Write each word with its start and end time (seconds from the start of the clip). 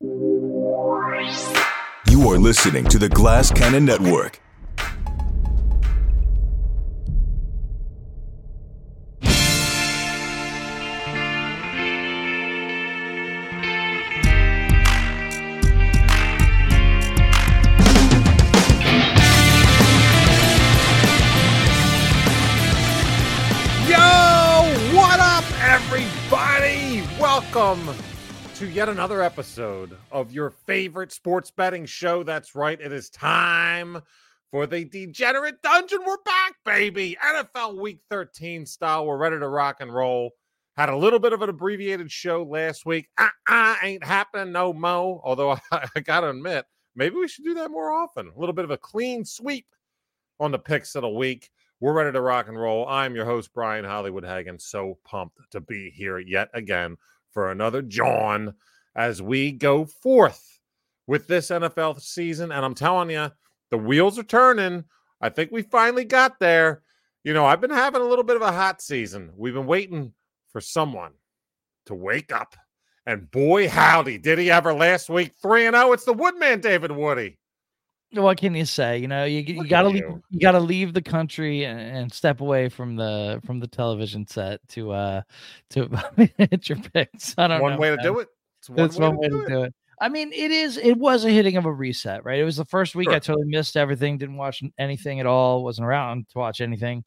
You 0.00 1.18
are 2.28 2.38
listening 2.38 2.84
to 2.84 3.00
the 3.00 3.08
Glass 3.08 3.50
Cannon 3.50 3.84
Network. 3.84 4.40
Yet 28.78 28.88
another 28.88 29.24
episode 29.24 29.98
of 30.12 30.30
your 30.30 30.50
favorite 30.50 31.10
sports 31.10 31.50
betting 31.50 31.84
show. 31.84 32.22
That's 32.22 32.54
right, 32.54 32.80
it 32.80 32.92
is 32.92 33.10
time 33.10 34.00
for 34.52 34.68
the 34.68 34.84
Degenerate 34.84 35.60
Dungeon. 35.62 35.98
We're 36.06 36.22
back, 36.24 36.54
baby. 36.64 37.16
NFL 37.20 37.80
Week 37.80 37.98
13 38.08 38.64
style. 38.66 39.04
We're 39.04 39.16
ready 39.16 39.36
to 39.36 39.48
rock 39.48 39.78
and 39.80 39.92
roll. 39.92 40.30
Had 40.76 40.90
a 40.90 40.96
little 40.96 41.18
bit 41.18 41.32
of 41.32 41.42
an 41.42 41.48
abbreviated 41.48 42.12
show 42.12 42.44
last 42.44 42.86
week. 42.86 43.08
Uh 43.18 43.26
uh 43.48 43.74
ain't 43.82 44.04
happening 44.04 44.52
no 44.52 44.72
mo. 44.72 45.22
Although 45.24 45.50
I, 45.50 45.58
I 45.96 45.98
gotta 45.98 46.30
admit, 46.30 46.64
maybe 46.94 47.16
we 47.16 47.26
should 47.26 47.46
do 47.46 47.54
that 47.54 47.72
more 47.72 47.90
often. 47.90 48.28
A 48.28 48.38
little 48.38 48.54
bit 48.54 48.64
of 48.64 48.70
a 48.70 48.78
clean 48.78 49.24
sweep 49.24 49.66
on 50.38 50.52
the 50.52 50.58
picks 50.60 50.94
of 50.94 51.02
the 51.02 51.08
week. 51.08 51.50
We're 51.80 51.94
ready 51.94 52.12
to 52.12 52.20
rock 52.20 52.46
and 52.46 52.56
roll. 52.56 52.86
I'm 52.86 53.16
your 53.16 53.24
host, 53.24 53.52
Brian 53.52 53.84
Hollywood 53.84 54.24
Hagan. 54.24 54.60
So 54.60 54.98
pumped 55.04 55.40
to 55.50 55.60
be 55.60 55.90
here 55.90 56.20
yet 56.20 56.48
again 56.54 56.96
for 57.32 57.50
another 57.50 57.82
John 57.82 58.54
as 58.96 59.22
we 59.22 59.52
go 59.52 59.84
forth 59.84 60.60
with 61.06 61.26
this 61.26 61.48
NFL 61.48 62.00
season. 62.00 62.52
And 62.52 62.64
I'm 62.64 62.74
telling 62.74 63.10
you, 63.10 63.30
the 63.70 63.78
wheels 63.78 64.18
are 64.18 64.24
turning. 64.24 64.84
I 65.20 65.28
think 65.28 65.50
we 65.50 65.62
finally 65.62 66.04
got 66.04 66.38
there. 66.38 66.82
You 67.24 67.32
know, 67.34 67.44
I've 67.44 67.60
been 67.60 67.70
having 67.70 68.00
a 68.00 68.06
little 68.06 68.24
bit 68.24 68.36
of 68.36 68.42
a 68.42 68.52
hot 68.52 68.80
season. 68.80 69.30
We've 69.36 69.54
been 69.54 69.66
waiting 69.66 70.12
for 70.50 70.60
someone 70.60 71.12
to 71.86 71.94
wake 71.94 72.32
up. 72.32 72.54
And 73.06 73.30
boy, 73.30 73.68
howdy, 73.68 74.18
did 74.18 74.38
he 74.38 74.50
ever 74.50 74.74
last 74.74 75.08
week 75.08 75.32
3 75.42 75.66
and 75.66 75.76
0. 75.76 75.92
It's 75.92 76.04
the 76.04 76.12
Woodman, 76.12 76.60
David 76.60 76.92
Woody. 76.92 77.38
What 78.12 78.38
can 78.38 78.54
you 78.54 78.64
say? 78.64 78.98
You 78.98 79.08
know, 79.08 79.24
you, 79.24 79.40
you 79.40 79.58
Look 79.58 79.68
gotta 79.68 79.88
leave, 79.88 80.02
you. 80.02 80.22
you 80.30 80.40
gotta 80.40 80.60
leave 80.60 80.94
the 80.94 81.02
country 81.02 81.64
and, 81.64 81.78
and 81.80 82.12
step 82.12 82.40
away 82.40 82.68
from 82.68 82.96
the 82.96 83.40
from 83.44 83.60
the 83.60 83.66
television 83.66 84.26
set 84.26 84.60
to 84.68 84.92
uh 84.92 85.22
to 85.70 85.88
hit 86.38 86.68
your 86.68 86.78
picks. 86.78 87.34
I 87.36 87.48
don't 87.48 87.58
know 87.58 87.62
One 87.62 87.72
know. 87.74 87.78
way 87.78 87.90
to 87.90 88.02
do 88.02 88.18
it. 88.20 88.28
It's 88.60 88.68
one, 88.68 88.76
way, 88.76 89.08
one 89.08 89.12
to 89.12 89.18
way 89.18 89.28
do 89.28 89.38
to 89.38 89.44
it. 89.44 89.48
do 89.48 89.62
it. 89.64 89.74
I 90.00 90.08
mean, 90.08 90.32
it 90.32 90.50
is. 90.50 90.76
It 90.76 90.96
was 90.96 91.24
a 91.24 91.30
hitting 91.30 91.56
of 91.56 91.66
a 91.66 91.72
reset, 91.72 92.24
right? 92.24 92.38
It 92.38 92.44
was 92.44 92.56
the 92.56 92.64
first 92.64 92.94
week 92.94 93.08
I 93.08 93.18
totally 93.18 93.48
missed 93.48 93.76
everything. 93.76 94.16
Didn't 94.16 94.36
watch 94.36 94.62
anything 94.78 95.18
at 95.20 95.26
all. 95.26 95.64
Wasn't 95.64 95.86
around 95.86 96.28
to 96.30 96.38
watch 96.38 96.60
anything. 96.60 97.04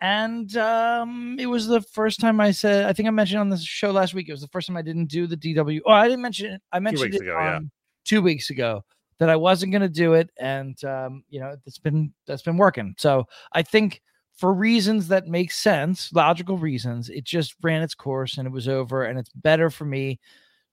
And 0.00 0.54
um, 0.56 1.36
it 1.38 1.46
was 1.46 1.68
the 1.68 1.80
first 1.80 2.20
time 2.20 2.38
I 2.40 2.50
said. 2.50 2.84
I 2.84 2.92
think 2.92 3.06
I 3.06 3.12
mentioned 3.12 3.40
on 3.40 3.48
the 3.48 3.56
show 3.56 3.92
last 3.92 4.14
week. 4.14 4.28
It 4.28 4.32
was 4.32 4.42
the 4.42 4.48
first 4.48 4.66
time 4.66 4.76
I 4.76 4.82
didn't 4.82 5.06
do 5.06 5.26
the 5.26 5.36
DW. 5.36 5.80
Oh, 5.86 5.92
I 5.92 6.06
didn't 6.06 6.22
mention 6.22 6.54
it. 6.54 6.62
I 6.70 6.80
mentioned 6.80 7.12
weeks 7.12 7.16
it 7.16 7.22
ago, 7.22 7.38
yeah. 7.38 7.56
on 7.56 7.70
two 8.04 8.20
weeks 8.20 8.50
ago 8.50 8.84
that 9.22 9.30
I 9.30 9.36
wasn't 9.36 9.70
going 9.70 9.82
to 9.82 9.88
do 9.88 10.14
it, 10.14 10.30
and 10.36 10.82
um, 10.84 11.22
you 11.28 11.38
know, 11.38 11.56
it's 11.64 11.78
been 11.78 12.12
that's 12.26 12.42
been 12.42 12.56
working. 12.56 12.96
So 12.98 13.28
I 13.52 13.62
think 13.62 14.02
for 14.34 14.52
reasons 14.52 15.06
that 15.08 15.28
make 15.28 15.52
sense, 15.52 16.12
logical 16.12 16.58
reasons, 16.58 17.08
it 17.08 17.22
just 17.22 17.54
ran 17.62 17.82
its 17.82 17.94
course 17.94 18.38
and 18.38 18.48
it 18.48 18.50
was 18.50 18.66
over. 18.66 19.04
And 19.04 19.18
it's 19.18 19.30
better 19.30 19.70
for 19.70 19.84
me 19.84 20.18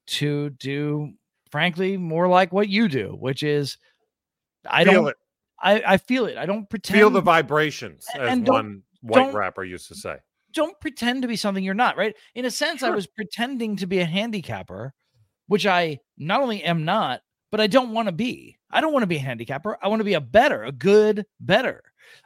to 0.07 0.49
do, 0.51 1.11
frankly, 1.51 1.95
more 1.95 2.27
like 2.27 2.51
what 2.51 2.69
you 2.69 2.87
do, 2.87 3.15
which 3.19 3.43
is 3.43 3.77
I 4.65 4.83
Feel 4.85 4.93
don't, 4.93 5.07
it. 5.09 5.15
I, 5.61 5.83
I 5.85 5.97
feel 5.97 6.25
it. 6.25 6.37
I 6.37 6.47
don't 6.47 6.67
pretend, 6.69 6.97
Feel 6.97 7.09
the 7.11 7.21
vibrations, 7.21 8.07
as 8.15 8.39
one 8.39 8.81
white 9.01 9.33
rapper 9.33 9.63
used 9.63 9.89
to 9.89 9.95
say. 9.95 10.15
don't 10.53 10.79
pretend 10.79 11.21
to 11.21 11.27
be 11.27 11.35
something 11.35 11.63
you're 11.63 11.73
not, 11.75 11.97
right? 11.97 12.15
In 12.33 12.45
a 12.45 12.51
sense, 12.51 12.81
I 12.81 12.89
was 12.89 13.05
pretending 13.05 13.75
to 13.75 13.85
be 13.85 13.99
a 13.99 14.05
handicapper, 14.05 14.93
which 15.47 15.67
I 15.67 15.99
not 16.17 16.41
only 16.41 16.63
am 16.63 16.85
not, 16.85 17.21
but 17.51 17.59
I 17.61 17.67
don't 17.67 17.91
want 17.91 18.07
to 18.07 18.11
be. 18.11 18.57
I 18.71 18.81
don't 18.81 18.93
want 18.93 19.03
to 19.03 19.07
be 19.07 19.15
a 19.17 19.19
handicapper. 19.19 19.77
I 19.81 19.87
want 19.87 19.99
to 20.01 20.03
be 20.05 20.13
a 20.13 20.21
better, 20.21 20.63
a 20.63 20.71
good, 20.71 21.25
better. 21.39 21.81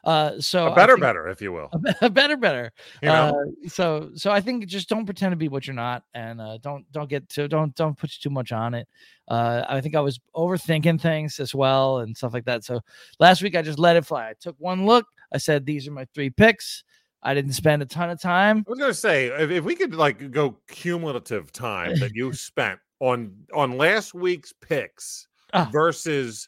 Uh, 0.05 0.39
so 0.39 0.67
A 0.71 0.75
better, 0.75 0.93
think- 0.93 1.01
better, 1.01 1.27
if 1.27 1.41
you 1.41 1.51
will. 1.51 1.69
a 2.01 2.05
a 2.05 2.09
better, 2.09 2.37
better. 2.37 2.71
You 3.01 3.09
know, 3.09 3.35
Uh, 3.65 3.67
so 3.69 4.11
so 4.15 4.31
I 4.31 4.39
think 4.39 4.65
just 4.67 4.87
don't 4.87 5.05
pretend 5.05 5.33
to 5.33 5.35
be 5.37 5.49
what 5.49 5.67
you're 5.67 5.73
not, 5.75 6.03
and 6.13 6.39
uh, 6.39 6.57
don't 6.61 6.89
don't 6.93 7.09
get 7.09 7.27
to 7.29 7.47
don't 7.49 7.75
don't 7.75 7.97
put 7.97 8.09
too 8.11 8.29
much 8.29 8.51
on 8.53 8.73
it. 8.75 8.87
Uh, 9.27 9.63
I 9.67 9.81
think 9.81 9.95
I 9.95 9.99
was 9.99 10.19
overthinking 10.35 11.01
things 11.01 11.39
as 11.39 11.53
well 11.53 11.99
and 11.99 12.15
stuff 12.15 12.33
like 12.33 12.45
that. 12.45 12.63
So 12.63 12.79
last 13.19 13.41
week 13.41 13.55
I 13.57 13.61
just 13.61 13.77
let 13.79 13.97
it 13.97 14.05
fly. 14.05 14.29
I 14.29 14.33
took 14.39 14.55
one 14.57 14.85
look. 14.85 15.05
I 15.33 15.37
said 15.37 15.65
these 15.65 15.85
are 15.87 15.91
my 15.91 16.05
three 16.15 16.29
picks. 16.29 16.83
I 17.21 17.33
didn't 17.33 17.53
spend 17.53 17.81
a 17.81 17.85
ton 17.85 18.09
of 18.09 18.21
time. 18.21 18.63
I 18.67 18.69
was 18.69 18.79
gonna 18.79 18.93
say 18.93 19.27
if, 19.27 19.51
if 19.51 19.63
we 19.65 19.75
could 19.75 19.95
like 19.95 20.31
go 20.31 20.57
cumulative 20.69 21.51
time 21.51 21.97
that 21.99 22.11
you 22.13 22.31
spent 22.49 22.79
on 23.03 23.33
on 23.53 23.77
last 23.77 24.13
week's 24.13 24.53
picks 24.53 25.27
Ah. 25.53 25.69
versus 25.71 26.47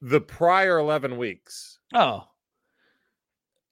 the 0.00 0.20
prior 0.20 0.78
eleven 0.78 1.18
weeks. 1.18 1.78
Oh, 1.94 2.24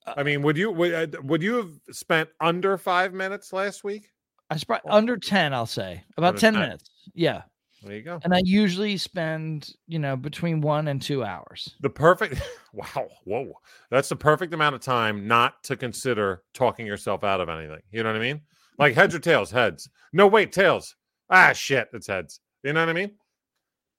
I 0.06 0.22
mean, 0.22 0.42
would 0.42 0.56
you 0.56 0.70
would, 0.70 1.14
uh, 1.16 1.20
would 1.22 1.42
you 1.42 1.56
have 1.56 1.70
spent 1.90 2.28
under 2.40 2.76
five 2.76 3.12
minutes 3.14 3.52
last 3.52 3.82
week? 3.84 4.10
I 4.50 4.56
spent 4.56 4.82
Oh. 4.84 4.90
under 4.90 5.16
ten. 5.16 5.54
I'll 5.54 5.66
say 5.66 6.04
about 6.16 6.36
ten 6.36 6.52
10. 6.54 6.62
minutes. 6.62 6.90
Yeah, 7.14 7.42
There 7.82 7.96
you 7.96 8.02
go. 8.02 8.20
and 8.24 8.34
I 8.34 8.40
usually 8.44 8.96
spend 8.98 9.70
you 9.86 9.98
know 9.98 10.16
between 10.16 10.60
one 10.60 10.88
and 10.88 11.00
two 11.00 11.24
hours. 11.24 11.76
The 11.80 11.90
perfect 11.90 12.42
wow, 12.74 13.08
whoa. 13.24 13.54
That's 13.90 14.08
the 14.10 14.16
perfect 14.16 14.52
amount 14.52 14.74
of 14.74 14.82
time 14.82 15.26
not 15.26 15.62
to 15.64 15.76
consider 15.76 16.42
talking 16.52 16.86
yourself 16.86 17.24
out 17.24 17.40
of 17.40 17.48
anything. 17.48 17.80
You 17.90 18.02
know 18.02 18.10
what 18.10 18.16
I 18.20 18.24
mean? 18.24 18.42
Like 18.78 18.94
heads 18.94 19.14
or 19.14 19.18
tails, 19.18 19.50
heads. 19.50 19.88
No, 20.12 20.26
wait, 20.26 20.52
tails. 20.52 20.94
Ah 21.30 21.52
shit, 21.52 21.88
it's 21.92 22.06
heads. 22.08 22.40
You 22.62 22.72
know 22.72 22.80
what 22.80 22.88
I 22.88 22.92
mean? 22.92 23.12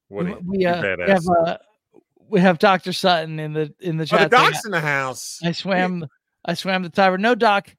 What 0.10 0.26
we, 0.26 0.32
you, 0.32 0.40
we, 0.46 0.66
uh, 0.66 0.82
we 0.98 1.12
have 1.12 1.28
uh, 1.28 1.58
we 2.30 2.40
have 2.42 2.60
Doctor 2.60 2.94
Sutton 2.94 3.40
in 3.40 3.54
the 3.54 3.74
in 3.80 3.98
the 3.98 4.04
Oh, 4.04 4.18
the 4.18 4.24
chat. 4.24 4.32
doc's 4.32 4.66
in 4.66 4.72
the 4.72 4.82
house. 4.82 5.40
I 5.44 5.52
swam. 5.52 6.06
I 6.46 6.54
swam 6.54 6.84
the 6.84 6.90
Tiber. 6.90 7.18
No, 7.18 7.36
Doc. 7.36 7.74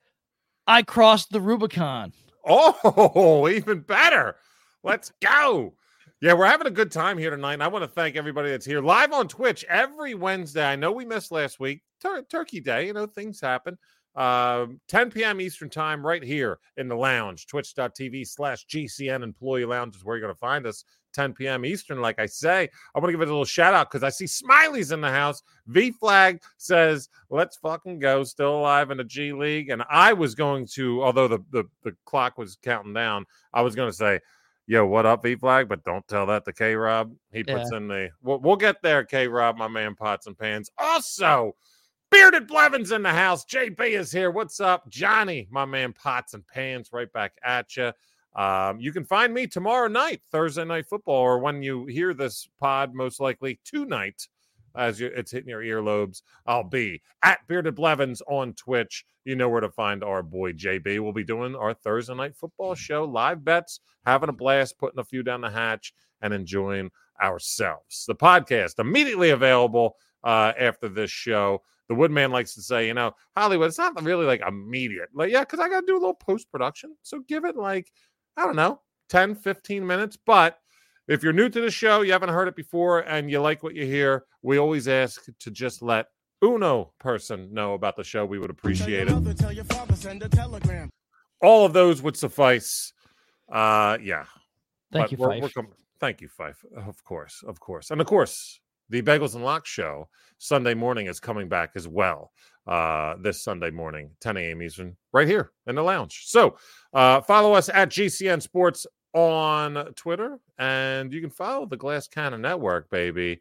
I 0.67 0.83
crossed 0.83 1.31
the 1.31 1.41
Rubicon. 1.41 2.13
Oh, 2.47 3.49
even 3.53 3.81
better. 3.81 4.37
Let's 4.85 5.13
go. 5.21 5.75
Yeah, 6.21 6.35
we're 6.35 6.47
having 6.47 6.69
a 6.69 6.71
good 6.73 6.93
time 6.93 7.19
here 7.19 7.31
tonight. 7.31 7.55
And 7.55 7.63
I 7.65 7.69
want 7.69 7.83
to 7.83 7.89
thank 7.89 8.15
everybody 8.15 8.51
that's 8.51 8.65
here 8.65 8.81
live 8.81 9.13
on 9.13 9.27
Twitch 9.27 9.65
every 9.69 10.15
Wednesday. 10.15 10.65
I 10.65 10.77
know 10.77 10.93
we 10.93 11.05
missed 11.05 11.33
last 11.33 11.59
week, 11.59 11.83
Tur- 12.01 12.23
Turkey 12.31 12.61
Day. 12.61 12.87
You 12.87 12.93
know, 12.93 13.07
things 13.07 13.41
happen. 13.41 13.77
Um, 14.15 14.81
10 14.89 15.11
p.m. 15.11 15.41
Eastern 15.41 15.71
Time, 15.71 16.05
right 16.05 16.23
here 16.23 16.59
in 16.77 16.89
the 16.89 16.97
lounge. 16.97 17.47
Twitch.tv 17.47 18.27
slash 18.29 18.67
GCN 18.67 19.23
Employee 19.23 19.65
Lounge 19.65 19.97
is 19.97 20.05
where 20.05 20.17
you're 20.17 20.27
going 20.27 20.35
to 20.35 20.39
find 20.39 20.67
us. 20.67 20.85
10 21.13 21.35
p.m. 21.35 21.65
Eastern. 21.65 22.01
Like 22.01 22.19
I 22.19 22.27
say, 22.27 22.69
I 22.95 22.99
want 22.99 23.09
to 23.09 23.13
give 23.13 23.21
it 23.21 23.29
a 23.29 23.33
little 23.33 23.45
shout 23.45 23.75
out 23.75 23.91
because 23.91 24.03
I 24.03 24.09
see 24.09 24.27
Smiley's 24.27 24.93
in 24.93 25.01
the 25.01 25.11
house. 25.11 25.43
V 25.67 25.93
Flag 25.93 26.41
says, 26.57 27.09
let's 27.31 27.57
fucking 27.57 27.99
go. 27.99 28.25
Still 28.25 28.59
alive 28.59 28.91
in 28.91 28.99
the 28.99 29.05
G 29.05 29.33
League. 29.33 29.71
And 29.71 29.83
I 29.91 30.13
was 30.13 30.35
going 30.35 30.67
to, 30.75 31.03
although 31.03 31.29
the, 31.29 31.39
the, 31.51 31.65
the 31.83 31.95
clock 32.05 32.39
was 32.39 32.57
counting 32.63 32.95
down, 32.95 33.27
I 33.53 33.63
was 33.63 33.75
going 33.75 33.91
to 33.91 33.97
say, 33.97 34.21
yo, 34.67 34.87
what 34.87 35.07
up, 35.07 35.23
V 35.23 35.37
Flag? 35.37 35.69
But 35.69 35.85
don't 35.85 36.07
tell 36.09 36.27
that 36.27 36.45
to 36.45 36.53
K 36.53 36.75
Rob. 36.75 37.15
He 37.33 37.45
puts 37.45 37.73
in 37.73 37.89
the, 37.89 38.11
we'll, 38.23 38.41
we'll 38.41 38.57
get 38.57 38.83
there, 38.83 39.05
K 39.05 39.29
Rob, 39.29 39.57
my 39.57 39.69
man, 39.69 39.95
pots 39.95 40.27
and 40.27 40.39
pans. 40.39 40.71
Also, 40.79 41.55
Bearded 42.13 42.47
Blevins 42.47 42.93
in 42.93 43.03
the 43.03 43.11
house. 43.11 43.43
JB 43.47 43.81
is 43.99 44.13
here. 44.13 44.31
What's 44.31 44.61
up? 44.61 44.87
Johnny, 44.91 45.49
my 45.51 45.65
man, 45.65 45.95
pots 45.95 46.35
and 46.35 46.47
pans, 46.47 46.91
right 46.93 47.11
back 47.11 47.33
at 47.43 47.75
you. 47.75 47.91
Um, 48.37 48.79
you 48.79 48.93
can 48.93 49.07
find 49.07 49.33
me 49.33 49.47
tomorrow 49.47 49.89
night, 49.89 50.21
Thursday 50.31 50.67
night 50.67 50.87
football, 50.87 51.23
or 51.23 51.39
when 51.39 51.63
you 51.63 51.87
hear 51.87 52.13
this 52.13 52.47
pod, 52.61 52.95
most 52.95 53.19
likely 53.19 53.61
tonight, 53.65 54.29
as 54.77 55.01
you, 55.01 55.07
it's 55.07 55.31
hitting 55.31 55.49
your 55.49 55.63
earlobes. 55.63 56.21
I'll 56.45 56.65
be 56.65 57.01
at 57.23 57.47
Bearded 57.49 57.77
Blevins 57.77 58.21
on 58.29 58.53
Twitch. 58.53 59.07
You 59.25 59.35
know 59.35 59.49
where 59.49 59.63
to 59.63 59.71
find 59.71 60.05
our 60.05 60.23
boy 60.23 60.53
JB. 60.53 61.01
We'll 61.01 61.15
be 61.15 61.25
doing 61.25 61.57
our 61.57 61.73
Thursday 61.73 62.15
night 62.15 62.37
football 62.37 62.75
show, 62.75 63.05
live 63.05 63.43
bets, 63.43 63.81
having 64.05 64.29
a 64.29 64.35
blast, 64.35 64.77
putting 64.77 65.01
a 65.01 65.05
few 65.05 65.23
down 65.23 65.41
the 65.41 65.51
hatch, 65.51 65.95
and 66.21 66.35
enjoying 66.35 66.91
ourselves. 67.23 68.05
The 68.07 68.15
podcast 68.15 68.79
immediately 68.79 69.31
available 69.31 69.97
uh, 70.25 70.53
after 70.59 70.89
this 70.91 71.11
show. 71.11 71.63
The 71.89 71.95
Woodman 71.95 72.31
likes 72.31 72.55
to 72.55 72.63
say, 72.63 72.87
you 72.87 72.95
know, 72.95 73.13
Hollywood, 73.37 73.69
it's 73.69 73.79
not 73.79 74.01
really 74.03 74.25
like 74.27 74.41
immediate. 74.47 75.09
Like, 75.15 75.31
yeah, 75.31 75.41
because 75.41 75.59
I 75.61 75.69
got 75.69 75.81
to 75.81 75.87
do 75.87 75.95
a 75.95 75.99
little 76.01 76.15
post 76.15 76.51
production. 76.51 76.97
So 77.03 77.21
give 77.29 77.45
it 77.45 77.57
like, 77.57 77.91
I 78.37 78.45
don't 78.47 78.57
know, 78.57 78.81
10, 79.11 79.35
15 79.35 79.87
minutes. 79.87 80.17
But 80.25 80.59
if 81.09 81.23
you're 81.23 81.33
new 81.33 81.49
to 81.49 81.61
the 81.61 81.71
show, 81.71 82.03
you 82.03 82.13
haven't 82.13 82.29
heard 82.31 82.49
it 82.49 82.57
before, 82.57 83.01
and 83.01 83.31
you 83.31 83.41
like 83.41 83.63
what 83.63 83.75
you 83.75 83.85
hear, 83.85 84.25
we 84.43 84.59
always 84.59 84.87
ask 84.89 85.23
to 85.41 85.51
just 85.51 85.83
let 85.83 86.07
Uno 86.45 86.93
person 86.99 87.53
know 87.53 87.75
about 87.75 87.97
the 87.97 88.05
show. 88.05 88.25
We 88.25 88.39
would 88.39 88.51
appreciate 88.51 89.09
it. 89.09 89.37
Tell 89.39 89.53
your 89.53 89.65
father, 89.65 89.95
send 89.97 90.23
a 90.23 90.29
telegram. 90.29 90.89
All 91.41 91.67
of 91.67 91.73
those 91.73 92.01
would 92.03 92.17
suffice. 92.17 92.93
Uh, 93.51 93.99
yeah. 94.03 94.25
Thank 94.93 95.05
But 95.05 95.13
you, 95.13 95.19
we're- 95.19 95.41
Fife. 95.41 95.43
we're 95.57 95.63
com- 95.63 95.73
Thank 96.01 96.21
you, 96.21 96.29
Fife. 96.29 96.65
Of 96.77 97.05
course, 97.05 97.45
of 97.47 97.61
course, 97.61 97.91
and 97.93 98.01
of 98.01 98.07
course, 98.09 98.61
the 98.93 99.03
Bagels 99.03 99.35
and 99.35 99.43
Lock 99.43 99.65
show 99.67 100.07
Sunday 100.37 100.75
morning 100.75 101.07
is 101.07 101.19
coming 101.19 101.49
back 101.49 101.71
as 101.75 101.89
well. 101.89 102.31
Uh, 102.67 103.17
this 103.21 103.43
Sunday 103.43 103.71
morning, 103.71 104.11
10 104.21 104.37
a.m. 104.37 104.63
Eastern, 104.63 104.97
right 105.13 105.27
here 105.27 105.51
in 105.67 105.75
the 105.75 105.83
lounge. 105.83 106.27
So, 106.27 106.57
uh, 106.95 107.21
follow 107.23 107.55
us 107.55 107.69
at 107.69 107.89
GCN 107.89 108.41
Sports 108.41 108.87
on 109.15 109.93
Twitter, 109.97 110.39
and 110.59 111.13
you 111.13 111.21
can 111.21 111.31
follow 111.31 111.67
the 111.67 111.77
Glass 111.77 112.07
Cannon 112.07 112.43
Network, 112.43 112.89
baby, 112.89 113.41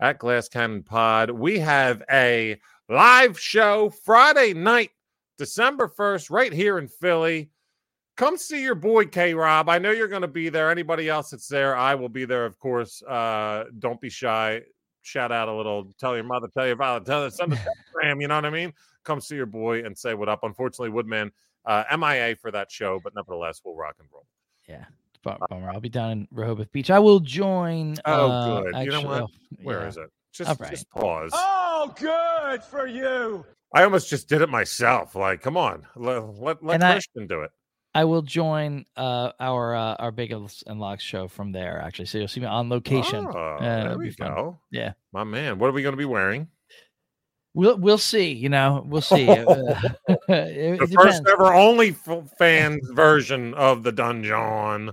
at 0.00 0.20
Glass 0.20 0.48
Cannon 0.48 0.84
Pod. 0.84 1.30
We 1.30 1.58
have 1.58 2.04
a 2.12 2.60
live 2.88 3.40
show 3.40 3.90
Friday 4.04 4.54
night, 4.54 4.90
December 5.36 5.88
1st, 5.88 6.30
right 6.30 6.52
here 6.52 6.78
in 6.78 6.86
Philly. 6.86 7.50
Come 8.16 8.36
see 8.36 8.62
your 8.62 8.76
boy 8.76 9.06
K 9.06 9.34
Rob. 9.34 9.68
I 9.68 9.78
know 9.78 9.90
you're 9.90 10.06
going 10.06 10.22
to 10.22 10.28
be 10.28 10.48
there. 10.48 10.70
Anybody 10.70 11.08
else 11.08 11.30
that's 11.30 11.48
there, 11.48 11.74
I 11.74 11.96
will 11.96 12.08
be 12.08 12.24
there, 12.24 12.44
of 12.44 12.58
course. 12.58 13.02
Uh, 13.02 13.64
don't 13.80 14.00
be 14.00 14.10
shy. 14.10 14.62
Shout 15.02 15.32
out 15.32 15.48
a 15.48 15.54
little. 15.54 15.92
Tell 15.98 16.14
your 16.14 16.24
mother, 16.24 16.48
tell 16.52 16.66
your 16.66 16.76
father, 16.76 17.04
tell 17.04 17.22
your 17.22 17.30
son, 17.30 17.50
Instagram. 17.50 18.20
You 18.20 18.28
know 18.28 18.34
what 18.36 18.44
I 18.44 18.50
mean? 18.50 18.72
Come 19.04 19.20
see 19.20 19.36
your 19.36 19.46
boy 19.46 19.84
and 19.84 19.96
say 19.96 20.14
what 20.14 20.28
up. 20.28 20.40
Unfortunately, 20.42 20.90
Woodman 20.90 21.32
uh, 21.64 21.84
MIA 21.96 22.36
for 22.36 22.50
that 22.50 22.70
show, 22.70 23.00
but 23.02 23.14
nevertheless, 23.14 23.60
we'll 23.64 23.74
rock 23.74 23.96
and 23.98 24.08
roll. 24.12 24.26
Yeah. 24.68 24.84
Bummer. 25.22 25.70
I'll 25.70 25.80
be 25.80 25.88
down 25.90 26.10
in 26.12 26.28
Rehoboth 26.30 26.72
Beach. 26.72 26.90
I 26.90 26.98
will 26.98 27.20
join. 27.20 27.96
Oh, 28.06 28.30
uh, 28.30 28.62
good. 28.62 28.84
You 28.84 28.90
know 28.90 29.02
what? 29.02 29.22
oh, 29.22 29.28
Where 29.62 29.80
yeah. 29.80 29.88
is 29.88 29.96
it? 29.98 30.10
Just, 30.32 30.48
All 30.50 30.56
right. 30.58 30.70
just 30.70 30.88
pause. 30.90 31.30
Oh, 31.34 31.92
good 31.98 32.62
for 32.62 32.86
you. 32.86 33.44
I 33.74 33.84
almost 33.84 34.08
just 34.08 34.28
did 34.28 34.40
it 34.42 34.48
myself. 34.48 35.14
Like, 35.14 35.42
come 35.42 35.56
on, 35.56 35.86
let 35.96 36.24
let, 36.38 36.62
let 36.64 36.74
And 36.76 36.84
I- 36.84 36.92
Christian 36.92 37.26
do 37.26 37.42
it. 37.42 37.50
I 37.94 38.04
will 38.04 38.22
join 38.22 38.84
uh, 38.96 39.32
our 39.40 39.74
uh, 39.74 39.94
our 39.98 40.12
Bagels 40.12 40.62
and 40.66 40.78
Locks 40.78 41.02
show 41.02 41.26
from 41.28 41.52
there. 41.52 41.80
Actually, 41.80 42.06
so 42.06 42.18
you'll 42.18 42.28
see 42.28 42.40
me 42.40 42.46
on 42.46 42.68
location. 42.68 43.26
Oh, 43.26 43.38
Uh, 43.56 43.88
there 43.88 43.98
we 43.98 44.10
fun. 44.10 44.28
go. 44.28 44.60
Yeah. 44.70 44.92
my 45.12 45.24
man. 45.24 45.58
What 45.58 45.68
are 45.68 45.72
we 45.72 45.82
going 45.82 45.92
to 45.94 45.96
be 45.98 46.04
wearing? 46.04 46.48
We'll 47.52 47.76
we'll 47.78 47.98
see. 47.98 48.32
You 48.32 48.48
know, 48.48 48.84
we'll 48.86 49.00
see. 49.02 49.28
Uh, 49.28 49.44
the 50.06 50.78
it 50.80 50.90
first 50.94 51.22
ever 51.28 51.52
only 51.52 51.90
fans 52.38 52.88
version 52.90 53.54
of 53.54 53.82
the 53.82 53.90
dungeon. 53.92 54.92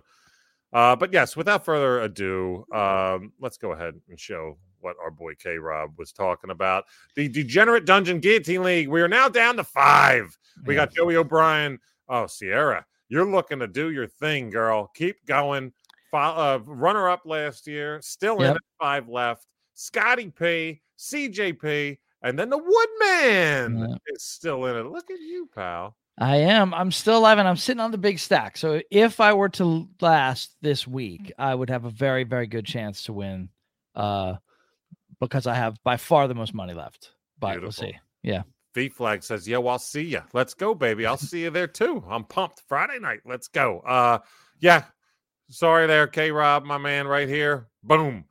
Uh, 0.73 0.95
but 0.95 1.13
yes, 1.13 1.35
without 1.35 1.63
further 1.63 2.01
ado, 2.01 2.65
um, 2.73 3.31
let's 3.39 3.57
go 3.57 3.71
ahead 3.73 3.93
and 4.09 4.19
show 4.19 4.57
what 4.79 4.95
our 5.01 5.11
boy 5.11 5.33
K 5.35 5.57
Rob 5.57 5.91
was 5.97 6.11
talking 6.11 6.49
about. 6.49 6.85
The 7.15 7.29
Degenerate 7.29 7.85
Dungeon 7.85 8.19
Guillotine 8.19 8.63
League. 8.63 8.87
We 8.87 9.01
are 9.01 9.07
now 9.07 9.29
down 9.29 9.55
to 9.57 9.63
five. 9.63 10.35
We 10.65 10.75
got 10.75 10.93
Joey 10.93 11.15
O'Brien. 11.15 11.79
Oh, 12.09 12.27
Sierra, 12.27 12.85
you're 13.09 13.29
looking 13.29 13.59
to 13.59 13.67
do 13.67 13.91
your 13.91 14.07
thing, 14.07 14.49
girl. 14.49 14.91
Keep 14.95 15.25
going. 15.25 15.73
Uh, 16.13 16.59
runner 16.65 17.09
up 17.09 17.21
last 17.25 17.67
year, 17.67 18.01
still 18.01 18.37
in 18.37 18.45
Yep. 18.47 18.55
it, 18.55 18.61
five 18.79 19.07
left. 19.09 19.45
Scotty 19.75 20.29
P, 20.29 20.81
CJP, 20.97 21.97
and 22.23 22.39
then 22.39 22.49
the 22.49 22.57
Woodman 22.57 23.89
Yep. 23.89 24.01
is 24.07 24.23
still 24.23 24.65
in 24.65 24.75
it. 24.77 24.83
Look 24.89 25.11
at 25.11 25.19
you, 25.19 25.47
pal. 25.53 25.95
I 26.17 26.37
am. 26.37 26.73
I'm 26.73 26.91
still 26.91 27.19
alive, 27.19 27.37
and 27.37 27.47
I'm 27.47 27.57
sitting 27.57 27.81
on 27.81 27.91
the 27.91 27.97
big 27.99 28.17
stack. 28.17 28.57
So 28.57 28.81
if 28.89 29.19
I 29.19 29.33
were 29.33 29.49
to 29.49 29.87
last 30.01 30.55
this 30.61 30.87
week, 30.87 31.31
I 31.37 31.53
would 31.53 31.69
have 31.69 31.85
a 31.85 31.91
very, 31.91 32.23
very 32.23 32.47
good 32.47 32.65
chance 32.65 33.03
to 33.03 33.13
win, 33.13 33.49
uh, 33.93 34.37
because 35.19 35.45
I 35.45 35.53
have 35.53 35.77
by 35.83 35.97
far 35.97 36.27
the 36.27 36.33
most 36.33 36.55
money 36.55 36.73
left. 36.73 37.11
But 37.37 37.61
we'll 37.61 37.71
see. 37.71 37.95
Yeah. 38.23 38.41
V 38.77 38.89
Flag 38.89 39.23
says, 39.23 39.47
"Yo, 39.47 39.65
I'll 39.65 39.79
see 39.79 40.03
you. 40.03 40.21
Let's 40.33 40.53
go, 40.53 40.75
baby. 40.75 41.07
I'll 41.07 41.17
see 41.17 41.41
you 41.41 41.49
there 41.49 41.65
too. 41.65 42.03
I'm 42.07 42.23
pumped. 42.23 42.61
Friday 42.67 42.99
night. 42.99 43.21
Let's 43.25 43.47
go." 43.47 43.79
Uh, 43.79 44.19
yeah. 44.59 44.83
Sorry 45.49 45.87
there, 45.87 46.05
K. 46.05 46.29
Rob, 46.29 46.63
my 46.63 46.77
man, 46.77 47.07
right 47.07 47.27
here. 47.27 47.69
Boom, 47.83 48.25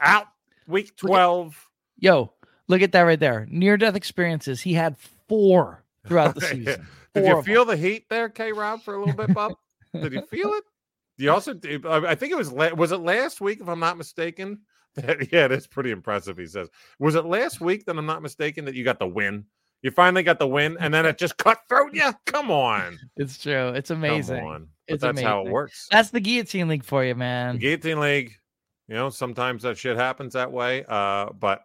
out. 0.00 0.28
Week 0.66 0.96
twelve. 0.96 1.68
Yo, 1.98 2.32
look 2.68 2.80
at 2.80 2.92
that 2.92 3.02
right 3.02 3.20
there. 3.20 3.46
Near 3.50 3.76
death 3.76 3.94
experiences. 3.94 4.62
He 4.62 4.72
had 4.72 4.96
four 5.28 5.84
throughout 6.06 6.36
the 6.36 6.40
Yeah. 6.42 6.48
season. 6.52 6.86
Did 7.14 7.24
Four 7.26 7.36
you 7.36 7.42
feel 7.42 7.64
the 7.66 7.76
heat 7.76 8.08
there, 8.08 8.30
K. 8.30 8.52
Rob, 8.52 8.82
for 8.82 8.94
a 8.94 8.98
little 8.98 9.14
bit, 9.14 9.34
Bob? 9.34 9.52
Did 9.92 10.14
you 10.14 10.22
feel 10.22 10.54
it? 10.54 10.64
You 11.18 11.30
also, 11.30 11.52
I 11.86 12.14
think 12.14 12.32
it 12.32 12.38
was 12.38 12.50
was 12.50 12.92
it 12.92 12.96
last 13.00 13.42
week, 13.42 13.60
if 13.60 13.68
I'm 13.68 13.80
not 13.80 13.98
mistaken. 13.98 14.60
That, 14.94 15.28
yeah, 15.32 15.48
that's 15.48 15.66
pretty 15.66 15.90
impressive. 15.90 16.38
He 16.38 16.46
says, 16.46 16.68
was 16.98 17.14
it 17.14 17.26
last 17.26 17.60
week 17.60 17.84
that 17.84 17.98
I'm 17.98 18.06
not 18.06 18.22
mistaken 18.22 18.64
that 18.64 18.74
you 18.74 18.84
got 18.84 18.98
the 18.98 19.06
win? 19.06 19.44
You 19.82 19.90
finally 19.90 20.22
got 20.22 20.38
the 20.38 20.46
win, 20.46 20.76
and 20.80 20.94
then 20.94 21.04
it 21.06 21.18
just 21.18 21.36
cut 21.36 21.58
through 21.68 21.90
you. 21.92 22.12
Come 22.26 22.50
on, 22.50 22.98
It's 23.16 23.38
true. 23.42 23.68
It's 23.68 23.88
Come 23.88 23.98
amazing. 23.98 24.68
It's 24.86 25.02
that's 25.02 25.20
how 25.20 25.44
it 25.46 25.50
works. 25.50 25.88
That's 25.90 26.10
the 26.10 26.20
guillotine 26.20 26.68
league 26.68 26.84
for 26.84 27.04
you, 27.04 27.14
The 27.14 27.18
man. 27.18 27.58
guillotine 27.58 28.00
league, 28.00 28.32
you 28.88 28.94
know, 28.94 29.10
sometimes 29.10 29.62
that 29.62 29.78
shit 29.78 29.96
happens 29.96 30.32
that 30.34 30.50
way. 30.50 30.84
Uh, 30.88 31.30
but 31.38 31.64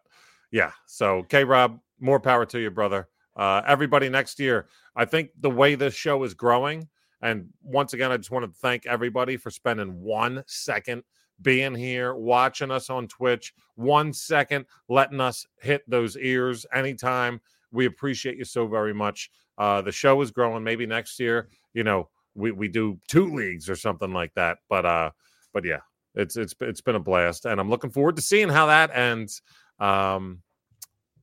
yeah, 0.52 0.72
so 0.86 1.24
K 1.24 1.44
Rob, 1.44 1.80
more 2.00 2.19
power 2.19 2.46
to 2.48 2.60
you, 2.60 2.72
brother. 2.72 3.08
Uh, 3.36 3.62
everybody 3.68 4.10
next 4.10 4.40
year, 4.40 4.68
I 4.96 5.06
think 5.06 5.30
the 5.40 5.50
way 5.50 5.75
this 5.75 5.94
show 5.94 6.24
is 6.24 6.34
growing, 6.34 6.88
and 7.22 7.50
once 7.62 7.94
again, 7.94 8.12
I 8.12 8.18
just 8.18 8.31
want 8.31 8.46
to 8.46 8.60
thank 8.60 8.86
everybody 8.88 9.38
for 9.38 9.52
spending 9.52 10.02
one 10.02 10.44
second 10.48 11.04
being 11.44 11.75
here, 11.75 12.16
watching 12.16 12.72
us 12.72 12.90
on 12.90 13.08
Twitch, 13.08 13.54
one 13.75 14.12
second 14.12 14.66
letting 14.90 15.22
us 15.22 15.46
hit 15.62 15.84
those 15.88 16.18
ears 16.18 16.66
anytime. 16.74 17.40
We 17.72 17.86
appreciate 17.86 18.38
you 18.38 18.46
so 18.46 18.68
very 18.68 18.94
much. 18.94 19.30
Uh, 19.58 19.81
the 19.81 19.92
show 19.92 20.22
is 20.22 20.31
growing. 20.31 20.64
Maybe 20.64 20.86
next 20.86 21.19
year, 21.19 21.50
you 21.74 21.84
know, 21.84 22.10
we, 22.36 22.52
we 22.52 22.68
do 22.68 23.00
two 23.08 23.34
leagues 23.34 23.69
or 23.69 23.75
something 23.75 24.14
like 24.14 24.34
that. 24.36 24.60
But 24.69 24.86
uh, 24.86 25.12
but 25.54 25.66
yeah, 25.66 25.80
it's 26.16 26.38
it's 26.38 26.54
it's 26.62 26.81
been 26.81 26.96
a 26.96 27.00
blast, 27.00 27.46
and 27.46 27.60
I'm 27.60 27.69
looking 27.69 27.90
forward 27.90 28.16
to 28.18 28.22
seeing 28.22 28.50
how 28.50 28.68
that 28.68 28.96
ends. 28.96 29.42
Um, 29.80 30.42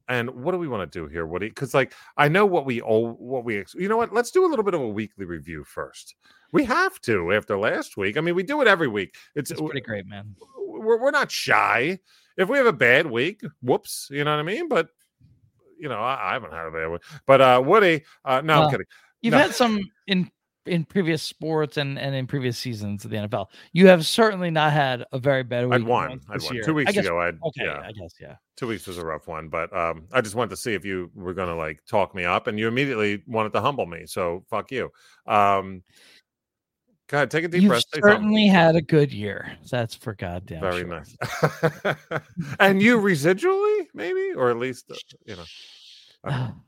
and 0.08 0.30
what 0.30 0.52
do 0.52 0.58
we 0.58 0.68
want 0.68 0.90
to 0.90 0.98
do 0.98 1.08
here, 1.08 1.26
Woody? 1.26 1.48
Because 1.48 1.72
like 1.72 1.94
I 2.16 2.28
know 2.28 2.44
what 2.44 2.66
we 2.66 2.80
all 2.80 3.12
what 3.12 3.44
we 3.44 3.58
ex- 3.58 3.74
you 3.74 3.88
know 3.88 3.96
what? 3.96 4.12
Let's 4.12 4.30
do 4.30 4.44
a 4.44 4.48
little 4.48 4.64
bit 4.64 4.74
of 4.74 4.80
a 4.80 4.88
weekly 4.88 5.24
review 5.24 5.64
first. 5.64 6.14
We 6.52 6.64
have 6.64 7.00
to 7.02 7.32
after 7.32 7.58
last 7.58 7.96
week. 7.96 8.16
I 8.16 8.20
mean, 8.20 8.34
we 8.34 8.42
do 8.42 8.60
it 8.60 8.68
every 8.68 8.88
week. 8.88 9.14
It's, 9.34 9.50
It's 9.50 9.60
pretty 9.60 9.80
great, 9.80 10.06
man. 10.06 10.34
we're 10.58 11.00
we're 11.00 11.10
not 11.10 11.30
shy. 11.30 11.98
If 12.36 12.48
we 12.48 12.58
have 12.58 12.66
a 12.66 12.72
bad 12.72 13.06
week, 13.06 13.40
whoops, 13.62 14.08
you 14.10 14.24
know 14.24 14.32
what 14.32 14.40
I 14.40 14.42
mean. 14.42 14.68
But 14.68 14.88
you 15.84 15.90
know, 15.90 15.98
I, 16.00 16.30
I 16.30 16.32
haven't 16.32 16.52
had 16.52 16.64
a 16.64 16.70
bad 16.70 16.90
week. 16.90 17.02
But 17.26 17.40
uh, 17.42 17.62
Woody, 17.62 18.04
uh, 18.24 18.40
no, 18.40 18.62
I'm 18.62 18.70
kidding. 18.70 18.86
You've 19.20 19.32
No. 19.32 19.38
had 19.38 19.54
some 19.54 19.78
in 20.06 20.30
in 20.64 20.82
previous 20.86 21.22
sports 21.22 21.76
and 21.76 21.98
and 21.98 22.14
in 22.14 22.26
previous 22.26 22.56
seasons 22.56 23.04
of 23.04 23.10
the 23.10 23.18
NFL. 23.18 23.48
You 23.74 23.86
have 23.88 24.06
certainly 24.06 24.50
not 24.50 24.72
had 24.72 25.04
a 25.12 25.18
very 25.18 25.42
bad 25.42 25.66
week. 25.66 25.74
I'd 25.74 25.82
won. 25.82 26.20
I'd 26.30 26.40
won 26.42 26.54
year. 26.54 26.62
two 26.64 26.72
weeks 26.72 26.88
I 26.88 26.92
guess, 26.92 27.04
ago. 27.04 27.20
I'd 27.20 27.34
Okay, 27.48 27.66
yeah. 27.66 27.82
I 27.84 27.92
guess 27.92 28.14
yeah. 28.18 28.36
two 28.56 28.68
weeks 28.68 28.86
was 28.86 28.96
a 28.96 29.04
rough 29.04 29.28
one, 29.28 29.48
but 29.48 29.70
um, 29.76 30.06
I 30.10 30.22
just 30.22 30.34
wanted 30.34 30.50
to 30.50 30.56
see 30.56 30.72
if 30.72 30.82
you 30.86 31.10
were 31.14 31.34
going 31.34 31.48
to 31.48 31.54
like 31.54 31.84
talk 31.86 32.14
me 32.14 32.24
up, 32.24 32.46
and 32.46 32.58
you 32.58 32.66
immediately 32.66 33.22
wanted 33.26 33.52
to 33.52 33.60
humble 33.60 33.84
me. 33.84 34.06
So 34.06 34.42
fuck 34.48 34.72
you. 34.72 34.90
Um, 35.26 35.82
go 37.08 37.18
ahead, 37.18 37.30
take 37.30 37.44
a 37.44 37.48
deep 37.48 37.60
You've 37.62 37.68
breath. 37.68 37.84
certainly 37.92 38.46
had 38.46 38.74
a 38.74 38.80
good 38.82 39.12
year. 39.12 39.52
That's 39.70 39.94
for 39.94 40.14
goddamn 40.14 40.60
Very 40.62 40.80
sure. 40.80 40.88
nice. 40.88 41.16
and 42.58 42.80
you 42.80 42.98
residually, 42.98 43.83
maybe, 43.94 44.32
or 44.36 44.50
at 44.50 44.58
least 44.58 44.90
uh, 44.90 44.96
you 45.24 45.36
know. 45.36 45.44
I. 46.24 46.52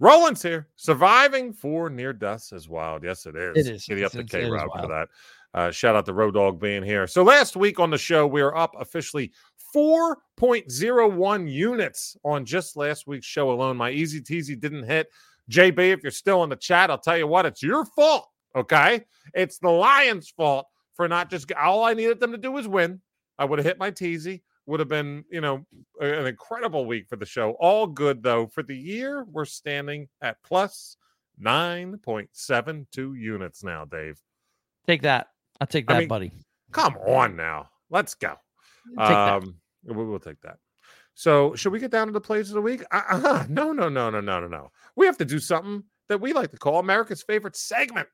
Roland's 0.00 0.42
here, 0.42 0.66
surviving 0.74 1.52
four 1.52 1.88
near 1.88 2.12
deaths 2.12 2.50
is 2.50 2.68
wild. 2.68 3.04
Yes, 3.04 3.24
it 3.24 3.36
is. 3.36 3.56
It 3.56 3.72
is. 3.72 3.86
Giddy 3.86 4.02
up 4.04 4.10
to 4.10 4.24
K 4.24 4.50
Rob 4.50 4.68
for 4.80 4.88
that. 4.88 5.08
Uh, 5.54 5.70
shout 5.70 5.94
out 5.94 6.04
to 6.06 6.12
Road 6.12 6.34
Dog 6.34 6.58
being 6.58 6.82
here. 6.82 7.06
So 7.06 7.22
last 7.22 7.54
week 7.54 7.78
on 7.78 7.88
the 7.88 7.98
show, 7.98 8.26
we 8.26 8.40
are 8.40 8.56
up 8.56 8.74
officially 8.80 9.30
4.01 9.72 11.50
units 11.50 12.16
on 12.24 12.44
just 12.44 12.76
last 12.76 13.06
week's 13.06 13.26
show 13.26 13.52
alone. 13.52 13.76
My 13.76 13.90
easy 13.90 14.20
teasy 14.20 14.58
didn't 14.58 14.84
hit. 14.84 15.08
JB, 15.50 15.78
if 15.92 16.02
you're 16.02 16.10
still 16.10 16.42
in 16.42 16.50
the 16.50 16.56
chat, 16.56 16.90
I'll 16.90 16.98
tell 16.98 17.16
you 17.16 17.28
what, 17.28 17.46
it's 17.46 17.62
your 17.62 17.84
fault. 17.84 18.28
Okay. 18.56 19.04
It's 19.34 19.58
the 19.58 19.70
Lions' 19.70 20.30
fault 20.30 20.66
for 20.94 21.06
not 21.06 21.30
just 21.30 21.52
all 21.52 21.84
I 21.84 21.94
needed 21.94 22.20
them 22.20 22.32
to 22.32 22.38
do 22.38 22.52
was 22.52 22.66
win. 22.66 23.00
I 23.38 23.44
would 23.44 23.58
have 23.58 23.66
hit 23.66 23.78
my 23.78 23.90
teasy. 23.90 24.42
Would 24.66 24.80
have 24.80 24.88
been, 24.88 25.24
you 25.30 25.40
know, 25.40 25.66
an 26.00 26.26
incredible 26.26 26.86
week 26.86 27.08
for 27.08 27.16
the 27.16 27.26
show. 27.26 27.52
All 27.58 27.86
good 27.86 28.22
though. 28.22 28.46
For 28.46 28.62
the 28.62 28.76
year, 28.76 29.24
we're 29.24 29.44
standing 29.44 30.08
at 30.20 30.36
plus 30.44 30.96
9.72 31.42 33.18
units 33.18 33.64
now, 33.64 33.84
Dave. 33.84 34.20
Take 34.86 35.02
that. 35.02 35.28
I'll 35.60 35.66
take 35.66 35.90
I 35.90 35.94
that, 35.94 35.98
mean, 36.00 36.08
buddy. 36.08 36.32
Come 36.70 36.96
on 37.06 37.36
now. 37.36 37.70
Let's 37.90 38.14
go. 38.14 38.34
Take 38.88 38.98
that. 38.98 39.42
Um, 39.42 39.56
we 39.84 40.04
will 40.04 40.18
take 40.18 40.40
that. 40.42 40.58
So, 41.14 41.54
should 41.54 41.72
we 41.72 41.78
get 41.78 41.90
down 41.90 42.06
to 42.06 42.12
the 42.12 42.20
plays 42.20 42.48
of 42.48 42.54
the 42.54 42.62
week? 42.62 42.82
Uh, 42.90 43.02
uh, 43.08 43.44
no, 43.50 43.72
no, 43.72 43.88
no, 43.88 44.10
no, 44.10 44.20
no, 44.20 44.40
no, 44.40 44.46
no. 44.46 44.70
We 44.96 45.06
have 45.06 45.18
to 45.18 45.24
do 45.24 45.38
something 45.38 45.84
that 46.08 46.20
we 46.20 46.32
like 46.32 46.50
to 46.50 46.56
call 46.56 46.78
America's 46.78 47.22
favorite 47.22 47.56
segment, 47.56 48.08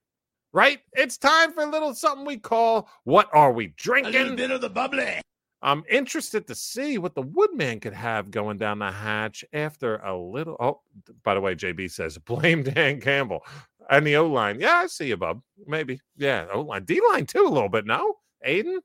right? 0.52 0.80
It's 0.92 1.16
time 1.16 1.52
for 1.52 1.62
a 1.62 1.70
little 1.70 1.94
something 1.94 2.26
we 2.26 2.38
call 2.38 2.88
"What 3.04 3.28
Are 3.32 3.52
We 3.52 3.68
Drinking? 3.76 4.14
A 4.14 4.18
little 4.18 4.36
bit 4.36 4.50
of 4.50 4.60
the 4.60 4.70
bubbly. 4.70 5.20
I'm 5.60 5.82
interested 5.90 6.46
to 6.46 6.54
see 6.54 6.98
what 6.98 7.14
the 7.14 7.22
Woodman 7.22 7.80
could 7.80 7.92
have 7.92 8.30
going 8.30 8.58
down 8.58 8.78
the 8.78 8.92
hatch 8.92 9.44
after 9.52 9.96
a 9.96 10.16
little. 10.16 10.56
Oh, 10.60 10.80
by 11.24 11.34
the 11.34 11.40
way, 11.40 11.54
JB 11.56 11.90
says 11.90 12.16
blame 12.26 12.62
Dan 12.62 13.00
Campbell 13.00 13.44
and 13.90 14.06
the 14.06 14.16
O 14.16 14.26
line. 14.28 14.60
Yeah, 14.60 14.74
I 14.74 14.86
see 14.86 15.08
you, 15.08 15.16
bub. 15.16 15.40
Maybe. 15.66 16.00
Yeah, 16.16 16.46
O 16.52 16.60
line, 16.60 16.84
D 16.84 17.00
line 17.10 17.26
too, 17.26 17.44
a 17.46 17.48
little 17.48 17.68
bit. 17.68 17.86
No, 17.86 18.14
Aiden. 18.46 18.78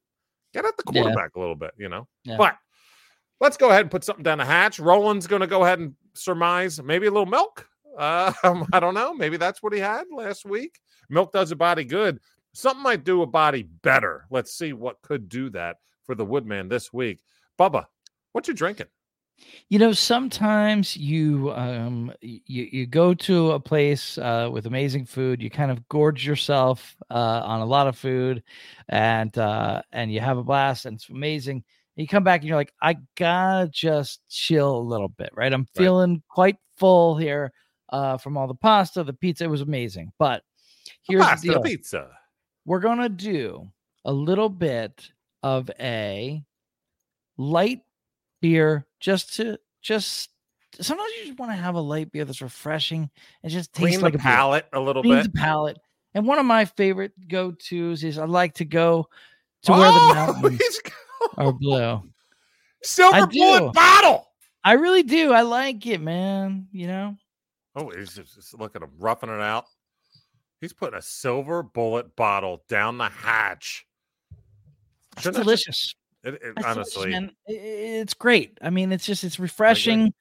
Get 0.54 0.66
at 0.66 0.78
the 0.78 0.84
Yeah. 0.92 1.02
quarterback 1.04 1.36
a 1.36 1.40
little 1.40 1.56
bit, 1.56 1.72
you 1.78 1.90
know. 1.90 2.08
Yeah. 2.24 2.38
But 2.38 2.58
let's 3.40 3.58
go 3.58 3.70
ahead 3.70 3.82
and 3.82 3.92
put 3.92 4.04
something 4.04 4.24
down 4.24 4.38
the 4.38 4.46
hatch. 4.46 4.80
Roland's 4.80 5.28
going 5.28 5.42
to 5.42 5.48
go 5.48 5.64
ahead 5.64 5.80
and 5.80 5.94
surmise 6.14 6.82
maybe 6.82 7.08
a 7.08 7.12
little 7.12 7.26
milk. 7.26 7.68
Uh, 7.98 8.32
I 8.74 8.80
don't 8.80 8.94
know. 8.94 9.14
Maybe 9.14 9.38
that's 9.38 9.62
what 9.64 9.74
he 9.74 9.80
had 9.80 10.06
last 10.16 10.46
week. 10.46 10.80
Milk 11.10 11.32
does 11.32 11.52
a 11.52 11.56
body 11.56 11.84
good. 11.84 12.20
Something 12.54 12.84
might 12.84 13.04
do 13.04 13.24
a 13.24 13.28
body 13.28 13.64
better. 13.64 14.26
Let's 14.30 14.54
see 14.54 14.74
what 14.74 15.02
could 15.02 15.28
do 15.28 15.50
that 15.52 15.78
for 16.06 16.16
the 16.16 16.26
Woodman 16.26 16.70
this 16.70 16.92
week. 16.92 17.20
Bubba, 17.60 17.86
what 18.32 18.48
you 18.48 18.54
drinking? 18.54 18.88
You 19.70 19.80
know, 19.80 19.92
sometimes 19.92 20.96
you 20.96 21.52
um 21.54 22.14
you 22.22 22.68
you 22.72 22.86
go 22.86 23.14
to 23.14 23.52
a 23.52 23.60
place 23.60 24.18
uh, 24.18 24.50
with 24.52 24.66
amazing 24.66 25.06
food. 25.06 25.42
You 25.42 25.50
kind 25.50 25.72
of 25.72 25.88
gorge 25.90 26.26
yourself 26.26 26.96
uh, 27.10 27.42
on 27.44 27.62
a 27.62 27.66
lot 27.66 27.88
of 27.88 27.98
food, 27.98 28.44
and 28.90 29.36
uh, 29.38 29.82
and 29.92 30.12
you 30.12 30.20
have 30.20 30.38
a 30.38 30.44
blast, 30.44 30.86
and 30.86 30.96
it's 30.96 31.10
amazing. 31.10 31.64
You 31.96 32.08
come 32.08 32.24
back 32.24 32.42
and 32.42 32.48
you're 32.48 32.58
like, 32.58 32.74
I 32.82 32.98
gotta 33.16 33.70
just 33.70 34.22
chill 34.30 34.78
a 34.78 34.80
little 34.80 35.10
bit, 35.10 35.30
right? 35.34 35.54
I'm 35.54 35.68
feeling 35.76 36.24
quite 36.28 36.58
full 36.78 37.16
here 37.18 37.52
uh, 37.90 38.18
from 38.18 38.38
all 38.38 38.48
the 38.48 38.56
pasta, 38.56 39.04
the 39.04 39.14
pizza. 39.14 39.44
It 39.46 39.50
was 39.50 39.62
amazing, 39.62 40.12
but 40.20 40.44
here's 41.04 41.24
Pasta, 41.24 41.48
the 41.48 41.54
deal: 41.54 41.64
pizza. 41.64 42.10
we're 42.66 42.80
gonna 42.80 43.10
do 43.10 43.70
a 44.06 44.14
little 44.14 44.50
bit 44.50 45.12
of 45.44 45.70
a 45.80 46.44
light 47.38 47.82
beer 48.42 48.86
just 49.00 49.36
to 49.36 49.58
just 49.82 50.30
sometimes 50.80 51.10
you 51.20 51.28
just 51.28 51.40
want 51.40 51.52
to 51.52 51.56
have 51.58 51.76
a 51.76 51.80
light 51.82 52.12
beer 52.12 52.26
that's 52.26 52.42
refreshing 52.42 53.10
and 53.44 53.52
just 53.52 53.74
tastes 53.74 53.98
Clean 53.98 54.02
like 54.02 54.14
the 54.14 54.20
a 54.20 54.22
beer. 54.22 54.32
palate 54.32 54.66
a 54.74 54.80
little 54.80 55.04
Cleans 55.04 55.28
bit. 55.28 55.34
the 55.34 55.40
palate. 55.40 55.78
And 56.16 56.26
one 56.28 56.40
of 56.40 56.46
my 56.46 56.66
favorite 56.66 57.12
go-tos 57.28 58.04
is 58.04 58.18
I 58.18 58.26
like 58.26 58.54
to 58.56 58.66
go 58.66 59.08
to 59.64 59.72
where 59.72 59.82
the 59.92 59.98
Oh, 60.00 60.14
mountains 60.14 60.80
are 61.38 61.52
blue. 61.54 62.04
silver 62.84 63.28
bullet 63.28 63.74
bottle. 63.74 64.28
I 64.64 64.74
really 64.74 65.04
do. 65.04 65.32
I 65.34 65.42
like 65.42 65.86
it, 65.88 66.00
man. 66.02 66.68
You 66.72 66.88
know, 66.88 67.18
Oh, 67.76 67.90
he's 67.90 68.14
just, 68.16 68.36
just 68.36 68.60
look 68.60 68.76
at 68.76 68.84
him 68.84 68.92
roughing 69.00 69.30
it 69.30 69.42
out. 69.42 69.66
He's 70.62 70.74
putting 70.74 70.98
a 70.98 71.02
silver 71.02 71.64
bullet 71.64 72.16
bottle 72.16 72.64
down 72.70 72.98
the 73.00 73.10
hatch. 73.10 73.86
It's 75.14 75.22
Shouldn't 75.24 75.46
that 75.46 75.52
just- 75.52 75.66
delicious. 75.66 75.96
It, 76.24 76.34
it, 76.36 76.42
It's 76.44 76.62
delicious, 76.62 76.98
honestly, 76.98 77.16
I- 77.16 77.30
it's 77.48 78.14
great. 78.14 78.58
I 78.62 78.70
mean, 78.70 78.92
it's 78.92 79.06
just 79.06 79.24
it's 79.24 79.40
refreshing. 79.40 80.14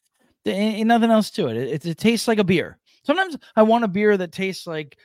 There 0.44 0.54
ain't 0.54 0.88
nothing 0.88 1.11
else 1.11 1.30
to 1.32 1.46
it. 1.49 1.56
It, 1.56 1.68
it. 1.68 1.87
it 1.87 1.99
tastes 1.99 2.26
like 2.26 2.38
a 2.38 2.44
beer. 2.44 2.78
Sometimes 3.04 3.37
I 3.54 3.62
want 3.62 3.84
a 3.84 3.88
beer 3.88 4.16
that 4.16 4.32
tastes 4.32 4.66
like 4.66 4.96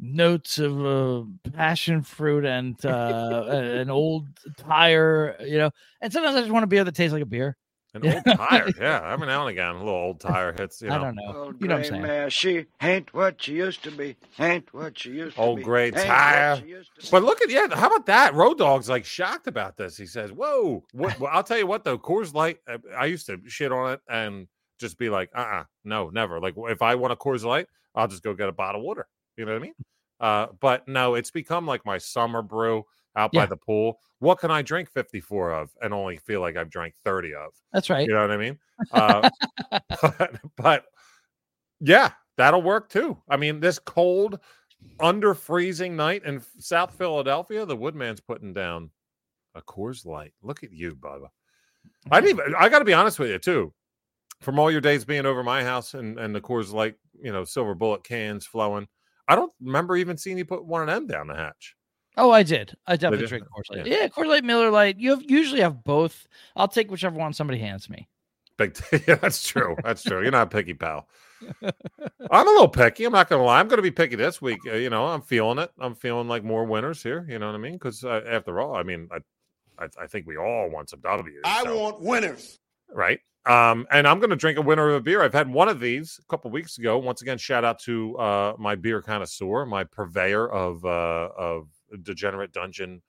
notes 0.00 0.58
of 0.58 0.84
uh, 0.84 1.24
passion 1.52 2.02
fruit 2.02 2.44
and 2.46 2.82
uh, 2.84 3.44
an 3.50 3.90
old 3.90 4.26
tire, 4.56 5.36
you 5.40 5.58
know. 5.58 5.70
And 6.00 6.12
sometimes 6.12 6.36
I 6.36 6.40
just 6.40 6.52
want 6.52 6.64
a 6.64 6.66
beer 6.66 6.84
that 6.84 6.94
tastes 6.94 7.12
like 7.12 7.22
a 7.22 7.26
beer. 7.26 7.56
An 7.94 8.06
old 8.06 8.24
tire. 8.36 8.68
Yeah, 8.80 9.12
every 9.12 9.26
now 9.26 9.46
and 9.46 9.50
again, 9.50 9.74
a 9.74 9.78
little 9.78 9.94
old 9.94 10.20
tire 10.20 10.52
hits. 10.52 10.80
You 10.82 10.88
know, 10.88 10.94
I 10.94 10.98
don't 10.98 11.16
know. 11.16 11.34
Old 11.36 11.60
You 11.60 11.68
know 11.68 11.76
what 11.76 11.84
I'm 11.84 11.90
gray 11.90 11.90
saying? 11.90 12.02
mare, 12.02 12.30
she 12.30 12.66
ain't 12.80 13.12
what 13.14 13.42
she 13.42 13.54
used 13.54 13.82
to 13.84 13.90
be. 13.90 14.16
Ain't 14.38 14.72
what 14.72 14.98
she 14.98 15.10
used 15.10 15.36
to 15.36 15.42
Old 15.42 15.56
be. 15.56 15.62
Old 15.62 15.64
gray 15.64 15.90
tire. 15.90 16.56
she 16.56 16.66
used 16.66 16.94
to 16.96 17.02
be. 17.02 17.08
But 17.10 17.22
look 17.22 17.42
at 17.42 17.50
yeah, 17.50 17.68
how 17.74 17.88
about 17.88 18.06
that? 18.06 18.34
Road 18.34 18.58
Dog's 18.58 18.88
like 18.88 19.04
shocked 19.04 19.46
about 19.46 19.76
this. 19.76 19.96
He 19.96 20.06
says, 20.06 20.32
"Whoa!" 20.32 20.84
What, 20.92 21.18
well, 21.20 21.30
I'll 21.32 21.44
tell 21.44 21.58
you 21.58 21.66
what 21.66 21.84
though, 21.84 21.98
Coors 21.98 22.34
Light. 22.34 22.58
uh, 22.68 22.78
I 22.96 23.06
used 23.06 23.26
to 23.26 23.40
shit 23.46 23.72
on 23.72 23.92
it 23.92 24.00
and 24.08 24.46
just 24.78 24.98
be 24.98 25.08
like, 25.10 25.30
"Uh, 25.34 25.40
uh 25.40 25.64
no, 25.84 26.08
never." 26.10 26.40
Like 26.40 26.54
if 26.56 26.82
I 26.82 26.94
want 26.94 27.12
a 27.12 27.16
Coors 27.16 27.44
Light, 27.44 27.66
I'll 27.94 28.08
just 28.08 28.22
go 28.22 28.34
get 28.34 28.48
a 28.48 28.52
bottle 28.52 28.80
of 28.80 28.84
water. 28.84 29.06
You 29.36 29.44
know 29.44 29.52
what 29.52 29.58
I 29.58 29.62
mean? 29.62 29.74
Uh, 30.20 30.46
but 30.60 30.86
no, 30.86 31.14
it's 31.14 31.30
become 31.30 31.66
like 31.66 31.84
my 31.84 31.98
summer 31.98 32.42
brew 32.42 32.84
out 33.16 33.32
by 33.32 33.46
the 33.46 33.56
pool. 33.56 33.98
What 34.22 34.38
can 34.38 34.52
I 34.52 34.62
drink 34.62 34.88
fifty 34.88 35.20
four 35.20 35.52
of 35.52 35.70
and 35.82 35.92
only 35.92 36.16
feel 36.16 36.40
like 36.40 36.56
I've 36.56 36.70
drank 36.70 36.94
thirty 37.02 37.34
of? 37.34 37.50
That's 37.72 37.90
right. 37.90 38.06
You 38.06 38.14
know 38.14 38.20
what 38.20 38.30
I 38.30 38.36
mean? 38.36 38.58
Uh, 38.92 39.28
but, 40.00 40.40
but 40.56 40.84
yeah, 41.80 42.12
that'll 42.36 42.62
work 42.62 42.88
too. 42.88 43.18
I 43.28 43.36
mean, 43.36 43.58
this 43.58 43.80
cold, 43.80 44.38
under 45.00 45.34
freezing 45.34 45.96
night 45.96 46.22
in 46.24 46.40
South 46.60 46.96
Philadelphia, 46.96 47.66
the 47.66 47.74
Woodman's 47.74 48.20
putting 48.20 48.52
down 48.52 48.90
a 49.56 49.60
Coors 49.60 50.06
Light. 50.06 50.34
Look 50.40 50.62
at 50.62 50.72
you, 50.72 50.94
Bubba. 50.94 51.26
I 52.12 52.20
didn't 52.20 52.38
even, 52.38 52.54
I 52.56 52.68
got 52.68 52.78
to 52.78 52.84
be 52.84 52.92
honest 52.92 53.18
with 53.18 53.30
you 53.30 53.40
too. 53.40 53.72
From 54.40 54.60
all 54.60 54.70
your 54.70 54.80
days 54.80 55.04
being 55.04 55.26
over 55.26 55.42
my 55.42 55.64
house 55.64 55.94
and, 55.94 56.16
and 56.20 56.32
the 56.32 56.40
Coors 56.40 56.72
Light, 56.72 56.94
you 57.20 57.32
know, 57.32 57.42
silver 57.42 57.74
bullet 57.74 58.04
cans 58.04 58.46
flowing, 58.46 58.86
I 59.26 59.34
don't 59.34 59.52
remember 59.60 59.96
even 59.96 60.16
seeing 60.16 60.38
you 60.38 60.44
put 60.44 60.64
one 60.64 60.82
of 60.82 60.86
them 60.86 61.08
down 61.08 61.26
the 61.26 61.34
hatch. 61.34 61.74
Oh, 62.16 62.30
I 62.30 62.42
did. 62.42 62.74
I 62.86 62.96
definitely 62.96 63.18
did? 63.18 63.28
drink 63.28 63.44
Coors 63.46 63.74
Light. 63.76 63.86
Yeah. 63.86 64.00
Yeah. 64.02 64.08
Coors 64.08 64.26
Light, 64.26 64.44
Miller 64.44 64.70
Lite. 64.70 64.98
You 64.98 65.10
have, 65.10 65.22
usually 65.22 65.60
have 65.60 65.82
both. 65.82 66.26
I'll 66.56 66.68
take 66.68 66.90
whichever 66.90 67.16
one 67.18 67.32
somebody 67.32 67.58
hands 67.58 67.88
me. 67.88 68.08
Big, 68.58 68.78
yeah, 69.08 69.14
that's 69.14 69.46
true. 69.46 69.76
That's 69.82 70.02
true. 70.02 70.22
You're 70.22 70.30
not 70.30 70.50
picky, 70.50 70.74
pal. 70.74 71.08
I'm 72.30 72.46
a 72.46 72.50
little 72.50 72.68
picky. 72.68 73.04
I'm 73.04 73.12
not 73.12 73.28
gonna 73.28 73.42
lie. 73.42 73.58
I'm 73.58 73.66
gonna 73.68 73.82
be 73.82 73.90
picky 73.90 74.14
this 74.14 74.40
week. 74.40 74.58
Uh, 74.66 74.74
you 74.74 74.90
know, 74.90 75.06
I'm 75.06 75.22
feeling 75.22 75.58
it. 75.58 75.72
I'm 75.80 75.94
feeling 75.94 76.28
like 76.28 76.44
more 76.44 76.64
winners 76.64 77.02
here. 77.02 77.26
You 77.28 77.38
know 77.38 77.46
what 77.46 77.54
I 77.54 77.58
mean? 77.58 77.72
Because 77.74 78.04
uh, 78.04 78.20
after 78.28 78.60
all, 78.60 78.76
I 78.76 78.82
mean, 78.82 79.08
I, 79.10 79.84
I, 79.84 79.88
I 80.02 80.06
think 80.06 80.26
we 80.26 80.36
all 80.36 80.70
want 80.70 80.90
some 80.90 81.00
W's. 81.00 81.40
I 81.44 81.64
so- 81.64 81.78
want 81.78 82.00
winners. 82.02 82.58
right. 82.92 83.20
Um, 83.44 83.88
and 83.90 84.06
I'm 84.06 84.20
gonna 84.20 84.36
drink 84.36 84.56
a 84.56 84.62
winner 84.62 84.90
of 84.90 84.94
a 84.94 85.00
beer. 85.00 85.20
I've 85.20 85.32
had 85.32 85.52
one 85.52 85.68
of 85.68 85.80
these 85.80 86.20
a 86.22 86.26
couple 86.26 86.48
weeks 86.52 86.78
ago. 86.78 86.98
Once 86.98 87.22
again, 87.22 87.38
shout 87.38 87.64
out 87.64 87.80
to 87.80 88.16
uh 88.18 88.54
my 88.56 88.76
beer 88.76 89.02
connoisseur, 89.02 89.66
my 89.66 89.82
purveyor 89.82 90.48
of 90.48 90.84
uh 90.84 91.28
of 91.36 91.66
Degenerate 92.02 92.52
Dungeon, 92.52 93.02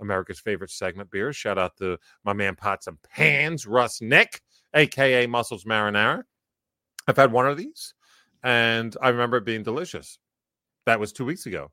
America's 0.00 0.40
favorite 0.40 0.70
segment 0.70 1.10
beer. 1.10 1.32
Shout 1.32 1.58
out 1.58 1.76
to 1.78 1.98
my 2.24 2.32
man 2.32 2.54
Pots 2.54 2.86
and 2.86 3.00
Pans, 3.02 3.66
Russ 3.66 4.00
Nick, 4.00 4.40
aka 4.74 5.26
Muscles 5.26 5.64
Marinara. 5.64 6.22
I've 7.06 7.16
had 7.16 7.32
one 7.32 7.46
of 7.46 7.56
these, 7.56 7.94
and 8.42 8.96
I 9.00 9.10
remember 9.10 9.36
it 9.38 9.44
being 9.44 9.62
delicious. 9.62 10.18
That 10.86 11.00
was 11.00 11.12
two 11.12 11.24
weeks 11.24 11.46
ago. 11.46 11.70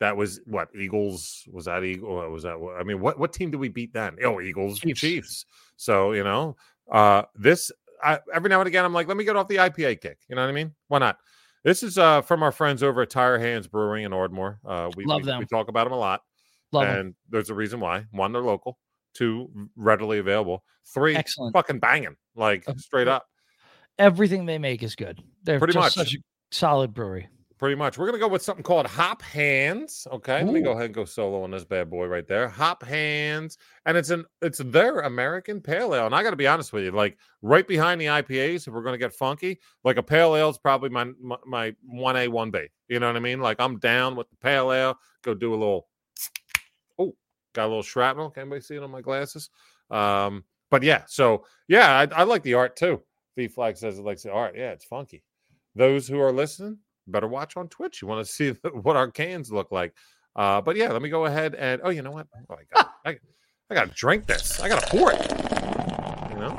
That 0.00 0.16
was 0.16 0.40
what 0.46 0.68
Eagles 0.74 1.44
was 1.50 1.66
that 1.66 1.84
Eagle? 1.84 2.28
Was 2.30 2.42
that 2.42 2.56
I 2.78 2.82
mean, 2.82 3.00
what 3.00 3.18
what 3.18 3.32
team 3.32 3.50
did 3.50 3.60
we 3.60 3.68
beat 3.68 3.92
then? 3.92 4.16
Oh, 4.24 4.40
Eagles, 4.40 4.80
Chiefs. 4.80 5.00
Chiefs. 5.00 5.46
So 5.76 6.12
you 6.12 6.24
know, 6.24 6.56
uh, 6.90 7.22
this 7.36 7.70
I, 8.02 8.18
every 8.34 8.50
now 8.50 8.60
and 8.60 8.66
again, 8.66 8.84
I'm 8.84 8.92
like, 8.92 9.06
let 9.06 9.16
me 9.16 9.24
get 9.24 9.36
off 9.36 9.48
the 9.48 9.56
IPA 9.56 10.00
kick. 10.00 10.18
You 10.28 10.34
know 10.34 10.42
what 10.42 10.48
I 10.48 10.52
mean? 10.52 10.74
Why 10.88 10.98
not? 10.98 11.18
This 11.64 11.82
is 11.82 11.96
uh 11.98 12.22
from 12.22 12.42
our 12.42 12.52
friends 12.52 12.82
over 12.82 13.02
at 13.02 13.10
Tired 13.10 13.40
Hands 13.40 13.66
Brewing 13.66 14.04
in 14.04 14.12
Ardmore. 14.12 14.58
Uh, 14.64 14.90
we 14.96 15.04
Love 15.04 15.22
we, 15.22 15.26
them. 15.26 15.38
we 15.40 15.46
talk 15.46 15.68
about 15.68 15.84
them 15.84 15.92
a 15.92 15.98
lot, 15.98 16.22
Love 16.72 16.88
and 16.88 17.14
there's 17.30 17.50
a 17.50 17.54
reason 17.54 17.80
why. 17.80 18.06
One, 18.10 18.32
they're 18.32 18.42
local. 18.42 18.78
Two, 19.14 19.50
readily 19.76 20.18
available. 20.18 20.64
Three, 20.92 21.14
Excellent. 21.14 21.52
fucking 21.52 21.78
banging, 21.78 22.16
like 22.34 22.64
straight 22.78 23.08
up. 23.08 23.26
Everything 23.98 24.46
they 24.46 24.58
make 24.58 24.82
is 24.82 24.96
good. 24.96 25.22
They're 25.44 25.58
Pretty 25.58 25.74
just 25.74 25.96
much. 25.96 26.06
such 26.06 26.14
a 26.14 26.18
solid 26.50 26.94
brewery. 26.94 27.28
Pretty 27.62 27.76
much. 27.76 27.96
We're 27.96 28.06
gonna 28.06 28.18
go 28.18 28.26
with 28.26 28.42
something 28.42 28.64
called 28.64 28.88
Hop 28.88 29.22
Hands. 29.22 30.08
Okay, 30.10 30.42
let 30.42 30.52
me 30.52 30.62
go 30.62 30.72
ahead 30.72 30.86
and 30.86 30.94
go 30.94 31.04
solo 31.04 31.44
on 31.44 31.52
this 31.52 31.64
bad 31.64 31.88
boy 31.88 32.06
right 32.06 32.26
there. 32.26 32.48
Hop 32.48 32.82
Hands, 32.82 33.56
and 33.86 33.96
it's 33.96 34.10
an 34.10 34.24
it's 34.40 34.58
their 34.58 34.98
American 35.02 35.60
Pale 35.60 35.94
Ale. 35.94 36.06
And 36.06 36.12
I 36.12 36.24
got 36.24 36.30
to 36.30 36.36
be 36.36 36.48
honest 36.48 36.72
with 36.72 36.82
you, 36.82 36.90
like 36.90 37.18
right 37.40 37.64
behind 37.68 38.00
the 38.00 38.06
IPAs, 38.06 38.66
if 38.66 38.74
we're 38.74 38.82
gonna 38.82 38.98
get 38.98 39.12
funky, 39.12 39.60
like 39.84 39.96
a 39.96 40.02
Pale 40.02 40.34
Ale 40.34 40.50
is 40.50 40.58
probably 40.58 40.88
my 40.88 41.12
my 41.46 41.72
one 41.86 42.16
A 42.16 42.26
one 42.26 42.50
B. 42.50 42.66
You 42.88 42.98
know 42.98 43.06
what 43.06 43.14
I 43.14 43.20
mean? 43.20 43.40
Like 43.40 43.60
I'm 43.60 43.78
down 43.78 44.16
with 44.16 44.28
the 44.28 44.36
Pale 44.38 44.72
Ale. 44.72 44.98
Go 45.22 45.32
do 45.32 45.50
a 45.50 45.54
little. 45.54 45.86
Oh, 46.98 47.14
got 47.54 47.66
a 47.66 47.68
little 47.68 47.84
shrapnel. 47.84 48.30
Can 48.30 48.40
anybody 48.40 48.62
see 48.62 48.74
it 48.74 48.82
on 48.82 48.90
my 48.90 49.02
glasses? 49.02 49.50
Um, 49.88 50.42
but 50.68 50.82
yeah, 50.82 51.04
so 51.06 51.44
yeah, 51.68 52.08
I, 52.10 52.22
I 52.22 52.24
like 52.24 52.42
the 52.42 52.54
art 52.54 52.74
too. 52.74 53.00
V 53.36 53.46
Flag 53.46 53.76
says 53.76 54.00
it 54.00 54.04
likes 54.04 54.24
the 54.24 54.32
art. 54.32 54.56
Yeah, 54.56 54.72
it's 54.72 54.84
funky. 54.84 55.22
Those 55.76 56.08
who 56.08 56.18
are 56.18 56.32
listening, 56.32 56.78
better 57.06 57.28
watch 57.28 57.56
on 57.56 57.68
Twitch. 57.68 58.02
You 58.02 58.08
want 58.08 58.24
to 58.26 58.32
see 58.32 58.50
what 58.82 58.96
our 58.96 59.10
cans 59.10 59.50
look 59.52 59.70
like. 59.72 59.94
Uh, 60.34 60.60
but 60.60 60.76
yeah, 60.76 60.90
let 60.92 61.02
me 61.02 61.08
go 61.10 61.26
ahead 61.26 61.54
and 61.54 61.80
oh, 61.84 61.90
you 61.90 62.02
know 62.02 62.10
what? 62.12 62.26
Oh, 62.50 62.54
I 62.54 62.62
got 62.74 62.90
I, 63.04 63.18
I 63.70 63.74
got 63.74 63.88
to 63.88 63.94
drink 63.94 64.26
this. 64.26 64.60
I 64.60 64.68
got 64.68 64.82
to 64.82 64.88
pour 64.88 65.12
it. 65.12 65.30
You 66.30 66.38
know 66.38 66.58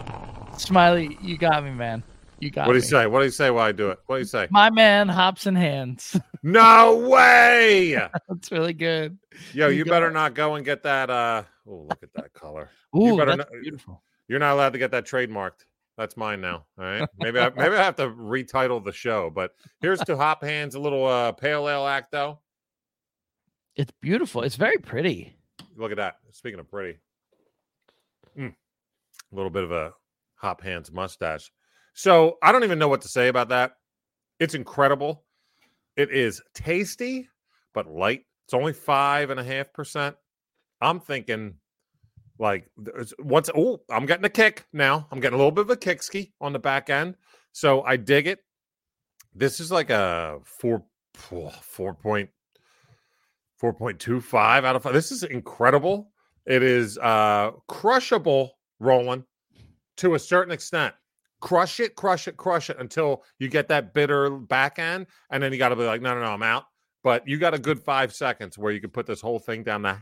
Smiley, 0.57 1.17
you 1.21 1.37
got 1.37 1.63
me, 1.63 1.71
man. 1.71 2.03
You 2.39 2.51
got 2.51 2.67
what 2.67 2.73
do 2.73 2.79
me. 2.79 2.83
you 2.83 2.89
say? 2.89 3.07
What 3.07 3.19
do 3.19 3.25
you 3.25 3.31
say 3.31 3.49
while 3.49 3.65
I 3.65 3.71
do 3.71 3.89
it? 3.89 3.99
What 4.05 4.17
do 4.17 4.19
you 4.19 4.25
say? 4.25 4.47
My 4.51 4.69
man, 4.69 5.07
hops 5.09 5.45
and 5.45 5.57
hands. 5.57 6.15
No 6.45 6.97
way! 7.07 7.93
That's 8.27 8.51
really 8.51 8.73
good. 8.73 9.17
Yo, 9.53 9.69
You 9.69 9.77
you 9.77 9.85
better 9.85 10.09
it. 10.09 10.13
not 10.13 10.33
go 10.33 10.55
and 10.55 10.65
get 10.65 10.83
that. 10.83 11.09
Uh, 11.09 11.43
oh, 11.65 11.87
look 11.89 12.03
at 12.03 12.13
that 12.15 12.33
color. 12.33 12.69
You 12.93 13.15
better 13.15 13.37
that's 13.37 13.49
not- 13.49 13.61
beautiful. 13.61 14.03
You're 14.27 14.39
not 14.39 14.51
allowed 14.55 14.73
to 14.73 14.77
get 14.79 14.91
that 14.91 15.05
trademarked. 15.05 15.63
That's 15.97 16.17
mine 16.17 16.41
now. 16.41 16.65
All 16.77 16.85
right. 16.85 17.07
Maybe 17.19 17.39
I, 17.39 17.49
maybe 17.49 17.75
I 17.75 17.83
have 17.83 17.95
to 17.97 18.07
retitle 18.09 18.83
the 18.83 18.91
show. 18.91 19.29
But 19.29 19.51
here's 19.79 19.99
to 20.01 20.17
Hop 20.17 20.43
Hands, 20.43 20.73
a 20.73 20.79
little 20.79 21.05
uh, 21.05 21.31
pale 21.33 21.69
ale 21.69 21.85
act 21.85 22.11
though. 22.11 22.39
It's 23.75 23.91
beautiful. 24.01 24.41
It's 24.41 24.55
very 24.55 24.77
pretty. 24.79 25.35
Look 25.75 25.91
at 25.91 25.97
that. 25.97 26.15
Speaking 26.31 26.59
of 26.59 26.69
pretty, 26.69 26.99
Mm. 28.37 28.55
a 29.31 29.35
little 29.35 29.51
bit 29.51 29.63
of 29.63 29.71
a 29.71 29.93
Hop 30.35 30.61
Hands 30.61 30.91
mustache. 30.91 31.51
So 31.93 32.37
I 32.41 32.51
don't 32.51 32.63
even 32.63 32.79
know 32.79 32.87
what 32.87 33.01
to 33.01 33.07
say 33.07 33.27
about 33.27 33.49
that. 33.49 33.73
It's 34.39 34.55
incredible. 34.55 35.23
It 35.95 36.09
is 36.11 36.41
tasty, 36.55 37.29
but 37.75 37.85
light. 37.87 38.25
It's 38.45 38.55
only 38.55 38.73
five 38.73 39.29
and 39.29 39.39
a 39.39 39.43
half 39.43 39.71
percent. 39.73 40.15
I'm 40.81 40.99
thinking 40.99 41.53
Like 42.39 42.67
once, 43.19 43.49
oh, 43.55 43.81
I'm 43.89 44.05
getting 44.05 44.25
a 44.25 44.29
kick 44.29 44.65
now. 44.73 45.07
I'm 45.11 45.19
getting 45.19 45.35
a 45.35 45.37
little 45.37 45.51
bit 45.51 45.65
of 45.65 45.69
a 45.69 45.77
kick 45.77 46.01
ski 46.01 46.33
on 46.41 46.51
the 46.51 46.59
back 46.59 46.89
end, 46.89 47.15
so 47.51 47.83
I 47.83 47.95
dig 47.97 48.27
it. 48.27 48.39
This 49.35 49.59
is 49.59 49.71
like 49.71 49.89
a 49.89 50.39
four 50.43 50.83
four 51.13 51.93
point 51.93 52.29
four 53.57 53.73
point 53.73 53.99
two 53.99 54.19
five 54.19 54.65
out 54.65 54.75
of 54.75 54.83
five. 54.83 54.93
This 54.93 55.11
is 55.11 55.23
incredible. 55.23 56.11
It 56.45 56.63
is 56.63 56.97
uh 56.97 57.51
crushable, 57.67 58.57
Roland, 58.79 59.23
to 59.97 60.15
a 60.15 60.19
certain 60.19 60.51
extent. 60.51 60.95
Crush 61.39 61.79
it, 61.79 61.95
crush 61.95 62.27
it, 62.27 62.37
crush 62.37 62.69
it 62.69 62.77
until 62.79 63.23
you 63.37 63.49
get 63.49 63.67
that 63.67 63.93
bitter 63.93 64.29
back 64.29 64.79
end, 64.79 65.07
and 65.29 65.43
then 65.43 65.51
you 65.51 65.57
got 65.57 65.69
to 65.69 65.75
be 65.75 65.83
like, 65.83 66.01
no, 66.01 66.15
no, 66.15 66.21
no, 66.21 66.31
I'm 66.31 66.43
out. 66.43 66.63
But 67.03 67.27
you 67.27 67.37
got 67.37 67.53
a 67.53 67.59
good 67.59 67.79
five 67.81 68.13
seconds 68.13 68.57
where 68.57 68.71
you 68.71 68.79
can 68.79 68.91
put 68.91 69.05
this 69.05 69.19
whole 69.19 69.39
thing 69.39 69.61
down 69.61 69.81
the 69.81 69.97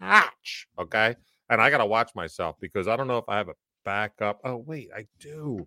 hatch. 0.00 0.66
Okay. 0.78 1.14
And 1.48 1.60
I 1.60 1.70
got 1.70 1.78
to 1.78 1.86
watch 1.86 2.14
myself 2.14 2.56
because 2.60 2.88
I 2.88 2.96
don't 2.96 3.06
know 3.06 3.18
if 3.18 3.28
I 3.28 3.36
have 3.36 3.48
a 3.48 3.54
backup. 3.84 4.40
Oh, 4.44 4.56
wait, 4.56 4.90
I 4.94 5.06
do. 5.20 5.66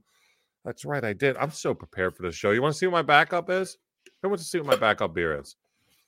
That's 0.66 0.86
right. 0.86 1.04
I 1.04 1.14
did. 1.14 1.38
I'm 1.38 1.52
so 1.52 1.74
prepared 1.74 2.16
for 2.16 2.24
this 2.24 2.36
show. 2.36 2.52
You 2.52 2.62
want 2.62 2.74
to 2.74 2.78
see 2.78 2.88
what 2.88 2.94
my 2.94 3.02
backup 3.02 3.50
is? 3.50 3.78
Who 4.22 4.30
wants 4.30 4.44
to 4.44 4.50
see 4.50 4.60
what 4.60 4.68
my 4.68 4.76
backup 4.76 5.14
beer 5.14 5.40
is? 5.40 5.56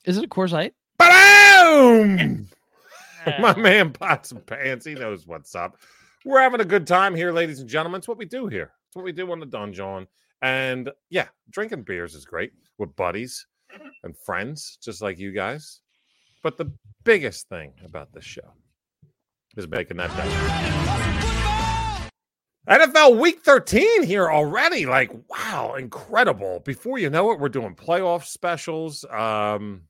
Is 0.04 0.18
it 0.18 0.24
a 0.24 0.28
Coors 0.28 0.52
Light? 0.52 0.74
Boom! 0.98 2.48
my 3.40 3.56
man 3.58 3.92
pots 3.92 4.32
and 4.32 4.44
pants. 4.44 4.84
He 4.84 4.94
knows 4.94 5.26
what's 5.26 5.54
up. 5.54 5.76
We're 6.24 6.40
having 6.40 6.60
a 6.60 6.66
good 6.66 6.86
time 6.86 7.14
here, 7.14 7.32
ladies 7.32 7.60
and 7.60 7.68
gentlemen. 7.68 7.98
It's 7.98 8.08
what 8.08 8.18
we 8.18 8.26
do 8.26 8.46
here. 8.46 8.72
It's 8.88 8.96
what 8.96 9.04
we 9.04 9.12
do 9.12 9.30
on 9.32 9.40
the 9.40 9.46
dungeon. 9.46 10.06
And 10.42 10.90
yeah, 11.08 11.28
drinking 11.50 11.82
beers 11.82 12.14
is 12.14 12.24
great 12.24 12.52
with 12.78 12.94
buddies 12.96 13.46
and 14.04 14.16
friends, 14.18 14.78
just 14.82 15.02
like 15.02 15.18
you 15.18 15.32
guys. 15.32 15.80
But 16.42 16.58
the 16.58 16.72
biggest 17.04 17.48
thing 17.48 17.72
about 17.84 18.12
this 18.12 18.24
show 18.24 18.52
is 19.56 19.68
making 19.68 19.98
that 19.98 20.10
bet. 20.16 22.12
NFL 22.68 23.18
Week 23.18 23.42
13 23.42 24.04
here 24.04 24.30
already. 24.30 24.86
Like, 24.86 25.10
wow, 25.28 25.74
incredible. 25.74 26.60
Before 26.60 26.98
you 26.98 27.10
know 27.10 27.32
it, 27.32 27.40
we're 27.40 27.48
doing 27.48 27.74
playoff 27.74 28.24
specials. 28.24 29.04
Um, 29.10 29.82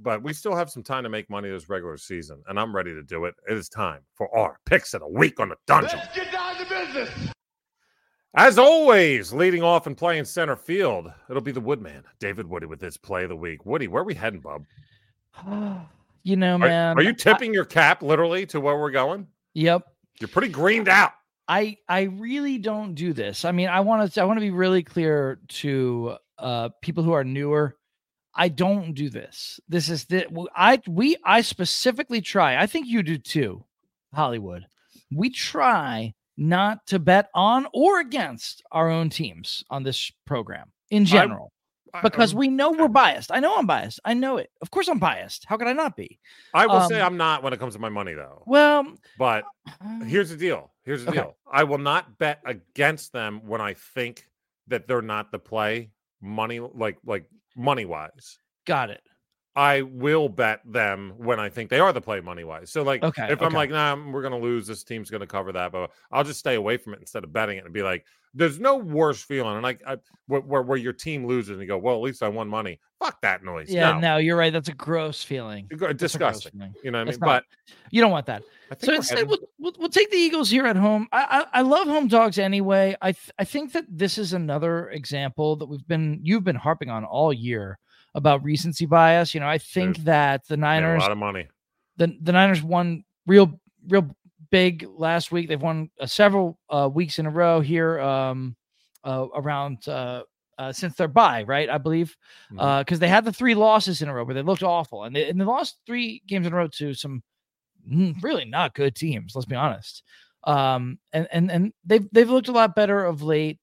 but 0.00 0.22
we 0.22 0.32
still 0.32 0.54
have 0.54 0.70
some 0.70 0.82
time 0.82 1.02
to 1.02 1.08
make 1.08 1.28
money 1.28 1.50
this 1.50 1.68
regular 1.68 1.96
season, 1.96 2.42
and 2.48 2.58
I'm 2.58 2.74
ready 2.74 2.94
to 2.94 3.02
do 3.02 3.24
it. 3.24 3.34
It 3.48 3.56
is 3.56 3.68
time 3.68 4.00
for 4.14 4.34
our 4.36 4.58
picks 4.64 4.94
of 4.94 5.00
the 5.00 5.08
week 5.08 5.40
on 5.40 5.48
the 5.50 5.56
dungeon. 5.66 5.98
Let's 5.98 6.14
get 6.14 6.32
down 6.32 6.56
to 6.56 6.64
business. 6.66 7.10
As 8.34 8.58
always, 8.58 9.32
leading 9.32 9.62
off 9.62 9.86
and 9.86 9.96
playing 9.96 10.24
center 10.26 10.54
field, 10.54 11.10
it'll 11.28 11.42
be 11.42 11.50
the 11.50 11.60
Woodman, 11.60 12.04
David 12.20 12.46
Woody, 12.46 12.66
with 12.66 12.80
his 12.80 12.96
play 12.96 13.24
of 13.24 13.30
the 13.30 13.36
week. 13.36 13.66
Woody, 13.66 13.88
where 13.88 14.02
are 14.02 14.06
we 14.06 14.14
heading, 14.14 14.40
bub? 14.40 14.64
you 16.22 16.36
know, 16.36 16.54
Are, 16.56 16.58
man. 16.58 16.98
are 16.98 17.02
you 17.02 17.10
I- 17.10 17.12
tipping 17.12 17.52
your 17.54 17.64
cap 17.64 18.02
literally 18.02 18.46
to 18.46 18.60
where 18.60 18.76
we're 18.78 18.90
going? 18.90 19.26
yep. 19.54 19.82
You're 20.20 20.28
pretty 20.28 20.48
greened 20.48 20.88
out. 20.88 21.12
I 21.46 21.76
I 21.88 22.02
really 22.02 22.58
don't 22.58 22.94
do 22.94 23.12
this. 23.12 23.44
I 23.44 23.52
mean, 23.52 23.68
I 23.68 23.80
want 23.80 24.12
to 24.12 24.20
I 24.20 24.24
want 24.24 24.36
to 24.38 24.40
be 24.44 24.50
really 24.50 24.82
clear 24.82 25.38
to 25.48 26.16
uh 26.38 26.70
people 26.82 27.04
who 27.04 27.12
are 27.12 27.22
newer. 27.24 27.76
I 28.34 28.48
don't 28.48 28.92
do 28.94 29.10
this. 29.10 29.60
This 29.68 29.88
is 29.88 30.04
the 30.06 30.26
I 30.56 30.80
we 30.88 31.16
I 31.24 31.40
specifically 31.42 32.20
try. 32.20 32.60
I 32.60 32.66
think 32.66 32.86
you 32.88 33.02
do 33.04 33.16
too, 33.16 33.64
Hollywood. 34.12 34.66
We 35.14 35.30
try 35.30 36.14
not 36.36 36.86
to 36.88 36.98
bet 36.98 37.28
on 37.34 37.66
or 37.72 38.00
against 38.00 38.62
our 38.72 38.90
own 38.90 39.08
teams 39.10 39.64
on 39.70 39.84
this 39.84 40.10
program 40.26 40.70
in 40.90 41.04
general 41.04 41.52
I- 41.52 41.57
because 42.02 42.32
um, 42.32 42.38
we 42.38 42.48
know 42.48 42.70
we're 42.70 42.88
biased. 42.88 43.32
I 43.32 43.40
know 43.40 43.56
I'm 43.56 43.66
biased. 43.66 44.00
I 44.04 44.14
know 44.14 44.36
it. 44.36 44.50
Of 44.60 44.70
course 44.70 44.88
I'm 44.88 44.98
biased. 44.98 45.44
How 45.46 45.56
could 45.56 45.66
I 45.68 45.72
not 45.72 45.96
be? 45.96 46.18
I 46.54 46.66
will 46.66 46.80
say 46.80 47.00
um, 47.00 47.06
I'm 47.06 47.16
not 47.16 47.42
when 47.42 47.52
it 47.52 47.60
comes 47.60 47.74
to 47.74 47.80
my 47.80 47.88
money, 47.88 48.14
though. 48.14 48.42
Well, 48.46 48.96
But 49.16 49.44
here's 50.06 50.30
the 50.30 50.36
deal. 50.36 50.72
Here's 50.84 51.04
the 51.04 51.10
Okay. 51.10 51.20
deal. 51.20 51.36
I 51.50 51.64
will 51.64 51.78
not 51.78 52.18
bet 52.18 52.40
against 52.46 53.12
them 53.12 53.46
when 53.46 53.60
I 53.60 53.74
think 53.74 54.26
that 54.68 54.86
they're 54.86 55.02
not 55.02 55.30
the 55.32 55.38
play 55.38 55.90
money, 56.20 56.60
like 56.60 56.98
like 57.04 57.26
money 57.56 57.84
wise. 57.84 58.38
got 58.64 58.90
it. 58.90 59.02
I 59.56 59.82
will 59.82 60.28
bet 60.28 60.60
them 60.64 61.14
when 61.16 61.40
I 61.40 61.48
think 61.48 61.68
they 61.68 61.80
are 61.80 61.92
the 61.92 62.00
play 62.00 62.20
money 62.20 62.44
wise. 62.44 62.70
So 62.70 62.82
like 62.84 63.02
Okay, 63.02 63.24
if 63.28 63.40
I'm 63.42 63.46
okay. 63.48 63.56
like, 63.56 63.70
nah, 63.70 63.96
we're 64.10 64.22
gonna 64.22 64.38
lose, 64.38 64.66
this 64.68 64.84
team's 64.84 65.10
gonna 65.10 65.26
cover 65.26 65.50
that, 65.52 65.72
but 65.72 65.90
I'll 66.12 66.22
just 66.22 66.38
stay 66.38 66.54
away 66.54 66.76
from 66.76 66.94
it 66.94 67.00
instead 67.00 67.24
of 67.24 67.32
betting 67.32 67.58
it 67.58 67.64
and 67.64 67.74
be 67.74 67.82
like, 67.82 68.06
there's 68.34 68.58
no 68.60 68.76
worse 68.76 69.22
feeling. 69.22 69.54
And 69.54 69.62
like 69.62 69.80
I, 69.86 69.96
where, 70.26 70.40
where 70.40 70.62
where 70.62 70.78
your 70.78 70.92
team 70.92 71.26
loses 71.26 71.50
and 71.50 71.60
you 71.60 71.66
go, 71.66 71.78
well, 71.78 71.94
at 71.96 72.02
least 72.02 72.22
I 72.22 72.28
won 72.28 72.48
money. 72.48 72.80
Fuck 73.02 73.20
that 73.22 73.44
noise. 73.44 73.70
Yeah, 73.70 73.92
no, 73.92 73.98
no, 74.00 74.16
you're 74.18 74.36
right. 74.36 74.52
That's 74.52 74.68
a 74.68 74.74
gross 74.74 75.22
feeling. 75.22 75.66
Uh, 75.72 75.76
that's 75.76 75.82
a 75.82 75.86
gross 75.86 75.98
disgusting. 75.98 76.52
feeling. 76.52 76.74
You 76.82 76.90
know 76.90 76.98
what 76.98 77.08
I 77.08 77.10
mean? 77.12 77.20
Not- 77.20 77.26
But 77.26 77.44
You 77.90 78.00
don't 78.00 78.10
want 78.10 78.26
that. 78.26 78.42
So 78.78 78.92
instead, 78.92 79.26
we'll, 79.26 79.38
we'll, 79.58 79.72
we'll 79.78 79.88
take 79.88 80.10
the 80.10 80.18
Eagles 80.18 80.50
here 80.50 80.66
at 80.66 80.76
home. 80.76 81.08
I, 81.10 81.46
I 81.52 81.60
I 81.60 81.62
love 81.62 81.86
home 81.86 82.06
dogs 82.08 82.38
anyway. 82.38 82.94
I 83.00 83.12
th- 83.12 83.30
I 83.38 83.44
think 83.44 83.72
that 83.72 83.86
this 83.88 84.18
is 84.18 84.34
another 84.34 84.90
example 84.90 85.56
that 85.56 85.66
we've 85.66 85.86
been 85.88 86.20
you've 86.22 86.44
been 86.44 86.56
harping 86.56 86.90
on 86.90 87.04
all 87.04 87.32
year 87.32 87.78
about 88.14 88.44
recency 88.44 88.84
bias. 88.84 89.32
You 89.32 89.40
know, 89.40 89.48
I 89.48 89.56
think 89.58 89.98
that 90.04 90.46
the 90.48 90.56
Niners 90.58 90.98
a 90.98 91.00
lot 91.00 91.12
of 91.12 91.18
money. 91.18 91.46
the 91.96 92.14
the 92.20 92.32
Niners 92.32 92.62
won 92.62 93.04
real 93.26 93.58
real 93.88 94.14
big 94.50 94.86
last 94.88 95.32
week. 95.32 95.48
They've 95.48 95.60
won 95.60 95.90
uh, 96.00 96.06
several 96.06 96.58
uh, 96.70 96.88
weeks 96.92 97.18
in 97.18 97.26
a 97.26 97.30
row 97.30 97.60
here 97.60 98.00
um, 98.00 98.56
uh, 99.04 99.26
around 99.34 99.86
uh, 99.88 100.22
uh, 100.58 100.72
since 100.72 100.94
their 100.94 101.08
bye, 101.08 101.44
right? 101.44 101.68
I 101.70 101.78
believe 101.78 102.16
because 102.50 102.98
they 102.98 103.08
had 103.08 103.24
the 103.24 103.32
three 103.32 103.54
losses 103.54 104.02
in 104.02 104.08
a 104.08 104.14
row 104.14 104.24
where 104.24 104.34
they 104.34 104.42
looked 104.42 104.62
awful, 104.62 105.04
and 105.04 105.14
they, 105.14 105.28
and 105.28 105.40
they 105.40 105.44
lost 105.44 105.78
three 105.86 106.22
games 106.26 106.46
in 106.46 106.52
a 106.52 106.56
row 106.56 106.68
to 106.68 106.94
some 106.94 107.22
mm, 107.90 108.14
really 108.22 108.44
not 108.44 108.74
good 108.74 108.94
teams. 108.94 109.34
Let's 109.34 109.46
be 109.46 109.56
honest. 109.56 110.02
Um, 110.44 110.98
and 111.12 111.28
and 111.32 111.50
and 111.50 111.72
they've 111.84 112.06
they've 112.12 112.30
looked 112.30 112.48
a 112.48 112.52
lot 112.52 112.74
better 112.74 113.04
of 113.04 113.22
late. 113.22 113.58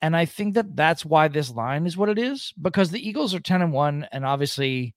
And 0.00 0.16
I 0.16 0.24
think 0.24 0.54
that 0.54 0.74
that's 0.74 1.04
why 1.04 1.28
this 1.28 1.48
line 1.48 1.86
is 1.86 1.96
what 1.96 2.08
it 2.08 2.18
is 2.18 2.52
because 2.60 2.90
the 2.90 3.08
Eagles 3.08 3.36
are 3.36 3.40
10 3.40 3.62
and 3.62 3.72
1 3.72 4.08
and 4.10 4.26
obviously 4.26 4.96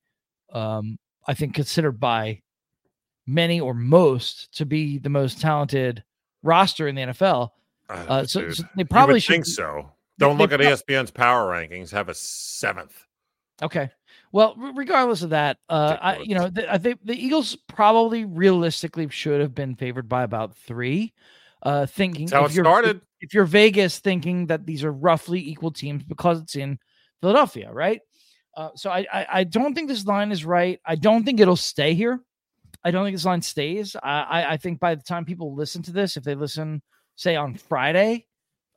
um 0.51 0.97
I 1.27 1.35
think 1.35 1.53
considered 1.53 1.99
by 1.99 2.41
many 3.27 3.59
or 3.59 3.73
most 3.73 4.55
to 4.57 4.65
be 4.65 4.97
the 4.97 5.09
most 5.09 5.41
talented 5.41 6.03
roster 6.43 6.87
in 6.87 6.95
the 6.95 7.01
NFL. 7.03 7.49
Uh, 7.89 8.25
so, 8.25 8.49
so 8.51 8.63
they 8.75 8.83
probably 8.83 9.19
should 9.19 9.33
think 9.33 9.45
so. 9.45 9.91
Don't 10.17 10.37
they 10.37 10.43
look 10.43 10.51
at 10.53 10.61
E 10.61 10.65
ESPN's 10.65 11.11
power 11.11 11.51
rankings. 11.51 11.91
Have 11.91 12.09
a 12.09 12.13
seventh. 12.13 13.05
Okay. 13.61 13.89
Well, 14.31 14.55
re- 14.57 14.71
regardless 14.75 15.21
of 15.21 15.29
that, 15.31 15.57
uh, 15.69 15.97
I 16.01 16.17
you 16.19 16.35
know 16.35 16.49
th- 16.49 16.67
I 16.69 16.77
think 16.77 16.99
the 17.03 17.13
Eagles 17.15 17.55
probably 17.67 18.25
realistically 18.25 19.07
should 19.09 19.39
have 19.41 19.53
been 19.53 19.75
favored 19.75 20.09
by 20.09 20.23
about 20.23 20.55
three. 20.55 21.13
Uh, 21.63 21.85
thinking 21.85 22.25
That's 22.27 22.33
how 22.33 22.45
if 22.45 22.51
it 22.51 22.55
you're- 22.55 22.65
started. 22.65 23.01
if 23.21 23.33
you're 23.33 23.45
Vegas 23.45 23.99
thinking 23.99 24.47
that 24.47 24.65
these 24.65 24.83
are 24.83 24.91
roughly 24.91 25.39
equal 25.39 25.71
teams 25.71 26.03
because 26.03 26.41
it's 26.41 26.55
in 26.55 26.79
Philadelphia, 27.21 27.71
right? 27.73 28.01
Uh, 28.55 28.69
so 28.75 28.89
I, 28.89 29.05
I 29.11 29.27
I 29.31 29.43
don't 29.45 29.73
think 29.73 29.87
this 29.87 30.05
line 30.05 30.31
is 30.31 30.45
right. 30.45 30.79
I 30.85 30.95
don't 30.95 31.23
think 31.23 31.39
it'll 31.39 31.55
stay 31.55 31.93
here. 31.93 32.19
I 32.85 32.91
don't 32.91 33.03
think 33.03 33.15
this 33.15 33.25
line 33.25 33.41
stays. 33.41 33.95
I 34.01 34.45
I, 34.53 34.57
think 34.57 34.79
by 34.79 34.93
the 34.93 35.01
time 35.01 35.25
people 35.25 35.55
listen 35.55 35.81
to 35.83 35.91
this, 35.91 36.17
if 36.17 36.23
they 36.23 36.35
listen, 36.35 36.83
say 37.15 37.35
on 37.35 37.55
Friday, 37.55 38.27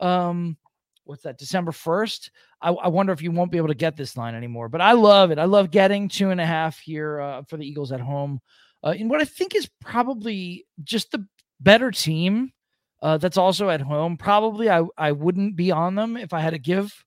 um, 0.01 0.57
what's 1.05 1.23
that, 1.23 1.39
December 1.39 1.73
first, 1.73 2.31
I, 2.63 2.71
I 2.71 2.89
wonder 2.89 3.13
if 3.13 3.21
you 3.21 3.31
won't 3.31 3.53
be 3.53 3.59
able 3.59 3.69
to 3.69 3.75
get 3.75 3.97
this 3.97 4.17
line 4.17 4.35
anymore. 4.35 4.71
But 4.71 4.81
I 4.81 4.93
love 4.93 5.31
it. 5.31 5.39
I 5.39 5.45
love 5.45 5.71
getting 5.71 6.09
two 6.09 6.31
and 6.31 6.41
a 6.41 6.47
half 6.47 6.79
here 6.79 7.21
uh, 7.21 7.43
for 7.43 7.59
the 7.59 7.67
Eagles 7.67 7.93
at 7.93 8.01
home. 8.01 8.41
Uh, 8.83 8.95
in 8.97 9.11
what 9.11 9.21
I 9.21 9.27
think 9.27 9.55
is 9.55 9.69
probably 9.83 10.67
just 10.83 11.11
the 11.11 11.27
better 11.61 11.91
team 11.91 12.53
uh, 13.03 13.19
that's 13.19 13.37
also 13.37 13.69
at 13.69 13.83
home. 13.83 14.17
Probably 14.17 14.71
I, 14.71 14.85
I 14.97 15.13
wouldn't 15.13 15.55
be 15.55 15.71
on 15.71 15.97
them 15.97 16.17
if 16.17 16.33
I 16.33 16.41
had 16.41 16.51
to 16.51 16.59
give 16.59 17.05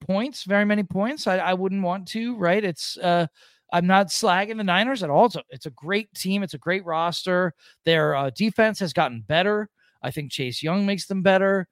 points, 0.00 0.44
very 0.44 0.64
many 0.66 0.82
points. 0.82 1.26
I, 1.26 1.38
I 1.38 1.54
wouldn't 1.54 1.82
want 1.82 2.08
to, 2.08 2.36
right? 2.36 2.62
It's 2.62 2.98
uh 2.98 3.26
I'm 3.72 3.86
not 3.86 4.08
slagging 4.08 4.58
the 4.58 4.64
Niners 4.64 5.02
at 5.02 5.10
all. 5.10 5.26
It's 5.26 5.36
a, 5.36 5.42
it's 5.48 5.66
a 5.66 5.70
great 5.70 6.12
team. 6.14 6.42
It's 6.42 6.54
a 6.54 6.58
great 6.58 6.84
roster. 6.84 7.54
Their 7.84 8.14
uh, 8.14 8.30
defense 8.30 8.78
has 8.80 8.92
gotten 8.92 9.22
better. 9.22 9.68
I 10.02 10.10
think 10.10 10.30
Chase 10.30 10.62
Young 10.62 10.84
makes 10.84 11.06
them 11.06 11.22
better. 11.22 11.66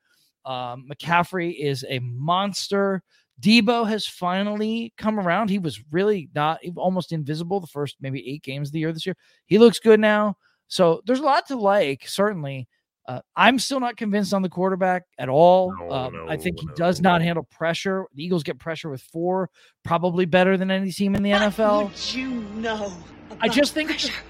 Um, 0.45 0.89
McCaffrey 0.91 1.55
is 1.61 1.85
a 1.89 1.99
monster. 1.99 3.03
Deebo 3.41 3.89
has 3.89 4.07
finally 4.07 4.93
come 4.97 5.19
around. 5.19 5.51
He 5.51 5.59
was 5.59 5.83
really 5.91 6.31
not 6.35 6.61
almost 6.77 7.13
invisible 7.13 7.61
the 7.61 7.67
first 7.67 7.97
maybe 8.01 8.27
eight 8.29 8.43
games 8.43 8.69
of 8.69 8.73
the 8.73 8.81
year 8.81 8.93
this 8.93 9.07
year. 9.07 9.17
He 9.47 9.59
looks 9.59 9.79
good 9.79 10.01
now. 10.01 10.37
So 10.69 11.03
there's 11.05 11.21
a 11.21 11.25
lot 11.25 11.47
to 11.49 11.57
like, 11.57 12.07
certainly. 12.07 12.69
Uh, 13.07 13.21
I'm 13.35 13.59
still 13.59 13.81
not 13.81 13.97
convinced 13.97 14.33
on 14.35 14.43
the 14.43 14.49
quarterback 14.49 15.05
at 15.19 15.29
all. 15.29 15.75
No, 15.79 15.91
um, 15.91 16.27
I 16.29 16.37
think 16.37 16.61
he 16.61 16.67
no, 16.67 16.75
does 16.75 17.01
not 17.01 17.23
handle 17.23 17.47
pressure. 17.51 18.07
The 18.15 18.23
Eagles 18.23 18.43
get 18.43 18.59
pressure 18.59 18.91
with 18.91 19.03
four, 19.03 19.51
probably 19.85 20.27
better 20.27 20.57
than 20.57 20.71
any 20.71 20.93
team 20.93 21.15
in 21.15 21.23
the 21.23 21.31
NFL. 21.31 21.85
What 21.85 22.15
you 22.15 22.29
know 22.55 22.93
I 23.41 23.49
just 23.49 23.75
think 23.75 23.91
it's 23.91 24.05
a, 24.05 24.09
pressure? 24.09 24.25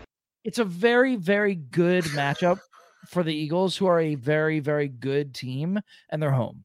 it's 0.44 0.59
a 0.59 0.64
very, 0.64 1.16
very 1.16 1.54
good 1.56 2.04
matchup 2.04 2.59
for 3.06 3.22
the 3.22 3.35
Eagles, 3.35 3.76
who 3.76 3.87
are 3.87 4.00
a 4.00 4.14
very, 4.14 4.61
very 4.61 4.88
good 4.88 5.35
team, 5.35 5.80
and 6.11 6.22
they're 6.22 6.30
home. 6.30 6.64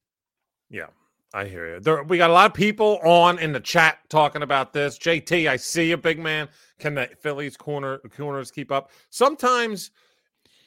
Yeah, 0.69 0.87
I 1.33 1.45
hear 1.45 1.75
you. 1.75 1.79
There, 1.79 2.03
we 2.03 2.17
got 2.17 2.29
a 2.29 2.33
lot 2.33 2.51
of 2.51 2.53
people 2.53 2.99
on 3.03 3.39
in 3.39 3.51
the 3.51 3.59
chat 3.59 3.99
talking 4.09 4.41
about 4.41 4.73
this. 4.73 4.97
JT, 4.99 5.49
I 5.49 5.55
see 5.55 5.89
you, 5.89 5.97
big 5.97 6.19
man. 6.19 6.49
Can 6.79 6.95
the 6.95 7.09
Phillies 7.19 7.57
corner 7.57 7.99
corners 8.15 8.51
keep 8.51 8.71
up? 8.71 8.91
Sometimes 9.09 9.91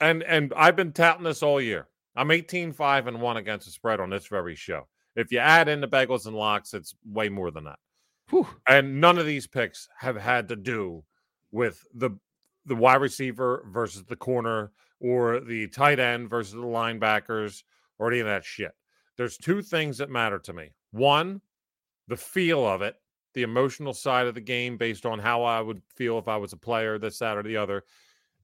And 0.01 0.23
and 0.23 0.53
I've 0.57 0.77
been 0.77 0.93
touting 0.93 1.25
this 1.25 1.43
all 1.43 1.61
year. 1.61 1.89
I'm 2.17 2.31
18 2.31 2.73
5 2.73 3.07
and 3.07 3.21
1 3.21 3.37
against 3.37 3.67
the 3.67 3.73
spread 3.73 4.01
on 4.01 4.11
this 4.11 4.27
very 4.27 4.55
show. 4.55 4.89
If 5.17 5.33
you 5.33 5.39
add 5.39 5.69
in 5.69 5.81
the 5.81 5.89
bagels 5.89 6.27
and 6.27 6.37
locks, 6.37 6.75
it's 6.75 6.95
way 7.05 7.29
more 7.29 7.51
than 7.51 7.65
that. 7.65 7.79
Whew. 8.31 8.47
And 8.69 9.01
none 9.01 9.19
of 9.19 9.27
these 9.27 9.47
picks 9.47 9.89
have 9.99 10.17
had 10.17 10.49
to 10.49 10.57
do 10.57 11.05
with 11.51 11.85
the 11.95 12.11
the 12.67 12.77
wide 12.77 13.01
receiver 13.01 13.65
versus 13.73 14.05
the 14.05 14.17
corner 14.17 14.73
or 15.01 15.41
the 15.41 15.69
tight 15.69 15.99
end 15.99 16.29
versus 16.29 16.53
the 16.53 16.61
linebackers 16.61 17.63
or 17.99 18.11
any 18.11 18.21
of 18.21 18.27
that 18.27 18.45
shit. 18.45 18.73
There's 19.17 19.37
two 19.37 19.63
things 19.63 19.99
that 19.99 20.11
matter 20.11 20.39
to 20.41 20.53
me. 20.53 20.71
One, 20.91 21.41
the 22.07 22.17
feel 22.17 22.67
of 22.67 22.83
it, 22.83 22.97
the 23.35 23.43
emotional 23.43 23.95
side 23.95 24.27
of 24.27 24.35
the 24.35 24.41
game 24.41 24.77
based 24.77 25.07
on 25.07 25.19
how 25.19 25.43
I 25.43 25.61
would 25.61 25.83
feel 25.97 26.19
if 26.19 26.29
I 26.29 26.37
was 26.37 26.53
a 26.53 26.57
player, 26.57 26.99
this, 26.99 27.19
that, 27.19 27.37
or 27.37 27.43
the 27.43 27.57
other. 27.57 27.85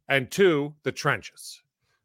And 0.08 0.30
two, 0.30 0.74
the 0.82 0.92
trenches, 0.92 1.62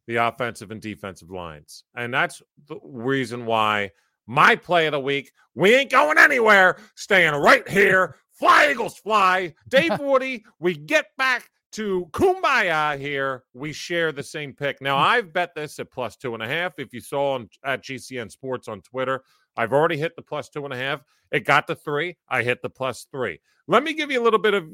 the 0.08 0.18
offensive 0.18 0.72
and 0.72 0.82
defensive 0.82 1.30
lines. 1.30 1.84
And 1.96 2.14
that's 2.14 2.42
the 2.68 2.78
reason 2.84 3.46
why 3.46 3.92
my 4.26 4.56
play 4.56 4.86
of 4.86 4.92
the 4.92 5.00
week, 5.00 5.32
we 5.56 5.76
ain't 5.76 5.92
going 5.92 6.18
anywhere, 6.18 6.78
staying 6.96 7.34
right 7.34 7.68
here. 7.68 8.16
Fly 8.32 8.72
Eagles 8.72 8.98
fly. 8.98 9.54
Dave 9.68 9.98
Woody, 10.00 10.46
we 10.60 10.76
get 10.76 11.08
back 11.18 11.50
to 11.74 12.08
Kumbaya 12.12 12.98
here. 12.98 13.44
We 13.54 13.74
share 13.74 14.12
the 14.12 14.24
same 14.24 14.54
pick. 14.54 14.82
Now, 14.82 14.98
I've 14.98 15.34
bet 15.34 15.56
this 15.56 15.80
at 15.80 15.92
plus 15.92 16.16
two 16.16 16.34
and 16.34 16.44
a 16.44 16.48
half. 16.48 16.74
If 16.78 16.94
you 16.94 17.02
saw 17.02 17.34
on, 17.34 17.50
at 17.66 17.84
GCN 17.84 18.32
Sports 18.32 18.68
on 18.68 18.82
Twitter, 18.82 19.24
I've 19.58 19.74
already 19.74 19.98
hit 19.98 20.16
the 20.16 20.22
plus 20.22 20.50
two 20.50 20.64
and 20.64 20.74
a 20.74 20.78
half. 20.78 21.02
It 21.32 21.46
got 21.46 21.68
to 21.68 21.76
three. 21.76 22.18
I 22.30 22.44
hit 22.44 22.62
the 22.62 22.70
plus 22.70 23.08
three. 23.12 23.40
Let 23.68 23.84
me 23.84 23.94
give 23.94 24.10
you 24.10 24.22
a 24.22 24.24
little 24.24 24.40
bit 24.40 24.54
of 24.54 24.68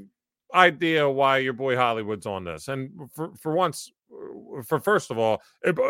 idea 0.56 1.10
why 1.10 1.38
your 1.40 1.54
boy 1.54 1.76
Hollywood's 1.76 2.26
on 2.26 2.44
this. 2.44 2.68
And 2.68 2.90
for, 3.14 3.32
for 3.36 3.54
once, 3.54 3.92
uh, 4.12 4.62
for 4.64 4.80
first 4.80 5.12
of 5.12 5.18
all, 5.18 5.42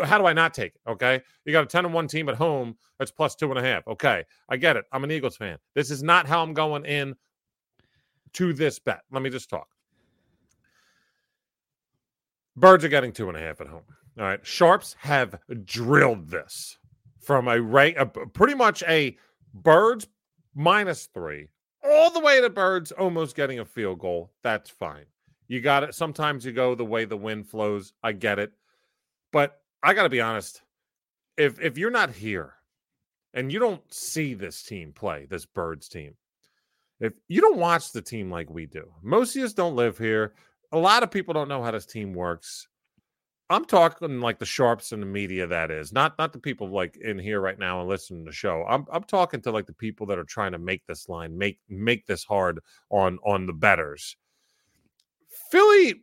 how 0.04 0.18
do 0.18 0.26
I 0.26 0.32
not 0.32 0.54
take 0.54 0.74
it? 0.74 0.90
Okay. 0.90 1.22
You 1.44 1.52
got 1.52 1.64
a 1.64 1.66
10 1.66 1.84
and 1.86 1.94
1 1.94 2.08
team 2.08 2.28
at 2.28 2.34
home 2.34 2.76
that's 2.98 3.10
plus 3.10 3.34
two 3.34 3.50
and 3.50 3.58
a 3.58 3.62
half. 3.62 3.86
Okay. 3.86 4.24
I 4.48 4.56
get 4.56 4.76
it. 4.76 4.84
I'm 4.92 5.04
an 5.04 5.10
Eagles 5.10 5.36
fan. 5.36 5.58
This 5.74 5.90
is 5.90 6.02
not 6.02 6.26
how 6.26 6.42
I'm 6.42 6.54
going 6.54 6.84
in 6.84 7.14
to 8.34 8.52
this 8.52 8.78
bet. 8.78 9.00
Let 9.10 9.22
me 9.22 9.30
just 9.30 9.48
talk. 9.48 9.68
Birds 12.56 12.84
are 12.84 12.88
getting 12.88 13.12
two 13.12 13.28
and 13.28 13.36
a 13.36 13.40
half 13.40 13.60
at 13.60 13.66
home. 13.66 13.82
All 14.18 14.24
right. 14.24 14.44
Sharps 14.44 14.96
have 15.00 15.38
drilled 15.64 16.28
this 16.28 16.78
from 17.20 17.48
a 17.48 17.60
rate, 17.60 17.96
a, 17.98 18.06
pretty 18.06 18.54
much 18.54 18.82
a 18.88 19.16
birds 19.52 20.06
minus 20.54 21.08
three, 21.12 21.48
all 21.90 22.10
the 22.10 22.20
way 22.20 22.40
to 22.40 22.50
birds 22.50 22.92
almost 22.92 23.36
getting 23.36 23.58
a 23.58 23.64
field 23.64 23.98
goal. 23.98 24.32
That's 24.42 24.70
fine. 24.70 25.06
You 25.48 25.60
got 25.60 25.84
it. 25.84 25.94
Sometimes 25.94 26.44
you 26.44 26.52
go 26.52 26.74
the 26.74 26.84
way 26.84 27.04
the 27.04 27.16
wind 27.16 27.48
flows. 27.48 27.92
I 28.02 28.12
get 28.12 28.38
it. 28.38 28.52
But 29.32 29.60
I 29.82 29.94
got 29.94 30.04
to 30.04 30.08
be 30.08 30.20
honest. 30.20 30.62
If 31.36 31.60
if 31.60 31.76
you're 31.78 31.90
not 31.90 32.10
here 32.10 32.54
and 33.34 33.52
you 33.52 33.58
don't 33.58 33.82
see 33.92 34.34
this 34.34 34.62
team 34.62 34.92
play, 34.92 35.26
this 35.28 35.44
birds 35.44 35.88
team, 35.88 36.14
if 37.00 37.12
you 37.28 37.40
don't 37.40 37.58
watch 37.58 37.92
the 37.92 38.02
team 38.02 38.30
like 38.30 38.50
we 38.50 38.66
do, 38.66 38.90
most 39.02 39.36
of 39.36 39.42
us 39.44 39.52
don't 39.52 39.76
live 39.76 39.98
here. 39.98 40.34
A 40.72 40.78
lot 40.78 41.02
of 41.02 41.10
people 41.10 41.34
don't 41.34 41.48
know 41.48 41.62
how 41.62 41.70
this 41.70 41.86
team 41.86 42.14
works. 42.14 42.66
I'm 43.48 43.64
talking 43.64 44.20
like 44.20 44.38
the 44.38 44.46
sharps 44.46 44.90
in 44.90 45.00
the 45.00 45.06
media 45.06 45.46
that 45.46 45.70
is, 45.70 45.92
not 45.92 46.18
not 46.18 46.32
the 46.32 46.38
people 46.38 46.68
like 46.68 46.96
in 46.96 47.18
here 47.18 47.40
right 47.40 47.58
now 47.58 47.80
and 47.80 47.88
listening 47.88 48.24
to 48.24 48.30
the 48.30 48.34
show. 48.34 48.64
I'm 48.68 48.86
I'm 48.90 49.04
talking 49.04 49.40
to 49.42 49.52
like 49.52 49.66
the 49.66 49.72
people 49.72 50.06
that 50.06 50.18
are 50.18 50.24
trying 50.24 50.52
to 50.52 50.58
make 50.58 50.84
this 50.86 51.08
line, 51.08 51.36
make 51.38 51.60
make 51.68 52.06
this 52.06 52.24
hard 52.24 52.60
on 52.90 53.18
on 53.24 53.46
the 53.46 53.52
betters. 53.52 54.16
Philly 55.50 56.02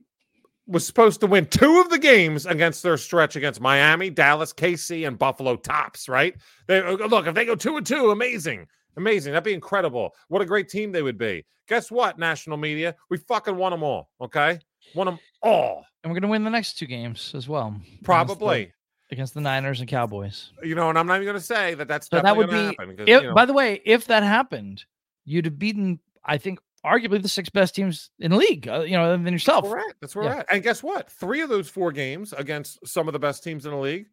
was 0.67 0.87
supposed 0.87 1.19
to 1.19 1.27
win 1.27 1.45
two 1.47 1.81
of 1.81 1.89
the 1.89 1.99
games 1.99 2.45
against 2.45 2.81
their 2.81 2.95
stretch 2.95 3.35
against 3.35 3.59
Miami, 3.59 4.09
Dallas, 4.09 4.53
KC, 4.53 5.05
and 5.05 5.19
Buffalo 5.19 5.57
tops, 5.57 6.07
right? 6.07 6.35
They 6.67 6.79
uh, 6.79 6.93
look, 6.93 7.27
if 7.27 7.35
they 7.35 7.45
go 7.45 7.55
two 7.55 7.75
and 7.75 7.85
two, 7.85 8.11
amazing. 8.11 8.67
Amazing. 8.95 9.33
That'd 9.33 9.43
be 9.43 9.53
incredible. 9.53 10.13
What 10.27 10.41
a 10.41 10.45
great 10.45 10.69
team 10.69 10.91
they 10.91 11.01
would 11.01 11.17
be. 11.17 11.45
Guess 11.67 11.91
what, 11.91 12.19
national 12.19 12.57
media? 12.57 12.95
We 13.09 13.17
fucking 13.17 13.55
won 13.55 13.71
them 13.71 13.83
all. 13.83 14.09
Okay. 14.21 14.59
Won 14.95 15.05
them 15.05 15.19
all. 15.41 15.85
And 16.03 16.11
we're 16.11 16.19
going 16.19 16.27
to 16.27 16.31
win 16.31 16.43
the 16.43 16.49
next 16.49 16.77
two 16.77 16.85
games 16.85 17.31
as 17.35 17.47
well. 17.47 17.75
Probably. 18.03 18.55
Against 18.55 18.73
the, 19.09 19.15
against 19.15 19.33
the 19.33 19.41
Niners 19.41 19.79
and 19.79 19.89
Cowboys. 19.89 20.51
You 20.63 20.75
know, 20.75 20.89
and 20.89 20.99
I'm 20.99 21.07
not 21.07 21.15
even 21.15 21.25
going 21.25 21.37
to 21.37 21.43
say 21.43 21.73
that 21.75 21.87
that's 21.87 22.09
so 22.09 22.21
that 22.21 22.35
would 22.35 22.49
be. 22.49 22.55
Happen 22.55 22.95
if, 22.99 23.07
you 23.07 23.21
know, 23.21 23.33
by 23.33 23.45
the 23.45 23.53
way, 23.53 23.81
if 23.85 24.05
that 24.07 24.23
happened, 24.23 24.85
you'd 25.25 25.45
have 25.45 25.57
beaten, 25.57 25.99
I 26.25 26.37
think, 26.37 26.59
arguably 26.85 27.21
the 27.21 27.29
six 27.29 27.49
best 27.49 27.75
teams 27.75 28.09
in 28.19 28.31
the 28.31 28.37
league, 28.37 28.67
uh, 28.67 28.81
you 28.81 28.97
know, 28.97 29.11
than 29.11 29.31
yourself. 29.31 29.63
That's 29.63 29.73
right. 29.73 29.93
That's 30.01 30.15
right. 30.15 30.45
And 30.51 30.61
guess 30.61 30.83
what? 30.83 31.09
Three 31.09 31.39
of 31.41 31.49
those 31.49 31.69
four 31.69 31.91
games 31.93 32.33
against 32.33 32.85
some 32.85 33.07
of 33.07 33.13
the 33.13 33.19
best 33.19 33.43
teams 33.43 33.65
in 33.65 33.71
the 33.71 33.77
league 33.77 34.07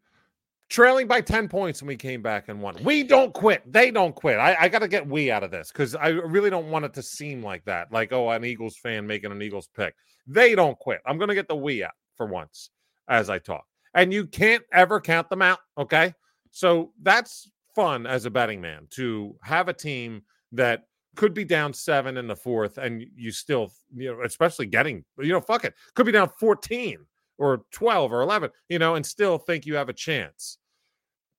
trailing 0.71 1.05
by 1.05 1.19
10 1.19 1.49
points 1.49 1.81
and 1.81 1.87
we 1.87 1.97
came 1.97 2.21
back 2.21 2.47
and 2.47 2.61
won. 2.61 2.81
We 2.81 3.03
don't 3.03 3.33
quit. 3.33 3.61
They 3.71 3.91
don't 3.91 4.15
quit. 4.15 4.39
I, 4.39 4.55
I 4.61 4.69
got 4.69 4.79
to 4.79 4.87
get 4.87 5.05
we 5.05 5.29
out 5.29 5.43
of 5.43 5.51
this 5.51 5.69
because 5.69 5.95
I 5.95 6.07
really 6.07 6.49
don't 6.49 6.71
want 6.71 6.85
it 6.85 6.93
to 6.93 7.03
seem 7.03 7.43
like 7.43 7.65
that. 7.65 7.91
Like, 7.91 8.13
oh, 8.13 8.29
an 8.29 8.45
Eagles 8.45 8.77
fan 8.77 9.05
making 9.05 9.33
an 9.33 9.41
Eagles 9.41 9.69
pick. 9.75 9.93
They 10.25 10.55
don't 10.55 10.79
quit. 10.79 11.01
I'm 11.05 11.17
going 11.17 11.27
to 11.27 11.35
get 11.35 11.49
the 11.49 11.57
we 11.57 11.83
out 11.83 11.91
for 12.15 12.25
once 12.25 12.69
as 13.09 13.29
I 13.29 13.37
talk. 13.37 13.65
And 13.93 14.13
you 14.13 14.25
can't 14.25 14.63
ever 14.71 15.01
count 15.01 15.29
them 15.29 15.41
out. 15.41 15.59
Okay. 15.77 16.13
So 16.51 16.93
that's 17.01 17.51
fun 17.75 18.07
as 18.07 18.25
a 18.25 18.31
betting 18.31 18.61
man 18.61 18.87
to 18.91 19.35
have 19.43 19.67
a 19.67 19.73
team 19.73 20.21
that 20.53 20.85
could 21.17 21.33
be 21.33 21.43
down 21.43 21.73
seven 21.73 22.15
in 22.15 22.27
the 22.27 22.35
fourth 22.35 22.77
and 22.77 23.03
you 23.17 23.31
still, 23.33 23.73
you 23.93 24.13
know, 24.13 24.21
especially 24.23 24.67
getting, 24.67 25.03
you 25.19 25.33
know, 25.33 25.41
fuck 25.41 25.65
it, 25.65 25.73
could 25.95 26.05
be 26.05 26.13
down 26.13 26.31
14 26.39 26.97
or 27.37 27.63
12 27.71 28.13
or 28.13 28.21
11, 28.21 28.49
you 28.69 28.79
know, 28.79 28.95
and 28.95 29.05
still 29.05 29.37
think 29.37 29.65
you 29.65 29.75
have 29.75 29.89
a 29.89 29.93
chance. 29.93 30.59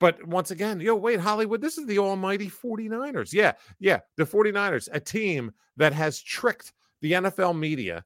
But 0.03 0.27
once 0.27 0.51
again, 0.51 0.81
yo, 0.81 0.97
wait, 0.97 1.21
Hollywood, 1.21 1.61
this 1.61 1.79
is 1.79 1.87
the 1.87 2.01
almighty 2.01 2.51
49ers. 2.51 3.33
Yeah, 3.33 3.53
yeah, 3.79 4.01
the 4.17 4.25
49ers, 4.25 4.89
a 4.91 4.99
team 4.99 5.53
that 5.77 5.93
has 5.93 6.21
tricked 6.21 6.73
the 7.03 7.13
NFL 7.13 7.57
media 7.57 8.05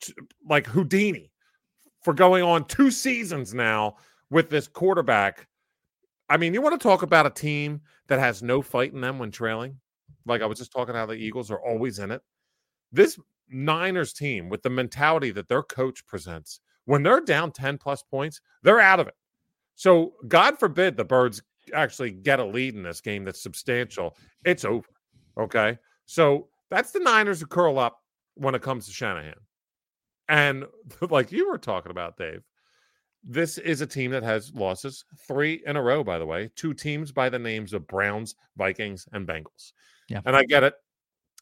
to, 0.00 0.14
like 0.50 0.66
Houdini 0.66 1.30
for 2.02 2.12
going 2.12 2.42
on 2.42 2.64
two 2.64 2.90
seasons 2.90 3.54
now 3.54 3.98
with 4.30 4.50
this 4.50 4.66
quarterback. 4.66 5.46
I 6.28 6.38
mean, 6.38 6.54
you 6.54 6.60
want 6.60 6.80
to 6.80 6.82
talk 6.82 7.02
about 7.02 7.24
a 7.24 7.30
team 7.30 7.82
that 8.08 8.18
has 8.18 8.42
no 8.42 8.60
fight 8.60 8.92
in 8.92 9.00
them 9.00 9.20
when 9.20 9.30
trailing? 9.30 9.76
Like 10.26 10.42
I 10.42 10.46
was 10.46 10.58
just 10.58 10.72
talking 10.72 10.96
how 10.96 11.06
the 11.06 11.14
Eagles 11.14 11.52
are 11.52 11.64
always 11.64 12.00
in 12.00 12.10
it. 12.10 12.20
This 12.90 13.16
Niners 13.48 14.12
team, 14.12 14.48
with 14.48 14.64
the 14.64 14.70
mentality 14.70 15.30
that 15.30 15.46
their 15.46 15.62
coach 15.62 16.04
presents, 16.04 16.58
when 16.86 17.04
they're 17.04 17.20
down 17.20 17.52
10 17.52 17.78
plus 17.78 18.02
points, 18.02 18.40
they're 18.64 18.80
out 18.80 18.98
of 18.98 19.06
it. 19.06 19.14
So, 19.74 20.14
God 20.28 20.58
forbid 20.58 20.96
the 20.96 21.04
Birds 21.04 21.42
actually 21.74 22.10
get 22.10 22.40
a 22.40 22.44
lead 22.44 22.74
in 22.74 22.82
this 22.82 23.00
game 23.00 23.24
that's 23.24 23.42
substantial. 23.42 24.16
It's 24.44 24.64
over. 24.64 24.88
Okay. 25.38 25.78
So, 26.06 26.48
that's 26.70 26.90
the 26.92 27.00
Niners 27.00 27.40
who 27.40 27.46
curl 27.46 27.78
up 27.78 27.98
when 28.34 28.54
it 28.54 28.62
comes 28.62 28.86
to 28.86 28.92
Shanahan. 28.92 29.34
And 30.28 30.64
like 31.10 31.32
you 31.32 31.48
were 31.48 31.58
talking 31.58 31.90
about, 31.90 32.16
Dave, 32.16 32.42
this 33.24 33.58
is 33.58 33.80
a 33.80 33.86
team 33.86 34.10
that 34.10 34.22
has 34.22 34.52
losses 34.54 35.04
three 35.28 35.62
in 35.66 35.76
a 35.76 35.82
row, 35.82 36.02
by 36.02 36.18
the 36.18 36.26
way, 36.26 36.50
two 36.56 36.74
teams 36.74 37.12
by 37.12 37.28
the 37.28 37.38
names 37.38 37.72
of 37.72 37.86
Browns, 37.86 38.34
Vikings, 38.56 39.06
and 39.12 39.26
Bengals. 39.26 39.72
Yeah. 40.08 40.20
And 40.24 40.34
I 40.34 40.44
get 40.44 40.64
it. 40.64 40.74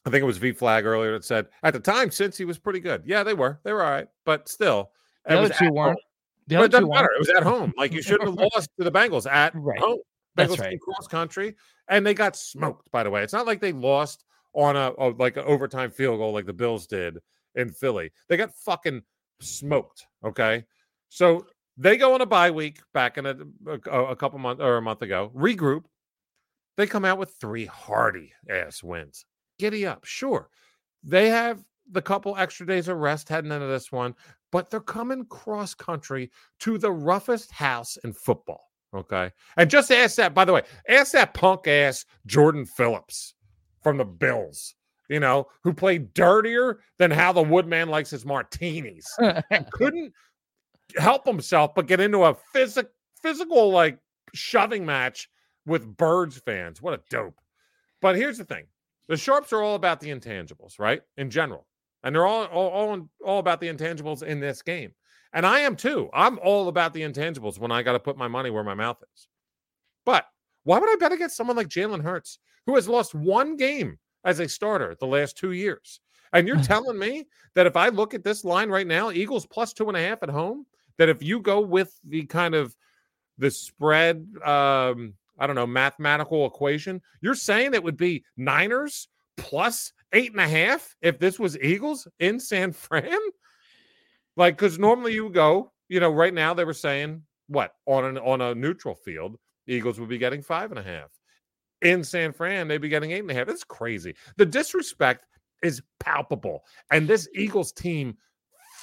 I 0.07 0.11
think 0.11 0.23
it 0.23 0.27
was 0.27 0.39
V 0.39 0.53
Flag 0.53 0.87
earlier 0.87 1.13
that 1.13 1.25
said 1.25 1.47
at 1.63 1.73
the 1.73 1.81
time, 1.81 2.11
since 2.11 2.37
he 2.37 2.45
was 2.45 2.59
pretty 2.59 2.81
good. 2.81 3.03
Yeah, 3.05 3.23
they 3.23 3.35
were. 3.35 3.61
They 3.65 3.73
were 3.73 3.85
all 3.85 3.91
right. 3.91 4.09
But 4.25 4.49
still, 4.49 4.91
the 5.27 5.39
other 5.39 5.55
two 5.55 5.71
weren't. 5.73 5.99
The 6.51 6.57
but 6.57 6.65
it 6.65 6.73
doesn't 6.73 6.89
matter. 6.89 7.11
It 7.15 7.21
was 7.21 7.29
at 7.29 7.45
home. 7.45 7.73
Like 7.77 7.93
you 7.93 8.03
shouldn't 8.03 8.29
have 8.29 8.35
lost 8.35 8.71
to 8.79 8.85
the 8.85 8.91
Bengals 8.91 9.31
at 9.31 9.55
right. 9.55 9.79
home. 9.79 10.01
Bengals 10.37 10.59
right. 10.59 10.81
Cross 10.81 11.07
country, 11.07 11.55
and 11.89 12.05
they 12.05 12.13
got 12.13 12.35
smoked. 12.35 12.91
By 12.91 13.05
the 13.05 13.11
way, 13.11 13.23
it's 13.23 13.33
not 13.33 13.47
like 13.47 13.61
they 13.61 13.73
lost 13.73 14.25
on 14.53 14.77
a, 14.77 14.93
a 14.99 15.11
like 15.11 15.37
an 15.37 15.45
overtime 15.45 15.91
field 15.91 16.19
goal 16.19 16.33
like 16.33 16.47
the 16.47 16.53
Bills 16.53 16.89
did 16.89 17.19
in 17.55 17.71
Philly. 17.71 18.11
They 18.29 18.37
got 18.37 18.55
fucking 18.57 19.03
smoked. 19.41 20.07
Okay, 20.25 20.65
so 21.09 21.47
they 21.77 21.97
go 21.97 22.15
on 22.15 22.21
a 22.21 22.27
bye 22.27 22.51
week 22.51 22.81
back 22.93 23.17
in 23.17 23.27
a, 23.27 23.37
a, 23.67 24.05
a 24.07 24.17
couple 24.17 24.41
months 24.41 24.61
or 24.61 24.77
a 24.77 24.83
month 24.83 25.03
ago. 25.03 25.31
Regroup. 25.35 25.85
They 26.77 26.87
come 26.87 27.05
out 27.05 27.19
with 27.19 27.35
three 27.41 27.67
hardy 27.67 28.33
ass 28.49 28.83
wins. 28.83 29.27
Giddy 29.59 29.87
up, 29.87 30.05
sure. 30.05 30.49
They 31.05 31.29
have 31.29 31.63
the 31.91 32.03
couple 32.03 32.37
extra 32.37 32.67
days 32.67 32.89
of 32.89 32.97
rest 32.99 33.29
heading 33.29 33.53
into 33.53 33.67
this 33.67 33.91
one 33.91 34.15
but 34.51 34.71
they're 34.71 34.81
coming 34.81 35.25
cross 35.27 35.75
country 35.75 36.31
to 36.61 36.79
the 36.79 36.91
roughest 36.91 37.51
house 37.51 37.97
in 38.05 38.13
football. 38.13 38.71
Okay. 38.95 39.31
And 39.57 39.71
just 39.71 39.93
ask 39.93 40.17
that, 40.17 40.35
by 40.35 40.45
the 40.45 40.53
way, 40.53 40.63
ask 40.89 41.13
that 41.13 41.35
punk 41.35 41.69
ass 41.69 42.05
Jordan 42.27 42.65
Phillips 42.65 43.35
from 43.83 43.97
the 43.97 44.05
Bills, 44.05 44.75
you 45.09 45.21
know, 45.21 45.47
who 45.63 45.73
played 45.73 46.13
dirtier 46.13 46.81
than 46.99 47.11
how 47.11 47.33
the 47.33 47.43
Woodman 47.43 47.89
likes 47.89 48.11
his 48.11 48.27
martinis 48.27 49.07
and 49.19 49.71
couldn't 49.73 50.13
help 50.97 51.25
himself 51.25 51.73
but 51.75 51.87
get 51.87 52.01
into 52.01 52.25
a 52.25 52.37
physic, 52.53 52.89
physical, 53.23 53.71
like 53.71 53.99
shoving 54.35 54.85
match 54.85 55.29
with 55.67 55.97
Birds 55.97 56.39
fans. 56.39 56.83
What 56.83 56.95
a 56.95 57.03
dope. 57.11 57.39
But 58.03 58.17
here's 58.17 58.39
the 58.39 58.45
thing 58.45 58.65
the 59.07 59.17
Sharps 59.17 59.53
are 59.53 59.63
all 59.63 59.77
about 59.77 60.01
the 60.01 60.09
intangibles, 60.09 60.81
right? 60.81 61.03
In 61.17 61.31
general 61.31 61.67
and 62.03 62.15
they're 62.15 62.27
all 62.27 62.47
all 62.47 62.69
all, 62.69 63.09
all 63.25 63.39
about 63.39 63.61
the 63.61 63.69
intangibles 63.69 64.23
in 64.23 64.41
this 64.41 64.63
game. 64.63 64.93
And 65.33 65.47
I 65.47 65.61
am 65.61 65.77
too. 65.77 66.11
I'm 66.13 66.39
all 66.41 66.69
about 66.69 66.93
the 66.93 67.03
intangibles 67.03 67.59
when 67.59 67.71
I 67.71 67.83
got 67.83 67.93
to 67.93 68.01
put 68.01 68.17
my 68.17 68.29
money 68.29 68.51
where 68.51 68.65
my 68.65 68.75
mouth 68.75 69.03
is. 69.15 69.29
But 70.05 70.27
why 70.65 70.79
would 70.79 70.91
I 70.91 70.97
bet 70.97 71.13
against 71.13 71.37
someone 71.37 71.57
like 71.57 71.69
Jalen 71.69 72.03
Hurts, 72.03 72.39
who 72.67 72.75
has 72.75 72.89
lost 72.89 73.15
one 73.15 73.57
game 73.57 73.99
as 74.25 74.41
a 74.41 74.49
starter 74.49 74.97
the 74.99 75.07
last 75.07 75.39
two 75.39 75.53
years? 75.53 76.01
And 76.33 76.49
you're 76.49 76.57
telling 76.63 76.99
me 76.99 77.27
that 77.55 77.67
if 77.67 77.77
I 77.77 77.89
look 77.89 78.15
at 78.15 78.25
this 78.25 78.45
line 78.45 78.71
right 78.71 78.87
now, 78.87 79.11
Eagles 79.11 79.47
plus 79.47 79.73
two 79.73 79.89
and 79.89 79.97
a 79.97 80.01
half 80.01 80.23
at 80.23 80.31
home, 80.31 80.67
that 80.99 81.09
if 81.09 81.23
you 81.23 81.41
go 81.41 81.61
with 81.61 81.99
the 82.05 82.25
kind 82.25 82.55
of 82.55 82.77
the 83.39 83.51
spread, 83.51 84.17
um, 84.45 85.15
I 85.39 85.47
don't 85.47 85.57
know, 85.57 85.67
mathematical 85.67 86.45
equation, 86.47 87.01
you're 87.21 87.35
saying 87.35 87.73
it 87.73 87.83
would 87.83 87.97
be 87.97 88.25
Niners 88.37 89.09
plus 89.37 89.93
eight 90.13 90.33
and 90.33 90.41
a 90.41 90.49
half 90.49 90.95
if 91.03 91.19
this 91.19 91.39
was 91.39 91.59
Eagles 91.59 92.07
in 92.19 92.41
San 92.41 92.73
Fran? 92.73 93.19
Like, 94.37 94.57
because 94.57 94.79
normally 94.79 95.15
you 95.15 95.29
go, 95.31 95.73
you 95.89 96.01
know, 96.01 96.11
right 96.11 96.33
now 96.33 96.55
they 96.55 96.65
were 96.65 96.73
saying 96.73 97.23
what 97.49 97.73
on 97.87 98.05
an 98.05 98.19
on 98.19 98.41
a 98.41 98.55
neutral 98.55 98.95
field, 98.95 99.37
Eagles 99.67 99.99
would 99.99 100.09
be 100.09 100.19
getting 100.19 100.43
five 100.43 100.71
and 100.71 100.79
a 100.79 100.83
half. 100.83 101.11
In 101.83 102.05
San 102.05 102.33
Fran, 102.33 102.69
they'd 102.69 102.79
be 102.79 102.89
getting 102.89 103.13
eight 103.13 103.21
and 103.21 103.31
a 103.31 103.35
half. 103.35 103.49
It's 103.49 103.65
crazy. 103.65 104.15
The 104.37 104.47
disrespect 104.47 105.27
is 105.63 105.83
palpable. 105.99 106.63
And 106.91 107.09
this 107.09 107.29
Eagles 107.35 107.73
team 107.73 108.17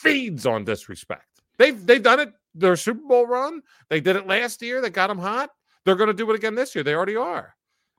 feeds 0.02 0.46
on 0.46 0.64
disrespect. 0.64 1.42
They've 1.58 1.86
they've 1.86 2.04
done 2.04 2.20
it 2.20 2.34
their 2.54 2.76
Super 2.76 3.08
Bowl 3.08 3.28
run. 3.28 3.62
They 3.90 4.02
did 4.02 4.16
it 4.16 4.28
last 4.28 4.62
year. 4.62 4.82
They 4.82 4.90
got 4.90 5.08
them 5.08 5.20
hot. 5.20 5.50
They're 5.86 5.96
going 5.96 6.08
to 6.08 6.14
do 6.14 6.30
it 6.32 6.36
again 6.36 6.56
this 6.56 6.76
year. 6.76 6.84
They 6.84 6.96
already 6.96 7.16
are. 7.16 7.56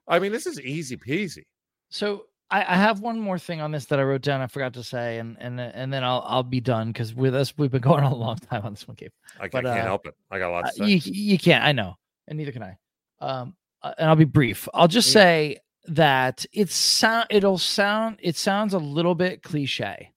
I 0.07 0.19
mean, 0.19 0.31
this 0.31 0.45
is 0.45 0.59
easy 0.61 0.97
peasy. 0.97 1.43
So 1.89 2.25
I, 2.51 2.61
I 2.61 2.75
have 2.77 2.99
one 2.99 3.19
more 3.19 3.37
thing 3.37 3.61
on 3.61 3.71
this 3.71 3.85
that 3.85 3.99
I 3.99 4.03
wrote 4.03 4.21
down. 4.21 4.41
I 4.41 4.47
forgot 4.47 4.73
to 4.73 4.83
say, 4.83 5.19
and 5.19 5.37
and 5.39 5.59
and 5.59 5.93
then 5.93 6.03
I'll 6.03 6.23
I'll 6.25 6.43
be 6.43 6.59
done 6.59 6.87
because 6.87 7.13
with 7.13 7.35
us 7.35 7.53
we've 7.57 7.71
been 7.71 7.81
going 7.91 8.03
on 8.03 8.11
a 8.11 8.15
long 8.15 8.37
time 8.37 8.63
on 8.65 8.73
this 8.73 8.87
one, 8.87 8.95
Gabe. 8.95 9.11
I 9.37 9.47
can't, 9.47 9.51
but, 9.51 9.65
uh, 9.65 9.73
can't 9.73 9.87
help 9.87 10.07
it. 10.07 10.15
I 10.31 10.39
got 10.39 10.49
a 10.49 10.53
lot 10.53 10.65
to 10.65 10.73
say. 10.73 10.85
You 10.85 10.99
you 11.03 11.37
can't. 11.37 11.63
I 11.63 11.71
know, 11.71 11.95
and 12.27 12.37
neither 12.37 12.51
can 12.51 12.63
I. 12.63 12.77
Um, 13.19 13.55
uh, 13.81 13.93
and 13.97 14.09
I'll 14.09 14.15
be 14.15 14.25
brief. 14.25 14.67
I'll 14.73 14.87
just 14.87 15.11
say 15.11 15.57
that 15.85 16.45
it's 16.51 16.75
sound. 16.75 17.27
It'll 17.29 17.57
sound. 17.57 18.17
It 18.21 18.35
sounds 18.35 18.73
a 18.73 18.79
little 18.79 19.15
bit 19.15 19.43
cliche 19.43 20.13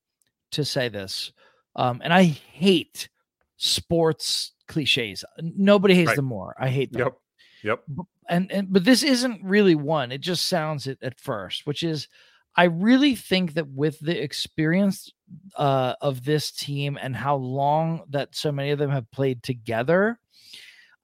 to 0.52 0.64
say 0.64 0.88
this, 0.88 1.32
um, 1.76 2.00
and 2.02 2.12
I 2.12 2.24
hate 2.24 3.08
sports 3.56 4.52
cliches. 4.68 5.24
Nobody 5.38 5.94
hates 5.94 6.08
right. 6.08 6.16
them 6.16 6.24
more. 6.24 6.54
I 6.58 6.68
hate 6.68 6.92
them. 6.92 7.02
Yep. 7.02 7.18
Yep. 7.62 7.84
And 8.28 8.50
and 8.50 8.72
but 8.72 8.84
this 8.84 9.02
isn't 9.02 9.42
really 9.42 9.74
one. 9.74 10.12
It 10.12 10.20
just 10.20 10.48
sounds 10.48 10.86
it 10.86 10.98
at 11.02 11.18
first, 11.18 11.66
which 11.66 11.82
is 11.82 12.08
I 12.56 12.64
really 12.64 13.14
think 13.14 13.54
that 13.54 13.68
with 13.68 13.98
the 14.00 14.20
experience 14.20 15.10
uh, 15.56 15.94
of 16.00 16.24
this 16.24 16.50
team 16.50 16.98
and 17.00 17.16
how 17.16 17.36
long 17.36 18.02
that 18.10 18.34
so 18.34 18.52
many 18.52 18.70
of 18.70 18.78
them 18.78 18.90
have 18.90 19.10
played 19.10 19.42
together, 19.42 20.18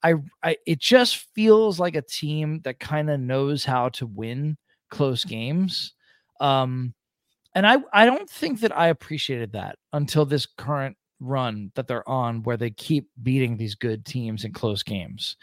I, 0.03 0.15
I 0.43 0.57
it 0.67 0.79
just 0.79 1.27
feels 1.35 1.81
like 1.81 1.97
a 1.97 2.03
team 2.03 2.61
that 2.65 2.79
kind 2.81 3.11
of 3.11 3.21
knows 3.21 3.65
how 3.65 3.89
to 3.91 4.07
win 4.07 4.57
close 4.91 5.25
games. 5.25 5.95
Um, 6.41 6.95
and 7.55 7.67
I 7.67 7.79
I 7.93 8.05
don't 8.07 8.29
think 8.29 8.61
that 8.61 8.77
I 8.77 8.89
appreciated 8.89 9.53
that 9.53 9.79
until 9.93 10.25
this 10.25 10.47
current 10.47 10.97
run 11.21 11.73
that 11.75 11.87
they're 11.87 12.09
on 12.09 12.43
where 12.43 12.57
they 12.57 12.71
keep 12.71 13.09
beating 13.23 13.57
these 13.57 13.75
good 13.75 14.05
teams 14.05 14.45
in 14.45 14.53
close 14.53 14.83
games. 14.83 15.37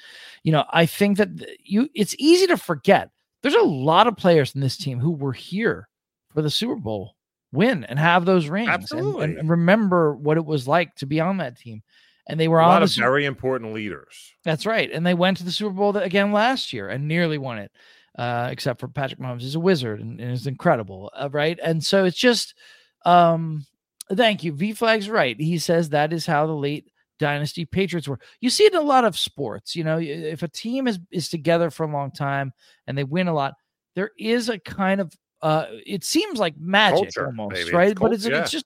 You 0.44 0.52
know, 0.52 0.66
I 0.70 0.86
think 0.86 1.18
that 1.18 1.30
you 1.64 1.90
it's 1.94 2.16
easy 2.18 2.48
to 2.48 2.58
forget. 2.58 3.10
There's 3.42 3.56
a 3.56 3.62
lot 3.62 4.08
of 4.08 4.18
players 4.18 4.56
in 4.56 4.62
this 4.62 4.78
team 4.78 5.00
who 5.00 5.12
were 5.12 5.34
here 5.34 5.88
for 6.34 6.42
the 6.42 6.50
Super 6.50 6.76
Bowl 6.76 7.16
win 7.52 7.84
and 7.86 7.98
have 7.98 8.26
those 8.26 8.48
rings 8.48 8.70
Absolutely. 8.70 9.26
And, 9.26 9.38
and 9.38 9.50
remember 9.50 10.16
what 10.16 10.38
it 10.38 10.46
was 10.46 10.68
like 10.68 10.96
to 10.96 11.06
be 11.06 11.20
on 11.20 11.38
that 11.38 11.58
team. 11.58 11.82
And 12.28 12.40
they 12.40 12.48
were 12.48 12.60
a 12.60 12.64
on 12.64 12.70
lot 12.70 12.84
of 12.84 12.90
Super- 12.90 13.06
very 13.06 13.26
important 13.26 13.74
leaders. 13.74 14.34
That's 14.44 14.66
right. 14.66 14.92
And 14.92 15.06
they 15.06 15.14
went 15.14 15.38
to 15.38 15.44
the 15.44 15.52
Super 15.52 15.74
Bowl 15.74 15.96
again 15.96 16.32
last 16.32 16.74
year 16.74 16.90
and 16.90 17.08
nearly 17.08 17.38
won 17.38 17.60
it. 17.60 17.72
Uh, 18.18 18.48
except 18.50 18.80
for 18.80 18.88
Patrick 18.88 19.20
Mahomes 19.20 19.44
is 19.44 19.56
a 19.56 19.60
wizard 19.60 20.00
and, 20.00 20.22
and 20.22 20.32
is 20.32 20.48
incredible, 20.48 21.12
uh, 21.14 21.28
right? 21.34 21.60
And 21.62 21.84
so 21.84 22.06
it's 22.06 22.18
just 22.18 22.56
um 23.04 23.66
Thank 24.14 24.44
you. 24.44 24.52
V 24.52 24.74
Flag's 24.74 25.10
right. 25.10 25.40
He 25.40 25.58
says 25.58 25.90
that 25.90 26.14
is 26.14 26.26
how 26.26 26.46
the 26.46 26.54
late 26.54 26.92
dynasty 27.18 27.66
Patriots 27.66 28.08
were. 28.08 28.20
You 28.40 28.50
see 28.50 28.66
it 28.66 28.74
in 28.74 28.80
a 28.80 28.84
lot 28.84 29.06
of 29.06 29.18
sports. 29.18 29.76
You 29.76 29.84
know, 29.84 30.00
if 30.00 30.44
a 30.44 30.48
team 30.48 30.88
is 30.88 31.00
is 31.12 31.30
together 31.30 31.72
for 31.72 31.84
a 31.84 31.92
long 31.92 32.12
time 32.12 32.54
and 32.88 32.98
they 32.98 33.04
win 33.04 33.28
a 33.28 33.34
lot, 33.34 33.56
there 33.96 34.12
is 34.18 34.50
a 34.50 34.60
kind 34.60 35.02
of 35.02 35.14
uh 35.42 35.66
it 35.86 36.04
seems 36.04 36.40
like 36.40 36.56
magic 36.58 37.14
Culture, 37.14 37.28
almost, 37.28 37.72
right? 37.72 37.92
It's 37.92 38.00
but 38.00 38.14
it's 38.14 38.26
yeah. 38.26 38.42
it's 38.42 38.52
just 38.52 38.66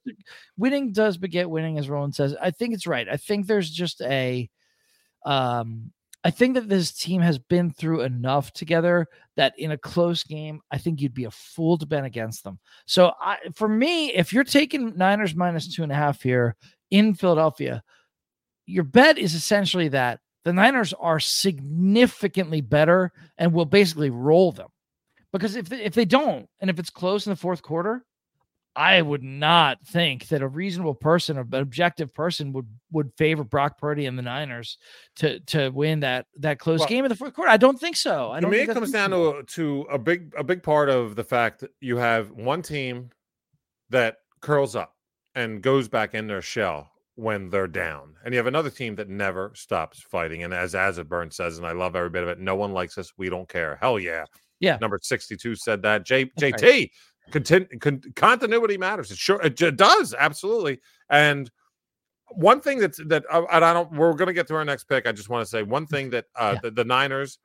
winning 0.58 0.92
does 0.92 1.18
beget 1.18 1.50
winning, 1.50 1.78
as 1.78 1.90
Roland 1.90 2.16
says. 2.16 2.36
I 2.42 2.52
think 2.52 2.74
it's 2.74 2.88
right. 2.88 3.08
I 3.08 3.18
think 3.18 3.48
there's 3.48 3.70
just 3.70 4.02
a 4.02 4.50
um 5.26 5.92
I 6.24 6.32
think 6.32 6.56
that 6.56 6.68
this 6.68 6.92
team 6.92 7.22
has 7.22 7.40
been 7.40 7.72
through 7.72 8.02
enough 8.02 8.52
together 8.52 9.08
that 9.38 9.54
in 9.58 9.72
a 9.72 9.78
close 9.78 10.24
game, 10.24 10.60
I 10.70 10.78
think 10.78 11.00
you'd 11.00 11.14
be 11.14 11.24
a 11.24 11.32
fool 11.32 11.78
to 11.78 11.86
bet 11.86 12.04
against 12.04 12.44
them. 12.44 12.60
So, 12.86 13.14
I, 13.22 13.38
for 13.54 13.70
me, 13.70 14.14
if 14.14 14.34
you're 14.34 14.44
taking 14.44 14.98
Niners 14.98 15.34
minus 15.34 15.74
two 15.74 15.84
and 15.84 15.92
a 15.92 15.96
half 15.96 16.22
here 16.22 16.58
in 16.92 17.14
Philadelphia, 17.14 17.84
your 18.66 18.84
bet 18.84 19.18
is 19.18 19.34
essentially 19.34 19.88
that 19.90 20.20
the 20.44 20.54
Niners 20.54 20.94
are 20.94 21.20
significantly 21.20 22.62
better 22.62 23.12
and 23.38 23.54
will 23.54 23.66
basically 23.66 24.10
roll 24.10 24.52
them. 24.52 24.68
Because 25.32 25.56
if 25.56 25.70
they, 25.70 25.84
if 25.84 25.94
they 25.94 26.06
don't, 26.06 26.50
and 26.60 26.70
if 26.70 26.80
it's 26.80 26.90
close 26.90 27.28
in 27.28 27.32
the 27.32 27.38
fourth 27.38 27.62
quarter, 27.62 28.04
I 28.76 29.02
would 29.02 29.24
not 29.24 29.80
think 29.86 30.28
that 30.28 30.42
a 30.42 30.48
reasonable 30.48 30.94
person, 30.94 31.38
an 31.38 31.54
objective 31.54 32.14
person, 32.14 32.54
would 32.54 32.68
would 32.92 33.12
favor 33.18 33.44
Brock 33.44 33.78
Purdy 33.78 34.06
and 34.06 34.18
the 34.18 34.22
Niners 34.24 34.78
to 35.18 35.40
to 35.42 35.70
win 35.70 36.02
that 36.02 36.28
that 36.38 36.60
close 36.60 36.80
Well, 36.80 36.88
game 36.88 37.06
in 37.06 37.10
the 37.10 37.16
fourth 37.16 37.34
quarter. 37.34 37.52
I 37.52 37.58
don't 37.58 37.80
think 37.80 37.98
so. 37.98 38.32
I 38.32 38.38
to 38.38 38.42
don't 38.42 38.52
me, 38.52 38.60
it 38.60 38.70
comes 38.70 38.92
down 38.92 39.12
to 39.12 39.44
to 39.44 39.88
a 39.90 39.98
big 39.98 40.34
a 40.38 40.44
big 40.44 40.64
part 40.64 40.90
of 40.90 41.16
the 41.16 41.24
fact 41.24 41.60
that 41.62 41.72
you 41.82 41.98
have 41.98 42.32
one 42.32 42.62
team 42.62 43.10
that 43.90 44.18
curls 44.42 44.76
up 44.76 44.96
and 45.36 45.62
goes 45.62 45.88
back 45.88 46.14
in 46.14 46.28
their 46.28 46.42
shell 46.42 46.92
when 47.16 47.50
they're 47.50 47.68
down, 47.68 48.16
and 48.24 48.34
you 48.34 48.38
have 48.38 48.48
another 48.48 48.70
team 48.70 48.96
that 48.96 49.10
never 49.10 49.52
stops 49.56 50.00
fighting. 50.00 50.44
And 50.44 50.54
as 50.54 50.74
as 50.74 51.00
Burn 51.00 51.32
says, 51.32 51.58
and 51.58 51.68
I 51.68 51.74
love 51.74 51.96
every 51.96 52.10
bit 52.10 52.24
of 52.24 52.30
it. 52.30 52.40
No 52.40 52.56
one 52.56 52.72
likes 52.72 52.98
us. 52.98 53.12
We 53.18 53.30
don't 53.30 53.50
care. 53.50 53.78
Hell 53.82 54.00
yeah. 54.00 54.24
Yeah. 54.60 54.78
Number 54.80 55.00
sixty 55.02 55.36
two 55.36 55.56
said 55.56 55.82
that. 55.82 56.06
J 56.06 56.26
JT. 56.40 56.92
Contin- 57.32 57.80
con- 57.80 58.02
continuity 58.16 58.78
matters. 58.78 59.12
It 59.12 59.18
sure 59.18 59.42
it 59.42 59.56
does 59.56 60.14
absolutely. 60.18 60.80
And 61.10 61.50
one 62.32 62.62
thing 62.62 62.80
that's 62.80 63.00
that 63.08 63.24
uh, 63.32 63.44
and 63.52 63.66
I 63.66 63.74
don't. 63.74 63.92
We're 63.92 64.14
going 64.14 64.28
to 64.28 64.34
get 64.34 64.48
to 64.48 64.56
our 64.56 64.66
next 64.66 64.86
pick. 64.86 65.08
I 65.08 65.12
just 65.12 65.30
want 65.30 65.44
to 65.44 65.50
say 65.50 65.64
one 65.64 65.88
thing 65.88 66.10
that 66.12 66.26
uh, 66.36 66.52
Yeah. 66.56 66.60
the, 66.64 66.72
the 66.72 66.84
Niners, 66.86 67.40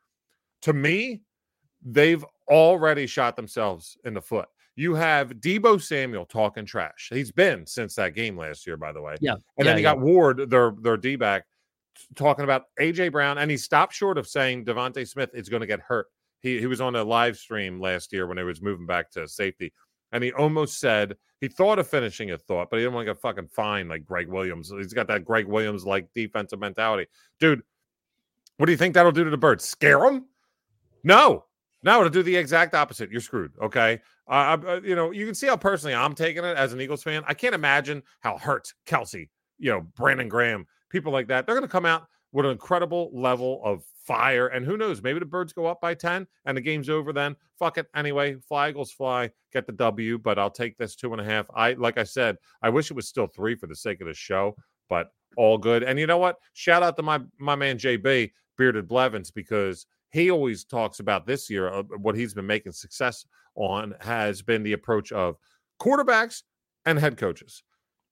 to 0.62 0.72
me, 0.72 1.22
they've 1.84 2.24
already 2.48 3.06
shot 3.06 3.36
themselves 3.36 3.96
in 4.04 4.14
the 4.14 4.22
foot. 4.22 4.48
You 4.76 4.94
have 4.94 5.30
Deebo 5.34 5.80
Samuel 5.80 6.26
talking 6.26 6.66
trash. 6.66 7.08
He's 7.12 7.30
been 7.30 7.64
since 7.66 7.94
that 7.94 8.14
game 8.14 8.36
last 8.36 8.66
year, 8.66 8.76
by 8.76 8.92
the 8.92 9.00
way. 9.00 9.14
Yeah. 9.20 9.34
And 9.34 9.40
yeah, 9.58 9.64
then 9.64 9.76
you 9.78 9.84
yeah. 9.84 9.94
got 9.94 10.00
Ward, 10.00 10.50
their 10.50 10.74
their 10.82 10.96
D 10.96 11.16
back, 11.16 11.44
talking 12.16 12.44
about 12.44 12.64
AJ 12.80 13.12
Brown, 13.12 13.38
and 13.38 13.50
he 13.50 13.56
stopped 13.56 13.94
short 13.94 14.18
of 14.18 14.26
saying 14.26 14.64
DeVonta 14.64 15.06
Smith 15.08 15.30
is 15.32 15.48
going 15.48 15.60
to 15.60 15.66
get 15.66 15.80
hurt. 15.80 16.08
He 16.44 16.60
he 16.60 16.66
was 16.66 16.80
on 16.80 16.94
a 16.94 17.02
live 17.02 17.36
stream 17.36 17.80
last 17.80 18.12
year 18.12 18.26
when 18.28 18.36
he 18.38 18.44
was 18.44 18.60
moving 18.62 18.86
back 18.86 19.10
to 19.12 19.26
safety, 19.26 19.72
and 20.12 20.22
he 20.22 20.30
almost 20.32 20.78
said 20.78 21.16
he 21.40 21.48
thought 21.48 21.78
of 21.78 21.88
finishing 21.88 22.30
a 22.32 22.38
thought, 22.38 22.68
but 22.70 22.76
he 22.76 22.82
didn't 22.82 22.94
want 22.94 23.06
to 23.06 23.14
get 23.14 23.20
fucking 23.20 23.48
fined 23.48 23.88
like 23.88 24.04
Gregg 24.04 24.28
Williams. 24.28 24.70
He's 24.70 24.92
got 24.92 25.08
that 25.08 25.24
Gregg 25.24 25.46
Williams 25.46 25.84
like 25.86 26.06
defensive 26.14 26.60
mentality, 26.60 27.06
dude. 27.40 27.62
What 28.58 28.66
do 28.66 28.72
you 28.72 28.78
think 28.78 28.94
that'll 28.94 29.10
do 29.10 29.24
to 29.24 29.30
the 29.30 29.36
birds? 29.38 29.64
Scare 29.64 30.00
them? 30.00 30.26
No, 31.02 31.46
no, 31.82 31.98
it'll 32.00 32.10
do 32.10 32.22
the 32.22 32.36
exact 32.36 32.74
opposite. 32.74 33.10
You're 33.10 33.20
screwed. 33.20 33.52
Okay. 33.60 34.00
Uh, 34.28 34.56
I- 34.66 34.80
you 34.84 34.94
know, 34.94 35.10
you 35.10 35.26
can 35.26 35.34
see 35.34 35.46
how 35.48 35.56
personally 35.56 35.94
I'm 35.94 36.14
taking 36.14 36.44
it 36.44 36.56
as 36.56 36.72
an 36.72 36.80
Eagles 36.80 37.02
fan. 37.02 37.24
I 37.26 37.34
can't 37.34 37.54
imagine 37.54 38.02
how 38.20 38.38
hurt 38.38 38.72
Kelce, 38.86 39.28
you 39.58 39.70
know, 39.70 39.80
Brandon 39.96 40.28
Graham, 40.28 40.66
people 40.88 41.10
like 41.12 41.26
that. 41.28 41.46
They're 41.46 41.56
going 41.56 41.66
to 41.66 41.72
come 41.72 41.84
out 41.86 42.06
with 42.34 42.44
an 42.44 42.50
incredible 42.50 43.10
level 43.14 43.60
of 43.64 43.84
fire. 44.04 44.48
And 44.48 44.66
who 44.66 44.76
knows? 44.76 45.00
Maybe 45.00 45.20
the 45.20 45.24
birds 45.24 45.52
go 45.52 45.66
up 45.66 45.80
by 45.80 45.94
10 45.94 46.26
and 46.44 46.56
the 46.56 46.60
game's 46.60 46.90
over 46.90 47.12
then. 47.12 47.36
Fuck 47.60 47.78
it. 47.78 47.86
Anyway, 47.94 48.36
fly 48.48 48.70
Eagles 48.70 48.90
fly, 48.90 49.30
get 49.52 49.66
the 49.66 49.72
W, 49.72 50.18
but 50.18 50.36
I'll 50.36 50.50
take 50.50 50.76
this 50.76 50.96
two 50.96 51.12
and 51.12 51.20
a 51.20 51.24
half. 51.24 51.46
I, 51.54 51.74
like 51.74 51.96
I 51.96 52.02
said, 52.02 52.36
I 52.60 52.70
wish 52.70 52.90
it 52.90 52.94
was 52.94 53.08
still 53.08 53.28
three 53.28 53.54
for 53.54 53.68
the 53.68 53.76
sake 53.76 54.00
of 54.00 54.08
the 54.08 54.14
show, 54.14 54.56
but 54.88 55.12
all 55.36 55.56
good. 55.56 55.84
And 55.84 55.98
you 55.98 56.08
know 56.08 56.18
what? 56.18 56.36
Shout 56.54 56.82
out 56.82 56.96
to 56.96 57.04
my, 57.04 57.20
my 57.38 57.54
man, 57.54 57.78
JB, 57.78 58.32
Bearded 58.58 58.88
Blevins, 58.88 59.30
because 59.30 59.86
he 60.10 60.32
always 60.32 60.64
talks 60.64 60.98
about 60.98 61.26
this 61.26 61.48
year, 61.48 61.72
uh, 61.72 61.84
what 62.00 62.16
he's 62.16 62.34
been 62.34 62.46
making 62.46 62.72
success 62.72 63.24
on 63.54 63.94
has 64.00 64.42
been 64.42 64.64
the 64.64 64.72
approach 64.72 65.12
of 65.12 65.36
quarterbacks 65.80 66.42
and 66.84 66.98
head 66.98 67.16
coaches. 67.16 67.62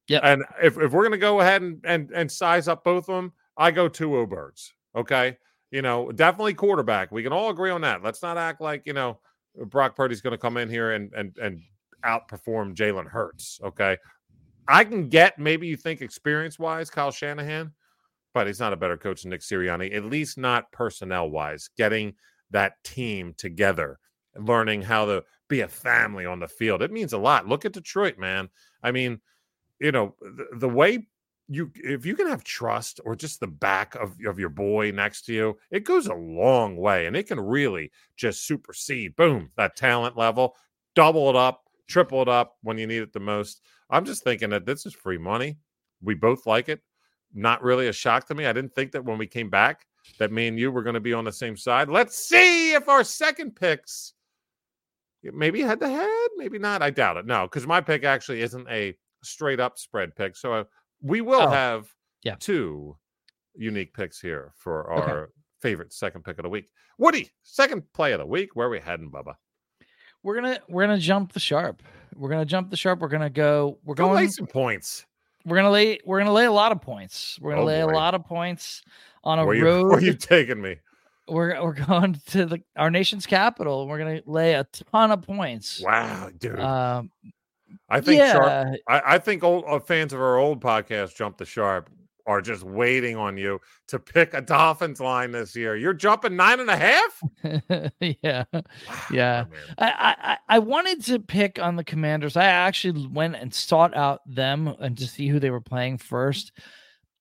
Yeah. 0.06 0.20
And 0.22 0.44
if, 0.62 0.78
if 0.78 0.92
we're 0.92 1.02
going 1.02 1.10
to 1.10 1.18
go 1.18 1.40
ahead 1.40 1.62
and, 1.62 1.80
and, 1.84 2.10
and 2.12 2.30
size 2.30 2.68
up 2.68 2.84
both 2.84 3.08
of 3.08 3.16
them, 3.16 3.32
I 3.56 3.70
go 3.70 3.88
two 3.88 4.16
O 4.16 4.26
birds. 4.26 4.72
Okay. 4.94 5.36
You 5.70 5.82
know, 5.82 6.12
definitely 6.12 6.54
quarterback. 6.54 7.12
We 7.12 7.22
can 7.22 7.32
all 7.32 7.50
agree 7.50 7.70
on 7.70 7.80
that. 7.80 8.02
Let's 8.02 8.22
not 8.22 8.36
act 8.36 8.60
like, 8.60 8.82
you 8.84 8.92
know, 8.92 9.18
Brock 9.66 9.96
Purdy's 9.96 10.20
going 10.20 10.32
to 10.32 10.38
come 10.38 10.56
in 10.56 10.68
here 10.68 10.92
and, 10.92 11.12
and, 11.14 11.36
and 11.38 11.60
outperform 12.04 12.74
Jalen 12.74 13.06
Hurts. 13.06 13.60
Okay. 13.64 13.96
I 14.68 14.84
can 14.84 15.08
get 15.08 15.38
maybe 15.38 15.66
you 15.66 15.76
think 15.76 16.02
experience 16.02 16.58
wise, 16.58 16.90
Kyle 16.90 17.10
Shanahan, 17.10 17.72
but 18.34 18.46
he's 18.46 18.60
not 18.60 18.72
a 18.72 18.76
better 18.76 18.96
coach 18.96 19.22
than 19.22 19.30
Nick 19.30 19.40
Sirianni, 19.40 19.94
at 19.94 20.04
least 20.04 20.38
not 20.38 20.70
personnel 20.72 21.30
wise, 21.30 21.70
getting 21.76 22.14
that 22.50 22.82
team 22.84 23.34
together 23.36 23.98
learning 24.36 24.82
how 24.82 25.04
to 25.04 25.24
be 25.48 25.60
a 25.60 25.68
family 25.68 26.26
on 26.26 26.40
the 26.40 26.48
field. 26.48 26.82
It 26.82 26.92
means 26.92 27.12
a 27.12 27.18
lot. 27.18 27.48
Look 27.48 27.64
at 27.64 27.72
Detroit, 27.72 28.18
man. 28.18 28.48
I 28.82 28.90
mean, 28.90 29.20
you 29.80 29.92
know, 29.92 30.14
the, 30.20 30.46
the 30.58 30.68
way 30.68 31.06
you 31.48 31.70
if 31.74 32.06
you 32.06 32.14
can 32.14 32.28
have 32.28 32.44
trust 32.44 33.00
or 33.04 33.14
just 33.14 33.40
the 33.40 33.46
back 33.46 33.94
of, 33.96 34.16
of 34.26 34.38
your 34.38 34.48
boy 34.48 34.90
next 34.90 35.22
to 35.26 35.32
you, 35.32 35.58
it 35.70 35.84
goes 35.84 36.06
a 36.06 36.14
long 36.14 36.76
way 36.76 37.06
and 37.06 37.16
it 37.16 37.26
can 37.26 37.40
really 37.40 37.90
just 38.16 38.46
supersede, 38.46 39.16
boom, 39.16 39.50
that 39.56 39.76
talent 39.76 40.16
level, 40.16 40.54
double 40.94 41.28
it 41.28 41.36
up, 41.36 41.64
triple 41.88 42.22
it 42.22 42.28
up 42.28 42.56
when 42.62 42.78
you 42.78 42.86
need 42.86 43.02
it 43.02 43.12
the 43.12 43.20
most. 43.20 43.60
I'm 43.90 44.04
just 44.04 44.24
thinking 44.24 44.50
that 44.50 44.66
this 44.66 44.86
is 44.86 44.94
free 44.94 45.18
money. 45.18 45.58
We 46.00 46.14
both 46.14 46.46
like 46.46 46.68
it. 46.68 46.80
Not 47.34 47.62
really 47.62 47.88
a 47.88 47.92
shock 47.92 48.26
to 48.28 48.34
me. 48.34 48.46
I 48.46 48.52
didn't 48.52 48.74
think 48.74 48.92
that 48.92 49.04
when 49.04 49.18
we 49.18 49.26
came 49.26 49.50
back 49.50 49.86
that 50.18 50.32
me 50.32 50.48
and 50.48 50.58
you 50.58 50.70
were 50.70 50.82
going 50.82 50.94
to 50.94 51.00
be 51.00 51.12
on 51.12 51.24
the 51.24 51.32
same 51.32 51.56
side. 51.56 51.88
Let's 51.88 52.16
see 52.16 52.72
if 52.74 52.88
our 52.88 53.04
second 53.04 53.56
picks 53.56 54.14
maybe 55.22 55.60
head 55.60 55.80
to 55.80 55.88
head, 55.88 56.28
maybe 56.36 56.58
not. 56.58 56.82
I 56.82 56.90
doubt 56.90 57.16
it. 57.16 57.26
No, 57.26 57.44
because 57.44 57.66
my 57.66 57.80
pick 57.80 58.04
actually 58.04 58.42
isn't 58.42 58.68
a 58.68 58.96
straight 59.22 59.60
up 59.60 59.78
spread 59.78 60.14
pick. 60.16 60.36
So 60.36 60.66
we 61.02 61.20
will 61.20 61.42
Oh, 61.42 61.50
have 61.50 61.88
yeah. 62.22 62.36
two 62.38 62.96
unique 63.54 63.92
picks 63.94 64.20
here 64.20 64.52
for 64.56 64.92
Okay. 64.92 65.10
our 65.10 65.30
favorite 65.60 65.92
second 65.92 66.24
pick 66.24 66.38
of 66.38 66.42
the 66.44 66.48
week. 66.48 66.70
Woody, 66.98 67.30
second 67.42 67.82
play 67.92 68.12
of 68.12 68.20
the 68.20 68.26
week. 68.26 68.54
Where 68.56 68.68
we 68.68 68.80
heading, 68.80 69.10
Bubba? 69.10 69.34
We're 70.22 70.36
gonna 70.36 70.60
we're 70.68 70.84
gonna 70.84 70.98
jump 70.98 71.32
the 71.32 71.40
sharp. 71.40 71.82
We're 72.14 72.28
gonna 72.28 72.44
jump 72.44 72.70
the 72.70 72.76
sharp. 72.76 73.00
We're 73.00 73.08
gonna 73.08 73.30
go. 73.30 73.78
We're 73.84 73.94
Go 73.94 74.06
going. 74.06 74.16
lay 74.16 74.28
some 74.28 74.46
points. 74.46 75.04
We're 75.44 75.56
gonna 75.56 75.70
lay. 75.70 75.98
We're 76.04 76.18
gonna 76.20 76.32
lay 76.32 76.44
a 76.44 76.52
lot 76.52 76.70
of 76.72 76.80
points. 76.80 77.38
We're 77.40 77.50
gonna 77.52 77.62
Oh, 77.62 77.66
lay 77.66 77.80
a 77.80 77.86
lot 77.86 78.14
of 78.14 78.24
points 78.24 78.82
on 79.24 79.38
a 79.40 79.44
Where 79.46 79.56
you, 79.56 79.64
road. 79.66 79.86
where 79.88 79.98
are 79.98 80.00
you 80.00 80.14
taking 80.14 80.62
me? 80.62 80.76
We're 81.28 81.60
we're 81.62 81.72
going 81.74 82.20
to 82.28 82.46
the 82.46 82.62
our 82.76 82.90
nation's 82.90 83.26
capital. 83.26 83.88
We're 83.88 83.98
gonna 83.98 84.22
lay 84.26 84.54
a 84.54 84.64
ton 84.92 85.10
of 85.10 85.22
points. 85.22 85.80
Wow, 85.82 86.30
dude. 86.38 86.60
Um, 86.60 87.10
I 87.92 88.00
think 88.00 88.20
Sharp 88.32 88.76
I, 88.88 89.02
I 89.14 89.18
think 89.18 89.44
old 89.44 89.64
uh, 89.66 89.78
fans 89.80 90.12
of 90.12 90.20
our 90.20 90.36
old 90.38 90.60
podcast, 90.60 91.14
Jump 91.16 91.38
the 91.38 91.44
Sharp, 91.44 91.90
are 92.26 92.40
just 92.40 92.62
waiting 92.62 93.16
on 93.16 93.36
you 93.36 93.60
to 93.88 93.98
pick 93.98 94.32
a 94.32 94.40
Dolphins 94.40 95.00
line 95.00 95.32
this 95.32 95.56
year. 95.56 95.76
You're 95.76 95.92
jumping 95.94 96.36
nine 96.36 96.60
and 96.60 96.70
a 96.70 96.76
half. 96.76 97.20
yeah. 98.00 98.44
Yeah. 99.10 99.44
I, 99.78 99.90
I 99.90 100.16
I- 100.32 100.38
I 100.48 100.58
wanted 100.58 101.02
to 101.06 101.18
pick 101.18 101.58
on 101.58 101.76
the 101.76 101.84
Commanders. 101.84 102.36
I 102.36 102.44
actually 102.44 103.06
went 103.08 103.36
and 103.36 103.52
sought 103.54 103.96
out 103.96 104.20
them 104.26 104.68
and 104.80 104.96
to 104.98 105.06
see 105.06 105.28
who 105.28 105.40
they 105.40 105.50
were 105.50 105.60
playing 105.62 105.98
first. 105.98 106.52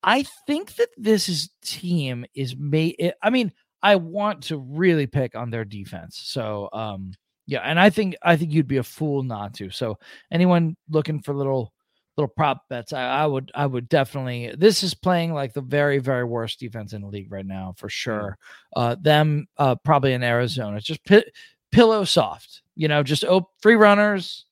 I 0.04 0.26
think 0.48 0.76
that 0.76 0.90
this 0.98 1.30
is 1.30 1.50
team 1.64 2.26
is 2.36 2.56
made. 2.58 3.14
I 3.24 3.30
mean, 3.30 3.54
I 3.82 3.96
want 3.96 4.44
to 4.44 4.58
really 4.58 5.08
pick 5.08 5.34
on 5.36 5.50
their 5.50 5.64
defense. 5.66 6.20
So, 6.24 6.70
um, 6.74 7.14
yeah, 7.48 7.60
and 7.60 7.80
I 7.80 7.90
think 7.90 8.16
I 8.22 8.36
think 8.38 8.52
you'd 8.52 8.68
be 8.68 8.78
a 8.78 8.84
fool 8.84 9.24
not 9.24 9.54
to. 9.56 9.70
So, 9.70 9.98
anyone 10.32 10.76
looking 10.90 11.22
for 11.22 11.34
little 11.34 11.74
little 12.18 12.28
prop 12.36 12.68
bets, 12.70 12.94
I, 12.94 13.04
I 13.04 13.26
would 13.26 13.52
I 13.56 13.66
would 13.66 13.90
definitely. 13.90 14.54
This 14.58 14.84
is 14.84 14.94
playing 14.94 15.34
like 15.34 15.54
the 15.54 15.62
very 15.62 16.00
very 16.00 16.24
worst 16.24 16.60
defense 16.60 16.94
in 16.94 17.02
the 17.02 17.08
league 17.08 17.32
right 17.32 17.46
now 17.46 17.74
for 17.78 17.90
sure. 17.90 18.38
Uh, 18.76 18.96
them 19.00 19.48
uh, 19.58 19.76
probably 19.76 20.14
in 20.14 20.24
Arizona. 20.24 20.80
Just 20.80 21.04
pi- 21.06 21.24
pillow 21.72 22.04
soft, 22.04 22.62
you 22.76 22.88
know, 22.88 23.04
just 23.04 23.24
op- 23.24 23.52
free 23.62 23.76
runners, 23.76 24.46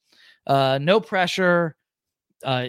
uh, 0.47 0.79
no 0.81 0.99
pressure, 0.99 1.75
uh, 2.43 2.67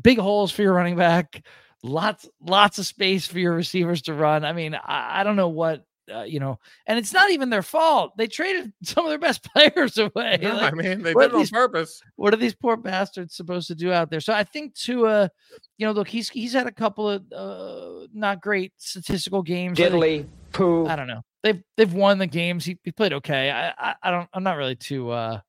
big 0.00 0.18
holes 0.18 0.52
for 0.52 0.62
your 0.62 0.74
running 0.74 0.96
back, 0.96 1.42
lots 1.82 2.28
lots 2.40 2.78
of 2.78 2.86
space 2.86 3.26
for 3.26 3.38
your 3.38 3.54
receivers 3.54 4.02
to 4.02 4.14
run. 4.14 4.44
I 4.44 4.52
mean, 4.52 4.74
I, 4.74 5.20
I 5.20 5.24
don't 5.24 5.36
know 5.36 5.48
what. 5.48 5.84
Uh, 6.12 6.22
you 6.22 6.38
know, 6.38 6.58
and 6.86 6.98
it's 6.98 7.12
not 7.14 7.30
even 7.30 7.48
their 7.48 7.62
fault. 7.62 8.14
They 8.18 8.26
traded 8.26 8.72
some 8.82 9.06
of 9.06 9.10
their 9.10 9.18
best 9.18 9.42
players 9.54 9.96
away. 9.96 10.38
No, 10.42 10.54
Like, 10.56 10.72
I 10.72 10.76
mean, 10.76 11.02
they 11.02 11.14
what 11.14 11.22
did 11.22 11.30
it 11.30 11.34
on 11.34 11.40
these- 11.40 11.50
purpose. 11.50 12.02
what 12.16 12.34
are 12.34 12.36
these 12.36 12.54
poor 12.54 12.76
bastards 12.76 13.34
supposed 13.34 13.68
to 13.68 13.74
do 13.74 13.90
out 13.92 14.10
there? 14.10 14.20
So 14.20 14.32
I 14.34 14.44
think 14.44 14.74
Tua, 14.74 15.30
you 15.78 15.86
know, 15.86 15.92
look, 15.92 16.08
he's 16.08 16.28
he's 16.28 16.52
had 16.52 16.66
a 16.66 16.72
couple 16.72 17.08
of 17.08 17.24
uh, 17.32 18.06
not 18.12 18.42
great 18.42 18.72
statistical 18.76 19.42
games. 19.42 19.80
I 19.80 19.88
think- 19.88 19.94
Diddly 20.02 20.26
poo. 20.52 20.86
I 20.86 20.94
don't 20.96 21.06
know. 21.08 21.22
They've 21.42 21.62
they've 21.76 21.92
won 21.92 22.18
the 22.18 22.26
games. 22.26 22.64
He, 22.64 22.78
he 22.84 22.90
played 22.92 23.12
okay. 23.14 23.50
I, 23.50 23.68
I 23.70 23.94
I 24.02 24.10
don't. 24.10 24.28
I'm 24.32 24.42
not 24.44 24.56
really 24.56 24.76
too 24.76 25.10
uh 25.10 25.40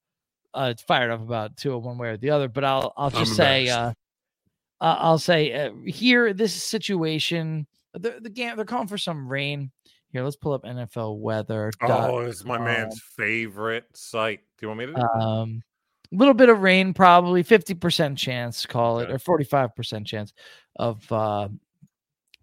uh 0.53 0.73
fired 0.87 1.11
up 1.11 1.21
about 1.21 1.55
Tua 1.57 1.77
one 1.77 1.97
way 1.97 2.09
or 2.09 2.17
the 2.17 2.29
other. 2.31 2.47
But 2.49 2.63
I'll 2.65 2.93
I'll 2.97 3.07
I'm 3.07 3.25
just 3.25 3.35
say 3.35 3.69
uh, 3.69 3.89
uh 3.89 3.93
I'll 4.99 5.19
say 5.19 5.53
uh, 5.67 5.71
here 5.85 6.33
this 6.33 6.53
situation 6.53 7.65
the 7.93 8.17
the 8.21 8.29
game 8.29 8.55
they're 8.57 8.65
calling 8.65 8.87
for 8.87 8.97
some 8.97 9.27
rain. 9.27 9.71
Here, 10.15 10.23
let's 10.23 10.37
pull 10.37 10.53
up 10.53 10.63
NFL 10.63 11.17
weather. 11.17 11.73
Oh, 11.81 12.19
it's 12.19 12.45
my 12.45 12.57
man's 12.57 13.01
favorite 13.17 13.83
site. 13.93 14.39
Do 14.57 14.63
you 14.63 14.67
want 14.69 14.79
me 14.79 14.85
to? 14.85 14.93
do 14.93 15.01
um 15.01 15.61
a 16.09 16.15
little 16.15 16.33
bit 16.33 16.47
of 16.47 16.61
rain 16.61 16.93
probably 16.93 17.43
50% 17.43 18.15
chance 18.15 18.65
call 18.65 18.99
it 18.99 19.11
or 19.11 19.17
45% 19.17 20.05
chance 20.05 20.31
of 20.77 21.11
uh 21.11 21.49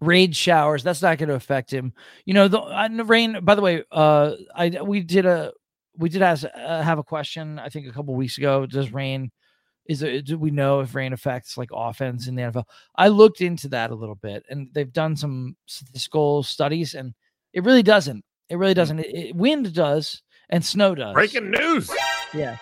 rain 0.01 0.33
showers 0.33 0.83
that's 0.83 1.01
not 1.01 1.17
going 1.17 1.29
to 1.29 1.35
affect 1.35 1.73
him 1.73 1.93
you 2.25 2.35
know 2.35 2.47
the, 2.47 2.59
uh, 2.59 2.87
the 2.89 3.05
rain 3.05 3.39
by 3.41 3.55
the 3.55 3.61
way 3.63 3.83
uh 3.91 4.33
i 4.53 4.69
we 4.83 4.99
did 4.99 5.25
a 5.25 5.51
we 5.97 6.09
did 6.09 6.21
ask, 6.21 6.45
uh, 6.53 6.81
have 6.83 6.99
a 6.99 7.03
question 7.03 7.57
i 7.57 7.69
think 7.69 7.87
a 7.87 7.91
couple 7.91 8.13
weeks 8.13 8.37
ago 8.37 8.67
does 8.67 8.91
rain 8.91 9.31
is 9.87 10.03
it 10.03 10.25
do 10.25 10.37
we 10.37 10.51
know 10.51 10.81
if 10.81 10.93
rain 10.93 11.13
affects 11.13 11.57
like 11.57 11.69
offense 11.73 12.27
in 12.27 12.35
the 12.35 12.43
nfl 12.43 12.65
i 12.97 13.07
looked 13.07 13.41
into 13.41 13.67
that 13.69 13.89
a 13.89 13.95
little 13.95 14.15
bit 14.15 14.45
and 14.49 14.67
they've 14.73 14.93
done 14.93 15.15
some 15.15 15.55
statistical 15.65 16.43
studies 16.43 16.93
and 16.93 17.15
it 17.53 17.63
really 17.63 17.83
doesn't 17.83 18.23
it 18.49 18.57
really 18.57 18.73
doesn't 18.73 18.99
it, 18.99 19.07
it- 19.15 19.35
wind 19.35 19.73
does 19.73 20.21
and 20.49 20.63
snow 20.65 20.93
does 20.95 21.13
Breaking 21.13 21.51
news. 21.51 21.89
yeah. 22.33 22.57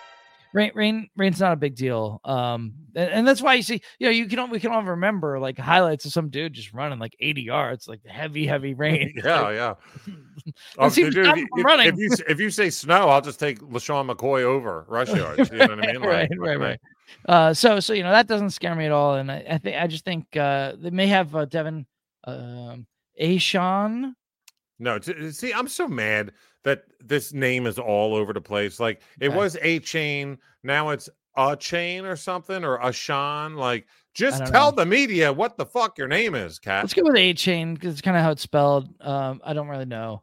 Rain, 0.54 0.70
rain, 0.74 1.08
rain's 1.16 1.40
not 1.40 1.54
a 1.54 1.56
big 1.56 1.74
deal. 1.76 2.20
Um, 2.26 2.74
and, 2.94 3.10
and 3.10 3.26
that's 3.26 3.40
why 3.40 3.54
you 3.54 3.62
see, 3.62 3.80
you 3.98 4.06
know, 4.06 4.10
you 4.10 4.26
can 4.26 4.50
we 4.50 4.60
can 4.60 4.70
all 4.70 4.82
remember 4.82 5.38
like 5.40 5.56
highlights 5.58 6.04
of 6.04 6.12
some 6.12 6.28
dude 6.28 6.52
just 6.52 6.74
running 6.74 6.98
like 6.98 7.16
80 7.20 7.40
yards, 7.40 7.88
like 7.88 8.04
heavy, 8.06 8.46
heavy 8.46 8.74
rain. 8.84 9.14
yeah, 9.24 9.50
yeah. 9.50 10.88
See 10.90 11.08
dude, 11.08 11.26
if, 11.26 11.36
you, 11.38 11.46
running. 11.64 11.88
if 11.88 11.96
you 11.96 12.10
if 12.28 12.38
you 12.38 12.50
say 12.50 12.68
snow, 12.68 13.08
I'll 13.08 13.22
just 13.22 13.40
take 13.40 13.60
LeSean 13.60 14.10
McCoy 14.14 14.42
over 14.42 14.84
rush 14.88 15.08
yards. 15.14 15.50
You 15.50 15.56
know 15.56 15.68
what 15.68 15.88
I 15.88 15.92
mean? 15.92 16.02
right, 16.02 16.30
Like, 16.30 16.38
right, 16.38 16.58
like, 16.58 16.58
right. 16.60 16.80
Uh, 17.26 17.54
so, 17.54 17.80
so 17.80 17.94
you 17.94 18.02
know 18.02 18.10
that 18.12 18.26
doesn't 18.26 18.50
scare 18.50 18.74
me 18.74 18.84
at 18.84 18.92
all, 18.92 19.14
and 19.14 19.32
I, 19.32 19.44
I 19.52 19.56
think 19.58 19.76
I 19.80 19.86
just 19.86 20.04
think 20.04 20.36
uh, 20.36 20.74
they 20.78 20.90
may 20.90 21.06
have 21.06 21.34
uh, 21.34 21.46
Devin, 21.46 21.86
um, 22.24 22.86
Ashawn. 23.18 24.12
No, 24.78 24.98
t- 24.98 25.30
see, 25.30 25.52
I'm 25.52 25.68
so 25.68 25.86
mad 25.86 26.32
that 26.64 26.84
this 27.00 27.32
name 27.32 27.66
is 27.66 27.78
all 27.78 28.14
over 28.14 28.32
the 28.32 28.40
place. 28.40 28.80
Like 28.80 29.02
it 29.20 29.28
Okay. 29.28 29.36
was 29.36 29.56
a 29.62 29.78
chain, 29.80 30.38
now 30.62 30.90
it's 30.90 31.08
a 31.36 31.56
chain 31.56 32.04
or 32.04 32.16
something 32.16 32.64
or 32.64 32.78
a 32.78 32.92
Sean. 32.92 33.54
Like 33.54 33.86
just 34.14 34.44
tell 34.46 34.70
know. 34.70 34.76
the 34.76 34.86
media 34.86 35.32
what 35.32 35.56
the 35.56 35.66
fuck 35.66 35.96
your 35.98 36.08
name 36.08 36.34
is, 36.34 36.58
Cat. 36.58 36.84
Let's 36.84 36.94
go 36.94 37.02
with 37.04 37.16
A 37.16 37.32
chain 37.34 37.74
because 37.74 37.92
it's 37.92 38.02
kind 38.02 38.16
of 38.16 38.22
how 38.22 38.30
it's 38.32 38.42
spelled. 38.42 38.88
Um, 39.00 39.40
I 39.44 39.52
don't 39.52 39.68
really 39.68 39.86
know. 39.86 40.22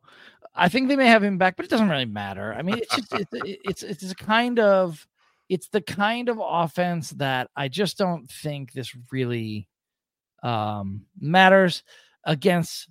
I 0.55 0.67
think 0.67 0.87
they 0.87 0.95
may 0.95 1.07
have 1.07 1.23
him 1.23 1.37
back, 1.37 1.55
but 1.55 1.65
it 1.65 1.69
doesn't 1.69 1.89
really 1.89 2.05
matter. 2.05 2.53
I 2.53 2.61
mean, 2.61 2.79
it's 2.79 2.95
just 2.95 3.11
it's 3.11 3.29
it's 3.33 3.83
it's 4.03 4.11
a 4.11 4.15
kind 4.15 4.59
of 4.59 5.07
it's 5.47 5.69
the 5.69 5.81
kind 5.81 6.29
of 6.29 6.39
offense 6.43 7.11
that 7.11 7.49
I 7.55 7.69
just 7.69 7.97
don't 7.97 8.29
think 8.29 8.73
this 8.73 8.95
really 9.11 9.67
um 10.43 11.05
matters 11.19 11.83
against 12.23 12.87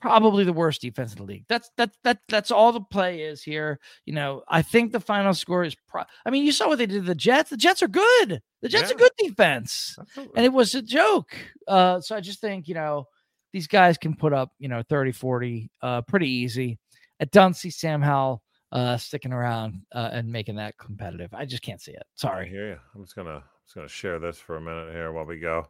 probably 0.00 0.44
the 0.44 0.52
worst 0.52 0.80
defense 0.80 1.12
in 1.12 1.18
the 1.18 1.24
league. 1.24 1.44
That's 1.48 1.70
that's 1.76 1.96
that 2.04 2.18
that's 2.28 2.50
all 2.50 2.72
the 2.72 2.80
play 2.80 3.20
is 3.22 3.42
here. 3.42 3.78
You 4.06 4.14
know, 4.14 4.42
I 4.48 4.62
think 4.62 4.92
the 4.92 5.00
final 5.00 5.34
score 5.34 5.64
is 5.64 5.76
pro- 5.88 6.04
I 6.24 6.30
mean, 6.30 6.44
you 6.44 6.52
saw 6.52 6.68
what 6.68 6.78
they 6.78 6.86
did 6.86 7.00
to 7.02 7.06
the 7.06 7.14
Jets. 7.14 7.50
The 7.50 7.56
Jets 7.56 7.82
are 7.82 7.88
good. 7.88 8.40
The 8.62 8.68
Jets 8.68 8.90
are 8.90 8.94
Yeah. 8.94 8.98
good 8.98 9.12
defense 9.18 9.96
Absolutely. 10.00 10.34
and 10.36 10.44
it 10.46 10.52
was 10.52 10.74
a 10.74 10.82
joke. 10.82 11.34
Uh, 11.68 12.00
so 12.00 12.16
I 12.16 12.20
just 12.20 12.40
think, 12.40 12.68
you 12.68 12.74
know, 12.74 13.06
these 13.52 13.66
guys 13.66 13.98
can 13.98 14.14
put 14.14 14.32
up, 14.32 14.52
you 14.58 14.68
know, 14.68 14.82
30, 14.88 15.12
40 15.12 15.70
uh, 15.82 16.02
pretty 16.02 16.28
easy. 16.30 16.78
I 17.20 17.24
don't 17.26 17.54
see 17.54 17.70
Sam 17.70 18.00
Howell 18.02 18.42
uh, 18.72 18.96
sticking 18.96 19.32
around 19.32 19.82
uh, 19.92 20.10
and 20.12 20.30
making 20.30 20.56
that 20.56 20.78
competitive. 20.78 21.34
I 21.34 21.44
just 21.44 21.62
can't 21.62 21.80
see 21.80 21.92
it. 21.92 22.04
Sorry. 22.14 22.46
I 22.46 22.48
hear 22.48 22.68
you. 22.68 22.76
I'm 22.94 23.02
just 23.02 23.16
gonna 23.16 23.42
just 23.66 23.74
gonna 23.74 23.88
share 23.88 24.18
this 24.18 24.38
for 24.38 24.56
a 24.56 24.60
minute 24.60 24.92
here 24.92 25.12
while 25.12 25.24
we 25.26 25.38
go. 25.40 25.66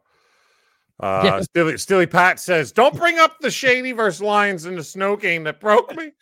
Uh 1.00 1.42
Steely, 1.42 1.78
Steely 1.78 2.06
Pat 2.06 2.38
says, 2.38 2.72
Don't 2.72 2.94
bring 2.94 3.18
up 3.18 3.38
the 3.40 3.50
shady 3.50 3.92
versus 3.92 4.20
Lions 4.20 4.66
in 4.66 4.76
the 4.76 4.84
snow 4.84 5.16
game 5.16 5.44
that 5.44 5.60
broke 5.60 5.94
me. 5.96 6.12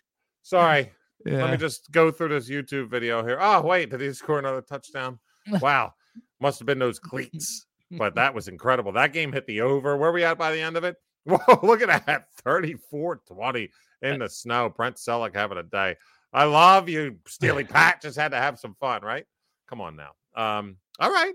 Sorry. 0.42 0.90
Let 1.24 1.50
me 1.50 1.56
just 1.56 1.90
go 1.90 2.10
through 2.10 2.28
this 2.28 2.48
YouTube 2.48 2.88
video 2.88 3.24
here. 3.24 3.38
Oh, 3.40 3.60
wait, 3.60 3.90
did 3.90 4.00
he 4.00 4.12
score 4.12 4.38
another 4.38 4.62
touchdown? 4.62 5.18
Wow. 5.62 5.94
Must 6.40 6.58
have 6.58 6.66
been 6.66 6.78
those 6.78 6.98
cleats. 6.98 7.66
But 7.90 8.14
that 8.16 8.34
was 8.34 8.48
incredible. 8.48 8.92
That 8.92 9.14
game 9.14 9.32
hit 9.32 9.46
the 9.46 9.62
over. 9.62 9.96
Where 9.96 10.10
are 10.10 10.12
we 10.12 10.22
at 10.22 10.36
by 10.36 10.52
the 10.52 10.60
end 10.60 10.76
of 10.76 10.84
it? 10.84 10.96
Whoa, 11.24 11.58
look 11.62 11.80
at 11.80 12.06
that. 12.06 12.26
34 12.44 13.22
20 13.26 13.70
in 14.02 14.18
the 14.18 14.28
snow. 14.28 14.68
Brent 14.68 14.96
Celek 14.96 15.34
having 15.34 15.58
a 15.58 15.62
day. 15.62 15.96
I 16.32 16.44
love 16.44 16.88
you, 16.88 17.16
Steely 17.26 17.64
Pat. 17.64 18.02
Just 18.02 18.18
had 18.18 18.32
to 18.32 18.36
have 18.36 18.58
some 18.58 18.74
fun, 18.78 19.02
right? 19.02 19.24
Come 19.68 19.80
on 19.80 19.96
now. 19.96 20.10
Um, 20.36 20.76
all 21.00 21.10
right. 21.10 21.32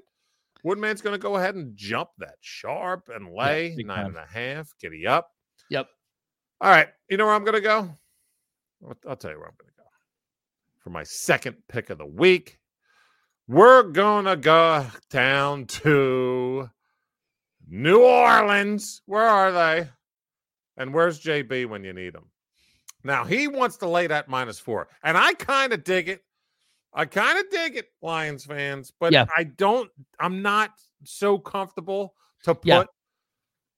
Woodman's 0.64 1.01
going 1.01 1.14
to 1.14 1.22
go 1.22 1.36
ahead 1.36 1.55
and 1.55 1.76
jump 1.76 2.09
that 2.20 2.36
sharp 2.41 3.09
and 3.14 3.34
lay 3.34 3.76
big 3.76 3.86
nine 3.86 3.97
time. 3.97 4.07
and 4.07 4.18
a 4.18 4.26
half. 4.26 4.70
Giddy 4.82 5.05
up. 5.05 5.28
Yep. 5.70 5.88
All 6.61 6.70
right. 6.70 6.88
You 7.09 7.18
know 7.18 7.26
where 7.26 7.36
I'm 7.36 7.43
going 7.43 7.55
to 7.55 7.61
go? 7.61 7.97
I'll, 8.86 8.97
I'll 9.07 9.16
tell 9.16 9.32
you 9.32 9.38
where 9.38 9.47
I'm 9.47 9.55
going 9.59 9.70
to 9.70 9.78
go 9.78 9.84
for 10.80 10.89
my 10.89 11.03
second 11.03 11.57
pick 11.70 11.89
of 11.89 11.97
the 11.97 12.05
week. 12.05 12.59
We're 13.47 13.84
going 13.84 14.26
to 14.26 14.38
go 14.38 14.86
down 15.09 15.66
to 15.66 16.70
New 17.68 18.01
Orleans. 18.01 19.01
Where 19.05 19.28
are 19.28 19.51
they? 19.51 19.89
And 20.78 20.93
where's 20.93 21.22
JB 21.22 21.68
when 21.68 21.84
you 21.84 21.93
need 21.93 22.16
him? 22.16 22.30
Now, 23.03 23.26
he 23.26 23.47
wants 23.49 23.78
to 23.78 23.89
lay 23.89 24.07
that 24.07 24.30
minus 24.30 24.59
four. 24.59 24.88
And 25.03 25.18
I 25.18 25.34
kind 25.34 25.74
of 25.74 25.84
dig 25.84 26.07
it. 26.07 26.24
I 26.93 27.05
kind 27.05 27.39
of 27.39 27.49
dig 27.49 27.75
it, 27.77 27.87
Lions 28.01 28.45
fans, 28.45 28.91
but 28.99 29.11
Yeah. 29.11 29.25
I 29.35 29.45
don't, 29.45 29.89
I'm 30.19 30.41
not 30.41 30.71
so 31.03 31.37
comfortable 31.39 32.13
to 32.43 32.53
put 32.55 32.65
Yeah. 32.67 32.83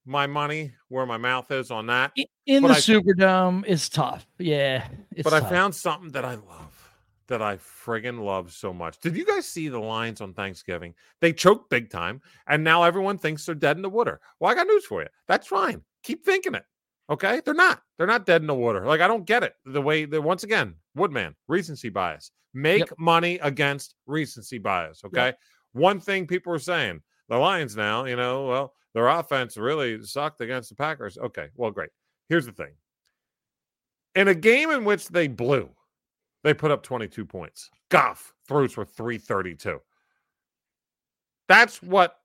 my 0.06 0.28
money 0.28 0.74
where 0.90 1.06
my 1.06 1.18
mouth 1.18 1.50
is 1.52 1.72
on 1.72 1.88
that. 1.88 2.12
In 2.46 2.64
the 2.64 2.70
I- 2.70 2.74
Superdome, 2.80 3.64
it's 3.68 3.90
tough. 3.90 4.28
Yeah, 4.38 4.88
it's 5.12 5.24
but 5.24 5.34
I 5.34 5.42
found 5.50 5.74
something 5.74 6.12
that 6.12 6.26
I 6.26 6.36
love, 6.36 6.92
that 7.28 7.42
I 7.42 7.58
friggin' 7.58 8.24
love 8.24 8.52
so 8.52 8.74
much. 8.74 9.00
Did 9.00 9.16
you 9.16 9.26
guys 9.26 9.48
see 9.48 9.68
the 9.70 9.80
Lions 9.80 10.22
on 10.22 10.34
Thanksgiving? 10.34 10.94
They 11.22 11.34
choked 11.34 11.70
big 11.70 11.90
time, 11.90 12.22
and 12.48 12.64
now 12.64 12.84
everyone 12.84 13.18
thinks 13.18 13.46
they're 13.46 13.56
dead 13.56 13.78
in 13.78 13.82
the 13.82 13.90
water. 13.90 14.20
Well, 14.40 14.52
I 14.52 14.56
got 14.56 14.68
news 14.68 14.86
for 14.86 15.02
you. 15.02 15.08
That's 15.28 15.48
fine. 15.48 15.84
Keep 16.04 16.24
thinking 16.26 16.54
it. 16.54 16.66
Okay, 17.10 17.42
they're 17.46 17.54
not. 17.54 17.82
They're 17.98 18.08
not 18.08 18.26
dead 18.26 18.42
in 18.42 18.48
the 18.48 18.56
water. 18.56 18.86
Like 18.86 19.02
I 19.02 19.08
don't 19.08 19.26
get 19.26 19.44
it. 19.44 19.54
The 19.66 19.82
way 19.82 20.06
that 20.06 20.22
once 20.22 20.44
again, 20.44 20.76
Woodman, 20.96 21.36
recency 21.48 21.90
bias. 21.90 22.32
Make 22.54 22.80
Yep. 22.80 22.94
money 22.98 23.36
against 23.44 23.96
recency 24.08 24.58
bias. 24.58 25.04
Okay. 25.06 25.34
One 25.74 26.00
thing 26.00 26.26
people 26.26 26.54
are 26.54 26.60
saying, 26.60 27.02
the 27.28 27.38
Lions 27.38 27.76
now, 27.76 28.06
you 28.06 28.16
know, 28.16 28.46
well, 28.48 28.74
their 28.94 29.08
offense 29.10 29.58
really 29.58 30.02
sucked 30.04 30.40
against 30.40 30.70
the 30.70 30.76
Packers. 30.76 31.18
Okay, 31.18 31.50
well, 31.56 31.70
great. 31.70 31.90
Here's 32.30 32.46
the 32.46 32.54
thing. 32.54 32.72
In 34.16 34.30
a 34.30 34.36
game 34.36 34.72
in 34.72 34.86
which 34.86 35.10
they 35.10 35.28
blew, 35.28 35.70
they 36.46 36.54
put 36.54 36.72
up 36.72 36.82
22 36.82 37.26
points. 37.26 37.70
Goff 37.90 38.34
throws 38.48 38.72
for 38.72 38.86
332. 38.86 39.82
That's 41.50 41.84
what 41.84 42.16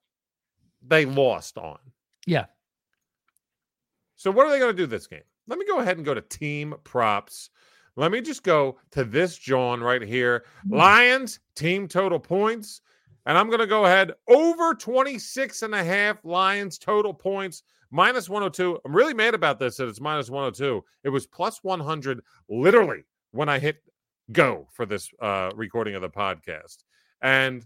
they 0.86 1.04
lost 1.04 1.58
on. 1.58 1.78
Yeah. 2.26 2.46
So 4.20 4.30
what 4.30 4.46
are 4.46 4.50
they 4.50 4.58
going 4.58 4.76
to 4.76 4.82
do 4.82 4.86
this 4.86 5.06
game? 5.06 5.22
Let 5.46 5.58
me 5.58 5.64
go 5.64 5.78
ahead 5.78 5.96
and 5.96 6.04
go 6.04 6.12
to 6.12 6.20
team 6.20 6.74
props. 6.84 7.48
Let 7.96 8.12
me 8.12 8.20
just 8.20 8.42
go 8.42 8.76
to 8.90 9.02
this 9.02 9.38
John 9.38 9.82
right 9.82 10.02
here. 10.02 10.44
Lions 10.68 11.40
team 11.54 11.88
total 11.88 12.20
points. 12.20 12.82
And 13.24 13.38
I'm 13.38 13.46
going 13.46 13.60
to 13.60 13.66
go 13.66 13.86
ahead 13.86 14.12
over 14.28 14.74
26 14.74 15.62
and 15.62 15.74
a 15.74 15.82
half 15.82 16.22
Lions 16.22 16.76
total 16.76 17.14
points 17.14 17.62
minus 17.90 18.28
102. 18.28 18.78
I'm 18.84 18.94
really 18.94 19.14
mad 19.14 19.32
about 19.32 19.58
this 19.58 19.78
that 19.78 19.88
it's 19.88 20.02
minus 20.02 20.28
102. 20.28 20.84
It 21.02 21.08
was 21.08 21.26
plus 21.26 21.64
100 21.64 22.20
literally 22.50 23.04
when 23.30 23.48
I 23.48 23.58
hit 23.58 23.82
go 24.32 24.68
for 24.70 24.84
this 24.84 25.08
uh, 25.22 25.50
recording 25.54 25.94
of 25.94 26.02
the 26.02 26.10
podcast. 26.10 26.84
And 27.22 27.64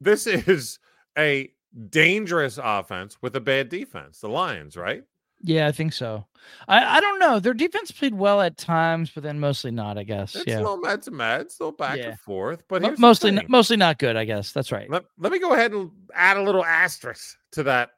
this 0.00 0.26
is 0.26 0.78
a 1.18 1.52
dangerous 1.90 2.58
offense 2.62 3.16
with 3.22 3.36
a 3.36 3.40
bad 3.40 3.68
defense, 3.68 4.20
the 4.20 4.28
Lions, 4.28 4.76
right? 4.76 5.04
Yeah, 5.40 5.68
I 5.68 5.72
think 5.72 5.92
so. 5.92 6.26
I, 6.66 6.98
I 6.98 7.00
don't 7.00 7.20
know. 7.20 7.38
Their 7.38 7.54
defense 7.54 7.92
played 7.92 8.14
well 8.14 8.40
at 8.40 8.56
times, 8.56 9.10
but 9.14 9.22
then 9.22 9.38
mostly 9.38 9.70
not. 9.70 9.96
I 9.96 10.02
guess. 10.02 10.34
It's 10.34 10.46
yeah, 10.46 10.56
a 10.56 10.62
little 10.62 10.78
mad 10.78 11.02
to 11.02 11.10
mad, 11.12 11.42
it's 11.42 11.58
a 11.60 11.70
back 11.70 11.98
Yeah. 11.98 12.08
and 12.08 12.20
forth. 12.20 12.64
But 12.68 12.98
mostly 12.98 13.30
thing. 13.30 13.40
n- 13.40 13.46
mostly 13.48 13.76
not 13.76 13.98
good. 13.98 14.16
I 14.16 14.24
guess 14.24 14.50
that's 14.50 14.72
right. 14.72 14.90
let, 14.90 15.04
let 15.16 15.30
me 15.30 15.38
go 15.38 15.52
ahead 15.54 15.72
and 15.72 15.90
add 16.12 16.38
a 16.38 16.42
little 16.42 16.64
asterisk 16.64 17.36
to 17.52 17.62
that 17.64 17.90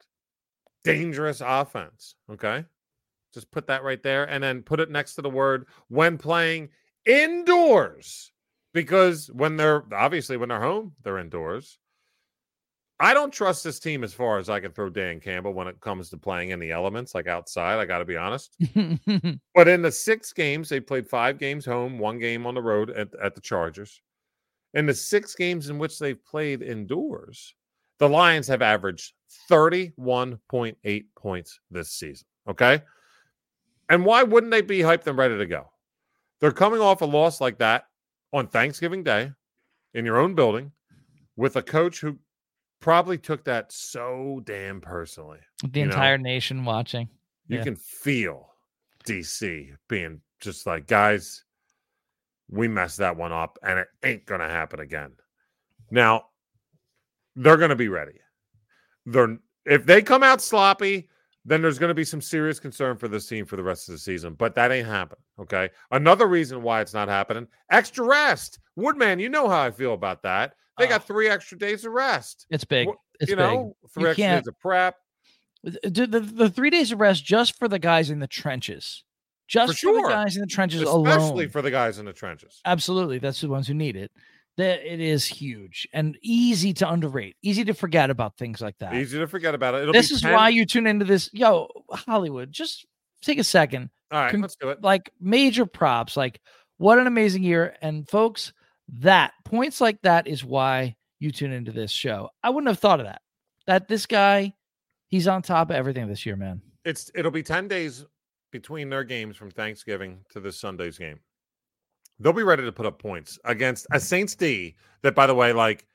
dangerous 0.85 1.41
offense. 1.45 2.15
Okay. 2.31 2.65
Just 3.33 3.51
put 3.51 3.69
that 3.69 3.85
right 3.85 4.03
there 4.03 4.25
and 4.25 4.43
then 4.43 4.63
put 4.63 4.81
it 4.81 4.91
next 4.91 5.15
to 5.15 5.23
the 5.23 5.31
word 5.31 5.67
when 5.89 6.19
playing 6.19 6.69
indoors. 7.07 8.33
Because 8.73 9.31
when 9.33 9.57
they're 9.57 9.83
obviously 9.95 10.37
when 10.37 10.51
they're 10.51 10.61
home, 10.61 10.93
they're 11.03 11.19
indoors. 11.19 11.79
I 13.03 13.15
don't 13.15 13.33
trust 13.33 13.65
this 13.65 13.79
team 13.79 14.05
as 14.05 14.13
far 14.13 14.39
as 14.39 14.51
I 14.51 14.61
can 14.61 14.73
throw 14.73 14.91
Dan 14.91 15.21
Campbell 15.21 15.55
when 15.55 15.67
it 15.67 15.81
comes 15.81 16.11
to 16.11 16.19
playing 16.19 16.51
in 16.51 16.61
the 16.61 16.71
elements, 16.71 17.15
like 17.15 17.27
outside. 17.27 17.79
I 17.79 17.87
got 17.87 17.99
to 17.99 18.05
be 18.05 18.17
honest. 18.17 18.57
But 19.55 19.69
in 19.69 19.83
the 19.83 19.91
six 19.91 20.33
games, 20.33 20.69
they 20.69 20.81
played 20.81 21.09
five 21.09 21.39
games 21.39 21.65
home, 21.65 21.99
one 21.99 22.19
game 22.19 22.47
on 22.47 22.55
the 22.55 22.63
road 22.63 22.91
at, 22.91 23.09
at 23.23 23.35
the 23.35 23.41
Chargers. 23.41 24.01
In 24.75 24.87
the 24.87 24.95
six 24.95 25.35
games 25.35 25.71
in 25.71 25.79
which 25.79 25.99
they've 25.99 26.23
played 26.25 26.63
indoors, 26.63 27.55
the 27.99 28.09
Lions 28.09 28.47
have 28.49 28.63
averaged 28.63 29.15
31.8 29.51 31.05
points 31.17 31.61
this 31.71 31.91
season. 31.93 32.27
Okay. 32.49 32.83
And 33.89 34.05
why 34.05 34.23
wouldn't 34.23 34.53
they 34.53 34.63
be 34.63 34.79
hyped 34.79 35.07
and 35.07 35.19
ready 35.19 35.37
to 35.37 35.47
go? 35.47 35.71
They're 36.41 36.53
coming 36.53 36.81
off 36.81 37.01
a 37.01 37.07
loss 37.07 37.41
like 37.41 37.59
that 37.59 37.85
on 38.33 38.47
Thanksgiving 38.47 39.03
Day 39.03 39.33
in 39.95 40.05
your 40.05 40.19
own 40.19 40.35
building 40.35 40.73
with 41.37 41.57
a 41.57 41.63
coach 41.63 42.01
who 42.01 42.19
probably 42.81 43.19
took 43.19 43.45
that 43.45 43.71
so 43.73 44.41
damn 44.45 44.81
personally. 44.81 45.39
the 45.63 45.81
you 45.81 45.87
know? 45.87 45.93
entire 45.93 46.19
nation 46.19 46.65
watching. 46.65 47.09
you 47.49 47.59
Yeah. 47.59 47.65
can 47.65 47.77
feel 47.77 48.55
DC 49.05 49.71
being 49.89 50.21
just 50.41 50.67
like, 50.67 50.87
guys, 50.87 51.45
we 52.49 52.69
messed 52.69 52.99
that 52.99 53.17
one 53.17 53.33
up 53.33 53.59
and 53.63 53.79
it 53.79 53.89
ain't 54.03 54.27
going 54.27 54.41
to 54.41 54.49
happen 54.49 54.81
again. 54.81 55.13
Now, 55.91 56.25
they're 57.37 57.57
going 57.57 57.71
to 57.71 57.77
be 57.77 57.89
ready. 57.89 58.19
They're 59.07 59.39
if 59.67 59.85
they 59.87 60.03
come 60.03 60.23
out 60.23 60.41
sloppy, 60.41 61.09
then 61.45 61.63
there's 61.63 61.79
going 61.79 61.89
to 61.89 61.95
be 61.95 62.05
some 62.05 62.21
serious 62.21 62.59
concern 62.59 62.97
for 62.97 63.09
this 63.09 63.27
team 63.27 63.45
for 63.45 63.57
the 63.57 63.63
rest 63.63 63.89
of 63.89 63.93
the 63.95 63.99
season, 63.99 64.35
but 64.35 64.55
that 64.55 64.73
ain't 64.73 64.87
happening. 64.87 65.23
Okay. 65.39 65.71
Another 65.91 66.27
reason 66.27 66.63
why 66.63 66.81
it's 66.81 66.95
not 66.95 67.09
happening 67.09 67.47
extra 67.71 68.05
rest. 68.05 68.59
Woodman, 68.77 69.19
you 69.19 69.29
know 69.29 69.49
how 69.49 69.61
I 69.63 69.71
feel 69.71 69.95
about 69.95 70.23
that. 70.23 70.55
They 70.81 70.87
got 70.89 71.03
Oh. 71.03 71.05
three 71.07 71.29
extra 71.29 71.59
days 71.59 71.85
of 71.85 71.93
rest. 71.93 72.47
It's 72.51 72.65
big. 72.65 72.89
It's 73.21 73.31
you 73.31 73.37
big. 73.37 73.45
know, 73.45 73.77
three 73.95 74.03
You 74.05 74.09
extra 74.11 74.23
can't- 74.25 74.45
days 74.45 74.49
of 74.49 74.59
prep. 74.59 74.97
The, 75.63 76.07
the, 76.07 76.21
the 76.21 76.49
three 76.51 76.71
days 76.71 76.91
of 76.91 77.01
rest 77.01 77.25
just 77.25 77.59
for 77.59 77.69
the 77.69 77.79
guys 77.79 78.09
in 78.09 78.19
the 78.19 78.27
trenches, 78.27 79.05
just 79.47 79.75
for, 79.75 79.77
sure. 79.77 80.03
the 80.03 80.09
guys 80.09 80.35
in 80.37 80.41
the 80.41 80.47
trenches 80.47 80.81
Especially 80.81 81.31
alone. 81.45 81.49
for 81.51 81.61
the 81.61 81.71
guys 81.71 81.99
in 81.99 82.07
the 82.07 82.15
trenches. 82.15 82.61
Absolutely, 82.65 83.19
that's 83.19 83.43
the 83.43 83.49
ones 83.49 83.69
who 83.69 83.75
need 83.75 83.95
it. 83.95 84.11
That 84.57 84.81
it 84.91 85.01
is 85.01 85.27
huge 85.27 85.87
and 85.93 86.19
easy 86.23 86.73
to 86.75 86.89
underrate, 86.91 87.37
easy 87.43 87.65
to 87.65 87.75
forget 87.75 88.09
about 88.11 88.37
things 88.39 88.61
like 88.63 88.77
that. 88.79 88.95
Easy 88.95 89.19
to 89.19 89.27
forget 89.27 89.55
about 89.55 89.75
it. 89.75 89.83
It'll 89.83 89.93
this 89.93 90.11
is 90.11 90.23
10 90.23 90.33
why 90.33 90.49
you 90.49 90.65
tune 90.67 90.87
into 90.87 91.05
this. 91.05 91.29
Yo, 91.35 91.69
Hollywood, 91.91 92.51
just 92.53 92.87
take 93.23 93.39
a 93.39 93.45
second. 93.45 93.91
All 94.11 94.19
right, 94.21 94.31
con- 94.31 94.41
let's 94.41 94.57
do 94.57 94.71
it. 94.71 94.83
Like 94.83 95.13
major 95.21 95.67
props. 95.67 96.17
Like 96.17 96.41
what 96.79 96.99
an 96.99 97.07
amazing 97.07 97.43
year. 97.43 97.77
And 97.83 98.09
folks, 98.09 98.53
that 98.99 99.33
points 99.45 99.81
like 99.81 100.01
that 100.03 100.27
is 100.27 100.45
why 100.45 100.97
you 101.19 101.31
tune 101.31 101.53
into 101.53 101.73
this 101.73 101.91
show. 101.91 102.29
I 102.43 102.51
wouldn't 102.51 102.69
have 102.69 102.79
thought 102.79 103.01
of 103.01 103.07
that. 103.07 103.23
That 103.67 103.89
this 103.89 104.07
guy, 104.07 104.53
he's 105.09 105.29
on 105.29 105.43
top 105.43 105.71
of 105.71 105.77
everything 105.77 106.09
this 106.09 106.25
year, 106.27 106.37
man. 106.37 106.61
It's 106.85 107.11
it'll 107.15 107.31
be 107.31 107.43
10 107.43 107.69
days 107.69 108.05
between 108.51 108.89
their 108.91 109.05
games 109.05 109.37
from 109.37 109.51
Thanksgiving 109.51 110.25
to 110.31 110.41
this 110.41 110.59
Sunday's 110.59 110.99
game. 110.99 111.21
They'll 112.19 112.33
be 112.33 112.43
ready 112.43 112.65
to 112.65 112.73
put 112.73 112.87
up 112.87 112.99
points 112.99 113.39
against 113.45 113.87
a 113.93 114.01
Saints 114.01 114.35
D 114.35 114.75
that, 115.03 115.15
by 115.15 115.27
the 115.27 115.35
way, 115.35 115.53
like 115.53 115.87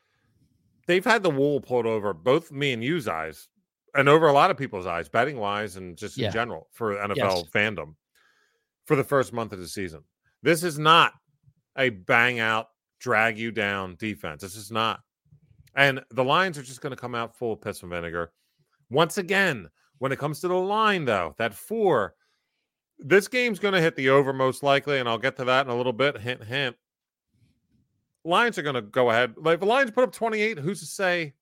they've 0.88 1.04
had 1.04 1.22
the 1.24 1.30
wool 1.30 1.60
pulled 1.60 1.86
over 1.86 2.14
both 2.14 2.52
me 2.52 2.72
and 2.74 2.84
you's 2.84 3.08
eyes 3.08 3.50
and 3.94 4.08
over 4.10 4.28
a 4.28 4.34
lot 4.34 4.52
of 4.52 4.58
people's 4.58 4.86
eyes, 4.86 5.10
betting 5.10 5.38
wise 5.38 5.76
and 5.76 5.98
just 5.98 6.18
Yeah. 6.18 6.28
in 6.28 6.34
general 6.34 6.68
for 6.72 6.96
NFL 6.98 7.18
Yes. 7.18 7.50
fandom 7.54 7.96
for 8.86 8.96
the 8.96 9.04
first 9.04 9.34
month 9.34 9.52
of 9.54 9.60
the 9.60 9.68
season. 9.68 10.04
This 10.44 10.64
is 10.64 10.78
not 10.80 11.14
a 11.78 11.90
bang 11.90 12.40
out, 12.40 12.70
drag 13.00 13.38
you 13.38 13.52
down 13.52 13.96
defense. 13.98 14.42
This 14.42 14.56
is 14.56 14.72
not. 14.72 15.02
And 15.76 16.02
the 16.12 16.24
Lions 16.24 16.58
are 16.58 16.64
just 16.64 16.82
going 16.82 16.92
to 16.92 17.00
come 17.00 17.16
out 17.16 17.36
full 17.36 17.54
of 17.54 17.62
piss 17.62 17.82
and 17.82 17.92
vinegar. 17.92 18.32
Once 18.90 19.18
again, 19.18 19.70
when 19.98 20.12
it 20.12 20.20
comes 20.20 20.40
to 20.42 20.48
the 20.48 20.54
line, 20.56 21.06
though, 21.06 21.36
that 21.38 21.54
four, 21.54 22.16
this 22.98 23.28
game's 23.28 23.60
going 23.60 23.74
to 23.74 23.82
hit 23.82 23.96
the 23.96 24.10
over 24.10 24.32
most 24.32 24.64
likely, 24.64 25.00
and 25.00 25.10
I'll 25.10 25.18
get 25.18 25.36
to 25.38 25.46
that 25.46 25.66
in 25.66 25.72
a 25.72 25.76
little 25.76 25.94
bit. 25.94 26.18
Hint, 26.18 26.44
hint. 26.44 26.76
Lions 28.24 28.58
are 28.58 28.62
going 28.64 28.76
to 28.76 28.82
go 28.82 29.10
ahead. 29.12 29.34
Like, 29.38 29.56
if 29.56 29.60
the 29.60 29.66
Lions 29.66 29.92
put 29.92 30.04
up 30.04 30.12
28, 30.12 30.58
who's 30.60 30.80
to 30.80 30.86
say, 30.86 31.34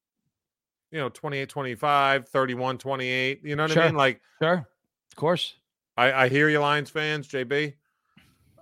you 0.92 1.00
know, 1.00 1.10
28, 1.10 1.48
25, 1.50 2.28
31, 2.28 2.78
28? 2.78 3.42
You 3.44 3.56
know 3.56 3.64
what 3.64 3.72
I 3.72 3.74
Sure. 3.74 3.86
mean? 3.86 3.96
Like, 3.96 4.22
Sure. 4.42 4.68
Of 5.12 5.16
course. 5.16 5.56
I, 5.96 6.12
I 6.24 6.28
hear 6.30 6.50
you, 6.50 6.60
Lions 6.60 6.90
fans, 6.90 7.28
JB. 7.28 7.76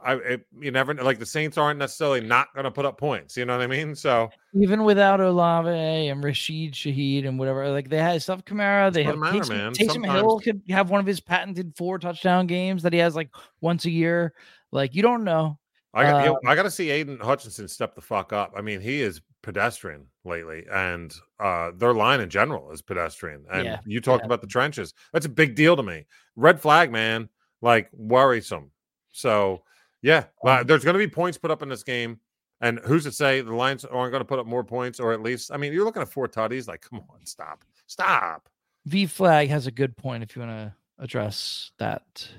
I, 0.03 0.15
it, 0.15 0.45
you 0.59 0.71
never 0.71 0.93
like 0.93 1.19
the 1.19 1.25
Saints 1.25 1.57
aren't 1.57 1.79
necessarily 1.79 2.21
not 2.21 2.53
going 2.53 2.63
to 2.63 2.71
put 2.71 2.85
up 2.85 2.97
points. 2.97 3.37
You 3.37 3.45
know 3.45 3.57
what 3.57 3.63
I 3.63 3.67
mean? 3.67 3.95
So 3.95 4.29
Even 4.53 4.83
without 4.83 5.19
Olave 5.19 5.69
and 5.69 6.23
Rashid 6.23 6.73
Shaheed 6.73 7.27
and 7.27 7.37
whatever, 7.37 7.69
like 7.69 7.89
they 7.89 7.97
had 7.97 8.21
stuff 8.21 8.43
Kamara, 8.43 8.91
they 8.91 9.03
have 9.03 9.17
matter, 9.17 9.39
Taysom, 9.39 9.49
man. 9.49 9.73
Taysom 9.73 10.11
Hill 10.11 10.39
could 10.39 10.61
have 10.69 10.89
one 10.89 10.99
of 10.99 11.05
his 11.05 11.19
patented 11.19 11.73
four 11.77 11.99
touchdown 11.99 12.47
games 12.47 12.83
that 12.83 12.93
he 12.93 12.99
has 12.99 13.15
like 13.15 13.29
once 13.61 13.85
a 13.85 13.91
year. 13.91 14.33
Like 14.71 14.95
you 14.95 15.01
don't 15.01 15.23
know. 15.23 15.57
I 15.93 16.03
got, 16.03 16.25
yo, 16.25 16.31
Um, 16.33 16.39
I 16.47 16.55
got 16.55 16.63
to 16.63 16.71
see 16.71 16.89
Aidan 16.89 17.19
Hutchinson 17.19 17.67
step 17.67 17.95
the 17.95 18.01
fuck 18.01 18.31
up. 18.31 18.53
I 18.55 18.61
mean, 18.61 18.79
he 18.79 19.01
is 19.01 19.21
pedestrian 19.41 20.05
lately, 20.23 20.65
and 20.71 21.13
uh, 21.39 21.71
their 21.75 21.93
line 21.93 22.21
in 22.21 22.29
general 22.29 22.71
is 22.71 22.81
pedestrian. 22.81 23.45
And 23.51 23.65
Yeah, 23.65 23.79
you 23.85 23.99
talked 23.99 24.23
yeah. 24.23 24.27
about 24.27 24.41
the 24.41 24.47
trenches. 24.47 24.93
That's 25.11 25.25
a 25.25 25.29
big 25.29 25.55
deal 25.55 25.75
to 25.75 25.83
me. 25.83 26.05
Red 26.35 26.61
flag, 26.61 26.91
man, 26.91 27.27
like 27.61 27.89
worrisome. 27.91 28.71
So, 29.11 29.63
yeah, 30.01 30.25
Um, 30.45 30.65
there's 30.65 30.83
going 30.83 30.93
to 30.93 30.99
be 30.99 31.07
points 31.07 31.37
put 31.37 31.51
up 31.51 31.61
in 31.61 31.69
this 31.69 31.83
game. 31.83 32.19
And 32.63 32.79
who's 32.85 33.05
to 33.05 33.11
say 33.11 33.41
the 33.41 33.55
Lions 33.55 33.85
aren't 33.85 34.11
going 34.11 34.21
to 34.21 34.25
put 34.25 34.37
up 34.37 34.45
more 34.45 34.63
points, 34.63 34.99
or 34.99 35.13
at 35.13 35.21
least, 35.21 35.51
I 35.51 35.57
mean, 35.57 35.73
you're 35.73 35.83
looking 35.83 36.03
at 36.03 36.09
four 36.09 36.27
tutties. 36.27 36.67
Like, 36.67 36.81
come 36.81 36.99
on, 36.99 37.25
stop, 37.25 37.63
stop. 37.87 38.47
V 38.85 39.07
flag 39.07 39.49
has 39.49 39.65
a 39.65 39.71
good 39.71 39.97
point 39.97 40.21
if 40.21 40.35
you 40.35 40.43
want 40.43 40.51
to 40.51 40.73
address 40.99 41.71
that. 41.79 42.29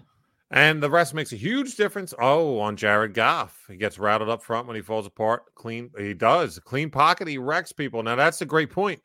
And 0.52 0.82
the 0.82 0.90
rest 0.90 1.14
makes 1.14 1.32
a 1.32 1.36
huge 1.36 1.76
difference. 1.76 2.14
Oh, 2.20 2.60
on 2.60 2.76
Jared 2.76 3.14
Goff. 3.14 3.64
He 3.68 3.76
gets 3.76 3.98
rattled 3.98 4.28
up 4.28 4.42
front 4.42 4.66
when 4.66 4.76
he 4.76 4.82
falls 4.82 5.06
apart. 5.06 5.54
Clean. 5.54 5.90
He 5.98 6.14
does. 6.14 6.58
Clean 6.58 6.90
pocket. 6.90 7.26
He 7.26 7.38
wrecks 7.38 7.72
people. 7.72 8.02
Now, 8.02 8.14
that's 8.14 8.42
a 8.42 8.46
great 8.46 8.70
point 8.70 9.00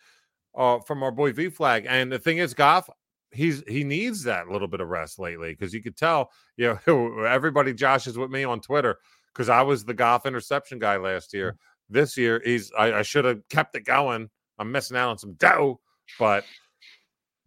uh, 0.55 0.79
from 0.79 1.01
our 1.03 1.11
boy 1.11 1.31
V 1.31 1.49
Flag. 1.49 1.85
And 1.87 2.11
the 2.11 2.19
thing 2.19 2.39
is, 2.39 2.53
Goff, 2.53 2.89
he's 3.31 3.63
he 3.67 3.83
needs 3.83 4.23
that 4.23 4.49
little 4.49 4.67
bit 4.67 4.81
of 4.81 4.87
rest 4.89 5.19
lately 5.19 5.51
because 5.51 5.73
you 5.73 5.81
could 5.81 5.97
tell, 5.97 6.31
you 6.55 6.77
know, 6.87 7.23
everybody 7.29 7.73
Josh 7.73 8.07
is 8.07 8.17
with 8.17 8.31
me 8.31 8.43
on 8.43 8.61
Twitter 8.61 8.97
because 9.33 9.49
I 9.49 9.61
was 9.61 9.85
the 9.85 9.93
Goff 9.93 10.25
interception 10.25 10.79
guy 10.79 10.97
last 10.97 11.33
year. 11.33 11.57
This 11.89 12.17
year, 12.17 12.41
he's 12.43 12.71
I, 12.77 12.93
I 12.93 13.01
should 13.01 13.25
have 13.25 13.47
kept 13.49 13.75
it 13.75 13.85
going. 13.85 14.29
I'm 14.59 14.71
missing 14.71 14.97
out 14.97 15.09
on 15.09 15.17
some 15.17 15.33
dough, 15.33 15.79
but 16.19 16.43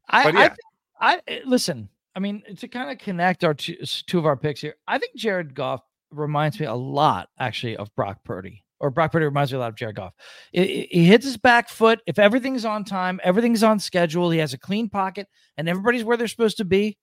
I, 0.09 0.24
But 0.24 0.35
yeah. 0.35 0.49
thi- 0.49 0.55
I 1.01 1.20
eh, 1.28 1.41
listen. 1.45 1.89
I 2.14 2.20
mean, 2.20 2.43
to 2.59 2.68
kind 2.68 2.91
of 2.91 2.99
connect 2.99 3.45
our 3.45 3.55
two, 3.55 3.76
two 4.07 4.18
of 4.18 4.26
our 4.26 4.37
picks 4.37 4.61
here, 4.61 4.74
I 4.89 4.99
think 4.99 5.14
Jared 5.14 5.55
Goff 5.55 5.81
reminds 6.11 6.59
me 6.59 6.66
a 6.66 6.74
lot, 6.74 7.28
actually, 7.39 7.76
of 7.76 7.95
Brock 7.95 8.24
Purdy. 8.24 8.64
Or 8.81 8.91
Brock 8.91 9.12
Purdy 9.12 9.26
reminds 9.26 9.53
me 9.53 9.57
a 9.57 9.61
lot 9.61 9.68
of 9.68 9.76
Jared 9.76 9.97
Goff. 9.97 10.14
He 10.53 11.05
hits 11.05 11.24
his 11.24 11.37
back 11.37 11.68
foot. 11.68 12.01
If 12.07 12.18
everything's 12.18 12.64
on 12.64 12.85
time, 12.85 13.20
everything's 13.22 13.62
on 13.62 13.78
schedule, 13.78 14.31
he 14.31 14.39
has 14.39 14.55
a 14.55 14.59
clean 14.59 14.89
pocket, 14.89 15.26
and 15.59 15.68
everybody's 15.68 16.03
where 16.03 16.16
they're 16.16 16.28
supposed 16.28 16.57
to 16.59 16.64
be. 16.64 16.97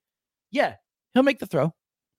Yeah, 0.52 0.76
he'll 1.14 1.24
make 1.24 1.40
the 1.40 1.46
throw. 1.46 1.74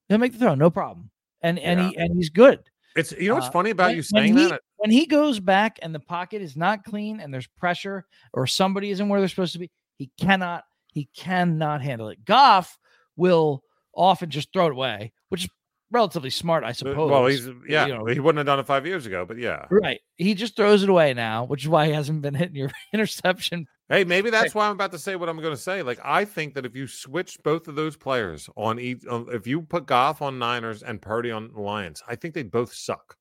He'll 0.08 0.18
make 0.18 0.32
the 0.32 0.38
throw, 0.38 0.54
no 0.54 0.70
problem. 0.70 1.10
And 1.42 1.58
and 1.58 1.80
he 1.80 1.96
and 1.96 2.14
he's 2.16 2.30
good. 2.30 2.60
it's 2.96 3.12
you 3.12 3.28
know 3.28 3.34
what's 3.34 3.46
Uh, 3.48 3.50
funny 3.52 3.70
about 3.70 3.88
when- 3.88 3.96
you 3.96 4.02
when 4.10 4.22
saying 4.24 4.36
he- 4.36 4.46
that? 4.46 4.60
when 4.76 4.90
he 4.90 5.06
goes 5.06 5.40
back 5.40 5.78
and 5.82 5.94
the 5.94 6.00
pocket 6.00 6.40
is 6.42 6.56
not 6.56 6.84
clean 6.84 7.20
and 7.20 7.32
there's 7.34 7.46
pressure 7.46 8.06
or 8.32 8.46
somebody 8.46 8.90
isn't 8.90 9.08
where 9.08 9.20
they're 9.20 9.28
supposed 9.28 9.52
to 9.54 9.58
be, 9.58 9.70
he 9.98 10.10
cannot 10.20 10.64
he 10.92 11.08
cannot 11.16 11.82
handle 11.82 12.08
it. 12.08 12.24
Goff 12.24 12.78
will 13.16 13.62
often 13.94 14.30
just 14.30 14.52
throw 14.52 14.66
it 14.66 14.72
away, 14.72 15.12
which 15.28 15.44
is 15.44 15.50
relatively 15.90 16.30
smart, 16.30 16.64
I 16.64 16.68
Uh, 16.68 16.72
suppose. 16.72 17.10
Well, 17.10 17.26
he's 17.26 17.48
yeah, 17.68 17.86
you 17.86 17.94
know. 17.94 18.06
he 18.06 18.20
wouldn't 18.20 18.38
have 18.38 18.46
done 18.46 18.58
it 18.58 18.66
five 18.66 18.86
years 18.86 19.06
ago, 19.06 19.24
but 19.24 19.38
yeah. 19.38 19.66
right. 19.70 20.00
He 20.16 20.34
just 20.34 20.56
throws 20.56 20.82
it 20.82 20.88
away 20.88 21.14
now, 21.14 21.44
which 21.44 21.62
is 21.62 21.68
why 21.68 21.86
he 21.86 21.92
hasn't 21.92 22.22
been 22.22 22.34
hitting 22.34 22.56
your 22.56 22.70
interception. 22.92 23.66
Hey, 23.88 24.04
maybe 24.04 24.28
that's 24.28 24.54
why 24.54 24.66
I'm 24.66 24.72
about 24.72 24.92
to 24.92 24.98
say 24.98 25.16
what 25.16 25.30
I'm 25.30 25.40
going 25.40 25.54
to 25.54 25.60
say. 25.60 25.82
Like, 25.82 25.98
I 26.04 26.26
think 26.26 26.52
that 26.54 26.66
if 26.66 26.76
you 26.76 26.86
switch 26.86 27.38
both 27.42 27.68
of 27.68 27.74
those 27.74 27.96
players 27.96 28.50
on 28.54 28.78
each, 28.78 29.02
if 29.08 29.46
you 29.46 29.62
put 29.62 29.86
Goff 29.86 30.20
on 30.20 30.38
Niners 30.38 30.82
and 30.82 31.00
Purdy 31.00 31.30
on 31.30 31.54
Lions, 31.54 32.02
I 32.06 32.14
think 32.14 32.34
they 32.34 32.42
both 32.42 32.72
suck. 32.74 33.16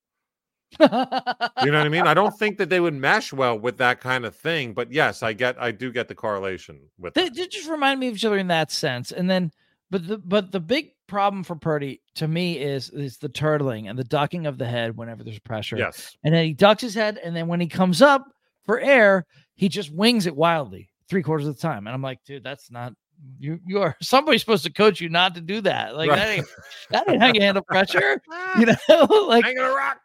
You 0.78 0.88
know 0.90 1.08
what 1.08 1.76
I 1.76 1.90
mean? 1.90 2.06
I 2.06 2.14
don't 2.14 2.38
think 2.38 2.58
that 2.58 2.70
they 2.70 2.82
would 2.82 2.94
mesh 2.94 3.32
well 3.32 3.58
with 3.58 3.78
that 3.78 4.02
kind 4.02 4.26
of 4.26 4.36
thing. 4.36 4.74
But 4.74 4.92
yes, 4.92 5.24
I 5.24 5.32
get, 5.32 5.56
I 5.62 5.72
do 5.72 5.92
get 5.92 6.10
the 6.10 6.16
correlation 6.16 6.82
with 7.00 7.14
they, 7.14 7.30
they 7.30 7.48
just 7.48 7.70
remind 7.70 8.02
me 8.02 8.10
of 8.10 8.16
each 8.16 8.26
other 8.26 8.38
in 8.38 8.48
that 8.48 8.70
sense. 8.70 9.14
And 9.14 9.30
then, 9.30 9.52
but 9.90 10.08
the 10.08 10.18
but 10.18 10.52
the 10.52 10.60
big 10.60 10.92
problem 11.08 11.44
for 11.44 11.56
Purdy 11.56 12.02
to 12.16 12.28
me 12.28 12.60
is 12.60 12.90
is 12.90 13.18
the 13.18 13.30
turtling 13.30 13.90
and 13.90 13.98
the 13.98 14.04
ducking 14.04 14.46
of 14.46 14.58
the 14.58 14.66
head 14.66 14.98
whenever 14.98 15.24
there's 15.24 15.40
pressure. 15.40 15.78
Yes, 15.78 16.16
and 16.24 16.34
then 16.34 16.46
he 16.46 16.54
ducks 16.54 16.82
his 16.82 16.94
head, 16.94 17.20
and 17.24 17.36
then 17.36 17.48
when 17.48 17.60
he 17.60 17.68
comes 17.68 18.02
up 18.02 18.26
for 18.66 18.80
air, 18.80 19.26
he 19.56 19.70
just 19.70 19.94
wings 19.94 20.26
it 20.26 20.36
wildly 20.36 20.90
three 21.10 21.24
quarters 21.24 21.48
of 21.48 21.56
the 21.56 21.62
time. 21.62 21.88
And 21.88 21.94
I'm 21.94 22.02
like, 22.02 22.20
dude, 22.26 22.44
that's 22.44 22.70
not 22.70 22.94
you. 23.40 23.60
You 23.66 23.82
are 23.82 23.96
somebody's 24.02 24.42
supposed 24.42 24.64
to 24.66 24.72
coach 24.72 25.02
you 25.02 25.10
not 25.10 25.36
to 25.36 25.42
do 25.42 25.62
that. 25.62 25.96
Like 25.96 26.10
that 26.10 26.28
ain't 26.28 26.48
that 26.92 27.10
ain't 27.10 27.22
how 27.22 27.34
you 27.34 27.42
handle 27.42 27.64
pressure. 27.64 28.22
You 28.58 28.66
know, 28.66 29.26
like 29.28 29.46
hanging 29.46 29.60
a 29.60 29.70
rock. 29.70 30.00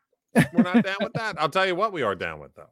We're 0.52 0.62
not 0.62 0.84
down 0.84 0.96
with 1.00 1.12
that. 1.14 1.36
I'll 1.38 1.48
tell 1.48 1.66
you 1.66 1.74
what, 1.74 1.92
we 1.92 2.02
are 2.02 2.14
down 2.14 2.38
with 2.38 2.54
though. 2.54 2.68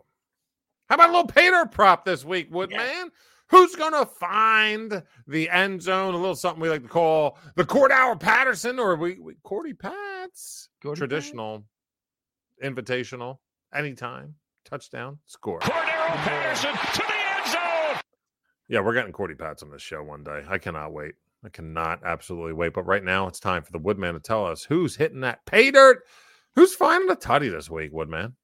How 0.89 0.97
about 0.97 1.09
a 1.09 1.13
little 1.13 1.27
painter 1.27 1.67
prop 1.67 2.05
this 2.05 2.25
week, 2.25 2.53
Woodman? 2.53 3.11
Who's 3.51 3.75
gonna 3.75 4.07
find 4.07 5.03
the 5.27 5.51
end 5.51 5.83
zone? 5.83 6.15
A 6.15 6.17
little 6.17 6.37
something 6.37 6.63
we 6.63 6.71
like 6.71 6.83
to 6.83 6.89
call 6.89 7.37
the 7.57 7.65
Cordarrelle 7.65 8.19
Patterson, 8.19 8.79
or 8.79 8.95
we, 8.95 9.19
we 9.19 9.35
Cordy 9.43 9.75
Pats. 9.75 10.69
Cordy 10.81 10.99
Traditional, 10.99 11.65
invitational, 12.63 13.39
anytime, 13.75 14.37
touchdown, 14.65 15.19
score. 15.27 15.59
Cordarrelle 15.59 16.17
Patterson 16.17 16.73
to 16.73 17.03
the 17.03 17.39
end 17.39 17.47
zone. 17.49 18.01
Yeah, 18.69 18.81
we're 18.81 18.95
getting 18.95 19.13
Cordy 19.13 19.35
Pats 19.35 19.65
on 19.65 19.71
this 19.71 19.83
show 19.83 20.03
one 20.03 20.23
day. 20.23 20.45
I 20.49 20.59
cannot 20.59 20.93
wait. 20.93 21.15
I 21.45 21.49
cannot 21.49 22.05
absolutely 22.05 22.53
wait. 22.53 22.73
But 22.73 22.87
right 22.87 23.03
now, 23.03 23.27
it's 23.27 23.41
time 23.41 23.65
for 23.65 23.73
the 23.73 23.79
Woodman 23.79 24.15
to 24.15 24.21
tell 24.21 24.47
us 24.47 24.63
who's 24.63 24.95
hitting 24.95 25.23
that 25.23 25.45
pay 25.45 25.73
dirt. 25.73 26.03
Who's 26.55 26.75
finding 26.75 27.11
a 27.11 27.17
tutty 27.17 27.51
this 27.51 27.69
week, 27.69 27.93
Woodman? 27.93 28.37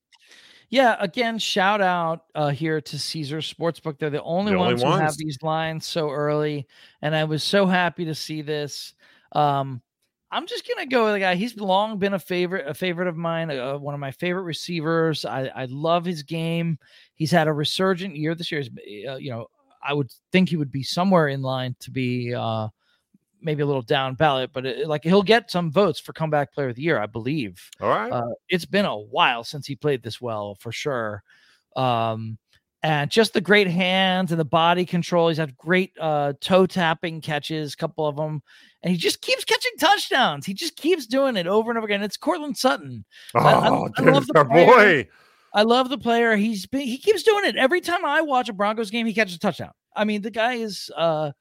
Yeah. 0.69 0.97
Again, 1.01 1.39
shout 1.39 1.81
out 1.81 2.25
uh, 2.35 2.51
here 2.51 2.81
to 2.81 2.99
Caesar 2.99 3.39
Sportsbook. 3.39 3.99
They're 3.99 4.11
the 4.11 4.23
only 4.23 4.53
The 4.53 4.59
only 4.59 4.75
ones 4.75 4.83
who 4.83 4.91
have 4.91 5.17
these 5.17 5.39
lines 5.43 5.87
so 5.87 6.11
early, 6.11 6.67
and 7.03 7.14
I 7.14 7.25
was 7.25 7.43
so 7.43 7.67
happy 7.67 8.05
to 8.07 8.14
see 8.14 8.43
this. 8.43 8.95
Um, 9.33 9.83
I'm 10.31 10.47
just 10.47 10.67
gonna 10.67 10.87
go 10.87 11.05
with 11.05 11.14
a 11.14 11.21
guy. 11.21 11.35
He's 11.37 11.57
long 11.57 11.99
been 11.99 12.14
a 12.14 12.19
favorite, 12.19 12.67
a 12.67 12.75
favorite 12.75 13.09
of 13.09 13.17
mine, 13.17 13.51
uh, 13.51 13.79
one 13.79 13.95
of 13.95 14.01
my 14.01 14.11
favorite 14.11 14.43
receivers. 14.43 15.25
I, 15.25 15.47
I 15.47 15.64
love 15.67 16.05
his 16.05 16.23
game. 16.23 16.79
He's 17.14 17.31
had 17.31 17.47
a 17.47 17.53
resurgent 17.53 18.17
year 18.17 18.35
this 18.35 18.51
year. 18.51 18.62
Uh, 19.09 19.17
you 19.17 19.31
know, 19.31 19.47
I 19.83 19.95
would 19.95 20.11
think 20.33 20.49
he 20.49 20.57
would 20.57 20.73
be 20.73 20.83
somewhere 20.83 21.29
in 21.29 21.43
line 21.43 21.77
to 21.81 21.91
be 21.91 22.35
uh, 22.35 22.69
maybe 23.41 23.62
a 23.62 23.66
little 23.66 23.82
down 23.82 24.14
ballot, 24.14 24.51
but 24.53 24.66
it, 24.66 24.89
like 24.89 25.05
he'll 25.05 25.22
get 25.22 25.51
some 25.51 25.70
votes 25.70 26.01
for 26.01 26.12
comeback 26.12 26.53
player 26.53 26.68
of 26.70 26.76
the 26.76 26.82
year, 26.82 26.99
I 26.99 27.07
believe. 27.07 27.70
All 27.80 27.89
right. 27.89 28.11
Uh, 28.11 28.34
it's 28.49 28.64
been 28.64 28.84
a 28.87 28.97
while 28.97 29.45
since 29.45 29.66
he 29.66 29.76
played 29.76 30.03
this 30.03 30.20
well, 30.20 30.57
for 30.61 30.72
sure. 30.72 31.22
Um, 31.76 32.39
and 32.82 33.11
just 33.11 33.32
the 33.32 33.41
great 33.41 33.66
hands 33.66 34.30
and 34.30 34.39
the 34.41 34.45
body 34.45 34.84
control. 34.84 35.28
He's 35.28 35.39
had 35.39 35.57
great 35.57 35.93
uh, 36.01 36.34
toe 36.41 36.66
tapping 36.66 37.20
catches, 37.20 37.74
a 37.74 37.76
couple 37.76 38.07
of 38.07 38.16
them, 38.16 38.43
and 38.82 38.93
he 38.93 38.97
just 38.99 39.20
keeps 39.22 39.45
catching 39.45 39.72
touchdowns. 39.78 40.47
He 40.47 40.55
just 40.55 40.76
keeps 40.76 41.07
doing 41.07 41.37
it 41.37 41.47
over 41.47 41.70
and 41.70 41.78
over 41.78 41.87
again. 41.87 42.03
It's 42.03 42.16
Courtland 42.16 42.57
Sutton. 42.57 43.05
oh, 43.34 43.41
I- 43.41 43.68
I 43.68 43.89
dude, 44.03 44.14
love 44.14 44.26
the 44.26 44.45
boy. 44.45 45.09
I 45.55 45.62
love 45.62 45.89
the 45.89 45.99
player. 45.99 46.37
He's 46.37 46.66
been, 46.66 46.82
he 46.82 46.99
keeps 46.99 47.22
doing 47.22 47.47
it 47.47 47.57
every 47.57 47.80
time 47.80 48.05
I 48.05 48.20
watch 48.20 48.49
a 48.51 48.53
Broncos 48.53 48.91
game. 48.91 49.07
He 49.07 49.14
catches 49.14 49.37
a 49.37 49.39
touchdown. 49.39 49.72
I 49.97 50.05
mean, 50.05 50.20
the 50.20 50.30
guy 50.30 50.55
is 50.55 50.91
uh, 50.95 51.32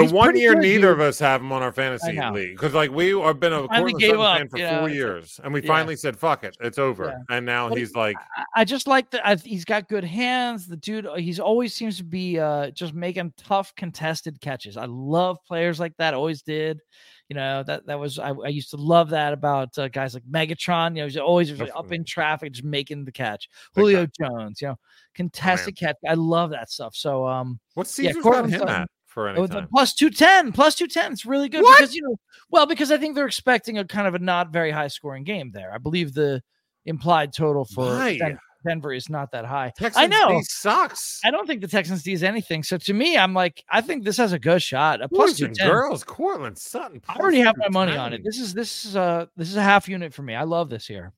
The 0.00 0.04
he's 0.06 0.12
one 0.12 0.36
year 0.36 0.54
neither 0.54 0.90
of 0.90 1.00
us 1.00 1.18
have 1.18 1.40
him 1.40 1.52
on 1.52 1.62
our 1.62 1.72
fantasy 1.72 2.20
league 2.32 2.56
because, 2.56 2.74
like, 2.74 2.90
we 2.90 3.10
have 3.18 3.38
been 3.40 3.52
a 3.52 3.68
Courtland 3.68 4.00
Sutton 4.00 4.18
fan 4.18 4.48
for 4.48 4.58
know, 4.58 4.78
four 4.80 4.88
years, 4.88 5.40
and 5.42 5.52
we 5.52 5.62
yeah. 5.62 5.68
finally 5.68 5.96
said, 5.96 6.16
"Fuck 6.16 6.44
it, 6.44 6.56
it's 6.60 6.78
over." 6.78 7.06
Yeah. 7.06 7.36
And 7.36 7.46
now 7.46 7.68
But 7.68 7.78
he's 7.78 7.94
like, 7.94 8.16
I- 8.36 8.44
I 8.56 8.64
just 8.64 8.86
like 8.86 9.10
that. 9.10 9.40
He's 9.42 9.64
got 9.64 9.88
good 9.88 10.04
hands. 10.04 10.66
The 10.66 10.76
dude, 10.76 11.06
uh, 11.06 11.14
he's 11.14 11.40
always 11.40 11.74
seems 11.74 11.96
to 11.98 12.04
be 12.04 12.38
uh, 12.38 12.70
just 12.70 12.94
making 12.94 13.32
tough 13.36 13.74
contested 13.74 14.40
catches. 14.40 14.76
I 14.76 14.86
love 14.86 15.38
players 15.46 15.80
like 15.80 15.96
that. 15.98 16.14
Always 16.14 16.42
did. 16.42 16.80
You 17.28 17.36
know 17.36 17.62
that 17.62 17.86
that 17.86 17.98
was 17.98 18.18
I, 18.18 18.30
I 18.30 18.48
used 18.48 18.70
to 18.70 18.76
love 18.76 19.10
that 19.10 19.32
about 19.32 19.78
uh, 19.78 19.86
guys 19.86 20.14
like 20.14 20.24
Megatron. 20.24 20.96
You 20.96 21.02
know, 21.02 21.06
he's 21.06 21.16
always 21.16 21.48
just 21.50 21.70
up 21.76 21.92
in 21.92 22.04
traffic, 22.04 22.52
just 22.52 22.64
making 22.64 23.04
the 23.04 23.12
catch. 23.12 23.48
Julio 23.76 24.06
Jones, 24.20 24.60
you 24.60 24.66
know, 24.66 24.76
contested 25.14 25.76
catch. 25.76 25.94
I 26.08 26.14
love 26.14 26.50
that 26.50 26.70
stuff. 26.70 26.96
So 26.96 27.28
um, 27.28 27.60
"What's 27.74 27.96
yeah, 28.00 28.10
Caesar's 28.10 28.24
got 28.24 28.44
him 28.46 28.50
Sutton. 28.50 28.68
at 28.68 28.88
for 29.10 29.28
any 29.28 29.38
Oh, 29.40 29.46
time?" 29.46 29.68
plus 29.70 29.92
210 29.94 30.52
plus 30.52 30.74
210 30.76 31.12
it's 31.12 31.26
really 31.26 31.48
good 31.48 31.62
What? 31.62 31.78
because 31.78 31.94
you 31.94 32.02
know 32.02 32.16
well 32.50 32.66
because 32.66 32.90
i 32.90 32.96
think 32.96 33.14
they're 33.14 33.26
expecting 33.26 33.76
a 33.78 33.84
kind 33.84 34.06
of 34.06 34.14
a 34.14 34.18
not 34.18 34.50
very 34.52 34.70
high 34.70 34.88
scoring 34.88 35.24
game 35.24 35.50
there 35.52 35.72
i 35.74 35.78
believe 35.78 36.14
the 36.14 36.42
implied 36.86 37.32
total 37.34 37.64
for 37.64 37.96
Den- 37.98 38.38
denver 38.66 38.92
is 38.92 39.08
not 39.10 39.32
that 39.32 39.44
high 39.46 39.72
Texans 39.76 40.08
know. 40.10 40.28
D 40.28 40.42
sucks. 40.48 41.20
i 41.24 41.30
don't 41.30 41.46
think 41.46 41.60
the 41.60 41.68
texans 41.68 42.02
D 42.02 42.12
is 42.12 42.22
anything 42.22 42.62
so 42.62 42.76
to 42.78 42.92
me 42.94 43.16
i'm 43.18 43.34
like 43.34 43.64
i 43.70 43.80
think 43.80 44.04
this 44.04 44.16
has 44.18 44.32
a 44.32 44.38
good 44.38 44.62
shot 44.62 45.00
a 45.02 45.08
plus 45.08 45.36
210 45.38 45.66
girls, 45.68 46.04
Courtland 46.04 46.56
Sutton. 46.58 47.02
i 47.08 47.16
already 47.18 47.40
have 47.40 47.56
my 47.56 47.68
money 47.68 47.96
on 47.96 48.12
it 48.12 48.22
this 48.24 48.38
is 48.38 48.54
this 48.54 48.84
is 48.84 48.96
a 48.96 49.28
this 49.36 49.48
is 49.48 49.56
a 49.56 49.62
half 49.62 49.88
unit 49.88 50.12
for 50.14 50.22
me 50.22 50.34
i 50.34 50.42
love 50.44 50.68
this 50.70 50.86
here 50.86 51.12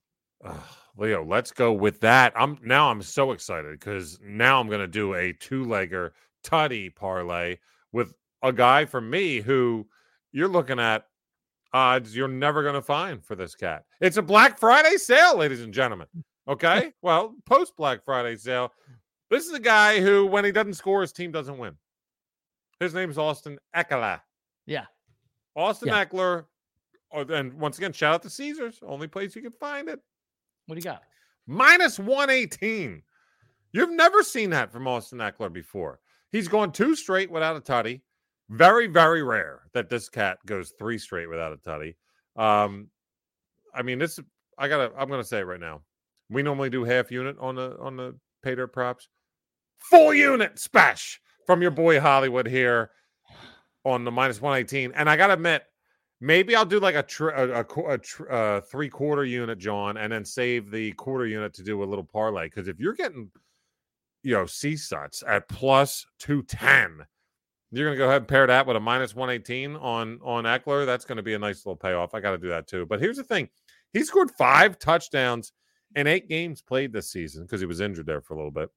Ugh, 0.44 0.56
Leo, 0.96 1.24
let's 1.24 1.52
go 1.52 1.72
with 1.72 2.00
that. 2.00 2.32
I'm 2.36 2.58
now 2.62 2.90
I'm 2.90 3.00
so 3.00 3.30
excited 3.32 3.70
because 3.78 4.18
now 4.22 4.58
I'm 4.60 4.68
gonna 4.68 4.88
do 4.88 5.14
a 5.14 5.32
two-legger 5.32 6.10
tutty 6.44 6.92
parlay 6.94 7.58
with 7.92 8.14
a 8.42 8.52
guy 8.52 8.84
for 8.84 9.00
me 9.00 9.40
who 9.40 9.86
you're 10.32 10.48
looking 10.48 10.78
at 10.78 11.06
odds 11.74 12.14
you're 12.14 12.28
never 12.28 12.62
gonna 12.62 12.82
find 12.82 13.24
for 13.24 13.34
this 13.34 13.54
cat. 13.54 13.84
It's 14.00 14.16
a 14.16 14.22
Black 14.22 14.58
Friday 14.58 14.96
sale, 14.96 15.36
ladies 15.38 15.62
and 15.62 15.72
gentlemen. 15.72 16.06
Okay. 16.48 16.92
well, 17.02 17.34
post 17.46 17.76
Black 17.76 18.04
Friday 18.04 18.36
sale. 18.36 18.72
This 19.30 19.46
is 19.46 19.52
a 19.54 19.60
guy 19.60 20.00
who, 20.00 20.26
when 20.26 20.44
he 20.44 20.52
doesn't 20.52 20.74
score, 20.74 21.00
his 21.00 21.12
team 21.12 21.32
doesn't 21.32 21.56
win. 21.56 21.74
His 22.80 22.92
name 22.94 23.10
is 23.10 23.16
Austin 23.16 23.58
Ekeler. 23.74 24.20
yeah 24.66 24.84
Austin 25.56 25.88
Yeah. 25.88 26.04
Ekeler. 26.04 26.44
Oh, 27.12 27.20
and 27.20 27.54
once 27.54 27.78
again, 27.78 27.92
shout 27.92 28.14
out 28.14 28.22
to 28.22 28.30
Caesars. 28.30 28.80
Only 28.82 29.06
place 29.06 29.36
you 29.36 29.42
can 29.42 29.52
find 29.52 29.88
it. 29.88 30.00
What 30.66 30.74
do 30.74 30.78
you 30.80 30.84
got? 30.84 31.02
minus 31.46 31.98
118. 31.98 33.02
You've 33.72 33.90
never 33.90 34.22
seen 34.22 34.50
that 34.50 34.70
from 34.70 34.86
Austin 34.86 35.18
Ekeler 35.18 35.52
before. 35.52 36.00
He's 36.32 36.48
gone 36.48 36.72
two 36.72 36.96
straight 36.96 37.30
without 37.30 37.56
a 37.56 37.60
tutty. 37.60 38.00
Very, 38.48 38.86
very 38.86 39.22
rare 39.22 39.62
that 39.72 39.88
this 39.88 40.08
cat 40.08 40.38
goes 40.46 40.72
three 40.78 40.98
straight 40.98 41.28
without 41.28 41.52
a 41.52 41.56
tutty. 41.56 41.94
Um, 42.36 42.88
I 43.74 43.82
mean, 43.82 43.98
this 43.98 44.18
I 44.58 44.68
gotta 44.68 44.92
I'm 44.98 45.08
gonna 45.08 45.24
say 45.24 45.40
it 45.40 45.46
right 45.46 45.60
now. 45.60 45.82
We 46.28 46.42
normally 46.42 46.70
do 46.70 46.84
half 46.84 47.10
unit 47.10 47.36
on 47.38 47.54
the 47.54 47.76
on 47.78 47.96
the 47.96 48.16
pay 48.42 48.54
dirt 48.54 48.72
props. 48.72 49.08
Full 49.78 50.14
unit 50.14 50.58
spash 50.58 51.20
from 51.46 51.62
your 51.62 51.70
boy 51.70 52.00
Hollywood 52.00 52.46
here 52.46 52.90
on 53.84 54.04
the 54.04 54.10
minus 54.10 54.40
118. 54.40 54.92
And 54.94 55.10
I 55.10 55.16
gotta 55.16 55.34
admit, 55.34 55.64
maybe 56.20 56.54
I'll 56.54 56.64
do 56.64 56.78
like 56.80 56.94
a, 56.94 57.02
tr- 57.02 57.30
a, 57.30 57.60
a, 57.60 57.84
a 57.88 57.98
tr- 57.98 58.30
uh, 58.30 58.60
three 58.60 58.88
quarter 58.88 59.24
unit, 59.24 59.58
John, 59.58 59.96
and 59.96 60.12
then 60.12 60.24
save 60.24 60.70
the 60.70 60.92
quarter 60.92 61.26
unit 61.26 61.52
to 61.54 61.62
do 61.62 61.82
a 61.82 61.84
little 61.84 62.04
parlay. 62.04 62.46
Because 62.46 62.68
if 62.68 62.78
you're 62.78 62.94
getting, 62.94 63.30
you 64.22 64.34
know, 64.34 64.46
C 64.46 64.76
suts 64.76 65.22
at 65.26 65.48
plus 65.48 66.06
210, 66.20 67.06
you're 67.70 67.86
going 67.86 67.96
to 67.96 67.98
go 67.98 68.08
ahead 68.08 68.22
and 68.22 68.28
pair 68.28 68.46
that 68.46 68.66
with 68.66 68.76
a 68.76 68.80
minus 68.80 69.14
118 69.14 69.76
on 69.76 70.20
on 70.22 70.44
Ekeler. 70.44 70.84
That's 70.86 71.04
going 71.04 71.16
to 71.16 71.22
be 71.22 71.34
a 71.34 71.38
nice 71.38 71.64
little 71.64 71.76
payoff. 71.76 72.14
I 72.14 72.20
got 72.20 72.32
to 72.32 72.38
do 72.38 72.48
that 72.48 72.66
too. 72.66 72.86
But 72.86 73.00
here's 73.00 73.16
the 73.16 73.24
thing 73.24 73.48
he 73.92 74.04
scored 74.04 74.30
five 74.32 74.78
touchdowns 74.78 75.52
in 75.94 76.06
eight 76.06 76.28
games 76.28 76.62
played 76.62 76.92
this 76.92 77.10
season 77.10 77.42
because 77.42 77.60
he 77.60 77.66
was 77.66 77.80
injured 77.80 78.06
there 78.06 78.20
for 78.20 78.34
a 78.34 78.36
little 78.36 78.50
bit. 78.50 78.68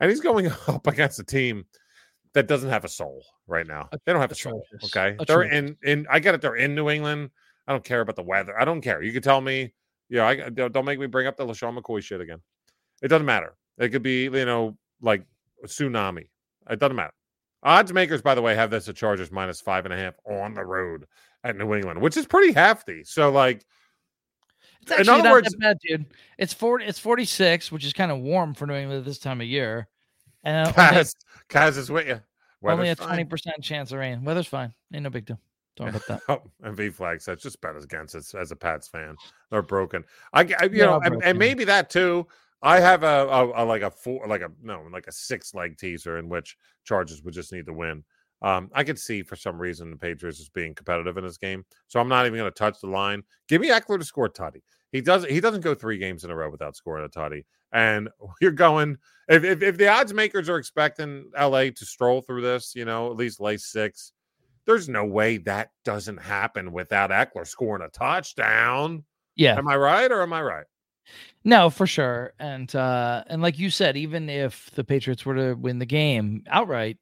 And 0.00 0.10
he's 0.10 0.20
going 0.20 0.50
up 0.68 0.86
against 0.86 1.18
a 1.18 1.24
team 1.24 1.64
that 2.34 2.46
doesn't 2.46 2.70
have 2.70 2.84
a 2.84 2.88
soul 2.88 3.24
right 3.46 3.66
now. 3.66 3.88
They 4.04 4.12
don't 4.12 4.20
have 4.20 4.32
a 4.32 4.34
soul. 4.34 4.64
Okay. 4.84 5.16
They're 5.26 5.42
in 5.42 5.76
in 5.82 6.06
I 6.10 6.18
get 6.18 6.34
it, 6.34 6.40
they're 6.40 6.56
in 6.56 6.74
New 6.74 6.88
England. 6.88 7.30
I 7.66 7.72
don't 7.72 7.84
care 7.84 8.00
about 8.00 8.16
the 8.16 8.22
weather. 8.22 8.58
I 8.58 8.64
don't 8.64 8.80
care. 8.80 9.02
You 9.02 9.12
can 9.12 9.22
tell 9.22 9.40
me, 9.40 9.74
you 10.08 10.16
know, 10.18 10.24
I 10.24 10.48
don't 10.48 10.72
don't 10.72 10.84
make 10.84 10.98
me 10.98 11.06
bring 11.06 11.26
up 11.26 11.36
the 11.36 11.46
LeSean 11.46 11.78
McCoy 11.78 12.02
shit 12.02 12.20
again. 12.20 12.40
It 13.02 13.08
doesn't 13.08 13.26
matter. 13.26 13.54
It 13.78 13.90
could 13.90 14.02
be, 14.02 14.24
you 14.24 14.44
know, 14.44 14.76
like 15.00 15.24
a 15.62 15.66
tsunami. 15.66 16.28
It 16.70 16.78
doesn't 16.78 16.96
matter. 16.96 17.12
Odds 17.62 17.92
makers, 17.92 18.22
by 18.22 18.34
the 18.34 18.42
way, 18.42 18.54
have 18.54 18.70
this 18.70 18.88
at 18.88 18.96
Chargers 18.96 19.32
minus 19.32 19.60
five 19.60 19.84
and 19.84 19.92
a 19.92 19.96
half 19.96 20.14
on 20.24 20.54
the 20.54 20.64
road 20.64 21.06
at 21.44 21.56
New 21.56 21.74
England, 21.74 22.00
which 22.00 22.16
is 22.16 22.26
pretty 22.26 22.52
hefty. 22.52 23.02
So, 23.04 23.30
like, 23.30 23.64
It's 24.82 24.92
In 24.92 25.08
other 25.08 25.24
not 25.24 25.32
words- 25.32 25.50
that 25.50 25.58
bad, 25.58 25.76
dude. 25.86 26.06
It's 26.38 26.52
40, 26.52 26.84
it's 26.84 26.98
46, 26.98 27.72
which 27.72 27.84
is 27.84 27.92
kind 27.92 28.12
of 28.12 28.18
warm 28.18 28.54
for 28.54 28.66
New 28.66 28.74
England 28.74 29.00
at 29.00 29.04
this 29.04 29.18
time 29.18 29.40
of 29.40 29.46
year. 29.48 29.88
And 30.44 30.68
uh, 30.68 30.72
Kaz, 30.72 31.14
Kaz 31.48 31.76
is 31.76 31.90
with 31.90 32.06
you. 32.06 32.20
only 32.64 32.90
a 32.90 32.96
20% 32.96 33.40
chance 33.60 33.90
of 33.92 33.98
rain. 33.98 34.24
Weather's 34.24 34.46
fine. 34.46 34.72
Ain't 34.94 35.02
no 35.02 35.10
big 35.10 35.26
deal. 35.26 35.40
Don't 35.76 35.88
worry 35.88 35.96
about 35.96 36.06
that. 36.06 36.22
Oh, 36.28 36.42
and 36.62 36.76
V 36.76 36.90
flag 36.90 37.20
says 37.20 37.42
just 37.42 37.60
bet 37.60 37.76
against 37.76 38.14
us 38.14 38.34
as 38.34 38.52
a 38.52 38.56
Pats 38.56 38.86
fan. 38.88 39.16
They're 39.50 39.62
broken. 39.62 40.04
I, 40.32 40.42
you 40.42 40.56
They 40.68 40.78
know, 40.78 41.00
and, 41.00 41.22
and 41.24 41.38
maybe 41.38 41.64
that 41.64 41.90
too. 41.90 42.26
I 42.62 42.80
have 42.80 43.02
a, 43.02 43.26
a, 43.28 43.62
a 43.62 43.64
like 43.64 43.82
a 43.82 43.90
four, 43.90 44.26
like 44.26 44.42
a 44.42 44.50
no, 44.62 44.84
like 44.92 45.06
a 45.06 45.12
six 45.12 45.54
leg 45.54 45.78
teaser 45.78 46.18
in 46.18 46.28
which 46.28 46.56
Chargers 46.84 47.22
would 47.22 47.34
just 47.34 47.52
need 47.52 47.66
to 47.66 47.72
win. 47.72 48.04
Um, 48.40 48.70
I 48.72 48.84
could 48.84 48.98
see 48.98 49.22
for 49.22 49.36
some 49.36 49.58
reason 49.58 49.90
the 49.90 49.96
Patriots 49.96 50.38
is 50.38 50.48
being 50.48 50.74
competitive 50.74 51.16
in 51.16 51.24
this 51.24 51.38
game, 51.38 51.64
so 51.88 52.00
I'm 52.00 52.08
not 52.08 52.26
even 52.26 52.38
going 52.38 52.50
to 52.50 52.56
touch 52.56 52.80
the 52.80 52.88
line. 52.88 53.22
Give 53.48 53.60
me 53.60 53.70
Ekeler 53.70 53.98
to 53.98 54.04
score 54.04 54.28
tutty. 54.28 54.62
He 54.92 55.00
does. 55.00 55.24
He 55.24 55.40
doesn't 55.40 55.60
go 55.60 55.74
three 55.74 55.98
games 55.98 56.24
in 56.24 56.30
a 56.30 56.36
row 56.36 56.50
without 56.50 56.76
scoring 56.76 57.04
a 57.04 57.08
tutty. 57.08 57.44
And 57.72 58.08
you're 58.40 58.52
going 58.52 58.98
if 59.28 59.44
if, 59.44 59.62
if 59.62 59.76
the 59.76 59.88
odds 59.88 60.14
makers 60.14 60.48
are 60.48 60.58
expecting 60.58 61.30
LA 61.38 61.70
to 61.70 61.84
stroll 61.84 62.22
through 62.22 62.42
this, 62.42 62.74
you 62.74 62.84
know, 62.84 63.10
at 63.10 63.16
least 63.16 63.40
lay 63.40 63.56
six. 63.56 64.12
There's 64.66 64.88
no 64.88 65.04
way 65.06 65.38
that 65.38 65.70
doesn't 65.84 66.18
happen 66.18 66.72
without 66.72 67.10
Ekeler 67.10 67.46
scoring 67.46 67.82
a 67.82 67.88
touchdown. 67.88 69.04
Yeah. 69.34 69.56
Am 69.56 69.66
I 69.66 69.76
right 69.76 70.12
or 70.12 70.20
am 70.20 70.34
I 70.34 70.42
right? 70.42 70.66
No, 71.44 71.70
for 71.70 71.86
sure. 71.86 72.32
And 72.38 72.74
uh 72.74 73.24
and 73.28 73.40
like 73.42 73.58
you 73.58 73.70
said, 73.70 73.96
even 73.96 74.28
if 74.28 74.70
the 74.74 74.84
Patriots 74.84 75.24
were 75.24 75.34
to 75.34 75.54
win 75.54 75.78
the 75.78 75.86
game 75.86 76.44
outright, 76.48 76.98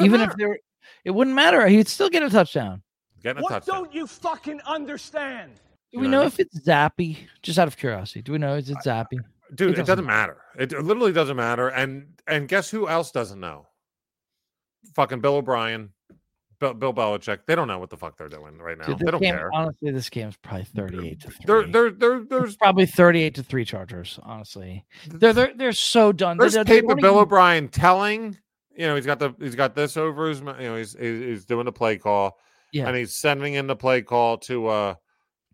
even 0.00 0.20
matter. 0.20 0.30
if 0.32 0.36
they 0.36 0.46
were 0.46 0.58
it 1.04 1.10
wouldn't 1.10 1.36
matter. 1.36 1.66
He'd 1.66 1.88
still 1.88 2.08
get 2.10 2.22
a 2.22 2.30
touchdown. 2.30 2.82
getting 3.22 3.40
a 3.40 3.42
What 3.42 3.50
touchdown. 3.50 3.84
don't 3.84 3.94
you 3.94 4.06
fucking 4.06 4.60
understand? 4.66 5.52
Do 5.54 5.60
You 5.92 6.00
we 6.00 6.08
know 6.08 6.20
know 6.20 6.26
if 6.26 6.38
it's 6.38 6.58
Zappe? 6.60 7.16
Just 7.42 7.58
out 7.58 7.66
of 7.68 7.76
curiosity. 7.76 8.22
Do 8.22 8.32
we 8.32 8.38
know 8.38 8.54
is 8.56 8.68
it 8.70 8.76
Zappe? 8.84 9.18
Dude, 9.54 9.70
It 9.72 9.78
it 9.80 9.86
doesn't 9.86 10.04
matter. 10.04 10.36
It 10.58 10.72
literally 10.72 11.12
doesn't 11.12 11.36
matter. 11.36 11.68
And 11.68 12.08
and 12.26 12.46
guess 12.48 12.70
who 12.70 12.88
else 12.88 13.10
doesn't 13.10 13.40
know? 13.40 13.66
Fucking 14.94 15.20
Bill 15.20 15.36
O'Brien, 15.36 15.90
Bill, 16.60 16.74
Bill 16.74 16.92
Belichick. 16.92 17.40
They 17.46 17.54
don't 17.54 17.68
know 17.68 17.78
what 17.78 17.90
the 17.90 17.96
fuck 17.96 18.16
they're 18.16 18.28
doing 18.28 18.58
right 18.58 18.76
now. 18.76 18.86
Dude, 18.86 18.98
they 18.98 19.10
don't 19.10 19.20
game, 19.22 19.34
care. 19.34 19.50
honestly, 19.52 19.90
this 19.90 20.10
game's 20.10 20.36
probably 20.36 20.64
38 20.64 21.20
to 21.20 21.30
3. 21.30 21.44
There, 21.46 21.62
there, 21.66 21.90
there, 21.90 22.16
It's 22.18 22.28
there's 22.30 22.56
probably 22.56 22.86
38 22.86 23.34
to 23.36 23.42
3 23.42 23.64
Chargers, 23.64 24.18
honestly. 24.22 24.84
They're 25.06 25.32
they're, 25.32 25.52
they're 25.54 25.72
so 25.72 26.12
done. 26.12 26.36
There's 26.38 26.54
they- 26.54 26.62
they 26.64 26.80
tape 26.80 26.90
of 26.90 26.98
Bill 26.98 27.12
even- 27.12 27.22
O'Brien 27.22 27.68
telling. 27.68 28.36
You 28.76 28.86
know, 28.86 28.94
he's 28.96 29.06
got 29.06 29.18
the 29.18 29.34
he's 29.40 29.56
got 29.56 29.74
this 29.74 29.96
over 29.96 30.28
his. 30.28 30.38
You 30.40 30.44
know, 30.46 30.76
he's 30.76 30.92
he's 30.98 31.20
he's 31.20 31.44
doing 31.44 31.64
the 31.64 31.72
play 31.72 31.96
call. 31.96 32.38
Yeah. 32.72 32.86
and 32.86 32.94
he's 32.96 33.16
sending 33.16 33.54
in 33.54 33.66
the 33.66 33.74
play 33.74 34.02
call 34.02 34.36
to 34.38 34.66
uh 34.66 34.94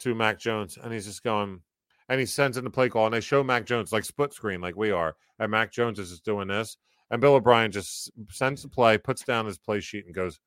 to 0.00 0.14
Mac 0.14 0.38
Jones, 0.40 0.76
and 0.82 0.92
he's 0.92 1.06
just 1.06 1.22
going, 1.22 1.60
and 2.08 2.18
he 2.20 2.26
sends 2.26 2.56
in 2.58 2.64
the 2.64 2.70
play 2.70 2.88
call, 2.88 3.06
and 3.06 3.14
they 3.14 3.20
show 3.20 3.42
Mac 3.44 3.64
Jones 3.66 3.92
like 3.92 4.04
split 4.04 4.32
screen, 4.34 4.60
like 4.60 4.76
we 4.76 4.90
are, 4.90 5.14
and 5.38 5.50
Mac 5.50 5.70
Jones 5.70 5.98
is 6.00 6.10
just 6.10 6.24
doing 6.24 6.48
this, 6.48 6.76
and 7.10 7.20
Bill 7.20 7.34
O'Brien 7.36 7.70
just 7.70 8.10
sends 8.30 8.62
the 8.62 8.68
play, 8.68 8.98
puts 8.98 9.22
down 9.24 9.46
his 9.46 9.56
play 9.58 9.78
sheet, 9.80 10.04
and 10.06 10.14
goes, 10.14 10.40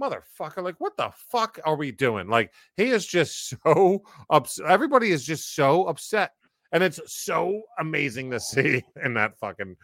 "Motherfucker, 0.00 0.62
like 0.62 0.76
what 0.78 0.96
the 0.96 1.10
fuck 1.14 1.58
are 1.64 1.76
we 1.76 1.90
doing?" 1.90 2.28
Like 2.28 2.52
he 2.76 2.90
is 2.90 3.06
just 3.06 3.54
so 3.64 4.02
upset. 4.30 4.66
Everybody 4.66 5.10
is 5.10 5.24
just 5.24 5.54
so 5.54 5.86
upset, 5.86 6.32
and 6.72 6.82
it's 6.82 7.00
so 7.06 7.62
amazing 7.78 8.30
to 8.30 8.40
see 8.40 8.82
in 9.04 9.14
that 9.14 9.38
fucking 9.38 9.76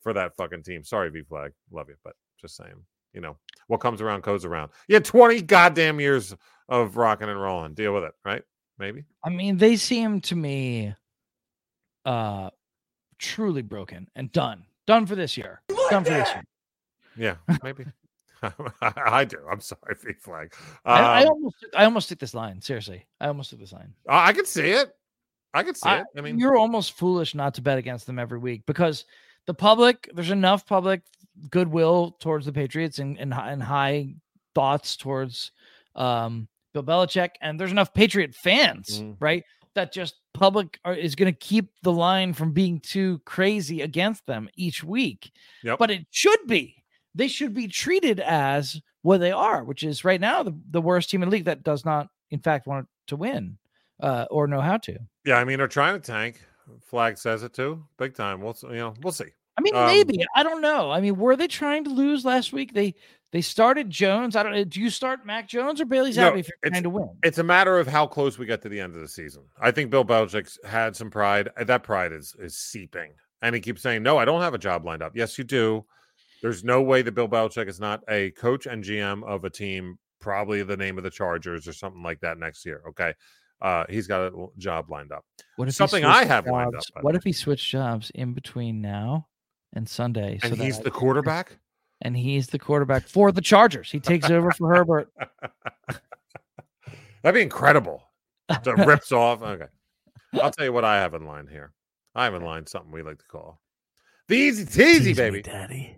for 0.00 0.12
that 0.12 0.36
fucking 0.36 0.62
team. 0.62 0.84
Sorry, 0.84 1.10
V 1.10 1.22
Flag, 1.22 1.52
love 1.70 1.88
you, 1.88 1.96
but 2.04 2.14
just 2.40 2.56
saying, 2.56 2.74
you 3.12 3.20
know 3.20 3.36
what 3.68 3.80
comes 3.80 4.00
around 4.00 4.22
goes 4.22 4.44
around. 4.44 4.70
Yeah, 4.88 4.96
had 4.96 5.04
20 5.04 5.42
goddamn 5.42 6.00
years 6.00 6.34
of 6.68 6.96
rocking 6.96 7.28
and 7.28 7.40
rolling. 7.40 7.74
Deal 7.74 7.94
with 7.94 8.04
it, 8.04 8.12
right? 8.24 8.42
Maybe. 8.78 9.04
I 9.24 9.30
mean, 9.30 9.58
they 9.58 9.76
seem 9.76 10.20
to 10.22 10.36
me 10.36 10.94
uh 12.04 12.50
truly 13.18 13.62
broken 13.62 14.08
and 14.16 14.30
done. 14.32 14.64
Done 14.86 15.06
for 15.06 15.14
this 15.14 15.36
year. 15.36 15.62
Done 15.90 16.04
for 16.04 16.10
this 16.10 16.28
year. 16.28 16.44
Yeah, 17.16 17.56
maybe. 17.62 17.84
I 18.82 19.24
do. 19.24 19.38
I'm 19.50 19.60
sorry, 19.60 19.94
V 20.04 20.12
Flag. 20.20 20.54
I, 20.84 21.00
I 21.00 21.22
Um, 21.22 21.28
almost 21.30 21.56
I 21.76 21.84
almost 21.84 22.08
took 22.08 22.18
this 22.18 22.34
line. 22.34 22.60
Seriously. 22.60 23.06
I 23.20 23.28
almost 23.28 23.50
took 23.50 23.60
this 23.60 23.72
line. 23.72 23.94
I, 24.08 24.28
I 24.28 24.32
can 24.32 24.44
see 24.46 24.70
it. 24.70 24.90
I 25.54 25.62
can 25.62 25.74
see 25.74 25.88
I- 25.88 26.00
it. 26.00 26.06
I 26.16 26.20
mean, 26.20 26.38
you're 26.38 26.56
almost 26.56 26.92
foolish 26.96 27.34
not 27.34 27.54
to 27.54 27.62
bet 27.62 27.78
against 27.78 28.06
them 28.06 28.18
every 28.18 28.38
week 28.38 28.62
because 28.66 29.04
the 29.46 29.54
public, 29.54 30.08
there's 30.14 30.30
enough 30.30 30.66
public 30.66 31.02
goodwill 31.50 32.16
towards 32.20 32.46
the 32.46 32.52
Patriots 32.52 32.98
and 32.98 33.18
and, 33.18 33.32
and 33.34 33.62
high 33.62 34.14
thoughts 34.54 34.96
towards 34.96 35.52
um, 35.94 36.48
Bill 36.74 36.82
Belichick, 36.82 37.30
and 37.40 37.58
there's 37.60 37.70
enough 37.72 37.92
Patriot 37.94 38.34
fans, 38.34 39.00
Mhm. 39.00 39.16
right? 39.20 39.44
That 39.74 39.92
just 39.92 40.16
public 40.34 40.78
are, 40.84 40.94
is 40.94 41.14
going 41.14 41.32
to 41.32 41.38
keep 41.38 41.70
the 41.82 41.92
line 41.92 42.34
from 42.34 42.52
being 42.52 42.80
too 42.80 43.20
crazy 43.24 43.80
against 43.80 44.26
them 44.26 44.48
each 44.54 44.84
week. 44.84 45.30
Yep. 45.64 45.78
But 45.78 45.90
it 45.90 46.06
should 46.10 46.40
be. 46.46 46.81
They 47.14 47.28
should 47.28 47.54
be 47.54 47.68
treated 47.68 48.20
as 48.20 48.80
what 49.02 49.18
they 49.18 49.32
are, 49.32 49.64
which 49.64 49.82
is 49.82 50.04
right 50.04 50.20
now 50.20 50.42
the, 50.42 50.56
the 50.70 50.80
worst 50.80 51.10
team 51.10 51.22
in 51.22 51.28
the 51.28 51.32
league 51.32 51.44
that 51.46 51.62
does 51.62 51.84
not, 51.84 52.08
in 52.30 52.40
fact, 52.40 52.66
want 52.66 52.86
to 53.08 53.16
win 53.16 53.58
uh, 54.00 54.26
or 54.30 54.46
know 54.46 54.60
how 54.60 54.78
to. 54.78 54.98
yeah, 55.24 55.36
I 55.38 55.44
mean, 55.44 55.58
they're 55.58 55.68
trying 55.68 56.00
to 56.00 56.00
tank. 56.00 56.40
Flag 56.80 57.18
says 57.18 57.42
it 57.42 57.52
too, 57.52 57.84
big 57.98 58.14
time. 58.14 58.40
We'll, 58.40 58.56
you 58.62 58.76
know, 58.76 58.94
we'll 59.02 59.12
see. 59.12 59.26
I 59.58 59.60
mean, 59.60 59.74
Um, 59.74 59.86
maybe 59.86 60.24
I 60.34 60.42
don't 60.42 60.62
know. 60.62 60.90
I 60.90 61.00
mean, 61.00 61.16
were 61.16 61.36
they 61.36 61.48
trying 61.48 61.84
to 61.84 61.90
lose 61.90 62.24
last 62.24 62.52
week? 62.52 62.72
They 62.72 62.94
they 63.32 63.40
started 63.42 63.90
Jones. 63.90 64.36
I 64.36 64.42
don't. 64.42 64.52
know. 64.52 64.64
Do 64.64 64.80
you 64.80 64.88
start 64.88 65.26
Mac 65.26 65.48
Jones 65.48 65.80
or 65.80 65.84
Bailey 65.84 66.12
No, 66.12 66.34
if 66.36 66.48
you're 66.48 66.70
trying 66.70 66.82
to 66.84 66.90
win? 66.90 67.10
It's 67.22 67.38
a 67.38 67.42
matter 67.42 67.78
of 67.78 67.86
how 67.86 68.06
close 68.06 68.38
we 68.38 68.46
get 68.46 68.62
to 68.62 68.68
the 68.68 68.80
end 68.80 68.94
of 68.94 69.00
the 69.02 69.08
season. 69.08 69.42
I 69.60 69.70
think 69.70 69.90
Bill 69.90 70.04
Belichick's 70.04 70.58
had 70.64 70.96
some 70.96 71.10
pride. 71.10 71.50
That 71.60 71.82
pride 71.82 72.12
is 72.12 72.34
is 72.38 72.56
seeping, 72.56 73.12
and 73.42 73.54
he 73.54 73.60
keeps 73.60 73.82
saying, 73.82 74.02
"No, 74.02 74.16
I 74.16 74.24
don't 74.24 74.40
have 74.40 74.54
a 74.54 74.58
job 74.58 74.86
lined 74.86 75.02
up." 75.02 75.12
Yes, 75.14 75.36
you 75.36 75.44
do. 75.44 75.84
There's 76.42 76.64
no 76.64 76.82
way 76.82 77.02
that 77.02 77.12
Bill 77.12 77.28
Belichick 77.28 77.68
is 77.68 77.78
not 77.80 78.00
a 78.08 78.32
coach 78.32 78.66
and 78.66 78.82
GM 78.84 79.22
of 79.24 79.44
a 79.44 79.50
team, 79.50 79.96
probably 80.20 80.62
the 80.64 80.76
name 80.76 80.98
of 80.98 81.04
the 81.04 81.10
Chargers 81.10 81.66
or 81.68 81.72
something 81.72 82.02
like 82.02 82.20
that 82.20 82.36
next 82.38 82.66
year. 82.66 82.82
Okay, 82.90 83.14
uh, 83.60 83.84
he's 83.88 84.06
got 84.08 84.22
a 84.32 84.46
job 84.58 84.90
lined 84.90 85.12
up. 85.12 85.24
What 85.56 85.68
if 85.68 85.74
something 85.74 86.04
I 86.04 86.24
have 86.24 86.46
lined 86.46 86.74
up, 86.74 86.82
jobs- 86.82 86.90
What 87.04 87.14
if 87.14 87.22
he 87.22 87.32
switched 87.32 87.68
jobs 87.70 88.10
in 88.14 88.34
between 88.34 88.80
now 88.82 89.28
and 89.72 89.88
Sunday? 89.88 90.40
And 90.42 90.52
that 90.54 90.64
he's 90.64 90.80
I- 90.80 90.82
the 90.82 90.90
quarterback. 90.90 91.58
and 92.00 92.16
he's 92.16 92.48
the 92.48 92.58
quarterback 92.58 93.06
for 93.06 93.30
the 93.30 93.40
Chargers. 93.40 93.90
He 93.92 94.00
takes 94.00 94.28
over 94.28 94.50
for 94.50 94.74
Herbert. 94.74 95.12
That'd 97.22 97.34
be 97.38 97.42
incredible. 97.42 98.02
So 98.64 98.72
it 98.72 98.78
rips 98.86 99.12
off. 99.12 99.42
Okay. 99.42 99.66
I'll 100.42 100.50
tell 100.50 100.64
you 100.64 100.72
what 100.72 100.84
I 100.84 100.96
have 100.96 101.14
in 101.14 101.24
line 101.26 101.46
here. 101.46 101.72
I 102.14 102.24
have 102.24 102.34
in 102.34 102.42
line 102.42 102.66
something 102.66 102.90
we 102.90 103.02
like 103.02 103.18
to 103.18 103.24
call 103.26 103.60
the 104.28 104.34
easy 104.36 104.64
teasy, 104.64 105.14
baby. 105.16 105.42
daddy. 105.42 105.96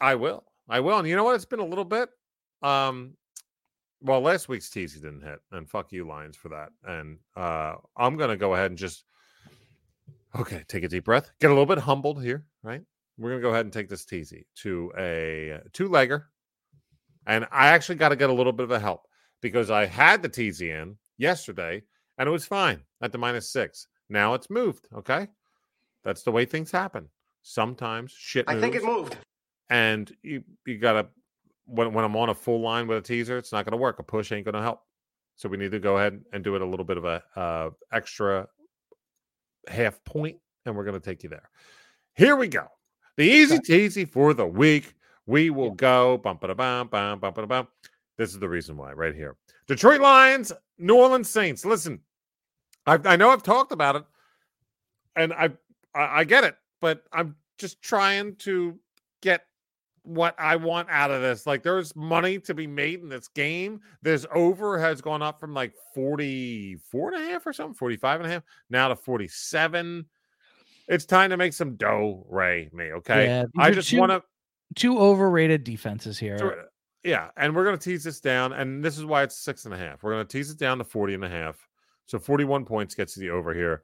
I 0.00 0.14
will. 0.14 0.44
I 0.68 0.80
will. 0.80 0.98
And 0.98 1.08
you 1.08 1.16
know 1.16 1.24
what? 1.24 1.36
It's 1.36 1.44
been 1.44 1.60
a 1.60 1.64
little 1.64 1.84
bit. 1.84 2.10
Um, 2.62 3.14
well, 4.00 4.20
last 4.20 4.48
week's 4.48 4.68
teasy 4.68 4.94
didn't 4.94 5.22
hit, 5.22 5.40
and 5.50 5.68
fuck 5.68 5.92
you, 5.92 6.06
Lions, 6.06 6.36
for 6.36 6.50
that. 6.50 6.70
And 6.84 7.18
uh 7.36 7.76
I'm 7.96 8.16
gonna 8.16 8.36
go 8.36 8.54
ahead 8.54 8.70
and 8.70 8.78
just 8.78 9.04
Okay, 10.38 10.62
take 10.68 10.84
a 10.84 10.88
deep 10.88 11.04
breath. 11.04 11.30
Get 11.40 11.50
a 11.50 11.54
little 11.54 11.66
bit 11.66 11.78
humbled 11.78 12.22
here, 12.22 12.44
right? 12.62 12.82
We're 13.16 13.30
gonna 13.30 13.42
go 13.42 13.50
ahead 13.50 13.66
and 13.66 13.72
take 13.72 13.88
this 13.88 14.04
teasy 14.04 14.44
to 14.56 14.92
a 14.96 15.60
two 15.72 15.88
legger, 15.88 16.24
and 17.26 17.46
I 17.50 17.68
actually 17.68 17.96
got 17.96 18.10
to 18.10 18.16
get 18.16 18.30
a 18.30 18.32
little 18.32 18.52
bit 18.52 18.64
of 18.64 18.70
a 18.70 18.78
help 18.78 19.06
because 19.40 19.70
I 19.70 19.86
had 19.86 20.22
the 20.22 20.28
teasy 20.28 20.70
in 20.70 20.96
yesterday 21.16 21.82
and 22.18 22.28
it 22.28 22.32
was 22.32 22.44
fine 22.44 22.80
at 23.00 23.12
the 23.12 23.18
minus 23.18 23.50
six. 23.50 23.86
Now 24.08 24.34
it's 24.34 24.50
moved. 24.50 24.88
Okay, 24.94 25.28
that's 26.04 26.22
the 26.22 26.32
way 26.32 26.44
things 26.44 26.70
happen. 26.70 27.08
Sometimes 27.42 28.12
shit. 28.12 28.44
I 28.48 28.60
think 28.60 28.74
it 28.74 28.84
moved. 28.84 29.16
And 29.70 30.10
you 30.22 30.42
you 30.66 30.78
gotta 30.78 31.08
when 31.66 31.92
when 31.92 32.04
I'm 32.04 32.16
on 32.16 32.28
a 32.28 32.34
full 32.34 32.60
line 32.60 32.86
with 32.86 32.98
a 32.98 33.02
teaser, 33.02 33.38
it's 33.38 33.52
not 33.52 33.64
gonna 33.64 33.76
work. 33.76 33.98
A 33.98 34.02
push 34.02 34.32
ain't 34.32 34.44
gonna 34.44 34.62
help. 34.62 34.82
So 35.38 35.48
we 35.48 35.56
need 35.56 35.70
to 35.70 35.78
go 35.78 35.98
ahead 35.98 36.20
and 36.32 36.42
do 36.42 36.56
it 36.56 36.62
a 36.62 36.66
little 36.66 36.84
bit 36.84 36.96
of 36.96 37.04
a 37.04 37.22
uh, 37.36 37.70
extra 37.92 38.48
half 39.68 40.02
point, 40.02 40.36
and 40.66 40.76
we're 40.76 40.84
going 40.84 41.00
to 41.00 41.04
take 41.04 41.22
you 41.22 41.28
there. 41.28 41.48
Here 42.14 42.34
we 42.34 42.48
go. 42.48 42.66
The 43.16 43.22
easy 43.22 43.58
teasy 43.58 44.08
for 44.08 44.34
the 44.34 44.46
week. 44.46 44.94
We 45.26 45.50
will 45.50 45.70
go 45.70 46.18
bump 46.18 46.40
bump. 46.40 47.68
This 48.16 48.30
is 48.30 48.40
the 48.40 48.48
reason 48.48 48.76
why, 48.76 48.92
right 48.94 49.14
here. 49.14 49.36
Detroit 49.68 50.00
Lions, 50.00 50.52
New 50.78 50.96
Orleans 50.96 51.28
Saints. 51.28 51.64
Listen, 51.64 52.00
I, 52.84 52.98
I 53.04 53.16
know 53.16 53.30
I've 53.30 53.44
talked 53.44 53.70
about 53.70 53.94
it, 53.94 54.04
and 55.14 55.32
I, 55.32 55.50
I 55.94 56.20
I 56.20 56.24
get 56.24 56.42
it, 56.42 56.56
but 56.80 57.04
I'm 57.12 57.36
just 57.58 57.80
trying 57.80 58.34
to 58.36 58.76
get 59.22 59.44
what 60.08 60.34
I 60.38 60.56
want 60.56 60.88
out 60.90 61.10
of 61.10 61.20
this. 61.20 61.46
Like 61.46 61.62
there's 61.62 61.94
money 61.94 62.38
to 62.40 62.54
be 62.54 62.66
made 62.66 63.00
in 63.00 63.08
this 63.08 63.28
game. 63.28 63.80
This 64.02 64.26
over 64.34 64.78
has 64.78 65.00
gone 65.00 65.22
up 65.22 65.40
from 65.40 65.54
like 65.54 65.74
44 65.94 67.12
and 67.12 67.22
a 67.22 67.30
half 67.30 67.46
or 67.46 67.52
something, 67.52 67.74
45 67.74 68.20
and 68.20 68.28
a 68.28 68.32
half, 68.32 68.42
now 68.70 68.88
to 68.88 68.96
47. 68.96 70.06
It's 70.88 71.04
time 71.04 71.30
to 71.30 71.36
make 71.36 71.52
some 71.52 71.76
dough, 71.76 72.24
Ray, 72.28 72.70
me, 72.72 72.92
okay? 72.92 73.26
Yeah, 73.26 73.44
I 73.58 73.70
just 73.70 73.92
want 73.92 74.10
to 74.10 74.22
Two 74.74 74.98
overrated 74.98 75.64
defenses 75.64 76.18
here. 76.18 76.68
yeah, 77.02 77.30
and 77.36 77.54
we're 77.54 77.64
going 77.64 77.78
to 77.78 77.82
tease 77.82 78.04
this 78.04 78.20
down, 78.20 78.52
and 78.52 78.84
this 78.84 78.98
is 78.98 79.04
why 79.04 79.22
it's 79.22 79.36
six 79.36 79.64
and 79.64 79.72
a 79.72 79.78
half. 79.78 80.02
We're 80.02 80.12
going 80.12 80.26
to 80.26 80.30
tease 80.30 80.50
it 80.50 80.58
down 80.58 80.78
to 80.78 80.84
40 80.84 81.14
and 81.14 81.24
a 81.24 81.28
half. 81.28 81.66
So 82.06 82.18
41 82.18 82.64
points 82.64 82.94
gets 82.94 83.16
you 83.16 83.22
the 83.22 83.30
over 83.30 83.54
here. 83.54 83.82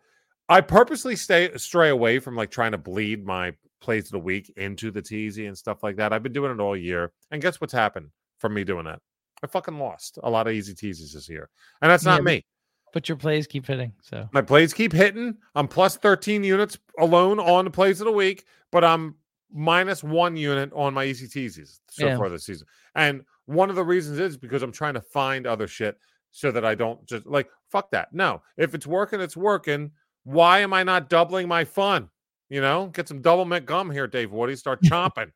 I 0.48 0.60
purposely 0.60 1.16
stay 1.16 1.50
stray 1.56 1.88
away 1.88 2.18
from 2.18 2.36
like 2.36 2.50
trying 2.50 2.72
to 2.72 2.78
bleed 2.78 3.24
my 3.24 3.52
plays 3.84 4.06
of 4.06 4.12
the 4.12 4.18
week 4.18 4.52
into 4.56 4.90
the 4.90 5.02
teasy 5.02 5.46
and 5.46 5.56
stuff 5.56 5.82
like 5.82 5.96
that. 5.96 6.12
I've 6.12 6.22
been 6.22 6.32
doing 6.32 6.50
it 6.52 6.60
all 6.60 6.76
year. 6.76 7.12
And 7.30 7.42
guess 7.42 7.60
what's 7.60 7.72
happened 7.72 8.08
from 8.38 8.54
me 8.54 8.64
doing 8.64 8.84
that? 8.86 8.98
I 9.42 9.46
fucking 9.46 9.78
lost 9.78 10.18
a 10.22 10.30
lot 10.30 10.46
of 10.46 10.54
easy 10.54 10.74
teases 10.74 11.12
this 11.12 11.28
year. 11.28 11.48
And 11.82 11.90
that's 11.90 12.04
not 12.04 12.18
but- 12.18 12.24
me. 12.24 12.46
But 12.92 13.08
your 13.08 13.16
plays 13.18 13.48
keep 13.48 13.66
hitting. 13.66 13.92
So 14.02 14.28
My 14.32 14.40
plays 14.40 14.72
keep 14.72 14.92
hitting. 14.92 15.36
I'm 15.56 15.66
plus 15.66 15.96
13 15.96 16.44
units 16.44 16.78
alone 17.00 17.40
on 17.40 17.64
the 17.64 17.70
plays 17.72 18.00
of 18.00 18.04
the 18.04 18.12
week, 18.12 18.44
but 18.70 18.84
I'm 18.84 19.16
minus 19.52 20.04
one 20.04 20.36
unit 20.36 20.70
on 20.72 20.94
my 20.94 21.04
easy 21.04 21.26
teasies 21.26 21.80
so 21.90 22.06
Yeah. 22.06 22.16
far 22.16 22.28
this 22.28 22.46
season. 22.46 22.68
And 22.94 23.24
one 23.46 23.68
of 23.68 23.74
the 23.74 23.82
reasons 23.84 24.20
is 24.20 24.36
because 24.36 24.62
I'm 24.62 24.70
trying 24.72 24.94
to 24.94 25.00
find 25.00 25.44
other 25.44 25.66
shit 25.66 25.98
so 26.30 26.52
that 26.52 26.64
I 26.64 26.76
don't 26.76 27.04
just 27.06 27.26
like 27.26 27.50
fuck 27.70 27.90
that. 27.90 28.12
No, 28.12 28.42
if 28.56 28.74
it's 28.76 28.86
working, 28.86 29.20
it's 29.20 29.36
working. 29.36 29.90
Why 30.22 30.60
am 30.60 30.72
I 30.72 30.84
not 30.84 31.08
doubling 31.10 31.48
my 31.48 31.64
fun? 31.64 32.08
You 32.48 32.60
know, 32.60 32.86
get 32.88 33.08
some 33.08 33.22
double 33.22 33.44
mint 33.44 33.66
gum 33.66 33.90
here, 33.90 34.06
Dave 34.06 34.32
Woody. 34.32 34.56
Start 34.56 34.82
chomping. 34.84 35.32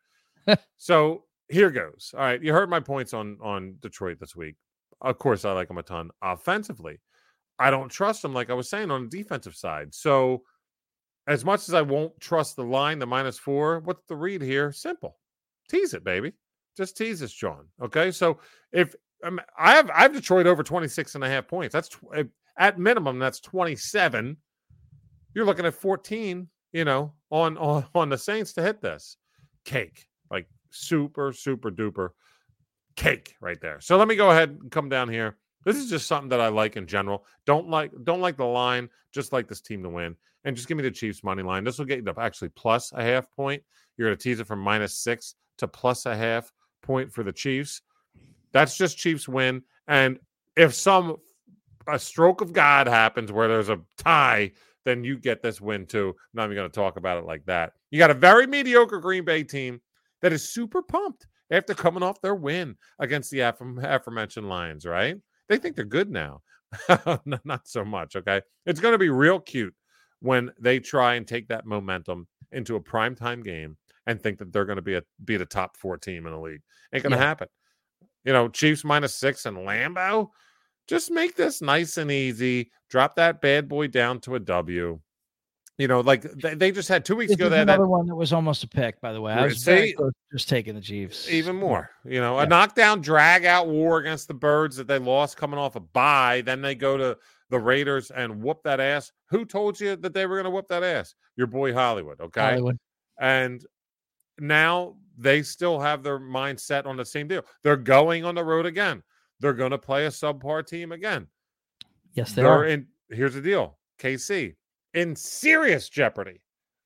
so 0.76 1.24
here 1.48 1.70
goes. 1.70 2.12
All 2.14 2.20
right, 2.20 2.42
you 2.42 2.52
heard 2.52 2.70
my 2.70 2.80
points 2.80 3.14
on 3.14 3.38
on 3.42 3.76
Detroit 3.80 4.18
this 4.20 4.36
week. 4.36 4.56
Of 5.00 5.18
course, 5.18 5.44
I 5.44 5.52
like 5.52 5.68
them 5.68 5.78
a 5.78 5.82
ton 5.82 6.10
offensively. 6.22 7.00
I 7.58 7.70
don't 7.70 7.88
trust 7.88 8.22
them, 8.22 8.34
like 8.34 8.50
I 8.50 8.54
was 8.54 8.70
saying, 8.70 8.90
on 8.90 9.08
the 9.08 9.16
defensive 9.16 9.56
side. 9.56 9.94
So, 9.94 10.42
as 11.26 11.44
much 11.44 11.68
as 11.68 11.74
I 11.74 11.82
won't 11.82 12.18
trust 12.20 12.56
the 12.56 12.64
line, 12.64 12.98
the 12.98 13.06
minus 13.06 13.38
four, 13.38 13.80
what's 13.80 14.04
the 14.08 14.16
read 14.16 14.42
here? 14.42 14.72
Simple. 14.72 15.18
Tease 15.68 15.94
it, 15.94 16.04
baby. 16.04 16.32
Just 16.76 16.96
tease 16.96 17.20
this, 17.20 17.32
John. 17.32 17.66
Okay. 17.82 18.10
So, 18.10 18.38
if 18.72 18.94
um, 19.24 19.40
I 19.58 19.72
have, 19.72 19.90
I 19.90 20.02
have 20.02 20.12
Detroit 20.12 20.46
over 20.46 20.62
26 20.62 21.16
and 21.16 21.24
a 21.24 21.28
half 21.28 21.48
points, 21.48 21.72
that's 21.72 21.88
tw- 21.88 22.28
at 22.58 22.78
minimum, 22.78 23.18
that's 23.18 23.40
27. 23.40 24.36
You're 25.34 25.44
looking 25.44 25.66
at 25.66 25.74
14, 25.74 26.48
you 26.72 26.84
know, 26.84 27.12
on, 27.30 27.56
on, 27.58 27.84
on 27.94 28.08
the 28.08 28.18
Saints 28.18 28.52
to 28.54 28.62
hit 28.62 28.80
this 28.80 29.16
cake, 29.64 30.06
like 30.30 30.46
super, 30.70 31.32
super 31.32 31.70
duper 31.70 32.10
cake 32.96 33.34
right 33.40 33.60
there. 33.60 33.80
So, 33.80 33.96
let 33.96 34.08
me 34.08 34.16
go 34.16 34.30
ahead 34.30 34.50
and 34.50 34.70
come 34.70 34.88
down 34.88 35.08
here. 35.08 35.36
This 35.64 35.76
is 35.76 35.90
just 35.90 36.06
something 36.06 36.30
that 36.30 36.40
I 36.40 36.48
like 36.48 36.76
in 36.76 36.86
general. 36.86 37.24
Don't 37.44 37.68
like 37.68 37.92
don't 38.04 38.20
like 38.20 38.36
the 38.36 38.44
line, 38.44 38.88
just 39.12 39.32
like 39.32 39.48
this 39.48 39.60
team 39.60 39.82
to 39.82 39.88
win. 39.88 40.16
And 40.44 40.56
just 40.56 40.68
give 40.68 40.76
me 40.76 40.82
the 40.82 40.90
Chiefs 40.90 41.24
money 41.24 41.42
line. 41.42 41.64
This 41.64 41.78
will 41.78 41.84
get 41.84 41.98
you 41.98 42.04
to 42.04 42.14
actually 42.18 42.50
plus 42.50 42.92
a 42.92 43.02
half 43.02 43.30
point. 43.32 43.62
You're 43.96 44.08
gonna 44.08 44.16
tease 44.16 44.40
it 44.40 44.46
from 44.46 44.60
minus 44.60 44.96
six 44.96 45.34
to 45.58 45.68
plus 45.68 46.06
a 46.06 46.16
half 46.16 46.52
point 46.82 47.12
for 47.12 47.22
the 47.22 47.32
Chiefs. 47.32 47.82
That's 48.52 48.76
just 48.76 48.96
Chiefs 48.96 49.28
win. 49.28 49.62
And 49.88 50.18
if 50.56 50.74
some 50.74 51.16
a 51.86 51.98
stroke 51.98 52.40
of 52.40 52.52
God 52.52 52.86
happens 52.86 53.32
where 53.32 53.48
there's 53.48 53.68
a 53.68 53.80
tie, 53.96 54.52
then 54.88 55.04
you 55.04 55.18
get 55.18 55.42
this 55.42 55.60
win 55.60 55.86
too. 55.86 56.08
I'm 56.08 56.14
not 56.34 56.44
even 56.46 56.56
going 56.56 56.70
to 56.70 56.74
talk 56.74 56.96
about 56.96 57.18
it 57.18 57.26
like 57.26 57.44
that. 57.46 57.72
You 57.90 57.98
got 57.98 58.10
a 58.10 58.14
very 58.14 58.46
mediocre 58.46 58.98
Green 58.98 59.24
Bay 59.24 59.44
team 59.44 59.80
that 60.22 60.32
is 60.32 60.48
super 60.48 60.82
pumped 60.82 61.26
after 61.50 61.74
coming 61.74 62.02
off 62.02 62.20
their 62.20 62.34
win 62.34 62.76
against 62.98 63.30
the 63.30 63.40
aforementioned 63.40 64.48
Lions, 64.48 64.84
right? 64.86 65.16
They 65.48 65.58
think 65.58 65.76
they're 65.76 65.84
good 65.84 66.10
now. 66.10 66.42
Not 67.44 67.66
so 67.68 67.84
much. 67.84 68.16
Okay. 68.16 68.40
It's 68.66 68.80
going 68.80 68.92
to 68.92 68.98
be 68.98 69.08
real 69.10 69.40
cute 69.40 69.74
when 70.20 70.50
they 70.60 70.80
try 70.80 71.14
and 71.14 71.26
take 71.26 71.48
that 71.48 71.64
momentum 71.66 72.26
into 72.52 72.76
a 72.76 72.80
primetime 72.80 73.44
game 73.44 73.76
and 74.06 74.20
think 74.20 74.38
that 74.38 74.52
they're 74.52 74.64
going 74.64 74.76
to 74.76 74.82
be 74.82 74.94
a 74.94 75.02
be 75.24 75.36
the 75.36 75.46
top 75.46 75.76
four 75.76 75.96
team 75.96 76.26
in 76.26 76.32
the 76.32 76.38
league. 76.38 76.62
Ain't 76.92 77.02
going 77.04 77.12
to 77.12 77.18
Yeah. 77.18 77.24
happen. 77.24 77.48
You 78.24 78.32
know, 78.32 78.48
Chiefs 78.48 78.84
minus 78.84 79.14
six 79.14 79.46
and 79.46 79.56
Lambeau. 79.58 80.28
Just 80.86 81.10
make 81.10 81.36
this 81.36 81.62
nice 81.62 81.96
and 81.98 82.10
easy. 82.10 82.70
Drop 82.88 83.16
that 83.16 83.40
bad 83.40 83.68
boy 83.68 83.86
down 83.88 84.20
to 84.20 84.34
a 84.34 84.40
W. 84.40 85.00
You 85.76 85.86
know, 85.86 86.00
like 86.00 86.22
they, 86.22 86.54
they 86.54 86.72
just 86.72 86.88
had 86.88 87.04
two 87.04 87.14
weeks 87.14 87.30
this 87.30 87.36
ago. 87.36 87.44
is 87.46 87.50
They 87.52 87.58
had 87.58 87.68
that 87.68 87.74
another 87.74 87.86
one 87.88 88.06
that 88.06 88.16
was 88.16 88.32
almost 88.32 88.64
a 88.64 88.68
pick, 88.68 89.00
by 89.00 89.12
the 89.12 89.20
way. 89.20 89.32
I 89.32 89.44
was 89.44 89.62
see? 89.62 89.94
just 90.32 90.48
taking 90.48 90.74
the 90.74 90.80
Chiefs. 90.80 91.28
even 91.30 91.54
more. 91.54 91.90
You 92.04 92.20
know, 92.20 92.36
Yeah. 92.38 92.42
a 92.44 92.46
knockdown, 92.46 93.00
drag 93.00 93.44
out 93.44 93.68
war 93.68 93.98
against 93.98 94.26
the 94.26 94.34
birds 94.34 94.74
that 94.76 94.88
they 94.88 94.98
lost 94.98 95.36
coming 95.36 95.58
off 95.58 95.76
a 95.76 95.80
bye. 95.80 96.42
Then 96.44 96.62
they 96.62 96.74
go 96.74 96.96
to 96.96 97.16
the 97.50 97.60
Raiders 97.60 98.10
and 98.10 98.42
whoop 98.42 98.62
that 98.64 98.80
ass. 98.80 99.12
Who 99.30 99.44
told 99.44 99.78
you 99.78 99.94
that 99.94 100.12
they 100.14 100.26
were 100.26 100.34
going 100.34 100.46
to 100.46 100.50
whoop 100.50 100.66
that 100.68 100.82
ass? 100.82 101.14
Your 101.36 101.46
boy 101.46 101.72
Hollywood. 101.72 102.20
Okay. 102.20 102.40
Hollywood. 102.40 102.78
And 103.20 103.64
now 104.40 104.96
they 105.16 105.42
still 105.42 105.78
have 105.78 106.02
their 106.02 106.18
mindset 106.18 106.86
on 106.86 106.96
the 106.96 107.04
same 107.04 107.28
deal. 107.28 107.42
They're 107.62 107.76
going 107.76 108.24
on 108.24 108.34
the 108.34 108.44
road 108.44 108.66
again. 108.66 109.02
They're 109.38 109.52
going 109.54 109.70
to 109.70 109.78
play 109.78 110.06
a 110.06 110.10
subpar 110.10 110.66
team 110.66 110.90
again. 110.90 111.28
Yes, 112.12 112.32
they 112.32 112.42
They're 112.42 112.50
are. 112.52 112.64
in. 112.66 112.86
Here's 113.10 113.34
the 113.34 113.40
deal: 113.40 113.78
KC 113.98 114.54
in 114.94 115.14
serious 115.16 115.88
jeopardy 115.88 116.40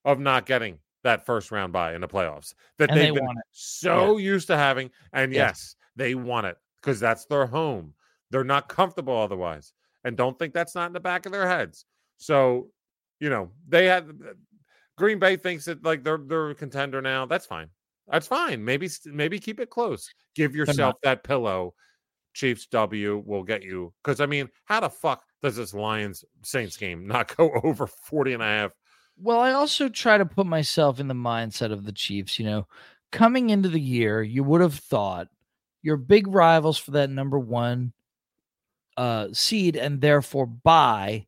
of 0.04 0.18
not 0.18 0.46
getting 0.46 0.78
that 1.04 1.24
first 1.26 1.50
round 1.50 1.72
bye 1.72 1.94
in 1.94 2.00
the 2.00 2.08
playoffs 2.08 2.54
that 2.78 2.90
And 2.90 2.98
they 2.98 3.04
they've 3.06 3.14
been 3.14 3.24
want 3.24 3.38
it. 3.38 3.44
so 3.52 4.18
used 4.18 4.46
to 4.48 4.56
having. 4.56 4.90
And 5.12 5.32
Yeah. 5.32 5.48
yes, 5.48 5.76
they 5.96 6.14
want 6.14 6.46
it 6.46 6.56
because 6.80 7.00
that's 7.00 7.24
their 7.26 7.46
home. 7.46 7.94
They're 8.30 8.44
not 8.44 8.68
comfortable 8.68 9.16
otherwise, 9.16 9.72
and 10.04 10.16
don't 10.16 10.38
think 10.38 10.54
that's 10.54 10.74
not 10.74 10.86
in 10.86 10.92
the 10.92 11.00
back 11.00 11.26
of 11.26 11.32
their 11.32 11.48
heads. 11.48 11.84
So, 12.18 12.70
you 13.20 13.30
know, 13.30 13.50
they 13.68 13.86
had 13.86 14.10
Green 14.96 15.18
Bay 15.18 15.36
thinks 15.36 15.64
that 15.66 15.82
like 15.84 16.02
they're 16.04 16.18
they're 16.18 16.50
a 16.50 16.54
contender 16.54 17.02
now. 17.02 17.26
That's 17.26 17.46
fine. 17.46 17.68
That's 18.08 18.26
fine. 18.26 18.64
Maybe 18.64 18.88
maybe 19.06 19.38
keep 19.38 19.60
it 19.60 19.70
close. 19.70 20.08
Give 20.34 20.54
yourself 20.56 20.96
that 21.02 21.24
pillow. 21.24 21.74
Chiefs 22.32 22.66
W 22.66 23.22
will 23.26 23.42
get 23.42 23.62
you 23.62 23.92
because 24.02 24.20
I 24.20 24.26
mean, 24.26 24.48
how 24.64 24.80
the 24.80 24.90
fuck 24.90 25.24
does 25.42 25.56
this 25.56 25.74
Lions 25.74 26.24
Saints 26.42 26.76
game 26.76 27.06
not 27.06 27.36
go 27.36 27.50
over 27.64 27.86
40 27.86 28.34
and 28.34 28.42
a 28.42 28.46
half? 28.46 28.72
Well, 29.18 29.40
I 29.40 29.52
also 29.52 29.88
try 29.88 30.18
to 30.18 30.24
put 30.24 30.46
myself 30.46 30.98
in 30.98 31.08
the 31.08 31.14
mindset 31.14 31.72
of 31.72 31.84
the 31.84 31.92
Chiefs. 31.92 32.38
You 32.38 32.46
know, 32.46 32.66
coming 33.10 33.50
into 33.50 33.68
the 33.68 33.80
year, 33.80 34.22
you 34.22 34.42
would 34.44 34.60
have 34.60 34.74
thought 34.74 35.28
your 35.82 35.96
big 35.96 36.26
rivals 36.28 36.78
for 36.78 36.92
that 36.92 37.10
number 37.10 37.38
one 37.38 37.92
uh, 38.96 39.28
seed 39.32 39.76
and 39.76 40.00
therefore 40.00 40.46
buy 40.46 41.26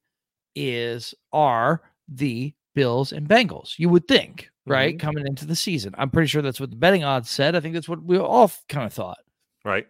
is 0.54 1.14
are 1.32 1.82
the 2.08 2.54
Bills 2.74 3.12
and 3.12 3.28
Bengals. 3.28 3.78
You 3.78 3.88
would 3.88 4.06
think, 4.08 4.50
right? 4.66 4.96
Mhm. 4.96 5.00
Coming 5.00 5.26
into 5.26 5.46
the 5.46 5.56
season, 5.56 5.94
I'm 5.98 6.10
pretty 6.10 6.28
sure 6.28 6.42
that's 6.42 6.60
what 6.60 6.70
the 6.70 6.76
betting 6.76 7.04
odds 7.04 7.30
said. 7.30 7.54
I 7.56 7.60
think 7.60 7.74
that's 7.74 7.88
what 7.88 8.02
we 8.02 8.18
all 8.18 8.50
kind 8.68 8.86
of 8.86 8.92
thought. 8.92 9.18
Right? 9.64 9.86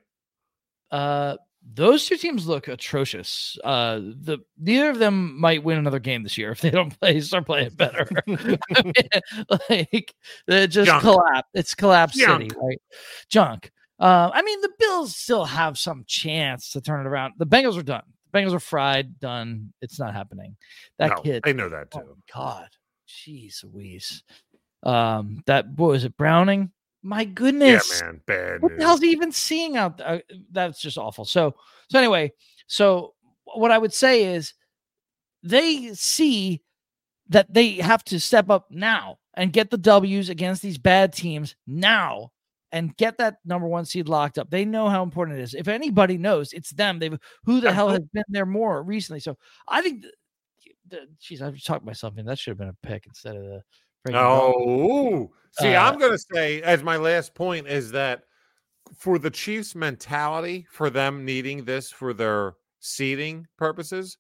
Uh, 0.90 1.36
those 1.72 2.06
two 2.06 2.16
teams 2.16 2.46
look 2.46 2.68
atrocious. 2.68 3.56
Uh, 3.64 3.96
the 3.98 4.38
neither 4.58 4.90
of 4.90 4.98
them 4.98 5.40
might 5.40 5.64
win 5.64 5.78
another 5.78 5.98
game 5.98 6.22
this 6.22 6.36
year 6.36 6.50
if 6.50 6.60
they 6.60 6.70
don't 6.70 6.90
play 7.00 7.20
start 7.20 7.46
playing 7.46 7.70
better. 7.70 8.06
I 8.28 8.32
mean, 8.32 8.58
like 9.70 10.14
it 10.46 10.66
just 10.68 10.86
Junk. 10.90 11.02
collapse. 11.02 11.48
It's 11.54 11.74
collapse 11.74 12.14
city, 12.18 12.48
Junk. 12.48 12.52
right? 12.62 12.82
Junk. 13.30 13.70
Uh, 13.98 14.30
I 14.34 14.42
mean, 14.42 14.60
the 14.60 14.72
Bills 14.78 15.16
still 15.16 15.44
have 15.46 15.78
some 15.78 16.04
chance 16.06 16.72
to 16.72 16.80
turn 16.80 17.00
it 17.06 17.08
around. 17.08 17.34
The 17.38 17.46
Bengals 17.46 17.78
are 17.78 17.82
done. 17.82 18.02
The 18.32 18.38
Bengals 18.38 18.52
are 18.52 18.60
fried, 18.60 19.18
done. 19.20 19.72
It's 19.80 19.98
not 19.98 20.12
happening. 20.12 20.56
That 20.98 21.10
no, 21.10 21.22
kid. 21.22 21.42
they 21.44 21.52
know 21.54 21.68
that 21.70 21.88
Oh 21.94 22.00
too. 22.00 22.06
my 22.08 22.14
god. 22.34 22.68
Jeez 23.08 23.64
Louise. 23.64 24.22
Um, 24.82 25.42
that 25.46 25.74
boy 25.74 25.90
was 25.92 26.04
it, 26.04 26.16
Browning? 26.16 26.72
My 27.06 27.24
goodness. 27.24 28.00
Yeah, 28.00 28.06
man, 28.06 28.20
bad 28.24 28.62
what 28.62 28.76
the 28.78 28.82
hell's 28.82 29.00
he 29.00 29.10
even 29.10 29.30
seeing 29.30 29.76
out 29.76 29.98
there? 29.98 30.08
Uh, 30.08 30.18
that's 30.50 30.80
just 30.80 30.96
awful. 30.96 31.26
So, 31.26 31.54
so 31.90 31.98
anyway, 31.98 32.32
so 32.66 33.12
what 33.44 33.70
I 33.70 33.76
would 33.76 33.92
say 33.92 34.24
is 34.24 34.54
they 35.42 35.92
see 35.92 36.62
that 37.28 37.52
they 37.52 37.72
have 37.72 38.04
to 38.04 38.18
step 38.18 38.48
up 38.48 38.70
now 38.70 39.18
and 39.34 39.52
get 39.52 39.70
the 39.70 39.76
W's 39.76 40.30
against 40.30 40.62
these 40.62 40.78
bad 40.78 41.12
teams 41.12 41.56
now 41.66 42.32
and 42.72 42.96
get 42.96 43.18
that 43.18 43.36
number 43.44 43.68
one 43.68 43.84
seed 43.84 44.08
locked 44.08 44.38
up. 44.38 44.48
They 44.48 44.64
know 44.64 44.88
how 44.88 45.02
important 45.02 45.38
it 45.38 45.42
is. 45.42 45.52
If 45.52 45.68
anybody 45.68 46.16
knows, 46.16 46.54
it's 46.54 46.70
them. 46.70 46.98
They've 46.98 47.18
who 47.44 47.60
the 47.60 47.70
hell 47.70 47.90
has 47.90 48.00
been 48.14 48.24
there 48.28 48.46
more 48.46 48.82
recently. 48.82 49.20
So 49.20 49.36
I 49.68 49.82
think, 49.82 50.02
th- 50.62 50.74
th- 50.90 51.08
geez, 51.20 51.42
I've 51.42 51.62
talked 51.62 51.84
myself 51.84 52.16
in. 52.16 52.24
That 52.24 52.38
should 52.38 52.52
have 52.52 52.58
been 52.58 52.68
a 52.68 52.86
pick 52.86 53.06
instead 53.06 53.36
of 53.36 53.42
the. 53.42 53.62
Oh, 54.12 55.30
see, 55.52 55.74
Uh, 55.74 55.82
I'm 55.82 55.98
going 55.98 56.12
to 56.12 56.18
say 56.18 56.60
as 56.62 56.82
my 56.82 56.96
last 56.96 57.34
point 57.34 57.66
is 57.66 57.90
that 57.92 58.24
for 58.96 59.18
the 59.18 59.30
Chiefs' 59.30 59.74
mentality, 59.74 60.66
for 60.70 60.90
them 60.90 61.24
needing 61.24 61.64
this 61.64 61.90
for 61.90 62.12
their 62.12 62.54
seeding 62.80 63.46
purposes, 63.56 64.18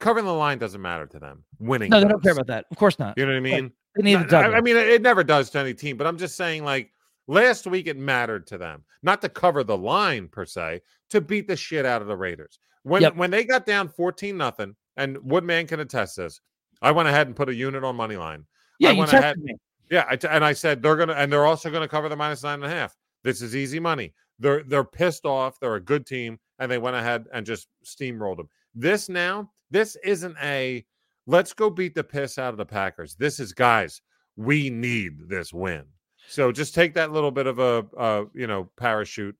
covering 0.00 0.26
the 0.26 0.32
line 0.34 0.58
doesn't 0.58 0.82
matter 0.82 1.06
to 1.06 1.18
them. 1.18 1.44
Winning, 1.58 1.90
no, 1.90 2.00
they 2.00 2.08
don't 2.08 2.22
care 2.22 2.32
about 2.32 2.46
that. 2.48 2.66
Of 2.70 2.76
course 2.76 2.98
not. 2.98 3.16
You 3.16 3.24
know 3.24 3.32
what 3.32 3.38
I 3.38 3.40
mean? 3.40 3.72
They 3.96 4.02
need 4.02 4.14
a 4.14 4.20
No, 4.20 4.26
W. 4.26 4.54
I, 4.54 4.58
I 4.58 4.60
mean, 4.60 4.76
it 4.76 4.88
it 4.88 5.02
never 5.02 5.24
does 5.24 5.50
to 5.50 5.58
any 5.58 5.74
team, 5.74 5.96
but 5.96 6.06
I'm 6.06 6.18
just 6.18 6.36
saying, 6.36 6.64
like 6.64 6.90
last 7.26 7.66
week, 7.66 7.86
it 7.86 7.96
mattered 7.96 8.46
to 8.48 8.58
them 8.58 8.84
not 9.02 9.22
to 9.22 9.28
cover 9.28 9.64
the 9.64 9.76
line 9.76 10.28
per 10.28 10.44
se, 10.44 10.80
to 11.10 11.20
beat 11.20 11.48
the 11.48 11.56
shit 11.56 11.86
out 11.86 12.02
of 12.02 12.08
the 12.08 12.16
Raiders. 12.16 12.58
When 12.82 13.02
Yep. 13.02 13.16
when 13.16 13.30
they 13.30 13.44
got 13.44 13.64
down 13.64 13.88
14 13.88 14.36
nothing, 14.36 14.76
and 14.96 15.18
Woodman 15.24 15.66
can 15.66 15.80
attest 15.80 16.16
this, 16.16 16.40
I 16.82 16.90
went 16.90 17.08
ahead 17.08 17.26
and 17.28 17.36
put 17.36 17.48
a 17.48 17.54
unit 17.54 17.82
on 17.84 17.96
money 17.96 18.16
line. 18.16 18.44
Yeah, 18.82 18.90
I 18.90 18.92
you 18.92 19.02
texted 19.04 19.18
ahead- 19.18 19.38
me. 19.38 19.54
Yeah, 19.90 20.04
I 20.08 20.16
t- 20.16 20.28
and 20.28 20.42
I 20.44 20.54
said 20.54 20.82
they're 20.82 20.96
gonna, 20.96 21.12
and 21.12 21.30
they're 21.30 21.44
also 21.44 21.70
gonna 21.70 21.88
cover 21.88 22.08
the 22.08 22.16
minus 22.16 22.42
nine 22.42 22.54
and 22.62 22.64
a 22.64 22.74
half. 22.74 22.96
This 23.24 23.42
is 23.42 23.54
easy 23.54 23.78
money. 23.78 24.14
They're 24.38 24.62
they're 24.62 24.84
pissed 24.84 25.26
off. 25.26 25.60
They're 25.60 25.74
a 25.74 25.80
good 25.80 26.06
team, 26.06 26.38
and 26.58 26.70
they 26.70 26.78
went 26.78 26.96
ahead 26.96 27.26
and 27.34 27.44
just 27.44 27.68
steamrolled 27.84 28.38
them. 28.38 28.48
This 28.74 29.08
now, 29.10 29.50
this 29.70 29.96
isn't 30.02 30.36
a 30.42 30.84
let's 31.26 31.52
go 31.52 31.68
beat 31.68 31.94
the 31.94 32.02
piss 32.04 32.38
out 32.38 32.54
of 32.54 32.56
the 32.56 32.64
Packers. 32.64 33.14
This 33.16 33.38
is 33.38 33.52
guys, 33.52 34.00
we 34.36 34.70
need 34.70 35.28
this 35.28 35.52
win. 35.52 35.84
So 36.28 36.50
just 36.52 36.74
take 36.74 36.94
that 36.94 37.12
little 37.12 37.30
bit 37.30 37.46
of 37.46 37.58
a, 37.58 37.84
uh, 37.96 38.24
you 38.34 38.46
know, 38.46 38.70
parachute. 38.78 39.36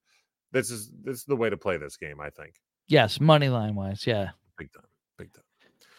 This 0.52 0.70
is 0.70 0.92
this 1.02 1.18
is 1.18 1.24
the 1.24 1.36
way 1.36 1.48
to 1.48 1.56
play 1.56 1.78
this 1.78 1.96
game. 1.96 2.20
I 2.20 2.28
think 2.28 2.56
Yes, 2.88 3.20
money 3.20 3.48
line 3.48 3.74
wise. 3.74 4.06
Yeah. 4.06 4.30
big 4.58 4.70
time, 4.72 4.84
big 5.16 5.32
time. 5.32 5.44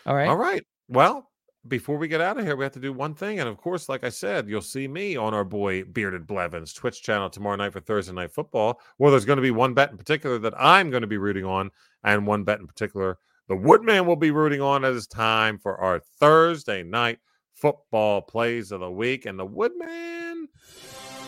All 0.06 0.16
right. 0.16 0.28
All 0.28 0.38
right. 0.38 0.64
Well, 0.90 1.32
before 1.68 1.98
we 1.98 2.08
get 2.08 2.22
out 2.22 2.38
of 2.38 2.46
here, 2.46 2.56
we 2.56 2.64
have 2.64 2.74
to 2.74 2.80
do 2.80 2.92
one 2.92 3.16
thing. 3.16 3.40
And 3.40 3.48
of 3.48 3.58
course, 3.58 3.88
like 3.88 4.04
I 4.04 4.10
said, 4.10 4.50
you'll 4.50 4.62
see 4.62 4.88
me 4.88 5.16
on 5.16 5.34
our 5.34 5.46
boy 5.46 5.84
Bearded 5.86 6.28
Blevins 6.28 6.74
Twitch 6.74 7.02
channel 7.02 7.30
tomorrow 7.30 7.56
night 7.56 7.74
for 7.74 7.80
Thursday 7.80 8.14
Night 8.14 8.34
Football. 8.34 8.82
Well, 8.98 9.12
there's 9.12 9.26
going 9.26 9.38
to 9.38 9.44
be 9.44 9.52
one 9.52 9.74
bet 9.74 9.92
in 9.92 9.98
particular 9.98 10.38
that 10.40 10.54
I'm 10.58 10.90
going 10.90 11.02
to 11.02 11.08
be 11.08 11.18
rooting 11.18 11.46
on, 11.46 11.72
and 12.04 12.28
one 12.28 12.44
bet 12.44 12.60
in 12.60 12.68
particular 12.68 13.18
the 13.48 13.56
Woodman 13.56 14.06
will 14.06 14.16
be 14.16 14.32
rooting 14.32 14.62
on 14.62 14.86
as 14.86 14.96
it's 14.96 15.08
time 15.08 15.58
for 15.58 15.78
our 15.80 16.00
Thursday 16.00 16.84
night 16.84 17.20
football 17.54 18.22
plays 18.22 18.72
of 18.72 18.80
the 18.80 18.92
week. 18.92 19.26
And 19.26 19.38
the 19.38 19.46
Woodman, 19.46 20.48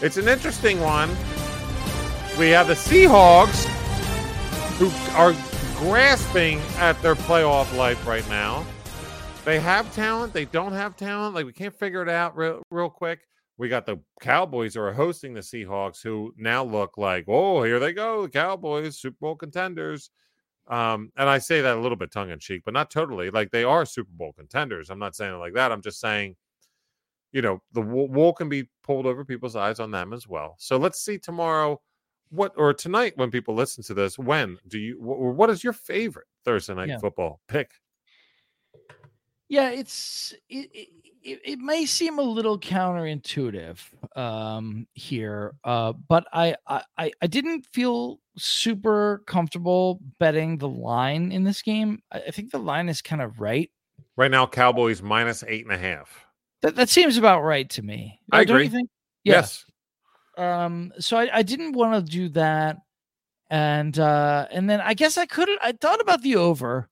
it's 0.01 0.17
an 0.17 0.27
interesting 0.27 0.79
one. 0.81 1.09
We 2.37 2.49
have 2.49 2.67
the 2.67 2.73
Seahawks 2.73 3.65
who 4.77 4.89
are 5.15 5.33
grasping 5.77 6.59
at 6.77 7.01
their 7.01 7.15
playoff 7.15 7.75
life 7.75 8.05
right 8.05 8.27
now. 8.29 8.65
They 9.45 9.59
have 9.59 9.93
talent. 9.93 10.33
They 10.33 10.45
don't 10.45 10.73
have 10.73 10.97
talent. 10.97 11.35
Like 11.35 11.45
we 11.45 11.53
can't 11.53 11.73
figure 11.77 12.01
it 12.01 12.09
out 12.09 12.35
real, 12.35 12.63
real 12.71 12.89
quick. 12.89 13.21
We 13.57 13.69
got 13.69 13.85
the 13.85 13.99
Cowboys 14.19 14.73
who 14.73 14.81
are 14.81 14.91
hosting 14.91 15.33
the 15.35 15.41
Seahawks, 15.41 16.01
who 16.01 16.33
now 16.35 16.63
look 16.63 16.97
like, 16.97 17.25
oh, 17.27 17.63
here 17.63 17.79
they 17.79 17.93
go, 17.93 18.23
the 18.23 18.29
Cowboys, 18.29 18.97
Super 18.97 19.17
Bowl 19.21 19.35
contenders. 19.35 20.09
Um, 20.67 21.11
and 21.15 21.29
I 21.29 21.37
say 21.37 21.61
that 21.61 21.77
a 21.77 21.79
little 21.79 21.95
bit 21.95 22.11
tongue 22.11 22.31
in 22.31 22.39
cheek, 22.39 22.63
but 22.65 22.73
not 22.73 22.89
totally. 22.89 23.29
Like 23.29 23.51
they 23.51 23.63
are 23.63 23.85
Super 23.85 24.09
Bowl 24.11 24.33
contenders. 24.33 24.89
I'm 24.89 24.97
not 24.99 25.15
saying 25.15 25.35
it 25.35 25.37
like 25.37 25.53
that. 25.53 25.71
I'm 25.71 25.81
just 25.83 25.99
saying, 25.99 26.35
you 27.31 27.43
know, 27.43 27.61
the 27.71 27.81
wool, 27.81 28.33
can 28.33 28.49
be 28.49 28.67
pulled 28.83 29.05
over 29.05 29.23
people's 29.23 29.55
eyes 29.55 29.79
on 29.79 29.91
them 29.91 30.11
as 30.11 30.27
well. 30.27 30.55
So 30.57 30.77
let's 30.77 30.99
see 31.05 31.19
tomorrow, 31.19 31.79
what 32.29 32.51
or 32.57 32.73
tonight 32.73 33.13
when 33.15 33.29
people 33.29 33.53
listen 33.53 33.83
to 33.83 33.93
this. 33.93 34.17
When 34.17 34.57
do 34.67 34.79
you? 34.79 34.97
wh- 34.97 35.37
What 35.37 35.51
is 35.51 35.63
your 35.63 35.73
favorite 35.73 36.25
Thursday 36.43 36.73
night 36.73 36.89
Yeah. 36.89 36.97
football 36.97 37.41
pick? 37.47 37.69
Yeah, 39.49 39.69
it's 39.69 40.33
it, 40.49 40.69
it, 40.73 41.39
it, 41.43 41.59
may 41.59 41.85
seem 41.85 42.19
a 42.19 42.23
little 42.23 42.59
counterintuitive 42.59 43.79
um 44.15 44.87
here 44.93 45.53
uh 45.63 45.91
but 46.07 46.25
I, 46.31 46.55
I 46.67 47.11
I 47.21 47.27
didn't 47.27 47.65
feel 47.73 48.19
super 48.37 49.23
comfortable 49.27 49.99
betting 50.19 50.57
the 50.57 50.67
line 50.67 51.31
in 51.31 51.43
this 51.43 51.61
game. 51.61 52.01
I, 52.11 52.31
think 52.31 52.51
the 52.51 52.59
line 52.59 52.89
is 52.89 53.01
kind 53.01 53.21
of 53.21 53.39
right. 53.39 53.71
Right 54.17 54.31
now, 54.31 54.45
Cowboys 54.47 55.01
minus 55.01 55.43
eight 55.47 55.65
and 55.65 55.73
a 55.73 55.77
half. 55.77 56.25
That 56.61 56.75
that 56.75 56.89
seems 56.89 57.17
about 57.17 57.41
right 57.41 57.69
to 57.71 57.81
me. 57.81 58.19
I 58.31 58.41
Uh, 58.41 58.43
don't 58.45 58.59
you 58.59 58.65
agree. 58.65 58.69
think? 58.69 58.89
Yeah. 59.23 59.33
Yes. 59.35 59.65
Um 60.37 60.91
so 60.99 61.17
I, 61.17 61.29
I 61.37 61.41
didn't 61.43 61.73
want 61.73 61.93
to 62.05 62.11
do 62.11 62.29
that. 62.29 62.77
And 63.49 63.97
uh 63.99 64.47
and 64.51 64.69
then 64.69 64.81
I 64.81 64.93
guess 64.95 65.17
I 65.17 65.25
couldn't 65.25 65.59
I 65.63 65.71
thought 65.73 66.01
about 66.01 66.21
the 66.23 66.35
over. 66.35 66.89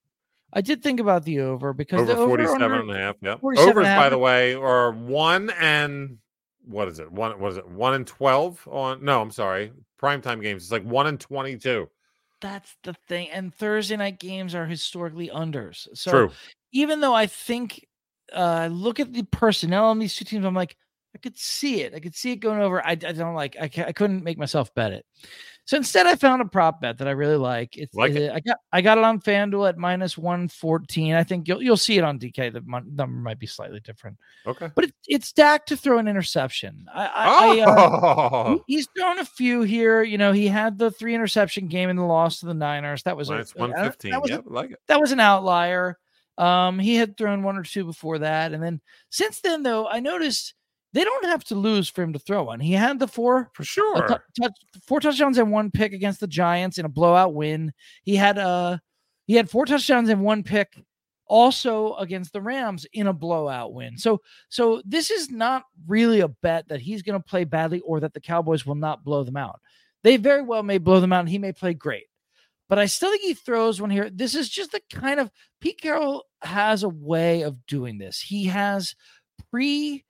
I 0.53 0.61
did 0.61 0.83
think 0.83 0.99
about 0.99 1.25
the 1.25 1.39
over 1.41 1.73
because 1.73 2.01
Over 2.01 2.13
the 2.13 2.19
over 2.19 2.27
47 2.27 2.61
under- 2.61 2.79
and 2.81 2.91
a 2.91 2.97
half. 2.97 3.15
Yep. 3.21 3.41
47 3.41 3.69
and 3.69 3.77
Overs, 3.77 3.95
by 3.95 4.09
the 4.09 4.17
way, 4.17 4.53
are 4.55 4.91
one 4.91 5.49
and 5.59 6.17
what 6.65 6.87
is 6.87 6.99
it? 6.99 7.11
One, 7.11 7.39
what 7.39 7.51
is 7.51 7.57
it? 7.57 7.67
One 7.67 7.93
and 7.93 8.07
12 8.07 8.67
on, 8.71 9.03
no, 9.03 9.21
I'm 9.21 9.31
sorry. 9.31 9.71
Primetime 10.01 10.41
games. 10.41 10.63
It's 10.63 10.71
like 10.71 10.83
one 10.83 11.07
and 11.07 11.19
22. 11.19 11.89
That's 12.39 12.75
the 12.83 12.93
thing. 13.07 13.29
And 13.29 13.53
Thursday 13.53 13.97
night 13.97 14.19
games 14.19 14.53
are 14.53 14.65
historically 14.65 15.29
unders. 15.29 15.87
So 15.93 16.11
True. 16.11 16.31
even 16.71 17.01
though 17.01 17.13
I 17.13 17.25
think 17.27 17.85
uh 18.33 18.69
look 18.71 18.99
at 18.99 19.13
the 19.13 19.23
personnel 19.23 19.85
on 19.85 19.99
these 19.99 20.15
two 20.15 20.25
teams, 20.25 20.45
I'm 20.45 20.53
like, 20.55 20.75
I 21.15 21.19
could 21.19 21.37
see 21.37 21.81
it. 21.81 21.93
I 21.93 21.99
could 21.99 22.15
see 22.15 22.31
it 22.31 22.37
going 22.37 22.59
over. 22.59 22.85
I, 22.85 22.91
I 22.91 22.95
don't 22.95 23.35
like 23.35 23.55
I, 23.59 23.65
I 23.85 23.91
couldn't 23.91 24.23
make 24.23 24.37
myself 24.37 24.73
bet 24.73 24.91
it. 24.93 25.05
So 25.65 25.77
instead 25.77 26.07
I 26.07 26.15
found 26.15 26.41
a 26.41 26.45
prop 26.45 26.81
bet 26.81 26.97
that 26.97 27.07
I 27.07 27.11
really 27.11 27.37
like. 27.37 27.77
It's 27.77 27.95
Like 27.95 28.13
it. 28.15 28.29
uh, 28.29 28.35
I 28.35 28.39
got 28.41 28.57
I 28.73 28.81
got 28.81 28.97
it 28.97 29.03
on 29.05 29.21
FanDuel 29.21 29.69
at 29.69 29.77
minus 29.77 30.17
114. 30.17 31.13
I 31.15 31.23
think 31.23 31.47
you'll 31.47 31.61
you'll 31.63 31.77
see 31.77 31.97
it 31.97 32.03
on 32.03 32.19
DK. 32.19 32.51
The 32.51 32.61
mon- 32.65 32.93
number 32.93 33.17
might 33.17 33.39
be 33.39 33.47
slightly 33.47 33.79
different. 33.79 34.17
Okay. 34.45 34.69
But 34.75 34.85
it, 34.85 34.93
it's 35.07 35.31
Dak 35.31 35.65
to 35.67 35.77
throw 35.77 35.99
an 35.99 36.07
interception. 36.09 36.85
I, 36.93 37.05
I, 37.05 37.59
I 37.59 37.61
uh, 37.61 37.75
Oh, 37.77 38.63
he- 38.67 38.75
he's 38.75 38.87
thrown 38.97 39.19
a 39.19 39.25
few 39.25 39.61
here. 39.61 40.03
You 40.03 40.17
know, 40.17 40.33
he 40.33 40.47
had 40.47 40.77
the 40.77 40.91
three 40.91 41.15
interception 41.15 41.67
game 41.67 41.89
in 41.89 41.95
the 41.95 42.03
loss 42.03 42.41
to 42.41 42.45
the 42.45 42.53
Niners. 42.53 43.03
That 43.03 43.15
was 43.15 43.29
a- 43.29 43.33
minus 43.33 43.51
uh, 43.51 43.59
115. 43.59 44.11
That 44.11 44.21
was, 44.21 44.31
Yep, 44.31 44.43
I 44.49 44.53
like 44.53 44.71
it. 44.71 44.79
that 44.87 44.99
was 44.99 45.11
an 45.13 45.19
outlier. 45.21 45.97
Um, 46.37 46.77
he 46.79 46.95
had 46.95 47.15
thrown 47.15 47.43
one 47.43 47.57
or 47.57 47.63
two 47.63 47.85
before 47.85 48.19
that, 48.19 48.53
and 48.53 48.61
then 48.61 48.81
since 49.11 49.39
then, 49.41 49.61
though, 49.63 49.87
I 49.87 49.99
noticed 49.99 50.55
they 50.93 51.03
don't 51.03 51.25
have 51.25 51.43
to 51.45 51.55
lose 51.55 51.89
for 51.89 52.03
him 52.03 52.13
to 52.13 52.19
throw 52.19 52.43
one. 52.43 52.59
He 52.59 52.73
had 52.73 52.99
the 52.99 53.07
four 53.07 53.49
For 53.53 53.63
sure. 53.63 54.07
tou- 54.07 54.17
touch, 54.39 54.53
four 54.87 54.99
touchdowns 54.99 55.37
and 55.37 55.51
one 55.51 55.71
pick 55.71 55.91
against 55.93 56.19
the 56.19 56.27
Giants 56.27 56.77
in 56.77 56.85
a 56.85 56.89
blowout 56.89 57.33
win. 57.33 57.73
He 58.03 58.15
had 58.15 58.37
uh 58.37 58.77
he 59.25 59.35
had 59.35 59.49
four 59.49 59.65
touchdowns 59.65 60.09
and 60.09 60.21
one 60.21 60.43
pick 60.43 60.77
also 61.25 61.95
against 61.95 62.33
the 62.33 62.41
Rams 62.41 62.85
in 62.93 63.07
a 63.07 63.13
blowout 63.13 63.73
win. 63.73 63.97
So 63.97 64.21
so 64.49 64.81
this 64.85 65.09
is 65.09 65.31
not 65.31 65.63
really 65.87 66.19
a 66.19 66.27
bet 66.27 66.67
that 66.67 66.81
he's 66.81 67.01
going 67.01 67.19
to 67.19 67.27
play 67.27 67.43
badly 67.43 67.79
or 67.79 67.99
that 68.01 68.13
the 68.13 68.21
Cowboys 68.21 68.65
will 68.65 68.75
not 68.75 69.03
blow 69.03 69.23
them 69.23 69.37
out. 69.37 69.59
They 70.03 70.17
very 70.17 70.41
well 70.41 70.63
may 70.63 70.77
blow 70.77 70.99
them 70.99 71.13
out 71.13 71.21
and 71.21 71.29
he 71.29 71.39
may 71.39 71.53
play 71.53 71.73
great. 71.73 72.05
But 72.69 72.79
I 72.79 72.85
still 72.85 73.09
think 73.09 73.21
he 73.21 73.33
throws 73.33 73.81
one 73.81 73.89
here. 73.89 74.09
This 74.09 74.35
is 74.35 74.49
just 74.49 74.71
the 74.71 74.81
kind 74.91 75.19
of 75.19 75.31
Pete 75.59 75.81
Carroll 75.81 76.23
has 76.41 76.83
a 76.83 76.89
way 76.89 77.41
of 77.41 77.65
doing 77.65 77.97
this. 77.97 78.19
He 78.19 78.45
has 78.45 78.95
pre 79.49 80.03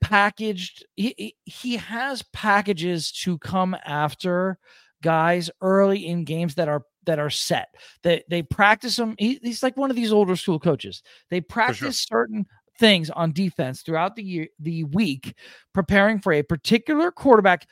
packaged 0.00 0.84
he, 0.96 1.34
he- 1.44 1.76
has 1.76 2.22
packages 2.32 3.10
to 3.12 3.38
come 3.38 3.76
after 3.84 4.58
guys 5.02 5.50
early 5.60 6.06
in 6.06 6.24
games 6.24 6.54
that 6.56 6.68
are 6.68 6.82
that 7.04 7.18
are 7.18 7.30
set. 7.30 7.68
They 8.02 8.22
they 8.28 8.42
practice 8.42 8.96
them 8.96 9.14
he, 9.18 9.38
he's 9.42 9.62
like 9.62 9.76
one 9.76 9.90
of 9.90 9.96
these 9.96 10.12
older 10.12 10.36
school 10.36 10.58
coaches. 10.58 11.02
They 11.30 11.40
practice 11.40 12.04
certain 12.08 12.46
things 12.78 13.10
on 13.10 13.32
defense 13.32 13.82
throughout 13.82 14.14
the 14.16 14.22
year 14.22 14.48
the 14.60 14.84
week 14.84 15.34
preparing 15.74 16.20
for 16.20 16.32
a 16.32 16.42
particular 16.42 17.10
quarterback 17.10 17.66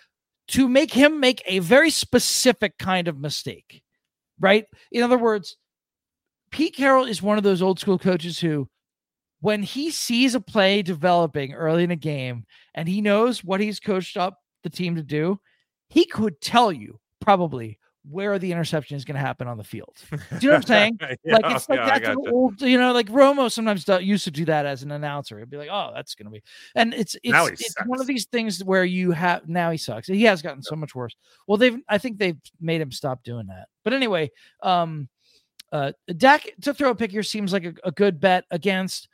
to 0.49 0.69
make 0.69 0.93
him 0.93 1.21
make 1.21 1.43
a 1.47 1.61
very 1.61 1.91
specific 1.91 2.77
kind 2.79 3.09
of 3.09 3.19
mistake 3.19 3.83
right? 4.41 4.67
In 4.93 5.03
other 5.03 5.19
words 5.19 5.57
pete 6.51 6.75
carroll 6.77 7.05
is 7.07 7.23
one 7.23 7.39
of 7.39 7.45
those 7.45 7.63
old 7.63 7.79
school 7.79 7.99
coaches 7.99 8.39
who 8.39 8.69
when 9.47 9.63
he 9.63 9.93
sees 9.93 10.35
a 10.35 10.41
play 10.41 10.83
developing 10.83 11.55
early 11.55 11.85
in 11.85 11.93
a 11.93 11.97
game 11.97 12.45
and 12.75 12.89
he 12.89 13.01
knows 13.01 13.45
what 13.45 13.61
he's 13.61 13.79
coached 13.79 14.17
up 14.17 14.43
the 14.65 14.69
team 14.69 14.97
to 14.97 15.05
do, 15.05 15.39
he 15.89 16.05
could 16.05 16.41
tell 16.41 16.73
you 16.73 16.99
probably 17.21 17.79
where 18.11 18.41
the 18.41 18.51
interception 18.51 18.97
is 18.97 19.05
going 19.05 19.15
to 19.15 19.21
happen 19.21 19.47
on 19.47 19.57
the 19.57 19.63
field. 19.63 19.97
Do 20.11 20.19
you 20.41 20.49
know 20.49 20.57
what 20.57 20.57
I'm 20.57 20.63
saying? 20.67 20.99
Yeah, 21.25 21.37
like 21.37 21.55
it's 21.55 21.69
like 21.69 21.79
yeah, 21.79 21.99
that's 22.01 22.17
old, 22.27 22.61
you 22.61 22.77
know, 22.77 22.93
like 22.93 23.07
Romo 23.07 23.49
sometimes 23.49 23.85
do, 23.85 24.01
used 24.01 24.25
to 24.25 24.33
do 24.33 24.45
that 24.47 24.67
as 24.67 24.83
an 24.83 24.91
announcer. 24.91 25.39
He'd 25.39 25.49
be 25.49 25.59
like, 25.59 25.71
"Oh, 25.71 25.93
that's 25.95 26.17
going 26.17 26.27
to 26.27 26.33
be," 26.33 26.43
and 26.75 26.93
it's 26.93 27.15
it's, 27.23 27.61
it's 27.61 27.75
one 27.87 28.01
of 28.01 28.09
these 28.09 28.25
things 28.25 28.65
where 28.65 28.85
you 28.85 29.13
have 29.13 29.49
now 29.49 29.71
he 29.71 29.79
sucks. 29.79 30.09
He 30.09 30.25
has 30.25 30.43
gotten 30.43 30.63
so 30.63 30.75
much 30.75 30.93
worse. 30.93 31.15
Well, 31.47 31.57
they've 31.57 31.79
I 31.89 31.99
think 31.99 32.19
they've 32.19 32.41
made 32.61 32.81
him 32.81 32.91
stop 32.91 33.23
doing 33.23 33.47
that. 33.47 33.69
But 33.85 33.93
anyway, 33.93 34.33
um, 34.61 35.09
uh, 35.71 35.93
Dak 36.17 36.49
to 36.63 36.75
throw 36.75 36.91
a 36.91 36.95
pick 36.97 37.13
here 37.13 37.23
seems 37.23 37.53
like 37.53 37.65
a, 37.65 37.75
a 37.85 37.93
good 37.93 38.19
bet 38.19 38.45
against 38.51 39.09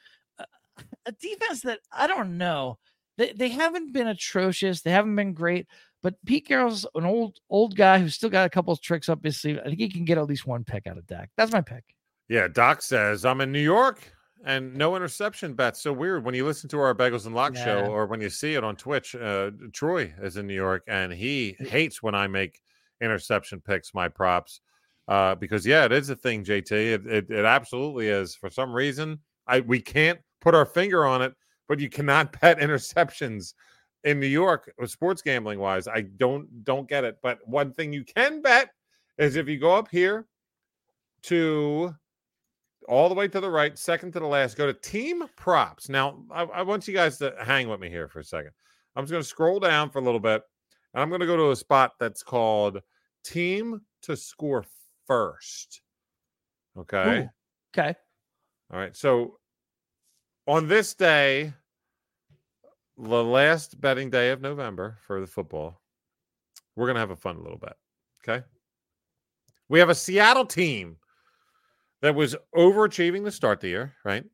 a, 1.07 1.13
defense 1.13 1.63
that 1.63 1.81
I 1.93 2.07
don't 2.07 2.39
know. 2.39 2.79
They 3.19 3.33
they 3.33 3.49
haven't 3.49 3.93
been 3.93 4.09
atrocious. 4.09 4.83
They 4.83 4.91
haven't 4.91 5.17
been 5.17 5.35
great. 5.35 5.67
But 6.03 6.15
Pete 6.27 6.47
Carroll's 6.47 6.87
an 6.95 7.05
old 7.05 7.39
old 7.49 7.77
guy 7.77 7.99
who's 7.99 8.15
still 8.15 8.31
got 8.31 8.47
a 8.47 8.51
couple 8.51 8.73
of 8.73 8.81
tricks 8.81 9.09
up 9.09 9.25
his 9.25 9.41
sleeve. 9.41 9.59
I 9.61 9.69
think 9.69 9.79
he 9.79 9.89
can 9.89 10.05
get 10.05 10.19
at 10.19 10.27
least 10.27 10.47
one 10.47 10.65
pick 10.65 10.87
out 10.87 10.99
of 10.99 11.07
Dak. 11.07 11.31
That's 11.37 11.53
my 11.53 11.61
pick. 11.61 11.85
Yeah, 12.29 12.49
Doc 12.49 12.83
says 12.83 13.25
I'm 13.25 13.41
in 13.41 13.53
New 13.53 13.61
York 13.61 14.01
and 14.45 14.75
no 14.75 14.97
interception 14.97 15.55
bets. 15.55 15.81
So 15.81 15.93
weird 15.93 16.25
when 16.25 16.35
you 16.35 16.45
listen 16.45 16.69
to 16.71 16.81
our 16.81 16.95
Bagels 16.95 17.27
and 17.27 17.35
Lock 17.35 17.55
Yeah. 17.55 17.65
show 17.65 17.87
or 17.87 18.07
when 18.07 18.21
you 18.21 18.31
see 18.31 18.55
it 18.55 18.65
on 18.65 18.77
Twitch. 18.77 19.15
Uh, 19.15 19.51
Troy 19.73 20.13
is 20.21 20.37
in 20.37 20.47
New 20.47 20.55
York 20.55 20.83
and 20.89 21.13
he 21.13 21.57
hates 21.61 22.03
when 22.03 22.15
I 22.15 22.27
make 22.27 22.61
interception 23.01 23.61
picks, 23.61 23.95
my 23.95 24.09
props, 24.09 24.61
uh, 25.09 25.35
because 25.37 25.67
yeah, 25.67 25.85
it 25.85 25.93
is 25.93 26.11
a 26.11 26.17
thing, 26.17 26.45
JT. 26.45 26.73
It, 26.73 27.07
it 27.07 27.31
it 27.31 27.45
absolutely 27.45 28.09
is. 28.09 28.35
For 28.35 28.51
some 28.51 28.73
reason, 28.73 29.21
I 29.47 29.61
we 29.61 29.81
can't 29.81 30.21
put 30.43 30.55
our 30.55 30.67
finger 30.67 31.07
on 31.07 31.23
it, 31.23 31.35
but 31.69 31.81
you 31.81 31.89
cannot 31.89 32.33
bet 32.41 32.59
interceptions 32.59 33.55
in 34.05 34.21
New 34.21 34.27
York, 34.27 34.73
uh, 34.83 34.87
sports 34.87 35.23
gambling 35.23 35.59
wise. 35.59 35.89
I 35.89 36.03
don't 36.03 36.65
don't 36.65 36.89
get 36.89 37.05
it. 37.05 37.19
But 37.23 37.39
one 37.47 37.73
thing 37.73 37.93
you 37.93 38.05
can 38.05 38.43
bet 38.43 38.71
is 39.19 39.37
if 39.37 39.49
you 39.49 39.59
go 39.59 39.75
up 39.75 39.89
here 39.91 40.27
to 41.25 41.95
all 42.89 43.09
the 43.09 43.15
way 43.15 43.29
to 43.29 43.41
the 43.41 43.51
right, 43.51 43.79
second 43.79 44.13
to 44.13 44.21
the 44.21 44.27
last. 44.27 44.57
Go 44.57 44.67
to 44.67 44.73
team 44.73 45.25
props. 45.37 45.89
Now, 45.89 46.25
I, 46.31 46.43
I 46.43 46.63
want 46.63 46.89
you 46.89 46.95
guys 46.95 47.17
to 47.19 47.35
hang 47.41 47.69
with 47.69 47.81
me 47.81 47.89
here 47.89 48.09
for 48.09 48.19
a 48.19 48.25
second. 48.25 48.51
I'm 48.97 49.05
just 49.05 49.13
going 49.13 49.23
to 49.23 49.29
scroll 49.29 49.61
down 49.61 49.91
for 49.91 50.01
a 50.01 50.03
little 50.03 50.21
bit, 50.21 50.43
and 50.93 51.03
I'm 51.03 51.09
going 51.09 51.21
to 51.21 51.27
go 51.27 51.37
to 51.37 51.51
a 51.51 51.57
spot 51.57 51.93
that's 52.01 52.23
called 52.23 52.81
team 53.25 53.83
to 54.03 54.17
score 54.17 54.65
first. 55.07 55.81
Okay. 56.77 57.21
Ooh. 57.21 57.29
Okay. 57.79 57.95
All 58.73 58.79
right. 58.79 58.97
So 58.97 59.39
on 60.47 60.69
this 60.69 60.95
day, 60.95 61.53
the 62.97 63.25
last 63.25 63.81
betting 63.81 64.11
day 64.11 64.31
of 64.31 64.41
November 64.41 64.99
for 65.07 65.21
the 65.21 65.27
football, 65.27 65.81
we're 66.77 66.87
going 66.87 66.95
to 66.95 67.01
have 67.01 67.11
a 67.11 67.17
fun 67.17 67.43
little 67.43 67.59
bet. 67.59 67.77
Okay. 68.23 68.45
We 69.69 69.79
have 69.79 69.89
a 69.89 69.95
Seattle 69.95 70.47
team 70.47 70.97
that 72.03 72.15
was 72.15 72.37
overachieving 72.55 73.25
to 73.25 73.31
start 73.31 73.61
the 73.61 73.69
year, 73.69 73.93
right? 74.05 74.25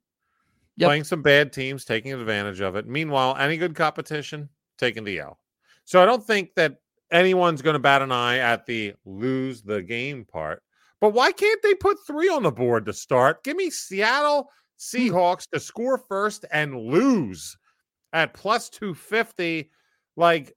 Yep. 0.77 0.87
Playing 0.87 1.05
some 1.05 1.23
bad 1.23 1.53
teams, 1.53 1.85
taking 1.85 2.13
advantage 2.13 2.61
of 2.61 2.77
it. 2.77 2.87
Meanwhile, 2.87 3.37
any 3.39 3.57
good 3.57 3.75
competition, 3.75 4.49
taking 4.79 5.05
the 5.05 5.19
L. 5.19 5.39
So 5.85 6.03
I 6.03 6.07
don't 6.07 6.25
think 6.25 6.55
that 6.57 6.77
anyone's 7.11 7.63
going 7.63 7.75
to 7.75 7.81
bat 7.81 8.03
an 8.03 8.13
eye 8.13 8.39
at 8.39 8.67
the 8.67 8.95
lose 9.05 9.63
the 9.63 9.83
game 9.83 10.25
part. 10.25 10.63
But 11.01 11.11
why 11.11 11.33
can't 11.33 11.63
they 11.63 11.75
put 11.75 11.99
three 12.07 12.29
on 12.29 12.43
the 12.43 12.51
board 12.51 12.87
to 12.87 12.93
start? 12.93 13.45
Give 13.45 13.57
me 13.57 13.71
Seattle 13.71 14.51
Seahawks 14.79 15.49
to 15.51 15.61
score 15.61 15.99
first 15.99 16.45
and 16.53 16.77
lose 16.77 17.57
at 18.13 18.35
plus 18.35 18.69
250. 18.71 19.71
Like, 20.17 20.55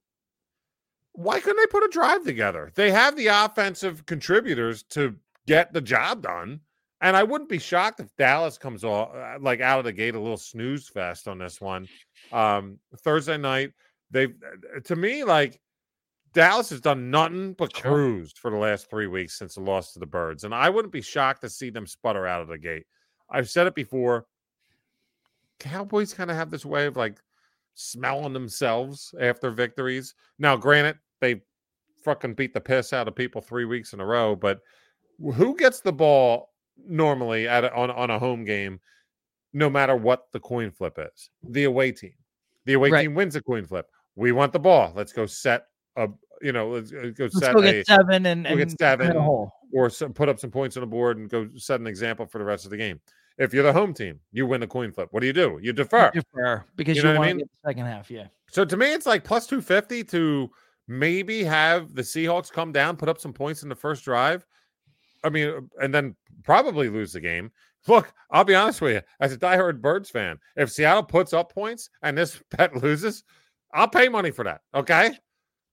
why 1.12 1.40
couldn't 1.40 1.58
they 1.58 1.66
put 1.66 1.84
a 1.84 1.88
drive 1.88 2.24
together? 2.24 2.72
They 2.74 2.90
have 2.90 3.16
the 3.16 3.26
offensive 3.28 4.06
contributors 4.06 4.82
to 4.90 5.16
get 5.46 5.72
the 5.72 5.80
job 5.80 6.22
done. 6.22 6.60
And 7.00 7.16
I 7.16 7.24
wouldn't 7.24 7.50
be 7.50 7.58
shocked 7.58 7.98
if 7.98 8.14
Dallas 8.16 8.56
comes 8.56 8.84
off 8.84 9.12
uh, 9.14 9.38
like 9.40 9.60
out 9.60 9.80
of 9.80 9.84
the 9.84 9.92
gate 9.92 10.14
a 10.14 10.20
little 10.20 10.36
snooze 10.36 10.88
fest 10.88 11.26
on 11.26 11.38
this 11.38 11.60
one. 11.60 11.88
Um, 12.30 12.78
Thursday 12.98 13.36
night, 13.36 13.72
they've 14.12 14.32
to 14.84 14.94
me 14.94 15.24
like 15.24 15.60
Dallas 16.32 16.70
has 16.70 16.80
done 16.80 17.10
nothing 17.10 17.54
but 17.54 17.74
cruised 17.74 18.38
for 18.38 18.52
the 18.52 18.56
last 18.56 18.88
three 18.88 19.08
weeks 19.08 19.36
since 19.36 19.56
the 19.56 19.60
loss 19.60 19.92
to 19.92 19.98
the 19.98 20.06
Birds, 20.06 20.44
and 20.44 20.54
I 20.54 20.70
wouldn't 20.70 20.92
be 20.92 21.02
shocked 21.02 21.42
to 21.42 21.50
see 21.50 21.70
them 21.70 21.88
sputter 21.88 22.26
out 22.26 22.40
of 22.40 22.48
the 22.48 22.58
gate. 22.58 22.86
I've 23.32 23.50
said 23.50 23.66
it 23.66 23.74
before. 23.74 24.26
Cowboys 25.58 26.12
kind 26.14 26.30
of 26.30 26.36
have 26.36 26.50
this 26.50 26.64
way 26.64 26.86
of 26.86 26.96
like 26.96 27.18
smelling 27.74 28.32
themselves 28.32 29.14
after 29.20 29.50
victories. 29.50 30.14
Now, 30.38 30.56
granted, 30.56 30.98
they 31.20 31.42
fucking 32.04 32.34
beat 32.34 32.52
the 32.52 32.60
piss 32.60 32.92
out 32.92 33.08
of 33.08 33.14
people 33.14 33.40
three 33.40 33.64
weeks 33.64 33.92
in 33.92 34.00
a 34.00 34.06
row, 34.06 34.34
but 34.34 34.60
who 35.34 35.56
gets 35.56 35.80
the 35.80 35.92
ball 35.92 36.50
normally 36.84 37.46
at 37.46 37.64
a, 37.64 37.72
on 37.74 37.90
on 37.90 38.10
a 38.10 38.18
home 38.18 38.44
game, 38.44 38.80
no 39.52 39.70
matter 39.70 39.94
what 39.96 40.24
the 40.32 40.40
coin 40.40 40.70
flip 40.72 40.98
is? 40.98 41.30
The 41.48 41.64
away 41.64 41.92
team. 41.92 42.14
The 42.64 42.74
away 42.74 42.90
Right. 42.90 43.02
team 43.02 43.14
wins 43.14 43.34
the 43.34 43.42
coin 43.42 43.64
flip. 43.66 43.86
We 44.16 44.32
want 44.32 44.52
the 44.52 44.58
ball. 44.60 44.92
Let's 44.96 45.12
go 45.12 45.26
set 45.26 45.66
a 45.96 46.08
you 46.40 46.50
know 46.52 46.70
let's 46.70 46.92
uh, 46.92 47.10
go 47.14 47.24
Let's 47.24 47.38
set 47.38 47.54
go 47.54 47.62
a 47.62 47.84
seven 47.84 48.26
and, 48.26 48.44
go 48.44 48.56
get 48.56 48.68
and 48.70 48.78
seven. 48.80 49.06
hit 49.06 49.16
a 49.16 49.22
hole. 49.22 49.52
or 49.72 49.88
some, 49.90 50.12
put 50.12 50.28
up 50.28 50.40
some 50.40 50.50
points 50.50 50.76
on 50.76 50.80
the 50.80 50.86
board 50.88 51.18
and 51.18 51.30
go 51.30 51.48
set 51.56 51.78
an 51.80 51.86
example 51.86 52.26
for 52.26 52.38
the 52.38 52.44
rest 52.44 52.64
of 52.64 52.70
the 52.72 52.76
game. 52.76 53.00
If 53.38 53.52
you're 53.54 53.62
the 53.62 53.72
home 53.72 53.94
team, 53.94 54.20
you 54.32 54.46
win 54.46 54.60
the 54.60 54.66
coin 54.66 54.92
flip. 54.92 55.08
What 55.10 55.20
do 55.20 55.26
you 55.26 55.32
do? 55.32 55.58
You 55.62 55.72
defer. 55.72 56.10
Defer 56.12 56.64
because 56.76 56.96
You 56.96 57.02
you, 57.02 57.08
know 57.08 57.14
what 57.14 57.18
want 57.20 57.30
to 57.30 57.34
mean? 57.36 57.48
the 57.62 57.68
second 57.68 57.86
half. 57.86 58.10
Yeah. 58.10 58.26
So 58.50 58.64
to 58.64 58.76
me, 58.76 58.92
it's 58.92 59.06
like 59.06 59.24
plus 59.24 59.46
250 59.46 60.04
to 60.04 60.50
maybe 60.88 61.42
have 61.44 61.94
the 61.94 62.02
Seahawks 62.02 62.50
come 62.52 62.72
down, 62.72 62.96
put 62.96 63.08
up 63.08 63.18
some 63.18 63.32
points 63.32 63.62
in 63.62 63.68
the 63.68 63.74
first 63.74 64.04
drive. 64.04 64.44
I 65.24 65.30
mean, 65.30 65.48
uh, 65.48 65.60
and 65.82 65.94
then 65.94 66.14
probably 66.44 66.88
lose 66.88 67.12
the 67.12 67.20
game. 67.20 67.50
Look, 67.88 68.12
I'll 68.30 68.44
be 68.44 68.54
honest 68.54 68.80
with 68.80 68.92
you. 68.94 69.00
As 69.20 69.32
a 69.32 69.38
diehard 69.38 69.80
Birds 69.80 70.10
fan, 70.10 70.38
if 70.56 70.70
Seattle 70.70 71.02
puts 71.02 71.32
up 71.32 71.52
points 71.52 71.88
and 72.02 72.16
this 72.16 72.40
bet 72.56 72.76
loses, 72.76 73.24
I'll 73.72 73.88
pay 73.88 74.08
money 74.08 74.30
for 74.30 74.44
that. 74.44 74.60
Okay. 74.74 75.12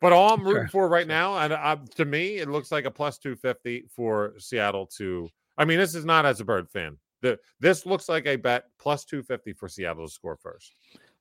But 0.01 0.13
all 0.13 0.33
I'm 0.33 0.43
rooting 0.45 0.63
Sure, 0.63 0.69
for 0.69 0.87
right 0.89 1.07
now, 1.07 1.37
and 1.39 1.51
uh, 1.51 1.75
to 1.95 2.05
me, 2.05 2.37
it 2.37 2.47
looks 2.47 2.71
like 2.71 2.85
a 2.85 2.91
plus 2.91 3.17
250 3.17 3.87
for 3.93 4.33
Seattle 4.37 4.85
to. 4.97 5.27
I 5.57 5.65
mean, 5.65 5.77
this 5.77 5.93
is 5.93 6.05
not 6.05 6.25
as 6.25 6.39
a 6.39 6.45
Bird 6.45 6.69
fan. 6.69 6.97
The, 7.21 7.37
this 7.59 7.85
looks 7.85 8.07
like 8.09 8.25
a 8.27 8.35
bet 8.35 8.65
plus 8.79 9.03
250 9.05 9.53
for 9.53 9.67
Seattle 9.67 10.07
to 10.07 10.11
score 10.11 10.37
first. 10.37 10.73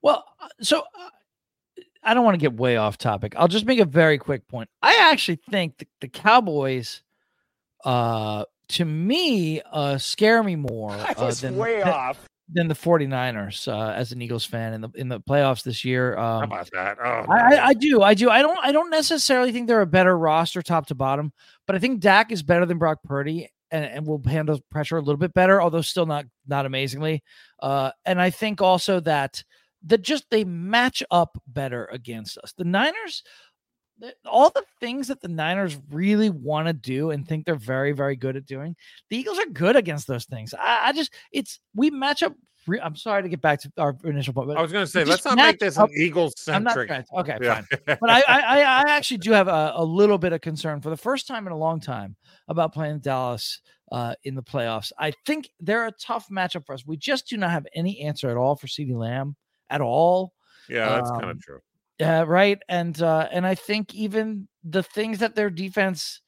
Well, 0.02 0.24
uh, 0.40 0.48
so 0.60 0.80
uh, 0.80 1.08
I 2.02 2.14
don't 2.14 2.24
want 2.24 2.34
to 2.34 2.40
get 2.40 2.54
way 2.54 2.76
off 2.76 2.98
topic. 2.98 3.34
I'll 3.36 3.48
just 3.48 3.66
make 3.66 3.80
a 3.80 3.84
very 3.84 4.16
quick 4.18 4.46
point. 4.48 4.68
I 4.82 5.10
actually 5.10 5.40
think 5.50 5.78
the, 5.78 5.86
the 6.00 6.08
Cowboys, 6.08 7.02
uh, 7.84 8.44
to 8.70 8.84
me, 8.84 9.60
uh, 9.72 9.98
scare 9.98 10.42
me 10.42 10.56
more 10.56 10.92
uh, 11.16 11.32
than, 11.32 11.56
way 11.56 11.78
than, 11.80 11.88
off. 11.88 12.18
than 12.48 12.68
the 12.68 12.74
49ers 12.74 13.66
uh, 13.66 13.92
as 13.92 14.12
an 14.12 14.22
Eagles 14.22 14.44
fan 14.44 14.74
in 14.74 14.80
the 14.82 14.88
in 14.94 15.08
the 15.08 15.20
playoffs 15.20 15.62
this 15.64 15.84
year. 15.84 16.14
How 16.16 16.38
Um, 16.38 16.42
about 16.44 16.70
that? 16.72 16.98
Oh, 17.02 17.24
I, 17.28 17.50
no. 17.50 17.56
I, 17.56 17.66
I 17.68 17.74
do, 17.74 18.02
I 18.02 18.14
do. 18.14 18.30
I 18.30 18.42
don't, 18.42 18.58
I 18.62 18.70
don't 18.72 18.90
necessarily 18.90 19.50
think 19.52 19.66
they're 19.66 19.80
a 19.80 19.86
better 19.86 20.16
roster 20.16 20.62
top 20.62 20.86
to 20.86 20.94
bottom, 20.94 21.32
but 21.66 21.74
I 21.76 21.78
think 21.80 22.00
Dak 22.00 22.30
is 22.30 22.42
better 22.42 22.66
than 22.66 22.78
Brock 22.78 23.02
Purdy 23.02 23.48
and, 23.70 23.84
and 23.84 24.06
will 24.06 24.22
handle 24.26 24.60
pressure 24.70 24.96
a 24.96 25.00
little 25.00 25.18
bit 25.18 25.34
better, 25.34 25.60
although 25.60 25.80
still 25.80 26.06
not 26.06 26.24
not 26.46 26.66
amazingly. 26.66 27.22
Uh, 27.60 27.90
and 28.04 28.20
I 28.20 28.30
think 28.30 28.60
also 28.60 29.00
that 29.00 29.42
that 29.86 30.02
just 30.02 30.26
they 30.30 30.44
match 30.44 31.02
up 31.10 31.40
better 31.46 31.86
against 31.86 32.38
us. 32.38 32.52
The 32.56 32.64
Niners, 32.64 33.22
all 34.24 34.50
the 34.50 34.64
things 34.80 35.08
that 35.08 35.20
the 35.20 35.28
Niners 35.28 35.78
really 35.90 36.30
want 36.30 36.66
to 36.66 36.72
do 36.72 37.10
and 37.10 37.26
think 37.26 37.44
they're 37.44 37.54
very, 37.54 37.92
very 37.92 38.16
good 38.16 38.36
at 38.36 38.46
doing, 38.46 38.76
the 39.10 39.16
Eagles 39.16 39.38
are 39.38 39.50
good 39.52 39.76
against 39.76 40.06
those 40.06 40.24
things. 40.24 40.54
I, 40.54 40.88
I 40.88 40.92
just, 40.92 41.12
it's 41.32 41.60
we 41.74 41.90
match 41.90 42.22
up. 42.22 42.34
Re- 42.68 42.80
I'm 42.80 42.94
sorry 42.96 43.22
to 43.22 43.28
get 43.28 43.40
back 43.40 43.60
to 43.62 43.72
our 43.78 43.96
initial 44.04 44.34
point, 44.34 44.48
but 44.48 44.56
I 44.56 44.62
was 44.62 44.70
going 44.72 44.84
to 44.84 44.90
say, 44.90 45.04
let's 45.04 45.24
not 45.24 45.36
make 45.36 45.58
this 45.58 45.78
up- 45.78 45.88
an 45.90 45.96
Eagles 45.96 46.34
I'm 46.46 46.62
not 46.64 46.74
centric. 46.74 47.06
okay, 47.14 47.38
Yeah. 47.40 47.54
fine 47.62 47.96
but 48.00 48.10
I, 48.10 48.22
I, 48.28 48.58
I 48.60 48.84
actually 48.90 49.18
do 49.18 49.32
have 49.32 49.48
a, 49.48 49.72
a 49.76 49.84
little 49.84 50.18
bit 50.18 50.32
of 50.32 50.40
concern 50.40 50.80
for 50.80 50.90
the 50.90 50.96
first 50.96 51.26
time 51.26 51.46
in 51.46 51.52
a 51.52 51.56
long 51.56 51.80
time 51.80 52.14
about 52.48 52.72
playing 52.74 53.00
Dallas 53.00 53.60
uh, 53.90 54.14
in 54.24 54.34
the 54.34 54.42
playoffs. 54.42 54.92
I 54.98 55.12
think 55.26 55.48
they're 55.60 55.86
a 55.86 55.92
tough 55.92 56.28
matchup 56.30 56.66
for 56.66 56.74
us. 56.74 56.86
We 56.86 56.96
just 56.98 57.26
do 57.28 57.36
not 57.38 57.50
have 57.50 57.66
any 57.74 58.00
answer 58.02 58.28
at 58.28 58.36
all 58.36 58.54
for 58.54 58.66
CeeDee 58.66 58.94
Lamb 58.96 59.34
at 59.70 59.80
all. 59.80 60.34
yeah, 60.68 60.88
that's 60.90 61.10
kind 61.10 61.24
Um, 61.24 61.30
of 61.30 61.40
true. 61.42 61.60
Yeah, 61.98 62.22
right. 62.26 62.58
And 62.68 63.00
uh, 63.02 63.28
and 63.32 63.44
I 63.46 63.54
think 63.56 63.92
even 63.94 64.46
the 64.62 64.82
things 64.84 65.18
that 65.18 65.34
their 65.34 65.50
defense, 65.50 66.20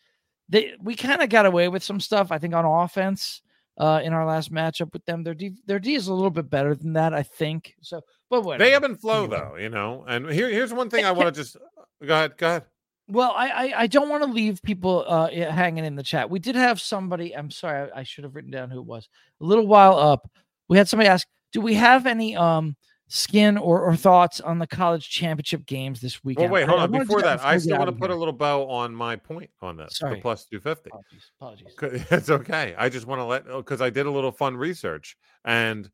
they 0.48 0.72
we 0.82 0.96
kind 0.96 1.22
of 1.22 1.28
got 1.28 1.46
away 1.46 1.68
with 1.68 1.84
some 1.84 2.00
stuff. 2.00 2.32
I 2.32 2.38
think 2.38 2.54
on 2.54 2.64
offense. 2.64 3.40
Uh, 3.80 3.98
in 4.04 4.12
our 4.12 4.26
last 4.26 4.52
matchup 4.52 4.92
with 4.92 5.02
them, 5.06 5.22
their 5.24 5.32
D, 5.32 5.52
their 5.64 5.78
D 5.78 5.94
is 5.94 6.08
a 6.08 6.12
little 6.12 6.28
bit 6.30 6.50
better 6.50 6.74
than 6.74 6.92
that, 6.92 7.14
I 7.14 7.22
think. 7.22 7.74
So, 7.80 8.02
but 8.28 8.42
whatever. 8.42 8.62
They 8.62 8.74
ebb 8.74 8.84
and 8.84 9.00
flow, 9.00 9.24
Anyway. 9.24 9.38
though, 9.38 9.56
you 9.56 9.70
know. 9.70 10.04
And 10.06 10.28
here, 10.30 10.50
here's 10.50 10.72
one 10.74 10.90
thing 10.90 11.06
I 11.06 11.12
want 11.12 11.34
to 11.34 11.40
just 11.40 11.56
go 12.04 12.14
ahead. 12.14 12.36
Go 12.36 12.46
ahead. 12.46 12.64
Well, 13.08 13.32
I 13.34 13.48
I, 13.48 13.72
I 13.82 13.86
don't 13.86 14.10
want 14.10 14.22
to 14.22 14.30
leave 14.30 14.62
people 14.62 15.04
uh 15.08 15.30
hanging 15.30 15.86
in 15.86 15.96
the 15.96 16.02
chat. 16.02 16.28
We 16.28 16.38
did 16.38 16.56
have 16.56 16.78
somebody. 16.78 17.34
I'm 17.34 17.50
sorry, 17.50 17.90
I, 17.90 18.00
I 18.00 18.02
should 18.02 18.24
have 18.24 18.34
written 18.34 18.50
down 18.50 18.68
who 18.70 18.80
it 18.80 18.86
was. 18.86 19.08
A 19.40 19.44
little 19.44 19.66
while 19.66 19.98
up, 19.98 20.30
we 20.68 20.76
had 20.76 20.86
somebody 20.86 21.08
ask, 21.08 21.26
"Do 21.52 21.62
we 21.62 21.72
have 21.74 22.06
any 22.06 22.36
um 22.36 22.76
skin 23.10 23.58
or, 23.58 23.82
or 23.82 23.96
thoughts 23.96 24.40
on 24.40 24.58
the 24.58 24.66
college 24.66 25.10
championship 25.10 25.66
games 25.66 26.00
this 26.00 26.22
weekend. 26.24 26.50
Well, 26.50 26.60
wait, 26.62 26.68
hold 26.68 26.78
I- 26.78 26.82
I 26.82 26.84
on. 26.86 26.92
wanna 26.92 27.04
Before 27.04 27.22
that, 27.22 27.44
I 27.44 27.58
still 27.58 27.76
want 27.76 27.90
to 27.90 27.96
put 27.96 28.10
a 28.10 28.14
little 28.14 28.32
bow 28.32 28.68
on 28.68 28.94
my 28.94 29.16
point 29.16 29.50
on 29.60 29.76
this. 29.76 29.96
Sorry. 29.98 30.14
The 30.14 30.20
plus 30.22 30.46
250. 30.46 30.90
Apologies. 30.90 31.74
Apologies. 31.76 32.06
It's 32.12 32.30
okay. 32.30 32.74
I 32.78 32.88
just 32.88 33.06
want 33.06 33.18
to 33.18 33.24
let 33.24 33.44
oh, 33.48 33.58
because 33.58 33.80
I 33.80 33.90
did 33.90 34.06
a 34.06 34.10
little 34.10 34.30
fun 34.30 34.56
research 34.56 35.16
and 35.44 35.90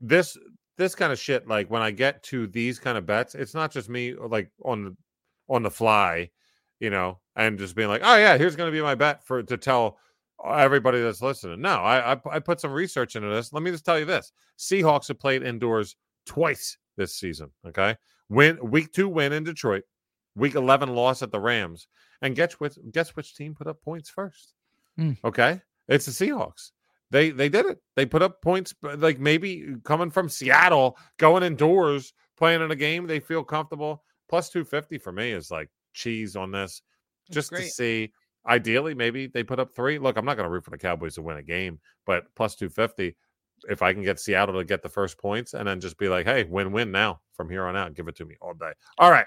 this 0.00 0.36
this 0.76 0.94
kind 0.96 1.12
of 1.12 1.18
shit. 1.18 1.46
Like 1.46 1.70
when 1.70 1.82
I 1.82 1.92
get 1.92 2.22
to 2.24 2.48
these 2.48 2.78
kind 2.80 2.98
of 2.98 3.06
bets, 3.06 3.34
it's 3.36 3.54
not 3.54 3.70
just 3.70 3.88
me 3.88 4.14
uh, 4.14 4.26
like 4.26 4.50
on 4.64 4.84
the 4.84 4.96
on 5.48 5.62
the 5.62 5.70
fly, 5.70 6.30
you 6.80 6.90
know, 6.90 7.20
and 7.36 7.56
just 7.58 7.76
being 7.76 7.88
like, 7.88 8.02
oh 8.04 8.16
yeah, 8.16 8.36
here's 8.36 8.56
going 8.56 8.68
to 8.70 8.76
be 8.76 8.82
my 8.82 8.96
bet 8.96 9.24
for 9.24 9.44
to 9.44 9.56
tell 9.56 9.98
everybody 10.44 11.00
that's 11.00 11.22
listening. 11.22 11.60
No, 11.60 11.76
I, 11.76 12.14
I 12.14 12.20
I 12.32 12.38
put 12.40 12.60
some 12.60 12.72
research 12.72 13.14
into 13.14 13.28
this. 13.28 13.52
Let 13.52 13.62
me 13.62 13.70
just 13.70 13.84
tell 13.84 13.98
you 13.98 14.04
this: 14.04 14.32
Seahawks 14.58 15.06
have 15.06 15.20
played 15.20 15.44
indoors 15.44 15.94
twice 16.26 16.76
this 16.96 17.16
season. 17.16 17.50
Okay, 17.66 17.96
win 18.28 18.58
week 18.62 18.92
two 18.92 19.08
win 19.08 19.32
in 19.32 19.44
Detroit, 19.44 19.84
week 20.34 20.54
eleven 20.54 20.94
loss 20.94 21.22
at 21.22 21.30
the 21.30 21.40
Rams, 21.40 21.88
and 22.22 22.36
guess 22.36 22.54
which 22.54 22.78
guess 22.92 23.16
which 23.16 23.34
team 23.34 23.54
put 23.54 23.66
up 23.66 23.82
points 23.82 24.10
first? 24.10 24.52
Hmm. 24.96 25.12
Okay, 25.24 25.60
it's 25.88 26.06
the 26.06 26.12
Seahawks. 26.12 26.70
They 27.10 27.30
they 27.30 27.48
did 27.48 27.66
it. 27.66 27.78
They 27.94 28.06
put 28.06 28.22
up 28.22 28.42
points 28.42 28.74
like 28.82 29.18
maybe 29.18 29.76
coming 29.84 30.10
from 30.10 30.28
Seattle, 30.28 30.98
going 31.18 31.42
indoors, 31.42 32.12
playing 32.36 32.62
in 32.62 32.70
a 32.70 32.76
game 32.76 33.06
they 33.06 33.20
feel 33.20 33.44
comfortable. 33.44 34.02
Plus 34.28 34.50
250 34.50 34.98
for 34.98 35.12
me 35.12 35.30
is 35.30 35.50
like 35.50 35.70
cheese 35.92 36.34
on 36.34 36.50
this. 36.50 36.82
Just 37.30 37.50
to 37.50 37.62
see 37.62 38.12
ideally 38.48 38.94
maybe 38.94 39.26
they 39.26 39.42
put 39.42 39.58
up 39.58 39.74
3. 39.74 39.98
Look, 39.98 40.16
I'm 40.16 40.24
not 40.24 40.36
going 40.36 40.46
to 40.46 40.50
root 40.50 40.64
for 40.64 40.70
the 40.70 40.78
Cowboys 40.78 41.14
to 41.14 41.22
win 41.22 41.36
a 41.36 41.42
game, 41.42 41.80
but 42.06 42.24
plus 42.34 42.54
250 42.56 43.16
if 43.68 43.82
I 43.82 43.92
can 43.92 44.02
get 44.02 44.20
Seattle 44.20 44.58
to 44.58 44.64
get 44.64 44.82
the 44.82 44.88
first 44.88 45.18
points 45.18 45.54
and 45.54 45.66
then 45.66 45.80
just 45.80 45.98
be 45.98 46.08
like, 46.08 46.26
"Hey, 46.26 46.44
win-win 46.44 46.90
now 46.90 47.20
from 47.32 47.48
here 47.50 47.66
on 47.66 47.76
out. 47.76 47.94
Give 47.94 48.08
it 48.08 48.16
to 48.16 48.24
me 48.24 48.36
all 48.40 48.54
day." 48.54 48.72
All 48.98 49.10
right. 49.10 49.26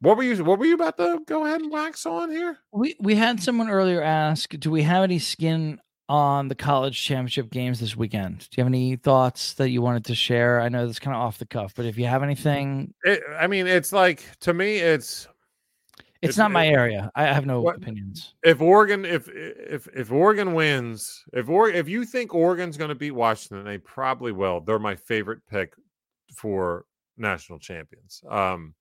What 0.00 0.16
were 0.16 0.22
you 0.22 0.42
what 0.44 0.58
were 0.58 0.64
you 0.66 0.74
about 0.74 0.96
to 0.98 1.20
go 1.26 1.44
ahead 1.44 1.60
and 1.60 1.70
wax 1.70 2.06
on 2.06 2.30
here? 2.30 2.58
We 2.72 2.96
we 3.00 3.14
had 3.14 3.42
someone 3.42 3.68
earlier 3.68 4.02
ask, 4.02 4.50
do 4.58 4.70
we 4.70 4.82
have 4.82 5.02
any 5.02 5.18
skin 5.18 5.80
on 6.08 6.48
the 6.48 6.54
college 6.54 7.00
championship 7.02 7.50
games 7.50 7.80
this 7.80 7.96
weekend? 7.96 8.40
Do 8.40 8.46
you 8.56 8.64
have 8.64 8.70
any 8.70 8.96
thoughts 8.96 9.54
that 9.54 9.70
you 9.70 9.82
wanted 9.82 10.06
to 10.06 10.14
share? 10.14 10.60
I 10.60 10.68
know 10.68 10.86
that's 10.86 10.98
kind 10.98 11.14
of 11.14 11.22
off 11.22 11.38
the 11.38 11.46
cuff, 11.46 11.74
but 11.74 11.86
if 11.86 11.98
you 11.98 12.06
have 12.06 12.22
mm, 12.22 12.22
anything, 12.22 12.94
It, 13.04 13.22
I 13.38 13.46
mean, 13.46 13.66
it's 13.66 13.92
like 13.92 14.24
to 14.40 14.54
me 14.54 14.76
it's 14.76 15.28
it's 16.22 16.36
It- 16.36 16.40
not 16.40 16.50
my 16.50 16.64
it- 16.66 16.72
area. 16.72 17.10
I 17.14 17.24
have 17.24 17.46
no 17.46 17.60
What- 17.62 17.76
opinions. 17.76 18.34
if 18.42 18.60
Oregon 18.60 19.04
if 19.04 19.28
if 19.28 19.88
if 19.94 20.10
Oregon 20.12 20.52
wins, 20.54 21.24
if 21.32 21.48
or 21.48 21.68
if 21.70 21.88
you 21.88 22.04
think 22.04 22.34
Oregon's 22.34 22.76
going 22.76 22.90
to 22.90 22.94
beat 22.94 23.12
Washington, 23.12 23.64
they 23.64 23.78
probably 23.78 24.32
will. 24.32 24.60
They're 24.60 24.78
my 24.78 24.96
favorite 24.96 25.40
pick 25.46 25.74
for 26.36 26.84
national 27.16 27.58
champions. 27.58 28.22
Um 28.28 28.74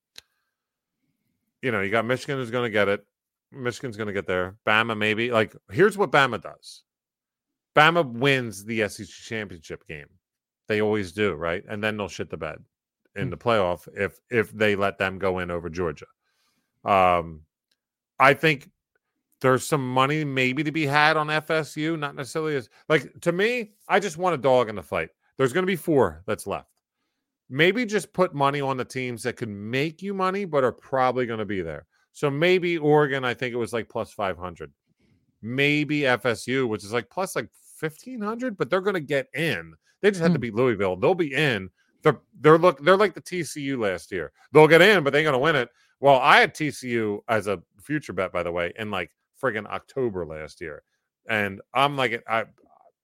you 1.61 1.71
know, 1.71 1.81
you 1.81 1.91
got 1.91 2.05
Michigan 2.05 2.37
who's 2.37 2.51
going 2.51 2.63
to 2.65 2.69
get 2.69 2.87
it. 2.87 3.05
Michigan's 3.51 3.97
going 3.97 4.07
to 4.07 4.13
get 4.13 4.27
there. 4.27 4.57
Bama 4.65 4.97
maybe. 4.97 5.31
Like 5.31 5.55
here's 5.71 5.97
what 5.97 6.11
Bama 6.11 6.41
does. 6.41 6.83
Bama 7.75 8.05
wins 8.09 8.63
the 8.65 8.87
SEC 8.87 9.07
championship 9.07 9.85
game. 9.87 10.07
They 10.67 10.81
always 10.81 11.11
do, 11.11 11.33
right? 11.33 11.63
And 11.67 11.83
then 11.83 11.97
they'll 11.97 12.07
shit 12.07 12.29
the 12.29 12.37
bed 12.37 12.63
in 13.15 13.23
Hmm. 13.25 13.29
the 13.31 13.37
playoff 13.37 13.87
if 13.95 14.19
if 14.29 14.51
they 14.51 14.75
let 14.75 14.97
them 14.97 15.17
go 15.19 15.39
in 15.39 15.49
over 15.51 15.69
Georgia. 15.69 16.05
Um 16.85 17.41
I 18.19 18.33
think 18.33 18.69
there's 19.41 19.65
some 19.65 19.87
money 19.93 20.25
maybe 20.25 20.63
to 20.63 20.71
be 20.71 20.85
had 20.85 21.17
on 21.17 21.27
FSU, 21.27 21.97
not 21.97 22.15
necessarily 22.15 22.55
as 22.55 22.69
like 22.89 23.19
to 23.21 23.31
me, 23.31 23.71
I 23.87 23.99
just 23.99 24.17
want 24.17 24.35
a 24.35 24.37
dog 24.37 24.69
in 24.69 24.75
the 24.75 24.83
fight. 24.83 25.09
There's 25.37 25.53
going 25.53 25.63
to 25.63 25.67
be 25.71 25.77
four 25.77 26.23
that's 26.27 26.45
left. 26.47 26.67
Maybe 27.49 27.85
just 27.85 28.11
put 28.13 28.35
money 28.35 28.61
on 28.61 28.77
the 28.77 28.85
teams 28.85 29.23
that 29.23 29.37
can 29.37 29.69
make 29.71 30.01
you 30.01 30.13
money, 30.13 30.45
but 30.45 30.63
are 30.65 30.73
probably 30.73 31.25
going 31.25 31.39
to 31.39 31.45
be 31.45 31.61
there. 31.61 31.85
So 32.11 32.29
maybe 32.29 32.77
Oregon, 32.77 33.23
I 33.23 33.33
think 33.33 33.53
it 33.53 33.57
was 33.57 33.71
like 33.73 33.87
plus 33.89 34.11
500. 34.11 34.71
Maybe 35.41 36.01
FSU, 36.01 36.67
which 36.67 36.83
is 36.83 36.91
like 36.93 37.09
plus 37.09 37.35
like 37.35 37.47
1500, 37.79 38.57
but 38.57 38.69
they're 38.69 38.81
going 38.81 38.95
to 38.95 38.99
get 38.99 39.27
in. 39.33 39.73
They 40.01 40.11
just 40.11 40.21
had 40.21 40.33
to 40.33 40.37
Hmm. 40.37 40.41
beat 40.41 40.55
Louisville. 40.55 40.97
They'll 40.97 41.15
be 41.15 41.33
in. 41.33 41.69
They're 42.01 42.19
they're 42.39 42.57
look 42.57 42.83
they're 42.83 42.97
like 42.97 43.13
the 43.13 43.21
TCU 43.21 43.77
last 43.77 44.11
year. 44.11 44.31
They'll 44.51 44.67
get 44.67 44.81
in, 44.81 45.03
but 45.03 45.11
they 45.11 45.19
ain't 45.19 45.25
going 45.25 45.33
to 45.33 45.39
win 45.39 45.55
it. 45.55 45.69
Well, 45.99 46.19
I 46.19 46.39
had 46.39 46.53
TCU 46.53 47.19
as 47.27 47.47
a 47.47 47.61
future 47.81 48.13
bet, 48.13 48.31
by 48.31 48.43
the 48.43 48.51
way, 48.51 48.73
in 48.77 48.89
like 48.89 49.11
friggin' 49.41 49.65
October 49.67 50.25
last 50.25 50.61
year, 50.61 50.83
and 51.27 51.61
I'm 51.73 51.97
like 51.97 52.23
I, 52.27 52.45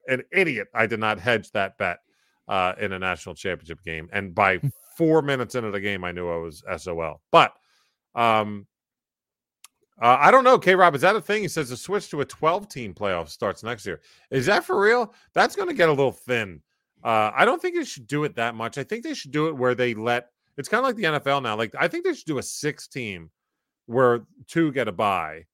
an 0.07 0.23
idiot. 0.31 0.69
I 0.73 0.87
did 0.87 0.99
not 0.99 1.19
hedge 1.19 1.51
that 1.51 1.77
bet 1.77 1.99
uh, 2.47 2.73
in 2.79 2.93
a 2.93 2.99
national 2.99 3.35
championship 3.35 3.83
game, 3.83 4.09
and 4.13 4.33
by 4.33 4.59
four 4.95 5.21
minutes 5.21 5.55
into 5.55 5.71
the 5.71 5.81
game, 5.81 6.03
I 6.03 6.11
knew 6.11 6.29
I 6.29 6.37
was 6.37 6.63
SOL. 6.77 7.21
But 7.31 7.53
um, 8.15 8.65
uh, 10.01 10.17
I 10.19 10.31
don't 10.31 10.43
know. 10.43 10.57
K. 10.57 10.75
Rob, 10.75 10.95
is 10.95 11.01
that 11.01 11.15
a 11.15 11.21
thing? 11.21 11.41
He 11.41 11.47
says 11.47 11.69
the 11.69 11.77
switch 11.77 12.09
to 12.09 12.21
a 12.21 12.25
12 12.25 12.67
team 12.67 12.93
playoff 12.93 13.29
starts 13.29 13.63
next 13.63 13.85
year. 13.85 14.01
Is 14.29 14.45
that 14.45 14.65
for 14.65 14.79
real? 14.79 15.13
That's 15.33 15.55
going 15.55 15.69
to 15.69 15.73
get 15.73 15.89
a 15.89 15.93
little 15.93 16.11
thin. 16.11 16.61
Uh, 17.05 17.31
I 17.35 17.45
don't 17.45 17.61
think 17.61 17.75
they 17.75 17.85
should 17.85 18.07
do 18.07 18.23
it 18.23 18.35
that 18.35 18.55
much. 18.55 18.79
I 18.79 18.83
think 18.83 19.03
they 19.03 19.13
should 19.13 19.29
do 19.29 19.47
it 19.47 19.55
where 19.55 19.75
they 19.75 19.93
let 19.93 20.29
it's 20.57 20.67
kind 20.67 20.79
of 20.79 20.85
like 20.85 20.95
the 20.95 21.19
NFL 21.19 21.43
now. 21.43 21.55
Like 21.55 21.73
I 21.79 21.87
think 21.87 22.03
they 22.03 22.15
should 22.15 22.25
do 22.25 22.39
a 22.39 22.43
six 22.43 22.87
team 22.87 23.29
where 23.85 24.25
two 24.47 24.71
get 24.71 24.87
a 24.87 24.91
bye. 24.91 25.45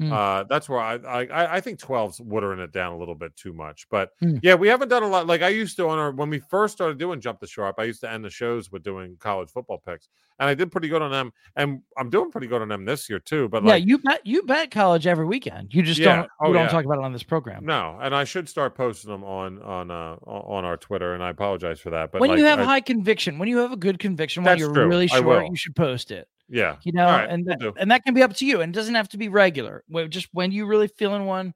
Hmm. 0.00 0.12
Uh, 0.12 0.42
that's 0.44 0.68
where 0.68 0.80
I, 0.80 0.94
I 0.96 1.56
I 1.56 1.60
think 1.60 1.78
12's 1.78 2.20
watering 2.20 2.58
it 2.58 2.72
down 2.72 2.92
a 2.94 2.98
little 2.98 3.14
bit 3.14 3.36
too 3.36 3.52
much. 3.52 3.86
But 3.90 4.10
Hmm. 4.20 4.38
yeah, 4.42 4.56
we 4.56 4.66
haven't 4.66 4.88
done 4.88 5.04
a 5.04 5.08
lot. 5.08 5.28
Like 5.28 5.42
I 5.42 5.50
used 5.50 5.76
to 5.76 5.86
on 5.88 5.98
our 6.00 6.10
when 6.10 6.30
we 6.30 6.40
first 6.40 6.74
started 6.74 6.98
doing 6.98 7.20
Jump 7.20 7.38
the 7.38 7.46
Sharp, 7.46 7.76
I 7.78 7.84
used 7.84 8.00
to 8.00 8.10
end 8.10 8.24
the 8.24 8.30
shows 8.30 8.72
with 8.72 8.82
doing 8.82 9.16
college 9.20 9.50
football 9.50 9.80
picks, 9.86 10.08
and 10.40 10.48
I 10.48 10.54
did 10.54 10.72
pretty 10.72 10.88
good 10.88 11.00
on 11.00 11.12
them. 11.12 11.32
And 11.54 11.80
I'm 11.96 12.10
doing 12.10 12.32
pretty 12.32 12.48
good 12.48 12.60
on 12.60 12.66
them 12.68 12.84
this 12.84 13.08
year 13.08 13.20
too. 13.20 13.48
But 13.48 13.62
yeah, 13.62 13.70
like 13.70 13.86
you 13.86 13.98
bet 13.98 14.26
you 14.26 14.42
bet 14.42 14.72
college 14.72 15.06
every 15.06 15.26
weekend. 15.26 15.72
You 15.72 15.82
just 15.84 16.00
Yeah. 16.00 16.16
don't 16.16 16.30
Oh, 16.40 16.48
you 16.48 16.54
don't 16.54 16.62
yeah. 16.64 16.68
talk 16.70 16.84
about 16.84 16.98
it 16.98 17.04
on 17.04 17.12
this 17.12 17.22
program. 17.22 17.64
no, 17.64 17.96
and 18.02 18.16
I 18.16 18.24
should 18.24 18.48
start 18.48 18.74
posting 18.74 19.12
them 19.12 19.22
on 19.22 19.62
on 19.62 19.92
uh 19.92 20.16
on 20.26 20.64
our 20.64 20.76
Twitter, 20.76 21.14
and 21.14 21.22
I 21.22 21.30
apologize 21.30 21.78
for 21.78 21.90
that. 21.90 22.10
But 22.10 22.20
when 22.20 22.30
like, 22.30 22.38
you 22.40 22.46
have 22.46 22.58
I- 22.58 22.64
high 22.64 22.80
conviction, 22.80 23.38
when 23.38 23.48
you 23.48 23.58
have 23.58 23.70
a 23.70 23.76
good 23.76 24.00
conviction, 24.00 24.42
when 24.42 24.58
you're 24.58 24.74
true. 24.74 24.88
really 24.88 25.06
sure, 25.06 25.44
you 25.44 25.54
should 25.54 25.76
post 25.76 26.10
it. 26.10 26.26
Yeah, 26.48 26.76
You 26.82 26.92
know, 26.92 27.06
All 27.06 27.12
right, 27.18 27.28
and 27.30 27.44
will 27.44 27.50
that, 27.52 27.60
do. 27.60 27.74
and 27.78 27.90
that 27.90 28.04
can 28.04 28.14
be 28.14 28.22
up 28.22 28.34
to 28.36 28.46
you. 28.46 28.60
And 28.60 28.74
it 28.74 28.78
doesn't 28.78 28.94
have 28.94 29.08
to 29.10 29.16
be 29.18 29.28
regular. 29.28 29.82
Just 30.08 30.28
when 30.32 30.52
you 30.52 30.66
really 30.66 30.88
feeling 30.88 31.24
one, 31.26 31.54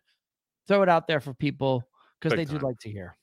throw 0.66 0.82
it 0.82 0.88
out 0.88 1.06
there 1.06 1.20
for 1.20 1.34
people 1.34 1.84
because 2.20 2.36
Big 2.36 2.48
they 2.48 2.58
do 2.58 2.64
like 2.64 2.78
to 2.80 2.90
hear. 2.90 3.16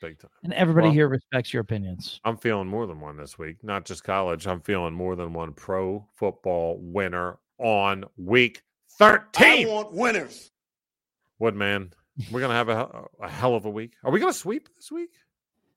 big 0.00 0.18
time. 0.18 0.30
And 0.42 0.52
everybody 0.54 0.86
Well- 0.88 0.94
here 0.94 1.08
respects 1.08 1.52
your 1.52 1.60
opinions. 1.60 2.20
I'm 2.24 2.36
feeling 2.36 2.66
more 2.66 2.86
than 2.86 3.00
one 3.00 3.16
this 3.16 3.38
week, 3.38 3.62
not 3.62 3.84
just 3.84 4.02
college. 4.04 4.46
I'm 4.46 4.60
feeling 4.60 4.94
more 4.94 5.14
than 5.16 5.32
one 5.32 5.52
pro 5.52 6.06
football 6.14 6.78
winner 6.80 7.38
on 7.58 8.04
week 8.16 8.62
13. 8.98 9.68
I 9.68 9.70
want 9.70 9.92
winners. 9.92 10.50
Woodman, 11.38 11.92
we're 12.30 12.40
going 12.40 12.50
to 12.50 12.56
have 12.56 12.68
a, 12.68 13.06
a 13.20 13.28
hell 13.28 13.54
of 13.54 13.64
a 13.64 13.70
week. 13.70 13.94
Are 14.04 14.10
we 14.10 14.18
going 14.20 14.32
to 14.32 14.38
sweep 14.38 14.68
this 14.76 14.90
week? 14.92 15.10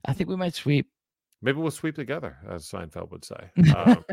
I 0.05 0.13
think 0.13 0.29
we 0.29 0.35
might 0.35 0.53
sweep. 0.53 0.87
Maybe 1.41 1.59
we'll 1.59 1.71
sweep 1.71 1.95
together, 1.95 2.37
as 2.49 2.65
Seinfeld 2.65 3.11
would 3.11 3.25
say. 3.25 3.49
Um, 3.75 4.03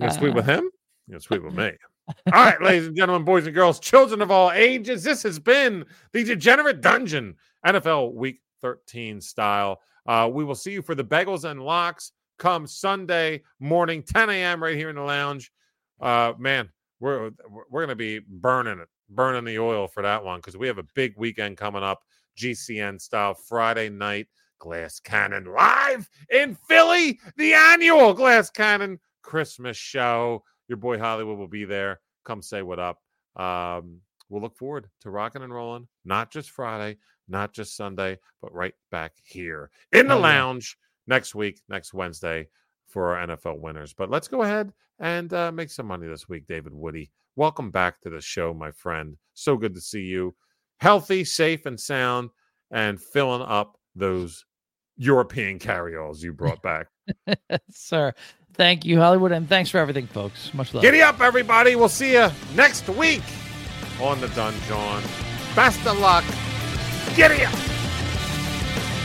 you 0.00 0.10
sweep 0.10 0.34
with 0.34 0.46
him? 0.54 0.70
To 1.10 1.20
sweep 1.20 1.42
with 1.42 1.54
me. 1.54 1.72
All 2.08 2.44
right, 2.44 2.60
ladies 2.60 2.88
and 2.88 2.96
gentlemen, 2.96 3.24
boys 3.24 3.46
and 3.46 3.54
girls, 3.54 3.78
children 3.78 4.20
of 4.22 4.30
all 4.30 4.50
ages, 4.52 5.04
this 5.04 5.22
has 5.22 5.38
been 5.38 5.84
the 6.12 6.24
Degenerate 6.24 6.80
Dungeon, 6.80 7.36
NFL 7.64 8.14
Week 8.14 8.40
13 8.60 9.20
style. 9.20 9.80
Uh, 10.06 10.28
we 10.32 10.44
will 10.44 10.54
see 10.54 10.72
you 10.72 10.82
for 10.82 10.94
the 10.94 11.04
Bagels 11.04 11.48
and 11.48 11.62
Locks 11.62 12.12
come 12.38 12.66
Sunday 12.66 13.42
morning, 13.60 14.02
10 14.02 14.30
a.m. 14.30 14.62
right 14.62 14.76
here 14.76 14.90
in 14.90 14.96
the 14.96 15.02
lounge. 15.02 15.52
Uh, 16.00 16.32
man, 16.38 16.68
we're 16.98 17.30
we're 17.70 17.80
going 17.80 17.88
to 17.88 17.96
be 17.96 18.18
burning 18.18 18.80
it, 18.80 18.88
burning 19.10 19.44
the 19.44 19.58
oil 19.58 19.86
for 19.86 20.02
that 20.02 20.24
one 20.24 20.40
because 20.40 20.56
we 20.56 20.66
have 20.66 20.78
a 20.78 20.86
big 20.94 21.14
weekend 21.16 21.56
coming 21.56 21.82
up, 21.82 22.02
GCN 22.36 23.00
style 23.00 23.34
Friday 23.34 23.88
night. 23.88 24.26
Glass 24.62 25.00
Cannon 25.00 25.44
live 25.44 26.08
in 26.30 26.54
Philly, 26.54 27.18
the 27.36 27.52
annual 27.52 28.14
Glass 28.14 28.48
Cannon 28.48 29.00
Christmas 29.20 29.76
show. 29.76 30.44
Your 30.68 30.76
boy 30.76 31.00
Hollywood 31.00 31.36
will 31.36 31.48
be 31.48 31.64
there. 31.64 31.98
Come 32.24 32.42
say 32.42 32.62
what 32.62 32.78
up. 32.78 33.00
Um, 33.34 33.98
we'll 34.28 34.40
look 34.40 34.56
forward 34.56 34.88
to 35.00 35.10
rocking 35.10 35.42
and 35.42 35.52
rolling, 35.52 35.88
not 36.04 36.30
just 36.30 36.52
Friday, 36.52 36.98
not 37.26 37.52
just 37.52 37.76
Sunday, 37.76 38.20
but 38.40 38.54
right 38.54 38.74
back 38.92 39.14
here 39.24 39.68
in 39.90 40.06
the 40.06 40.14
lounge 40.14 40.78
next 41.08 41.34
week, 41.34 41.60
next 41.68 41.92
Wednesday 41.92 42.46
for 42.86 43.16
our 43.16 43.26
NFL 43.26 43.58
winners. 43.58 43.92
But 43.92 44.10
let's 44.10 44.28
go 44.28 44.42
ahead 44.42 44.72
and 45.00 45.32
uh, 45.32 45.50
make 45.50 45.70
some 45.70 45.86
money 45.86 46.06
this 46.06 46.28
week, 46.28 46.46
David 46.46 46.72
Woody. 46.72 47.10
Welcome 47.34 47.72
back 47.72 48.00
to 48.02 48.10
the 48.10 48.20
show, 48.20 48.54
my 48.54 48.70
friend. 48.70 49.16
So 49.34 49.56
good 49.56 49.74
to 49.74 49.80
see 49.80 50.02
you. 50.02 50.36
Healthy, 50.78 51.24
safe, 51.24 51.66
and 51.66 51.80
sound, 51.80 52.30
and 52.70 53.02
filling 53.02 53.42
up 53.42 53.76
those 53.96 54.44
European 54.96 55.58
carryalls 55.58 56.22
you 56.22 56.32
brought 56.34 56.62
back. 56.62 56.86
Sir, 57.70 58.12
thank 58.54 58.84
you, 58.84 58.98
Hollywood, 58.98 59.32
and 59.32 59.48
thanks 59.48 59.70
for 59.70 59.78
everything, 59.78 60.06
folks. 60.06 60.52
Much 60.54 60.72
love. 60.74 60.82
Giddy 60.82 61.02
up, 61.02 61.20
everybody. 61.20 61.76
We'll 61.76 61.88
see 61.88 62.12
you 62.12 62.28
next 62.54 62.88
week 62.88 63.22
on 64.00 64.20
the 64.20 64.28
Dungeon. 64.28 65.02
Best 65.54 65.86
of 65.86 65.98
luck. 65.98 66.24
Giddy 67.14 67.44
up. 67.44 67.54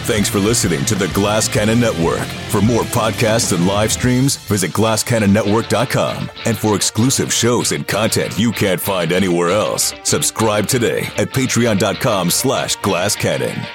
Thanks 0.07 0.29
for 0.29 0.39
listening 0.39 0.85
to 0.85 0.95
the 0.95 1.09
Glass 1.09 1.49
Cannon 1.49 1.81
Network. 1.81 2.21
For 2.49 2.61
more 2.61 2.83
podcasts 2.83 3.51
and 3.53 3.67
live 3.67 3.91
streams, 3.91 4.37
visit 4.37 4.71
glasscannonnetwork.com. 4.71 6.31
And 6.45 6.57
for 6.57 6.77
exclusive 6.77 7.33
shows 7.33 7.73
and 7.73 7.85
content 7.85 8.39
you 8.39 8.53
can't 8.53 8.79
find 8.79 9.11
anywhere 9.11 9.49
else, 9.49 9.93
subscribe 10.03 10.67
today 10.67 10.99
at 11.17 11.31
patreon.com 11.31 12.29
slash 12.29 12.77
glasscannon. 12.77 13.67